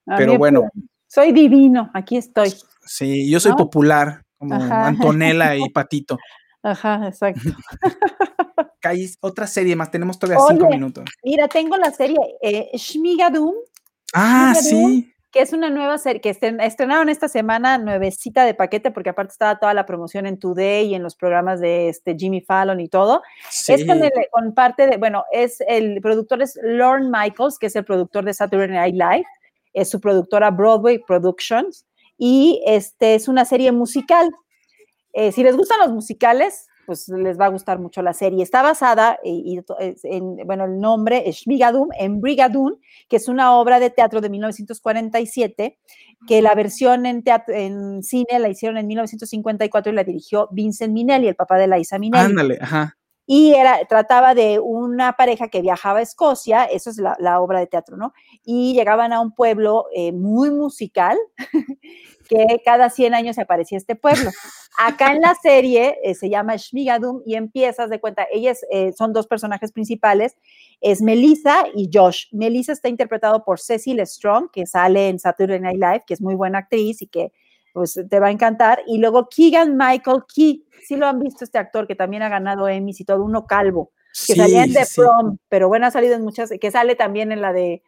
a 0.07 0.17
Pero 0.17 0.37
bueno. 0.39 0.63
pues, 0.73 0.85
Soy 1.07 1.33
divino, 1.33 1.91
aquí 1.95 2.17
estoy. 2.17 2.53
Sí, 2.85 3.31
yo 3.31 3.39
soy 3.39 3.51
¿No? 3.53 3.59
popular, 3.59 4.23
como 4.39 4.55
Ajá. 4.57 4.87
Antonella 4.89 5.55
y 5.57 5.69
Patito. 5.73 6.19
Ajá, 6.63 7.07
exacto. 7.07 7.41
Calles, 8.83 9.17
otra 9.21 9.47
serie 9.47 9.77
más, 9.77 9.91
tenemos 9.91 10.19
todavía 10.19 10.45
cinco 10.49 10.69
minutos. 10.69 11.05
Mira, 11.23 11.47
tengo 11.49 11.77
la 11.77 11.91
serie 11.93 12.19
eh, 12.43 12.69
Shmigadum, 12.75 13.55
Ah, 14.13 14.55
sí. 14.61 15.09
que 15.31 15.41
es 15.41 15.53
una 15.55 15.71
nueva 15.71 15.97
serie 15.99 16.21
que 16.21 16.31
estren- 16.39 16.61
estrenaron 16.63 17.09
esta 17.09 17.29
semana, 17.29 17.79
nuevecita 17.79 18.45
de 18.45 18.53
paquete, 18.55 18.91
porque 18.91 19.11
aparte 19.11 19.33
estaba 19.33 19.59
toda 19.59 19.73
la 19.73 19.87
promoción 19.87 20.27
en 20.27 20.39
Today 20.39 20.89
y 20.89 20.95
en 20.95 21.03
los 21.03 21.15
programas 21.15 21.61
de 21.61 21.89
este 21.89 22.15
Jimmy 22.19 22.41
Fallon 22.43 22.81
y 22.81 22.89
todo. 22.89 23.23
Es 23.69 23.87
con, 23.87 23.99
Sí. 24.01 24.05
el- 24.05 24.27
con 24.31 24.53
parte 24.53 24.87
de, 24.89 24.97
bueno, 24.99 25.25
es 25.33 25.63
el 25.67 26.01
productor 26.03 26.43
es 26.43 26.59
Lorne 26.63 27.09
Michaels, 27.09 27.59
que 27.59 27.67
es 27.69 27.77
el 27.77 27.85
productor 27.85 28.25
de 28.25 28.35
Saturday 28.35 28.69
Night 28.69 28.95
Live, 28.95 29.25
es 29.73 29.89
su 29.89 30.01
productora 30.01 30.51
Broadway 30.51 30.99
Productions, 30.99 31.87
y 32.19 32.63
este 32.67 33.15
es 33.15 33.29
una 33.29 33.45
serie 33.47 33.73
musical. 33.73 34.29
Eh, 35.15 35.31
si 35.33 35.43
les 35.43 35.57
gustan 35.57 35.79
los 35.79 35.93
musicales, 35.93 36.67
pues 36.87 37.09
les 37.09 37.39
va 37.39 37.47
a 37.47 37.49
gustar 37.49 37.79
mucho 37.79 38.03
la 38.03 38.13
serie. 38.13 38.43
Está 38.43 38.63
basada 38.63 39.19
y, 39.25 39.61
en, 40.05 40.37
bueno, 40.47 40.65
el 40.65 40.79
nombre 40.79 41.29
es 41.29 41.37
Shmigadum, 41.37 41.89
en 41.99 42.21
Brigadoon, 42.21 42.79
que 43.09 43.17
es 43.17 43.29
una 43.29 43.57
obra 43.57 43.81
de 43.81 43.91
teatro 43.91 44.21
de 44.21 44.29
1947, 44.31 45.79
que 46.27 46.43
la 46.43 46.55
versión 46.55 47.07
en, 47.07 47.23
teatro, 47.23 47.55
en 47.55 48.03
cine 48.03 48.39
la 48.39 48.49
hicieron 48.49 48.79
en 48.79 48.87
1954 48.87 49.93
y 49.93 49.95
la 49.95 50.05
dirigió 50.05 50.49
Vincent 50.53 50.93
Minelli, 50.93 51.29
el 51.29 51.37
papá 51.37 51.59
de 51.59 51.69
Liza 51.69 51.99
Minnelli. 51.99 52.25
Ándale, 52.25 52.59
ajá. 52.61 52.97
Y 53.27 53.55
era, 53.55 53.85
trataba 53.89 54.35
de 54.35 54.59
una 54.59 55.13
pareja 55.13 55.49
que 55.49 55.63
viajaba 55.63 56.01
a 56.01 56.03
Escocia, 56.03 56.65
eso 56.65 56.91
es 56.91 56.99
la, 56.99 57.41
obra 57.41 57.61
de 57.61 57.69
teatro, 57.69 57.97
¿no? 57.97 58.13
Y 58.45 58.75
llegaban 58.75 59.13
a 59.13 59.21
un 59.21 59.33
pueblo 59.33 59.87
eh, 59.95 60.13
muy 60.13 60.51
musical, 60.51 61.17
que 62.29 62.61
cada 62.65 62.91
100 62.91 63.15
años 63.15 63.39
aparecía 63.39 63.79
este 63.79 63.95
pueblo. 63.95 64.31
Acá 64.79 65.13
en 65.13 65.21
la 65.21 65.35
serie 65.35 65.99
eh, 66.03 66.15
se 66.15 66.31
llama 66.31 66.57
Shmigadum 66.57 67.23
y 67.27 67.35
empiezas 67.35 67.91
de 67.91 68.01
cuenta, 68.01 68.27
ellas 68.33 68.65
eh, 68.71 68.93
son 68.97 69.13
dos 69.13 69.27
personajes 69.27 69.71
principales, 69.71 70.37
es 70.81 71.03
Melissa 71.03 71.65
y 71.75 71.91
Josh. 71.93 72.27
Melissa 72.33 72.73
está 72.73 72.89
interpretado 72.89 73.45
por 73.45 73.61
Cecil 73.61 74.05
Strong, 74.05 74.51
que 74.51 74.67
sale 74.67 75.09
en 75.09 75.19
Saturday 75.19 75.61
Night 75.61 75.79
Live, 75.79 76.05
que 76.07 76.15
es 76.15 76.21
muy 76.21 76.35
buena 76.35 76.59
actriz 76.59 77.03
y 77.03 77.07
que 77.07 77.33
pues 77.73 78.01
te 78.09 78.21
va 78.21 78.29
a 78.29 78.31
encantar. 78.31 78.83
Y 78.87 78.99
luego 78.99 79.29
Keegan 79.29 79.77
Michael 79.77 80.25
Key, 80.33 80.65
sí 80.87 80.97
lo 80.97 81.07
han 81.07 81.19
visto 81.19 81.45
este 81.45 81.59
actor 81.59 81.87
que 81.87 81.95
también 81.95 82.23
ha 82.23 82.29
ganado 82.29 82.69
Emmys 82.69 83.01
y 83.01 83.05
todo, 83.05 83.25
uno 83.25 83.47
calvo, 83.47 83.93
que 84.27 84.35
salía 84.35 84.65
en 84.65 84.73
The 84.73 84.85
Prom, 84.95 85.39
pero 85.49 85.69
bueno, 85.69 85.87
ha 85.87 85.91
salido 85.91 86.15
en 86.15 86.23
muchas, 86.23 86.51
que 86.61 86.71
sale 86.71 86.95
también 86.95 87.33
en 87.33 87.41
la 87.41 87.53
de 87.53 87.83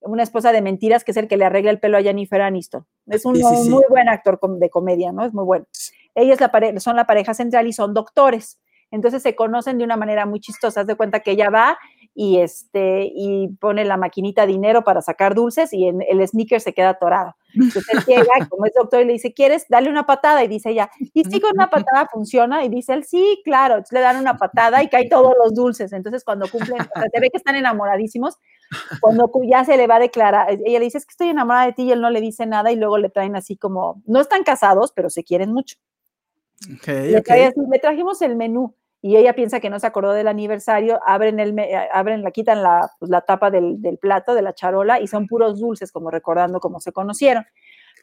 una 0.00 0.22
esposa 0.22 0.52
de 0.52 0.62
mentiras, 0.62 1.04
que 1.04 1.10
es 1.10 1.16
el 1.16 1.28
que 1.28 1.36
le 1.36 1.44
arregla 1.44 1.70
el 1.70 1.78
pelo 1.78 1.98
a 1.98 2.02
Jennifer 2.02 2.40
Aniston. 2.40 2.86
Es 3.06 3.24
un 3.24 3.38
muy 3.38 3.84
buen 3.88 4.08
actor 4.08 4.40
de 4.58 4.70
comedia, 4.70 5.12
¿no? 5.12 5.24
Es 5.24 5.34
muy 5.34 5.44
bueno. 5.44 5.66
Ellos 6.14 6.38
son 6.78 6.96
la 6.96 7.06
pareja 7.06 7.34
central 7.34 7.66
y 7.66 7.72
son 7.72 7.94
doctores. 7.94 8.58
Entonces 8.90 9.22
se 9.22 9.36
conocen 9.36 9.78
de 9.78 9.84
una 9.84 9.96
manera 9.96 10.26
muy 10.26 10.40
chistosa. 10.40 10.80
Haz 10.80 10.86
de 10.86 10.96
cuenta 10.96 11.20
que 11.20 11.32
ella 11.32 11.50
va 11.50 11.78
y, 12.14 12.38
este, 12.38 13.10
y 13.14 13.48
pone 13.60 13.84
la 13.84 13.96
maquinita 13.96 14.46
dinero 14.46 14.82
para 14.82 15.00
sacar 15.00 15.34
dulces 15.34 15.72
y 15.72 15.86
en, 15.86 16.02
el 16.02 16.26
sneaker 16.26 16.60
se 16.60 16.72
queda 16.72 16.90
atorado. 16.90 17.36
Entonces 17.54 17.84
él 17.92 18.04
llega, 18.06 18.48
como 18.48 18.66
es 18.66 18.72
doctor, 18.74 19.02
y 19.02 19.04
le 19.04 19.12
dice, 19.14 19.32
¿quieres 19.32 19.66
darle 19.68 19.90
una 19.90 20.06
patada? 20.06 20.44
Y 20.44 20.48
dice 20.48 20.70
ella, 20.70 20.90
¿y 20.98 21.24
si 21.24 21.40
con 21.40 21.52
una 21.54 21.70
patada 21.70 22.08
funciona? 22.12 22.64
Y 22.64 22.68
dice 22.68 22.92
él, 22.92 23.04
sí, 23.04 23.40
claro. 23.44 23.74
Entonces 23.74 23.92
le 23.92 24.00
dan 24.00 24.16
una 24.16 24.36
patada 24.36 24.82
y 24.82 24.88
caen 24.88 25.08
todos 25.08 25.34
los 25.42 25.54
dulces. 25.54 25.92
Entonces 25.92 26.24
cuando 26.24 26.48
cumplen, 26.48 26.80
o 26.80 26.98
sea, 27.00 27.08
se 27.12 27.20
ve 27.20 27.30
que 27.30 27.36
están 27.38 27.56
enamoradísimos. 27.56 28.38
Cuando 29.00 29.30
ya 29.48 29.64
se 29.64 29.76
le 29.76 29.86
va 29.86 29.96
a 29.96 30.00
declarar, 30.00 30.50
ella 30.50 30.78
le 30.78 30.84
dice, 30.84 30.98
es 30.98 31.06
que 31.06 31.12
estoy 31.12 31.28
enamorada 31.28 31.66
de 31.66 31.72
ti 31.72 31.82
y 31.82 31.92
él 31.92 32.00
no 32.00 32.10
le 32.10 32.20
dice 32.20 32.46
nada 32.46 32.70
y 32.70 32.76
luego 32.76 32.98
le 32.98 33.08
traen 33.08 33.34
así 33.34 33.56
como, 33.56 34.00
no 34.06 34.20
están 34.20 34.44
casados, 34.44 34.92
pero 34.92 35.10
se 35.10 35.24
quieren 35.24 35.52
mucho. 35.52 35.76
Okay, 36.78 37.10
le, 37.10 37.22
le 37.22 37.78
trajimos 37.80 38.22
el 38.22 38.36
menú 38.36 38.74
y 39.02 39.16
ella 39.16 39.34
piensa 39.34 39.60
que 39.60 39.70
no 39.70 39.80
se 39.80 39.86
acordó 39.86 40.12
del 40.12 40.28
aniversario, 40.28 41.00
abren, 41.06 41.40
el, 41.40 41.58
eh, 41.58 41.88
abren 41.92 42.22
la, 42.22 42.30
quitan 42.30 42.62
la, 42.62 42.90
pues, 42.98 43.10
la 43.10 43.22
tapa 43.22 43.50
del, 43.50 43.80
del, 43.80 43.96
plato, 43.96 44.34
de 44.34 44.42
la 44.42 44.52
charola, 44.52 45.00
y 45.00 45.06
son 45.06 45.26
puros 45.26 45.58
dulces, 45.58 45.90
como 45.90 46.10
recordando 46.10 46.60
cómo 46.60 46.80
se 46.80 46.92
conocieron. 46.92 47.46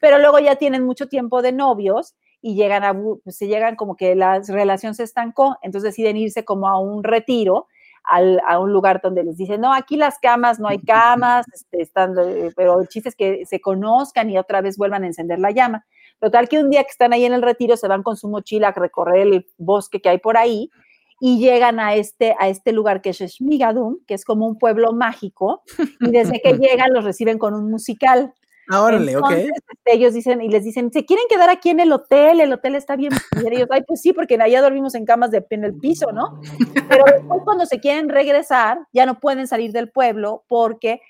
Pero 0.01 0.17
luego 0.17 0.39
ya 0.39 0.55
tienen 0.55 0.83
mucho 0.83 1.07
tiempo 1.07 1.41
de 1.41 1.51
novios 1.51 2.15
y 2.41 2.55
llegan 2.55 2.83
a, 2.83 2.95
se 3.27 3.47
llegan 3.47 3.75
como 3.75 3.95
que 3.95 4.15
la 4.15 4.41
relación 4.47 4.95
se 4.95 5.03
estancó, 5.03 5.57
entonces 5.61 5.91
deciden 5.91 6.17
irse 6.17 6.45
como 6.45 6.67
a 6.67 6.79
un 6.79 7.03
retiro, 7.03 7.67
al, 8.03 8.41
a 8.47 8.57
un 8.59 8.73
lugar 8.73 9.01
donde 9.03 9.23
les 9.23 9.37
dicen, 9.37 9.61
no, 9.61 9.73
aquí 9.73 9.97
las 9.97 10.17
camas, 10.17 10.59
no 10.59 10.67
hay 10.67 10.79
camas, 10.79 11.45
este, 11.53 11.81
están, 11.81 12.15
pero 12.55 12.79
el 12.81 12.87
chiste 12.87 13.09
es 13.09 13.15
que 13.15 13.45
se 13.45 13.61
conozcan 13.61 14.31
y 14.31 14.37
otra 14.39 14.61
vez 14.61 14.77
vuelvan 14.77 15.03
a 15.03 15.07
encender 15.07 15.37
la 15.37 15.51
llama. 15.51 15.85
Total 16.19 16.49
que 16.49 16.57
un 16.57 16.71
día 16.71 16.83
que 16.83 16.89
están 16.89 17.13
ahí 17.13 17.25
en 17.25 17.33
el 17.33 17.43
retiro 17.43 17.77
se 17.77 17.87
van 17.87 18.01
con 18.01 18.17
su 18.17 18.27
mochila 18.27 18.69
a 18.69 18.71
recorrer 18.71 19.27
el 19.27 19.47
bosque 19.59 20.01
que 20.01 20.09
hay 20.09 20.17
por 20.17 20.37
ahí 20.37 20.71
y 21.19 21.39
llegan 21.39 21.79
a 21.79 21.95
este, 21.95 22.35
a 22.39 22.47
este 22.47 22.71
lugar 22.71 23.01
que 23.01 23.09
es 23.09 23.17
Shmigadum, 23.17 23.99
que 24.05 24.13
es 24.13 24.23
como 24.23 24.47
un 24.47 24.57
pueblo 24.57 24.93
mágico, 24.93 25.63
y 25.99 26.11
desde 26.11 26.41
que 26.41 26.53
llegan 26.57 26.93
los 26.93 27.03
reciben 27.03 27.37
con 27.37 27.53
un 27.53 27.69
musical. 27.71 28.33
Ah, 28.69 28.81
órale, 28.81 29.15
ok. 29.15 29.31
Este, 29.31 29.93
ellos 29.93 30.13
dicen, 30.13 30.41
y 30.41 30.49
les 30.49 30.63
dicen, 30.63 30.91
¿se 30.91 31.05
quieren 31.05 31.25
quedar 31.29 31.49
aquí 31.49 31.69
en 31.69 31.79
el 31.79 31.91
hotel? 31.91 32.41
El 32.41 32.51
hotel 32.51 32.75
está 32.75 32.97
bien. 32.97 33.13
Y 33.41 33.55
ellos, 33.55 33.69
ay, 33.71 33.83
pues 33.87 34.01
sí, 34.01 34.11
porque 34.11 34.35
allá 34.35 34.61
dormimos 34.61 34.93
en 34.95 35.05
camas 35.05 35.31
de, 35.31 35.45
en 35.49 35.63
el 35.63 35.73
piso, 35.75 36.11
¿no? 36.11 36.41
Pero 36.89 37.05
después 37.05 37.41
cuando 37.45 37.65
se 37.65 37.79
quieren 37.79 38.09
regresar, 38.09 38.79
ya 38.91 39.05
no 39.05 39.19
pueden 39.19 39.47
salir 39.47 39.71
del 39.71 39.89
pueblo 39.89 40.43
porque 40.49 41.01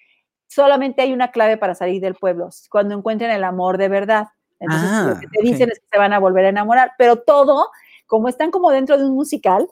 solamente 0.48 1.02
hay 1.02 1.14
una 1.14 1.32
clave 1.32 1.58
para 1.58 1.76
salir 1.76 2.02
del 2.02 2.16
pueblo, 2.16 2.50
cuando 2.70 2.96
encuentren 2.96 3.32
el 3.32 3.44
amor 3.44 3.78
de 3.78 3.90
verdad. 3.90 4.28
Entonces, 4.60 4.90
lo 4.90 5.12
ah, 5.12 5.20
que 5.20 5.28
te 5.28 5.42
dicen 5.44 5.70
es 5.72 5.80
que 5.80 5.86
se 5.92 6.00
van 6.00 6.14
a 6.14 6.20
volver 6.20 6.46
a 6.46 6.50
enamorar, 6.50 6.92
pero 6.98 7.18
todo, 7.18 7.70
como 8.08 8.28
están 8.28 8.50
como 8.50 8.72
dentro 8.72 8.98
de 8.98 9.06
un 9.06 9.14
musical, 9.14 9.68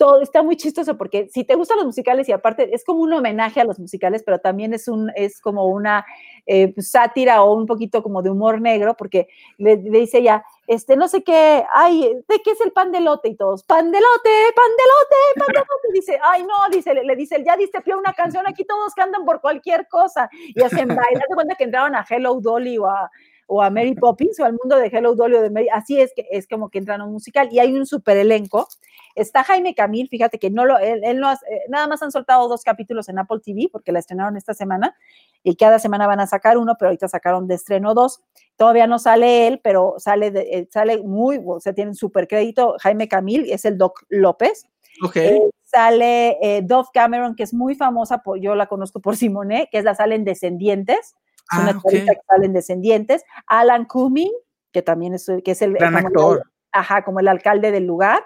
todo 0.00 0.22
está 0.22 0.42
muy 0.42 0.56
chistoso 0.56 0.96
porque 0.96 1.28
si 1.28 1.44
te 1.44 1.54
gustan 1.56 1.76
los 1.76 1.84
musicales 1.84 2.26
y 2.26 2.32
aparte 2.32 2.74
es 2.74 2.86
como 2.86 3.02
un 3.02 3.12
homenaje 3.12 3.60
a 3.60 3.64
los 3.64 3.78
musicales, 3.78 4.22
pero 4.24 4.38
también 4.38 4.72
es 4.72 4.88
un 4.88 5.12
es 5.14 5.42
como 5.42 5.66
una 5.66 6.06
eh, 6.46 6.72
pues, 6.72 6.90
sátira 6.90 7.42
o 7.42 7.52
un 7.52 7.66
poquito 7.66 8.02
como 8.02 8.22
de 8.22 8.30
humor 8.30 8.62
negro 8.62 8.96
porque 8.96 9.28
le, 9.58 9.76
dice 9.76 10.22
ya 10.22 10.42
este 10.66 10.96
no 10.96 11.06
sé 11.06 11.22
qué, 11.22 11.66
ay, 11.74 12.14
¿de 12.26 12.38
qué 12.42 12.52
es 12.52 12.60
el 12.62 12.72
pan 12.72 12.92
de 12.92 13.00
lote? 13.00 13.28
Y 13.28 13.34
todos, 13.34 13.62
pan 13.64 13.92
de 13.92 13.98
lote, 13.98 14.30
pan 14.56 14.70
de 14.78 14.84
lote, 14.88 15.38
pan 15.38 15.48
de 15.48 15.58
lote. 15.58 15.92
Dice, 15.92 16.18
ay, 16.22 16.44
no, 16.44 16.54
dice, 16.72 16.94
le, 16.94 17.16
dice, 17.16 17.42
ya 17.44 17.58
diste 17.58 17.82
pie 17.82 17.94
una 17.94 18.14
canción, 18.14 18.46
aquí 18.46 18.64
todos 18.64 18.94
cantan 18.94 19.26
por 19.26 19.42
cualquier 19.42 19.86
cosa. 19.86 20.30
Y 20.32 20.62
hacen 20.62 20.88
bailar, 20.88 21.24
de 21.28 21.34
cuenta 21.34 21.56
que 21.56 21.64
entraban 21.64 21.94
a 21.94 22.06
Hello 22.08 22.40
Dolly 22.40 22.78
o 22.78 22.86
a, 22.86 23.10
o 23.48 23.60
a 23.60 23.68
Mary 23.68 23.96
Poppins 23.96 24.38
o 24.38 24.44
al 24.44 24.52
mundo 24.52 24.76
de 24.76 24.86
Hello 24.86 25.16
Dolly 25.16 25.34
o 25.34 25.42
de 25.42 25.50
Mary, 25.50 25.66
así 25.72 26.00
es 26.00 26.12
que 26.14 26.24
es 26.30 26.46
como 26.46 26.70
que 26.70 26.78
entran 26.78 27.00
a 27.00 27.04
un 27.04 27.12
musical 27.12 27.48
y 27.50 27.58
hay 27.58 27.72
un 27.74 27.84
super 27.84 28.16
elenco. 28.16 28.68
Está 29.14 29.44
Jaime 29.44 29.74
Camil, 29.74 30.08
fíjate 30.08 30.38
que 30.38 30.50
no 30.50 30.64
lo, 30.64 30.78
él, 30.78 31.18
no, 31.18 31.32
eh, 31.32 31.36
nada 31.68 31.86
más 31.86 32.02
han 32.02 32.12
soltado 32.12 32.48
dos 32.48 32.62
capítulos 32.62 33.08
en 33.08 33.18
Apple 33.18 33.40
TV 33.44 33.68
porque 33.70 33.92
la 33.92 33.98
estrenaron 33.98 34.36
esta 34.36 34.54
semana 34.54 34.96
y 35.42 35.56
cada 35.56 35.78
semana 35.78 36.06
van 36.06 36.20
a 36.20 36.26
sacar 36.26 36.58
uno, 36.58 36.76
pero 36.78 36.88
ahorita 36.88 37.08
sacaron 37.08 37.46
de 37.46 37.54
estreno 37.54 37.94
dos. 37.94 38.22
Todavía 38.56 38.86
no 38.86 38.98
sale 38.98 39.46
él, 39.46 39.60
pero 39.62 39.94
sale, 39.98 40.32
eh, 40.34 40.68
sale 40.70 41.02
muy, 41.02 41.40
o 41.44 41.60
sea, 41.60 41.72
tienen 41.72 41.94
super 41.94 42.28
crédito. 42.28 42.76
Jaime 42.80 43.08
Camil 43.08 43.50
es 43.50 43.64
el 43.64 43.78
Doc 43.78 44.04
López. 44.08 44.66
Okay. 45.02 45.28
Eh, 45.28 45.50
sale 45.62 46.60
Dove 46.64 46.88
Cameron, 46.92 47.34
que 47.34 47.44
es 47.44 47.54
muy 47.54 47.74
famosa, 47.74 48.22
yo 48.40 48.54
la 48.54 48.66
conozco 48.66 49.00
por 49.00 49.16
Simone, 49.16 49.68
que 49.70 49.78
es 49.78 49.84
la 49.84 49.94
salen 49.94 50.24
Descendientes 50.24 51.14
es 51.50 51.58
una 51.58 51.70
ah, 51.70 51.80
que 51.90 52.20
salen 52.28 52.52
descendientes. 52.52 53.24
Alan 53.46 53.84
Cumming, 53.84 54.32
que 54.72 54.82
también 54.82 55.14
es, 55.14 55.26
que 55.44 55.50
es 55.50 55.62
el, 55.62 55.74
Gran 55.74 55.96
actor. 55.96 56.44
ajá, 56.72 57.02
como 57.02 57.20
el 57.20 57.28
alcalde 57.28 57.72
del 57.72 57.86
lugar. 57.86 58.22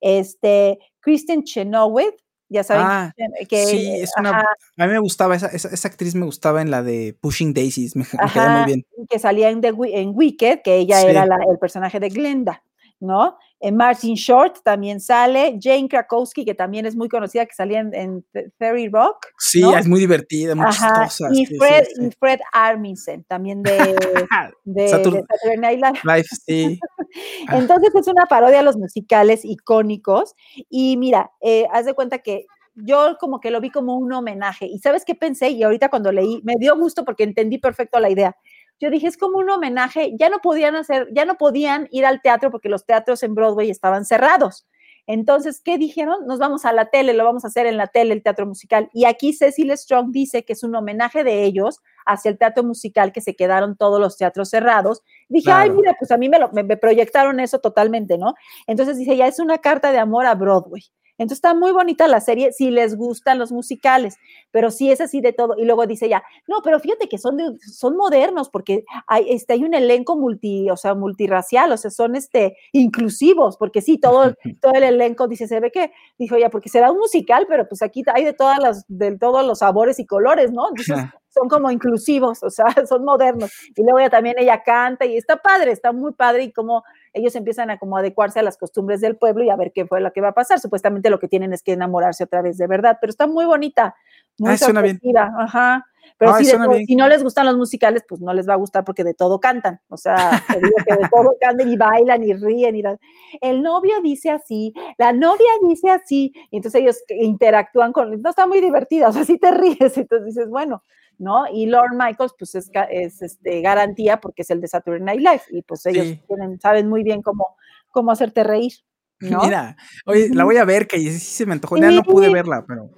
Este, 0.00 0.78
Kristen 1.00 1.44
Chenoweth, 1.44 2.16
ya 2.48 2.64
saben 2.64 2.86
ah, 2.86 3.14
que 3.48 3.66
sí, 3.66 3.90
es 3.96 4.10
una, 4.18 4.40
a 4.40 4.86
mí 4.86 4.92
me 4.92 4.98
gustaba 5.00 5.36
esa, 5.36 5.48
esa, 5.48 5.88
actriz 5.88 6.14
me 6.14 6.24
gustaba 6.24 6.62
en 6.62 6.70
la 6.70 6.82
de 6.82 7.14
Pushing 7.20 7.52
Daisies 7.52 7.94
me, 7.94 8.06
quedó 8.32 8.48
muy 8.48 8.64
bien 8.64 8.86
que 9.10 9.18
salía 9.18 9.50
en, 9.50 9.60
The, 9.60 9.74
en 9.92 10.12
Wicked 10.14 10.62
que 10.64 10.76
ella 10.76 11.02
era 11.02 11.24
el 11.24 11.58
personaje 11.58 12.00
de 12.00 12.08
Glenda 12.08 12.62
¿no? 13.00 13.36
En 13.60 13.76
Martin 13.76 14.14
Short 14.14 14.62
también 14.62 15.00
sale, 15.00 15.58
Jane 15.60 15.88
Krakowski, 15.88 16.44
que 16.44 16.54
también 16.54 16.86
es 16.86 16.94
muy 16.94 17.08
conocida, 17.08 17.44
que 17.46 17.54
salía 17.54 17.80
en, 17.80 18.24
Fairy 18.58 18.88
Rock. 18.88 19.26
Sí, 19.38 19.62
es 19.76 19.86
muy 19.86 20.00
divertida, 20.00 20.54
muy 20.54 20.66
chistosa. 20.70 21.28
Y 21.32 21.46
Fred, 21.46 21.86
y 22.00 22.10
Fred 22.18 22.38
Armisen, 22.52 23.24
también 23.24 23.62
de, 23.62 23.72
de, 24.64 24.88
Saturday 24.88 25.24
Night 25.58 25.80
Live. 26.04 26.26
sí. 26.46 26.80
Entonces 27.52 27.94
es 27.94 28.06
una 28.08 28.26
parodia 28.26 28.60
a 28.60 28.62
los 28.62 28.76
musicales 28.76 29.44
icónicos. 29.44 30.34
Y 30.68 30.96
mira, 30.96 31.30
eh, 31.40 31.66
haz 31.72 31.86
de 31.86 31.94
cuenta 31.94 32.18
que 32.18 32.46
yo 32.74 33.16
como 33.18 33.40
que 33.40 33.50
lo 33.50 33.60
vi 33.60 33.70
como 33.70 33.96
un 33.96 34.12
homenaje. 34.12 34.66
¿Y 34.66 34.78
sabes 34.78 35.04
qué 35.04 35.14
pensé? 35.14 35.50
Y 35.50 35.62
ahorita 35.62 35.88
cuando 35.88 36.12
leí, 36.12 36.40
me 36.44 36.54
dio 36.58 36.76
gusto 36.76 37.04
porque 37.04 37.24
entendí 37.24 37.58
perfecto 37.58 37.98
la 37.98 38.10
idea 38.10 38.36
yo 38.80 38.90
dije, 38.90 39.08
es 39.08 39.16
como 39.16 39.38
un 39.38 39.50
homenaje, 39.50 40.12
ya 40.18 40.28
no 40.28 40.38
podían 40.38 40.76
hacer, 40.76 41.08
ya 41.12 41.24
no 41.24 41.36
podían 41.36 41.88
ir 41.90 42.06
al 42.06 42.22
teatro 42.22 42.50
porque 42.50 42.68
los 42.68 42.86
teatros 42.86 43.22
en 43.22 43.34
Broadway 43.34 43.70
estaban 43.70 44.04
cerrados. 44.04 44.66
Entonces, 45.08 45.62
¿qué 45.64 45.78
dijeron? 45.78 46.26
Nos 46.26 46.38
vamos 46.38 46.66
a 46.66 46.72
la 46.72 46.90
tele, 46.90 47.14
lo 47.14 47.24
vamos 47.24 47.42
a 47.42 47.48
hacer 47.48 47.64
en 47.64 47.78
la 47.78 47.86
tele, 47.86 48.12
el 48.12 48.22
teatro 48.22 48.44
musical. 48.44 48.90
Y 48.92 49.06
aquí 49.06 49.32
Cecil 49.32 49.74
Strong 49.74 50.10
dice 50.12 50.44
que 50.44 50.52
es 50.52 50.62
un 50.62 50.74
homenaje 50.74 51.24
de 51.24 51.44
ellos 51.44 51.80
hacia 52.04 52.30
el 52.30 52.36
teatro 52.36 52.62
musical, 52.62 53.10
que 53.10 53.22
se 53.22 53.34
quedaron 53.34 53.74
todos 53.74 54.00
los 54.00 54.18
teatros 54.18 54.50
cerrados. 54.50 55.02
Dije, 55.30 55.50
ay, 55.50 55.70
mira, 55.70 55.96
pues 55.98 56.10
a 56.10 56.18
mí 56.18 56.28
me, 56.28 56.38
lo, 56.38 56.52
me 56.52 56.76
proyectaron 56.76 57.40
eso 57.40 57.58
totalmente, 57.58 58.18
¿no? 58.18 58.34
Entonces 58.66 58.98
dice, 58.98 59.16
ya 59.16 59.26
es 59.26 59.38
una 59.38 59.56
carta 59.56 59.92
de 59.92 59.98
amor 59.98 60.26
a 60.26 60.34
Broadway. 60.34 60.82
Entonces 61.18 61.38
está 61.38 61.54
muy 61.54 61.72
bonita 61.72 62.06
la 62.08 62.20
serie 62.20 62.52
si 62.52 62.70
les 62.70 62.96
gustan 62.96 63.38
los 63.38 63.52
musicales, 63.52 64.16
pero 64.50 64.70
sí 64.70 64.90
es 64.90 65.00
así 65.00 65.20
de 65.20 65.32
todo. 65.32 65.54
Y 65.58 65.64
luego 65.64 65.86
dice 65.86 66.08
ya, 66.08 66.22
no, 66.46 66.62
pero 66.62 66.78
fíjate 66.80 67.08
que 67.08 67.18
son, 67.18 67.38
son 67.60 67.96
modernos 67.96 68.48
porque 68.48 68.84
hay, 69.06 69.26
este, 69.30 69.54
hay 69.54 69.64
un 69.64 69.74
elenco 69.74 70.16
multi, 70.16 70.70
o 70.70 70.76
sea, 70.76 70.94
multirracial, 70.94 71.72
o 71.72 71.76
sea, 71.76 71.90
son 71.90 72.16
este, 72.16 72.56
inclusivos, 72.72 73.56
porque 73.56 73.82
sí, 73.82 73.98
todo, 73.98 74.34
todo 74.60 74.72
el 74.74 74.84
elenco 74.84 75.28
dice, 75.28 75.48
se 75.48 75.60
ve 75.60 75.70
que, 75.70 75.90
dijo 76.18 76.38
ya, 76.38 76.50
porque 76.50 76.68
será 76.68 76.92
un 76.92 76.98
musical, 76.98 77.46
pero 77.48 77.68
pues 77.68 77.82
aquí 77.82 78.04
hay 78.14 78.24
de 78.24 78.32
todas 78.32 78.58
las, 78.58 78.84
de 78.88 79.18
todos 79.18 79.44
los 79.44 79.58
sabores 79.58 79.98
y 79.98 80.06
colores, 80.06 80.52
¿no? 80.52 80.68
Entonces, 80.68 81.04
son 81.28 81.48
como 81.48 81.70
inclusivos, 81.70 82.42
o 82.42 82.50
sea, 82.50 82.66
son 82.88 83.04
modernos. 83.04 83.50
Y 83.74 83.82
luego 83.82 83.98
ella 83.98 84.10
también 84.10 84.36
ella 84.38 84.62
canta 84.62 85.04
y 85.04 85.16
está 85.16 85.36
padre, 85.36 85.72
está 85.72 85.92
muy 85.92 86.12
padre 86.12 86.44
y 86.44 86.52
como 86.52 86.84
ellos 87.12 87.34
empiezan 87.36 87.70
a 87.70 87.78
como 87.78 87.96
adecuarse 87.96 88.40
a 88.40 88.42
las 88.42 88.56
costumbres 88.56 89.00
del 89.00 89.16
pueblo 89.16 89.44
y 89.44 89.50
a 89.50 89.56
ver 89.56 89.72
qué 89.72 89.86
fue 89.86 90.00
lo 90.00 90.12
que 90.12 90.20
va 90.20 90.28
a 90.28 90.34
pasar. 90.34 90.60
Supuestamente 90.60 91.10
lo 91.10 91.18
que 91.18 91.28
tienen 91.28 91.52
es 91.52 91.62
que 91.62 91.72
enamorarse 91.72 92.24
otra 92.24 92.42
vez 92.42 92.58
de 92.58 92.66
verdad, 92.66 92.98
pero 93.00 93.10
está 93.10 93.26
muy 93.26 93.44
bonita, 93.44 93.94
muy 94.38 94.56
suena 94.56 94.82
bien. 94.82 95.00
ajá. 95.38 95.86
Pero 96.16 96.34
Ay, 96.34 96.44
todo- 96.46 96.72
si 96.86 96.96
no 96.96 97.08
les 97.08 97.22
gustan 97.22 97.46
los 97.46 97.56
musicales, 97.56 98.04
pues 98.08 98.20
no 98.20 98.32
les 98.32 98.48
va 98.48 98.54
a 98.54 98.56
gustar 98.56 98.84
porque 98.84 99.04
de 99.04 99.14
todo 99.14 99.38
cantan. 99.40 99.80
O 99.88 99.96
sea, 99.96 100.42
te 100.50 100.58
digo 100.58 100.76
que 100.86 100.94
de 100.94 101.08
todo 101.10 101.34
cantan 101.40 101.68
y 101.68 101.76
bailan 101.76 102.22
y 102.24 102.34
ríen. 102.34 102.76
Y 102.76 102.82
la- 102.82 102.98
el 103.40 103.62
novio 103.62 104.00
dice 104.02 104.30
así, 104.30 104.72
la 104.96 105.12
novia 105.12 105.50
dice 105.68 105.90
así. 105.90 106.32
Y 106.50 106.56
entonces 106.56 106.80
ellos 106.80 106.98
interactúan 107.08 107.92
con. 107.92 108.20
No, 108.22 108.30
está 108.30 108.46
muy 108.46 108.60
divertida. 108.60 109.08
O 109.08 109.12
sea, 109.12 109.24
sí 109.24 109.38
te 109.38 109.50
ríes. 109.50 109.78
Entonces 109.98 110.26
dices, 110.26 110.48
bueno, 110.48 110.82
¿no? 111.18 111.44
Y 111.52 111.66
Lord 111.66 111.94
Michaels, 111.94 112.34
pues 112.38 112.54
es, 112.54 112.70
es 112.90 113.22
este, 113.22 113.60
garantía 113.60 114.20
porque 114.20 114.42
es 114.42 114.50
el 114.50 114.60
de 114.60 114.68
Saturday 114.68 115.02
Night 115.02 115.20
Live. 115.20 115.42
Y 115.50 115.62
pues 115.62 115.84
ellos 115.86 116.06
Sí. 116.06 116.22
tienen, 116.26 116.60
saben 116.60 116.88
muy 116.88 117.02
bien 117.02 117.22
cómo, 117.22 117.44
cómo 117.90 118.10
hacerte 118.12 118.44
reír. 118.44 118.72
¿no? 119.20 119.40
Mira, 119.42 119.76
oye, 120.06 120.28
la 120.32 120.44
voy 120.44 120.56
a 120.58 120.64
ver, 120.64 120.86
que 120.86 120.98
sí 120.98 121.10
se 121.18 121.44
me 121.46 121.52
antojó. 121.54 121.76
Ya 121.76 121.90
no 121.90 122.02
pude 122.02 122.32
verla, 122.32 122.64
pero, 122.68 122.88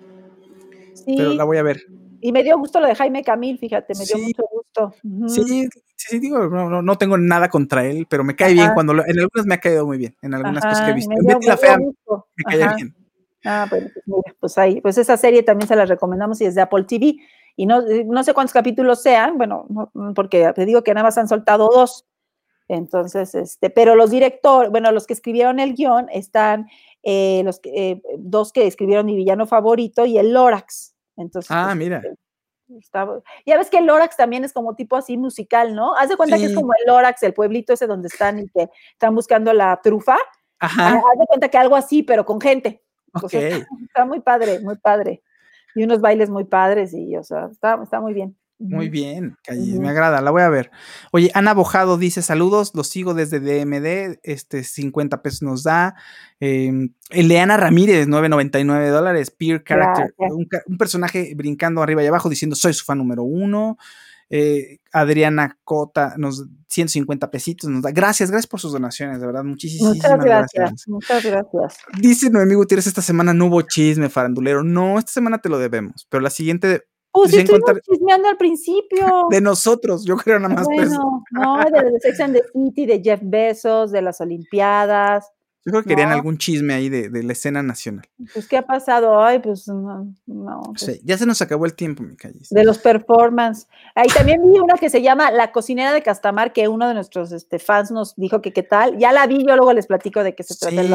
Sí. 0.93 1.15
pero 1.17 1.33
la 1.33 1.45
voy 1.45 1.57
a 1.57 1.63
ver. 1.63 1.81
Y 2.21 2.33
me 2.33 2.43
dio 2.43 2.59
gusto 2.59 2.81
lo 2.81 2.87
de 2.87 2.95
Jaime 2.95 3.23
Camil, 3.25 3.59
fíjate, 3.59 3.95
me 3.95 4.05
dio 4.05 4.19
mucho 4.19 4.43
gusto. 4.51 4.95
Ujú. 5.05 5.29
Sí, 5.29 5.69
sí, 5.97 6.19
digo, 6.19 6.49
no, 6.49 6.69
no, 6.69 6.83
no 6.83 6.99
tengo 6.99 7.17
nada 7.19 7.49
contra 7.49 7.85
él, 7.87 8.07
pero 8.09 8.25
me 8.25 8.37
cae 8.37 8.53
bien 8.53 8.73
cuando 8.75 8.93
lo- 8.95 9.05
en 9.07 9.19
algunas 9.19 9.47
me 9.47 9.55
ha 9.55 9.59
caído 9.61 9.87
muy 9.87 9.99
bien, 9.99 10.15
en 10.23 10.35
algunas 10.35 10.65
cosas 10.65 10.85
que 10.85 10.91
he 10.91 10.95
visto. 10.95 11.11
me 11.11 11.21
dio- 11.21 11.29
la 11.33 11.39
me 11.39 11.45
dio 11.47 11.57
Fea 11.57 11.77
gusto. 11.79 12.27
me 12.37 12.45
caía 12.45 12.65
Ajá. 12.67 12.75
bien. 12.77 12.95
Ah, 13.45 13.67
bueno, 13.71 13.89
pues 13.95 14.07
mira, 14.07 14.37
pues 14.39 14.59
ahí, 14.59 14.81
pues 14.83 14.99
esa 14.99 15.17
serie 15.17 15.43
también 15.43 15.67
se 15.67 15.75
la 15.77 15.87
recomendamos 15.87 16.41
y 16.43 16.45
es 16.45 16.55
de 16.55 16.61
Apple 16.61 16.85
TV. 16.85 17.17
Y 17.57 17.67
no, 17.67 17.81
eh, 17.89 18.05
no 18.05 18.23
sé 18.23 18.35
cuántos 18.35 18.53
capítulos 18.53 19.03
sean, 19.03 19.39
bueno, 19.39 19.67
no, 19.71 19.91
mm, 19.95 20.13
porque 20.13 20.53
te 20.55 20.67
digo 20.67 20.83
que 20.83 20.93
nada 20.95 21.05
más 21.07 21.17
han 21.19 21.27
soltado 21.29 21.69
dos. 21.73 22.05
Entonces, 22.69 23.35
este, 23.35 23.71
pero 23.71 23.95
los 23.97 24.11
directores, 24.11 24.71
bueno, 24.71 24.93
los 24.93 25.07
que 25.07 25.15
escribieron 25.15 25.59
el 25.59 25.75
guion 25.75 26.07
están 26.13 26.69
eh, 27.03 27.41
los 27.45 27.61
eh, 27.65 28.01
dos 28.19 28.53
que 28.53 28.67
escribieron 28.67 29.07
mi 29.07 29.17
villano 29.17 29.47
favorito 29.47 30.05
y 30.07 30.19
el 30.19 30.33
Lorax. 30.33 30.90
Entonces, 31.21 31.51
Ah, 31.51 31.65
pues, 31.67 31.77
mira. 31.77 32.03
está- 32.79 33.07
ya 33.47 33.59
ves 33.59 33.69
que 33.71 33.79
el 33.79 33.87
Lorax 33.87 34.17
también 34.17 34.45
es 34.45 34.53
como 34.53 34.75
tipo 34.75 34.97
así 34.97 35.17
musical, 35.17 35.75
¿no? 35.75 35.95
Haz 35.97 36.09
de 36.09 36.17
cuenta 36.17 36.37
que 36.39 36.47
es 36.47 36.55
como 36.55 36.73
el 36.75 36.87
Lorax, 36.87 37.23
el 37.23 37.35
pueblito 37.35 37.73
ese 37.73 37.87
donde 37.87 38.09
están 38.09 38.39
y 38.39 38.49
que 38.49 38.69
están 38.93 39.15
buscando 39.15 39.53
la 39.53 39.81
trufa. 39.83 40.15
Ah, 40.61 40.67
Ajá. 40.67 40.89
Haz 41.13 41.19
de 41.19 41.27
cuenta 41.27 41.49
que 41.49 41.59
algo 41.59 41.77
así, 41.77 42.03
pero 42.03 42.25
con 42.25 42.41
gente. 42.41 42.83
O 43.23 43.29
sea, 43.29 43.41
Ok. 43.41 43.47
está, 43.47 43.67
está 43.89 44.05
muy 44.05 44.21
padre, 44.21 44.61
muy 44.61 44.77
padre. 44.77 45.23
Y 45.75 45.83
unos 45.85 46.01
bailes 46.01 46.31
muy 46.31 46.45
padres 46.45 46.93
y, 46.95 47.17
o 47.17 47.23
sea, 47.23 47.47
está, 47.51 47.79
está 47.83 48.01
muy 48.01 48.13
bien. 48.13 48.37
Muy 48.61 48.91
bien, 48.91 49.39
me 49.49 49.89
agrada, 49.89 50.21
la 50.21 50.31
voy 50.31 50.43
a 50.43 50.51
ver. 50.51 50.71
Oye, 51.13 51.31
Ana 51.33 51.55
Bojado 51.55 51.97
dice 51.97 52.21
saludos, 52.21 52.73
los 52.75 52.89
sigo 52.89 53.15
desde 53.15 53.41
DMD, 53.41 54.19
este 54.23 54.65
50 54.65 55.23
pesos 55.23 55.41
nos 55.41 55.63
da. 55.63 55.95
Eh, 56.41 56.71
Eleana 57.09 57.57
Ramírez, 57.57 58.07
9.99 58.07 58.91
dólares, 58.91 59.31
peer 59.31 59.65
character, 59.65 60.13
un, 60.19 60.77
personaje 60.77 61.33
brincando 61.35 61.83
arriba 61.83 62.03
y 62.03 62.07
abajo 62.07 62.29
diciendo 62.29 62.55
soy 62.55 62.75
su 62.75 62.85
fan 62.85 62.99
número 62.99 63.23
uno. 63.23 63.79
Eh, 64.29 64.79
Adriana 64.93 65.59
Cota, 65.65 66.15
nos 66.19 66.45
150 66.69 67.31
pesitos 67.31 67.69
nos 67.71 67.83
da. 67.83 67.91
Gracias, 67.91 68.31
gracias 68.31 68.47
por 68.47 68.61
sus 68.61 68.73
donaciones, 68.73 69.21
de 69.21 69.27
verdad, 69.27 69.43
muchísimas 69.43 69.95
Muchas 69.95 70.11
gracias, 70.19 70.53
gracias. 70.55 70.89
muchas 70.89 71.25
gracias. 71.25 71.79
Dice 71.99 72.31
Noemí 72.31 72.55
Gutiérrez, 72.55 72.87
esta 72.87 73.03
semana 73.03 73.33
no 73.33 73.47
hubo 73.47 73.63
chisme 73.63 74.11
farandulero. 74.11 74.63
No, 74.63 74.99
esta 74.99 75.13
semana 75.13 75.39
te 75.39 75.49
lo 75.49 75.59
debemos, 75.59 76.07
pero 76.11 76.21
la 76.21 76.31
siguiente 76.31 76.85
Pues 77.13 77.31
sí 77.31 77.37
sí, 77.39 77.43
estuvimos 77.43 77.69
encontrar- 77.71 77.83
chismeando 77.83 78.29
al 78.29 78.37
principio. 78.37 79.27
de 79.31 79.41
nosotros, 79.41 80.05
yo 80.05 80.17
creo 80.17 80.39
nada 80.39 80.55
más. 80.55 80.67
pues. 80.67 80.89
Bueno, 80.89 81.25
no, 81.33 81.59
de, 81.59 81.99
Sex 82.01 82.21
and 82.21 82.35
the 82.37 82.43
City, 82.53 82.87
de 82.87 83.01
Jeff 83.03 83.21
Bezos, 83.23 83.91
de 83.93 84.03
las 84.03 84.21
Olimpiadas. 84.21 85.31
Yo 85.67 85.73
creo 85.73 85.83
que 85.83 85.91
querían 85.91 86.09
No. 86.09 86.15
algún 86.15 86.39
chisme 86.39 86.73
ahí 86.73 86.89
de, 86.89 87.11
de 87.11 87.23
la 87.23 87.33
escena 87.35 87.63
nacional. 87.63 88.09
Pues, 88.33 88.49
¿qué 88.49 88.57
ha 88.57 88.63
pasado? 88.67 89.23
Ay, 89.23 89.41
pues, 89.41 89.69
no, 89.69 90.07
no. 90.27 90.63
Pues, 90.69 90.81
sea, 90.81 90.95
ya 91.05 91.19
se 91.19 91.27
nos 91.27 91.43
acabó 91.43 91.67
el 91.67 91.75
tiempo, 91.75 92.03
mi 92.03 92.17
calles. 92.17 92.49
de 92.49 92.65
los 92.65 92.79
performance. 92.79 93.67
Ahí 93.95 94.09
también 94.09 94.41
vi 94.43 94.59
una 94.59 94.77
que 94.79 94.89
se 94.89 95.03
llama 95.03 95.31
La 95.31 95.53
cocinera 95.53 95.93
de 95.93 96.03
Castamar, 96.03 96.55
que 96.55 96.67
uno 96.69 96.89
de 96.89 96.95
nuestros 96.95 97.31
este, 97.33 97.59
fans 97.59 97.91
nos 97.91 98.17
dijo 98.17 98.41
que 98.41 98.55
qué 98.55 98.63
tal. 98.63 98.97
Ya 98.97 99.13
la 99.13 99.27
vi, 99.27 99.45
yo 99.47 99.55
luego 99.55 99.75
les 99.75 99.87
platico 99.87 100.25
de 100.25 100.35
qué 100.35 100.45
se 100.45 100.57
trata 100.57 100.83
Sí. 100.83 100.89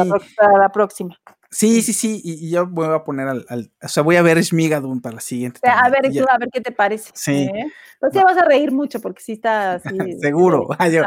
la 0.58 0.68
próxima. 0.72 1.16
Sí, 1.50 1.82
sí, 1.82 1.92
sí. 1.92 2.20
Y, 2.24 2.46
y 2.46 2.50
yo 2.50 2.66
voy 2.66 2.86
a 2.94 3.04
poner 3.04 3.28
al, 3.28 3.46
al- 3.48 3.72
O 3.82 3.88
sea, 3.88 4.02
voy 4.02 4.16
a 4.16 4.22
ver 4.22 4.40
Shmigadun 4.42 5.00
para 5.00 5.16
la 5.16 5.20
siguiente. 5.20 5.60
Sea, 5.62 5.78
a 5.80 5.88
ver, 5.90 6.10
tú, 6.12 6.24
a 6.30 6.38
ver 6.38 6.48
qué 6.52 6.60
te 6.60 6.72
parece. 6.72 7.10
Sí. 7.14 7.44
¿eh? 7.44 7.72
Pues 8.00 8.12
te 8.12 8.22
vas 8.22 8.36
a 8.36 8.44
reír 8.44 8.72
mucho 8.72 9.00
porque 9.00 9.22
sí 9.22 9.32
está 9.32 9.74
así. 9.74 9.96
Seguro. 10.20 10.68
Ah, 10.78 10.88
yo, 10.88 11.02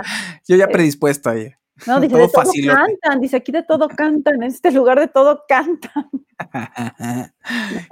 yo 0.48 0.56
ya 0.56 0.68
predispuesto 0.68 1.30
ahí. 1.30 1.52
No, 1.88 2.00
dice, 2.02 2.12
Todo 2.14 2.22
de 2.28 2.28
todo 2.34 2.44
facilote. 2.44 2.78
cantan, 3.02 3.22
dice, 3.22 3.38
aquí 3.38 3.52
de 3.54 3.64
todo 3.64 3.88
cantan, 3.88 4.36
en 4.36 4.44
este 4.44 4.72
lugar 4.72 5.00
de 5.00 5.08
todo 5.08 5.44
cantan. 5.48 6.10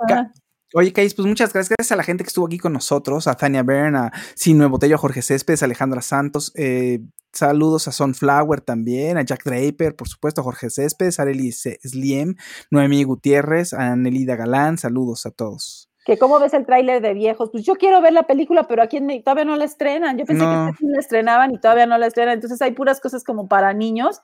Ca- 0.08 0.32
Oye, 0.74 0.92
Cais, 0.92 1.14
pues 1.14 1.26
muchas 1.26 1.54
gracias. 1.54 1.70
Gracias 1.78 1.94
a 1.94 1.96
la 1.96 2.04
gente 2.04 2.24
que 2.26 2.28
estuvo 2.28 2.46
aquí 2.46 2.58
con 2.58 2.74
nosotros, 2.74 3.26
a 3.28 3.36
Tania 3.36 3.64
Bern, 3.64 3.96
a 3.96 4.12
Sinue 4.36 4.68
Botello, 4.68 4.96
a 4.96 4.98
Jorge 5.00 5.22
Céspedes, 5.22 5.62
a 5.62 5.66
Alejandra 5.66 6.02
Santos. 6.02 6.52
eh, 6.56 7.00
saludos 7.34 7.88
a 7.88 7.92
Sunflower 7.92 8.62
también, 8.62 9.18
a 9.18 9.22
Jack 9.24 9.44
Draper, 9.44 9.96
por 9.96 10.08
supuesto, 10.08 10.42
a 10.42 10.44
Jorge 10.44 10.70
Céspedes, 10.70 11.20
a 11.20 11.24
Arely 11.24 11.52
Sliem, 11.52 12.36
Noemí 12.72 13.04
Gutiérrez, 13.04 13.74
a 13.74 13.96
Nelida 13.96 14.36
Galán. 14.36 14.78
Saludos 14.78 15.26
a 15.26 15.32
todos. 15.32 15.90
Que 16.06 16.18
cómo 16.18 16.40
ves 16.40 16.54
el 16.54 16.66
tráiler 16.66 17.02
de 17.02 17.14
viejos, 17.14 17.50
pues 17.52 17.66
yo 17.66 17.76
quiero 17.76 18.02
ver 18.02 18.14
la 18.14 18.24
película, 18.24 18.66
pero 18.68 18.82
aquí 18.82 18.98
en 18.98 19.22
todavía 19.24 19.44
no 19.46 19.56
la 19.58 19.66
estrenan. 19.66 20.18
Yo 20.18 20.26
pensé 20.26 20.44
No. 20.44 20.50
que 20.50 20.70
esta 20.72 20.78
sí 20.80 20.86
la 20.88 21.00
estrenaban 21.00 21.52
y 21.54 21.60
todavía 21.60 21.86
no 21.86 21.98
la 21.98 22.08
estrenan. 22.08 22.36
Entonces 22.36 22.62
hay 22.62 22.72
puras 22.72 23.02
cosas 23.02 23.24
como 23.26 23.48
para 23.50 23.74
niños, 23.74 24.22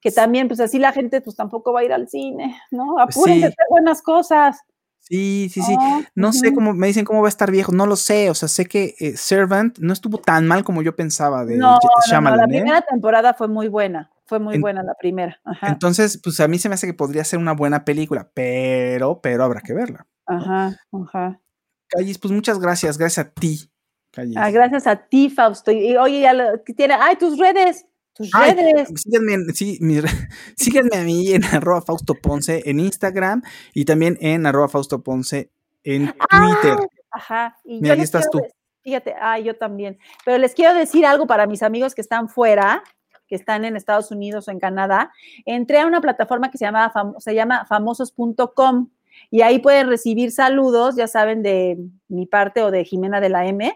que 0.00 0.12
también, 0.12 0.46
pues 0.48 0.60
así 0.60 0.78
la 0.78 0.92
gente 0.92 1.20
pues 1.20 1.34
tampoco 1.34 1.72
va 1.72 1.80
a 1.80 1.84
ir 1.84 1.92
al 1.92 2.08
cine, 2.08 2.56
¿no? 2.70 2.98
Apúrense 3.00 3.40
Sí. 3.40 3.44
hacer 3.46 3.66
buenas 3.68 4.00
cosas. 4.00 4.58
Sí, 5.06 5.50
sí, 5.52 5.62
sí. 5.62 5.76
Ah, 5.78 6.00
No 6.14 6.32
sé 6.32 6.54
cómo, 6.54 6.72
me 6.72 6.86
dicen 6.86 7.04
cómo 7.04 7.20
va 7.20 7.28
a 7.28 7.30
estar 7.30 7.50
viejo, 7.50 7.72
no 7.72 7.86
lo 7.86 7.94
sé. 7.96 8.30
O 8.30 8.34
sea, 8.34 8.48
sé 8.48 8.66
que 8.66 8.94
eh, 8.98 9.16
Servant 9.16 9.78
no 9.78 9.92
estuvo 9.92 10.18
tan 10.18 10.46
mal 10.46 10.64
como 10.64 10.82
yo 10.82 10.96
pensaba 10.96 11.44
de 11.44 11.56
No, 11.58 11.76
no, 11.76 12.36
la 12.36 12.44
¿eh? 12.44 12.48
primera 12.48 12.80
temporada 12.80 13.34
fue 13.34 13.48
muy 13.48 13.68
buena, 13.68 14.10
fue 14.24 14.38
muy 14.38 14.54
En- 14.56 14.60
buena 14.62 14.82
la 14.82 14.94
primera. 14.94 15.38
Ajá, 15.44 15.68
Entonces, 15.68 16.18
pues 16.22 16.40
a 16.40 16.48
mí 16.48 16.58
se 16.58 16.68
me 16.68 16.74
hace 16.76 16.86
que 16.86 16.94
podría 16.94 17.22
ser 17.24 17.38
una 17.38 17.52
buena 17.52 17.84
película, 17.84 18.30
pero, 18.34 19.20
pero 19.20 19.44
habrá 19.44 19.60
que 19.60 19.74
verla. 19.74 20.06
ajá, 20.26 20.74
ajá. 20.92 21.40
Callis, 21.88 22.18
pues 22.18 22.32
muchas 22.32 22.58
gracias, 22.58 22.96
gracias 22.98 23.26
a 23.26 23.30
ti, 23.30 23.70
Callis. 24.10 24.36
Ah, 24.38 24.50
gracias 24.50 24.86
a 24.86 24.96
ti, 24.96 25.28
Fausto. 25.28 25.70
Y, 25.70 25.96
oye, 25.96 26.22
ya 26.22 26.32
lo, 26.32 26.58
tiene, 26.60 26.94
ay, 26.98 27.16
tus 27.16 27.38
redes, 27.38 27.86
tus 28.14 28.30
Ay, 28.32 28.54
redes. 28.54 28.88
síganme, 28.96 29.52
sí, 29.52 29.78
mi 29.80 30.00
síganme 30.56 30.96
a 30.96 31.02
mí 31.02 31.32
en 31.32 31.44
arroba 31.52 31.82
Fausto 31.82 32.14
Ponce 32.14 32.62
en 32.64 32.80
Instagram 32.80 33.42
y 33.74 33.84
también 33.84 34.16
en 34.20 34.46
arroba 34.46 34.68
Fausto 34.68 35.02
Ponce 35.02 35.50
en 35.82 36.06
Twitter. 36.06 36.78
Ajá. 37.10 37.56
Y 37.64 37.80
Mira, 37.80 37.94
les 37.96 38.04
estás 38.04 38.28
quiero 38.28 38.46
tú. 38.46 38.54
Fíjate, 38.82 39.14
ah, 39.20 39.38
yo 39.38 39.56
también. 39.56 39.98
Pero 40.24 40.38
les 40.38 40.54
quiero 40.54 40.74
decir 40.74 41.06
algo 41.06 41.26
para 41.26 41.46
mis 41.46 41.62
amigos 41.62 41.94
que 41.94 42.00
están 42.00 42.28
fuera, 42.28 42.82
que 43.26 43.34
están 43.34 43.64
en 43.64 43.76
Estados 43.76 44.10
Unidos 44.10 44.46
o 44.48 44.50
en 44.50 44.58
Canadá. 44.58 45.12
Entré 45.46 45.80
a 45.80 45.86
una 45.86 46.00
plataforma 46.00 46.50
que 46.50 46.58
se 46.58 46.66
llama, 46.66 46.92
se 47.18 47.34
llama 47.34 47.64
famosos.com 47.66 48.88
y 49.30 49.42
ahí 49.42 49.58
pueden 49.58 49.88
recibir 49.88 50.32
saludos, 50.32 50.96
ya 50.96 51.08
saben, 51.08 51.42
de 51.42 51.78
mi 52.08 52.26
parte 52.26 52.62
o 52.62 52.70
de 52.70 52.84
Jimena 52.84 53.20
de 53.20 53.28
la 53.28 53.46
M. 53.46 53.72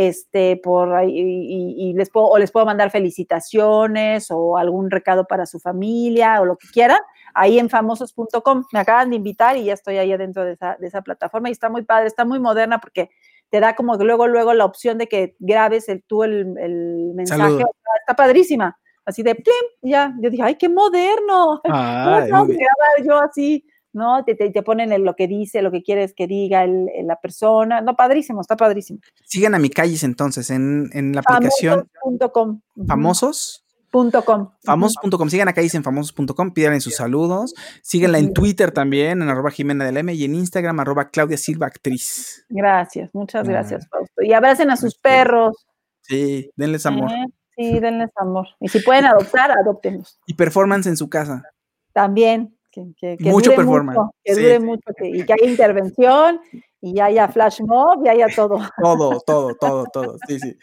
Este, 0.00 0.56
por 0.62 0.94
ahí, 0.94 1.10
y, 1.10 1.20
y- 1.82 1.90
y 1.90 1.92
les 1.94 2.08
puedo, 2.08 2.28
o 2.28 2.38
les 2.38 2.52
puedo 2.52 2.64
mandar 2.64 2.88
felicitaciones 2.92 4.30
o 4.30 4.56
algún 4.56 4.90
recado 4.92 5.24
para 5.26 5.44
su 5.44 5.58
familia 5.58 6.40
o 6.40 6.44
lo 6.44 6.56
que 6.56 6.68
quieran, 6.72 7.00
ahí 7.34 7.58
en 7.58 7.68
famosos.com. 7.68 8.64
Me 8.72 8.78
acaban 8.78 9.10
de 9.10 9.16
invitar 9.16 9.56
y 9.56 9.64
ya 9.64 9.72
estoy 9.72 9.98
ahí 9.98 10.12
adentro 10.12 10.44
de 10.44 10.52
esa, 10.52 10.76
de 10.78 10.86
esa 10.86 11.02
plataforma 11.02 11.48
y 11.48 11.52
está 11.52 11.68
muy 11.68 11.82
padre, 11.82 12.06
está 12.06 12.24
muy 12.24 12.38
moderna 12.38 12.78
porque 12.80 13.10
te 13.50 13.58
da 13.58 13.74
como 13.74 13.96
luego, 13.96 14.28
luego 14.28 14.54
la 14.54 14.66
opción 14.66 14.98
de 14.98 15.08
que 15.08 15.34
grabes 15.40 15.88
el, 15.88 16.04
tú 16.04 16.22
el, 16.22 16.56
el 16.58 17.12
mensaje. 17.14 17.64
Está 18.00 18.14
padrísima. 18.14 18.78
Así 19.04 19.22
de, 19.22 19.34
¡plim! 19.34 19.54
ya, 19.82 20.14
yo 20.20 20.30
dije, 20.30 20.42
¡ay, 20.44 20.54
qué 20.56 20.68
moderno! 20.68 21.60
¿Cómo 21.64 21.74
Ay, 21.74 22.30
muy 22.32 22.48
bien. 22.48 22.58
grabar 22.60 23.04
yo 23.06 23.18
así? 23.18 23.64
¿No? 23.98 24.24
Te, 24.24 24.34
te, 24.34 24.50
te 24.50 24.62
ponen 24.62 24.92
el- 24.92 25.02
lo 25.02 25.14
que 25.16 25.26
dice, 25.26 25.60
lo 25.60 25.70
que 25.70 25.82
quieres 25.82 26.14
que 26.14 26.26
diga 26.26 26.64
el- 26.64 26.88
el- 26.94 27.06
la 27.06 27.16
persona. 27.20 27.80
No, 27.80 27.96
padrísimo, 27.96 28.40
está 28.40 28.56
padrísimo. 28.56 29.00
Sigan 29.24 29.54
a 29.54 29.58
mi 29.58 29.68
Callis 29.70 30.04
entonces 30.04 30.50
en, 30.50 30.88
en 30.92 31.12
la 31.14 31.20
aplicación 31.20 31.88
Famosos.com. 32.02 32.60
Famosos. 32.86 33.64
Com. 33.90 34.50
Famosos.com, 34.64 35.30
sigan 35.30 35.48
a 35.48 35.54
Callis 35.54 35.74
en 35.74 35.82
famosos.com, 35.82 36.52
pídanle 36.52 36.78
sus 36.80 36.94
saludos, 36.96 37.54
síganla 37.82 38.18
en. 38.18 38.34
Twitter 38.34 38.70
también, 38.70 39.22
en 39.22 39.28
arroba 39.30 39.50
Jimena 39.50 39.86
del 39.86 39.96
M 39.96 40.12
y 40.12 40.24
en 40.24 40.34
Instagram, 40.34 40.78
arroba 40.80 41.08
Claudia 41.08 41.38
Silva 41.38 41.68
Actriz. 41.68 42.44
Gracias, 42.50 43.08
muchas 43.14 43.48
Ah. 43.48 43.50
gracias, 43.50 43.88
Fausto. 43.88 44.22
Y 44.22 44.34
abracen 44.34 44.70
a 44.70 44.76
sus 44.76 44.94
perros. 44.98 45.66
Sí, 46.02 46.50
denles 46.54 46.84
amor. 46.84 47.10
¿eh? 47.10 47.24
Sí, 47.56 47.80
denles 47.80 48.10
amor. 48.16 48.46
Y 48.60 48.68
si 48.68 48.80
pueden 48.80 49.06
adoptar, 49.06 49.50
adóptenlos. 49.52 50.20
Y 50.26 50.34
performance 50.34 50.86
en 50.86 50.98
su 50.98 51.08
casa. 51.08 51.42
También, 51.94 52.57
Que, 53.00 53.16
que 53.16 53.30
mucho 53.30 53.50
dure 53.50 53.56
performance. 53.56 53.98
mucho, 53.98 54.10
que 54.24 54.34
sí, 54.34 54.42
dure 54.42 54.60
mucho, 54.60 54.82
y 55.02 55.24
que 55.24 55.32
haya 55.32 55.46
intervención, 55.50 56.40
y 56.80 57.00
haya 57.00 57.28
flash 57.28 57.60
mob, 57.62 58.04
y 58.06 58.08
haya 58.08 58.26
todo. 58.34 58.58
Todo, 58.82 59.20
todo, 59.26 59.54
todo, 59.56 59.84
todo. 59.92 60.16
Sí, 60.28 60.38
sí. 60.38 60.56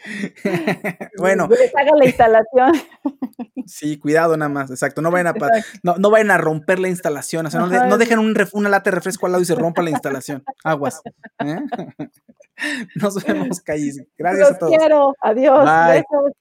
bueno, 1.18 1.48
Que 1.48 1.56
les 1.56 1.76
haga 1.76 1.92
la 1.96 2.04
instalación. 2.06 2.72
sí, 3.66 3.98
cuidado 3.98 4.36
nada 4.36 4.48
más, 4.48 4.70
exacto. 4.70 5.02
No 5.02 5.10
vayan 5.10 5.26
a, 5.28 5.34
no, 5.82 5.96
no 5.96 6.10
vayan 6.10 6.30
a 6.30 6.38
romper 6.38 6.78
la 6.78 6.88
instalación. 6.88 7.46
O 7.46 7.50
sea, 7.50 7.60
no, 7.60 7.68
de- 7.68 7.76
Ajá. 7.76 7.86
no 7.86 7.98
dejen 7.98 8.18
un 8.18 8.34
ref- 8.34 8.50
una 8.54 8.68
lata 8.68 8.90
de 8.90 8.94
refresco 8.96 9.26
al 9.26 9.32
lado 9.32 9.42
y 9.42 9.46
se 9.46 9.54
rompa 9.54 9.82
la 9.82 9.90
instalación. 9.90 10.42
Aguas. 10.64 11.02
¿eh? 11.44 11.58
Nos 12.94 13.22
vemos, 13.24 13.60
Callis. 13.60 14.02
Gracias 14.16 14.48
Los 14.48 14.56
a 14.56 14.58
todos. 14.58 14.76
quiero. 14.76 15.14
Adiós. 15.20 15.64
Bye. 15.64 15.94
Besos. 16.10 16.32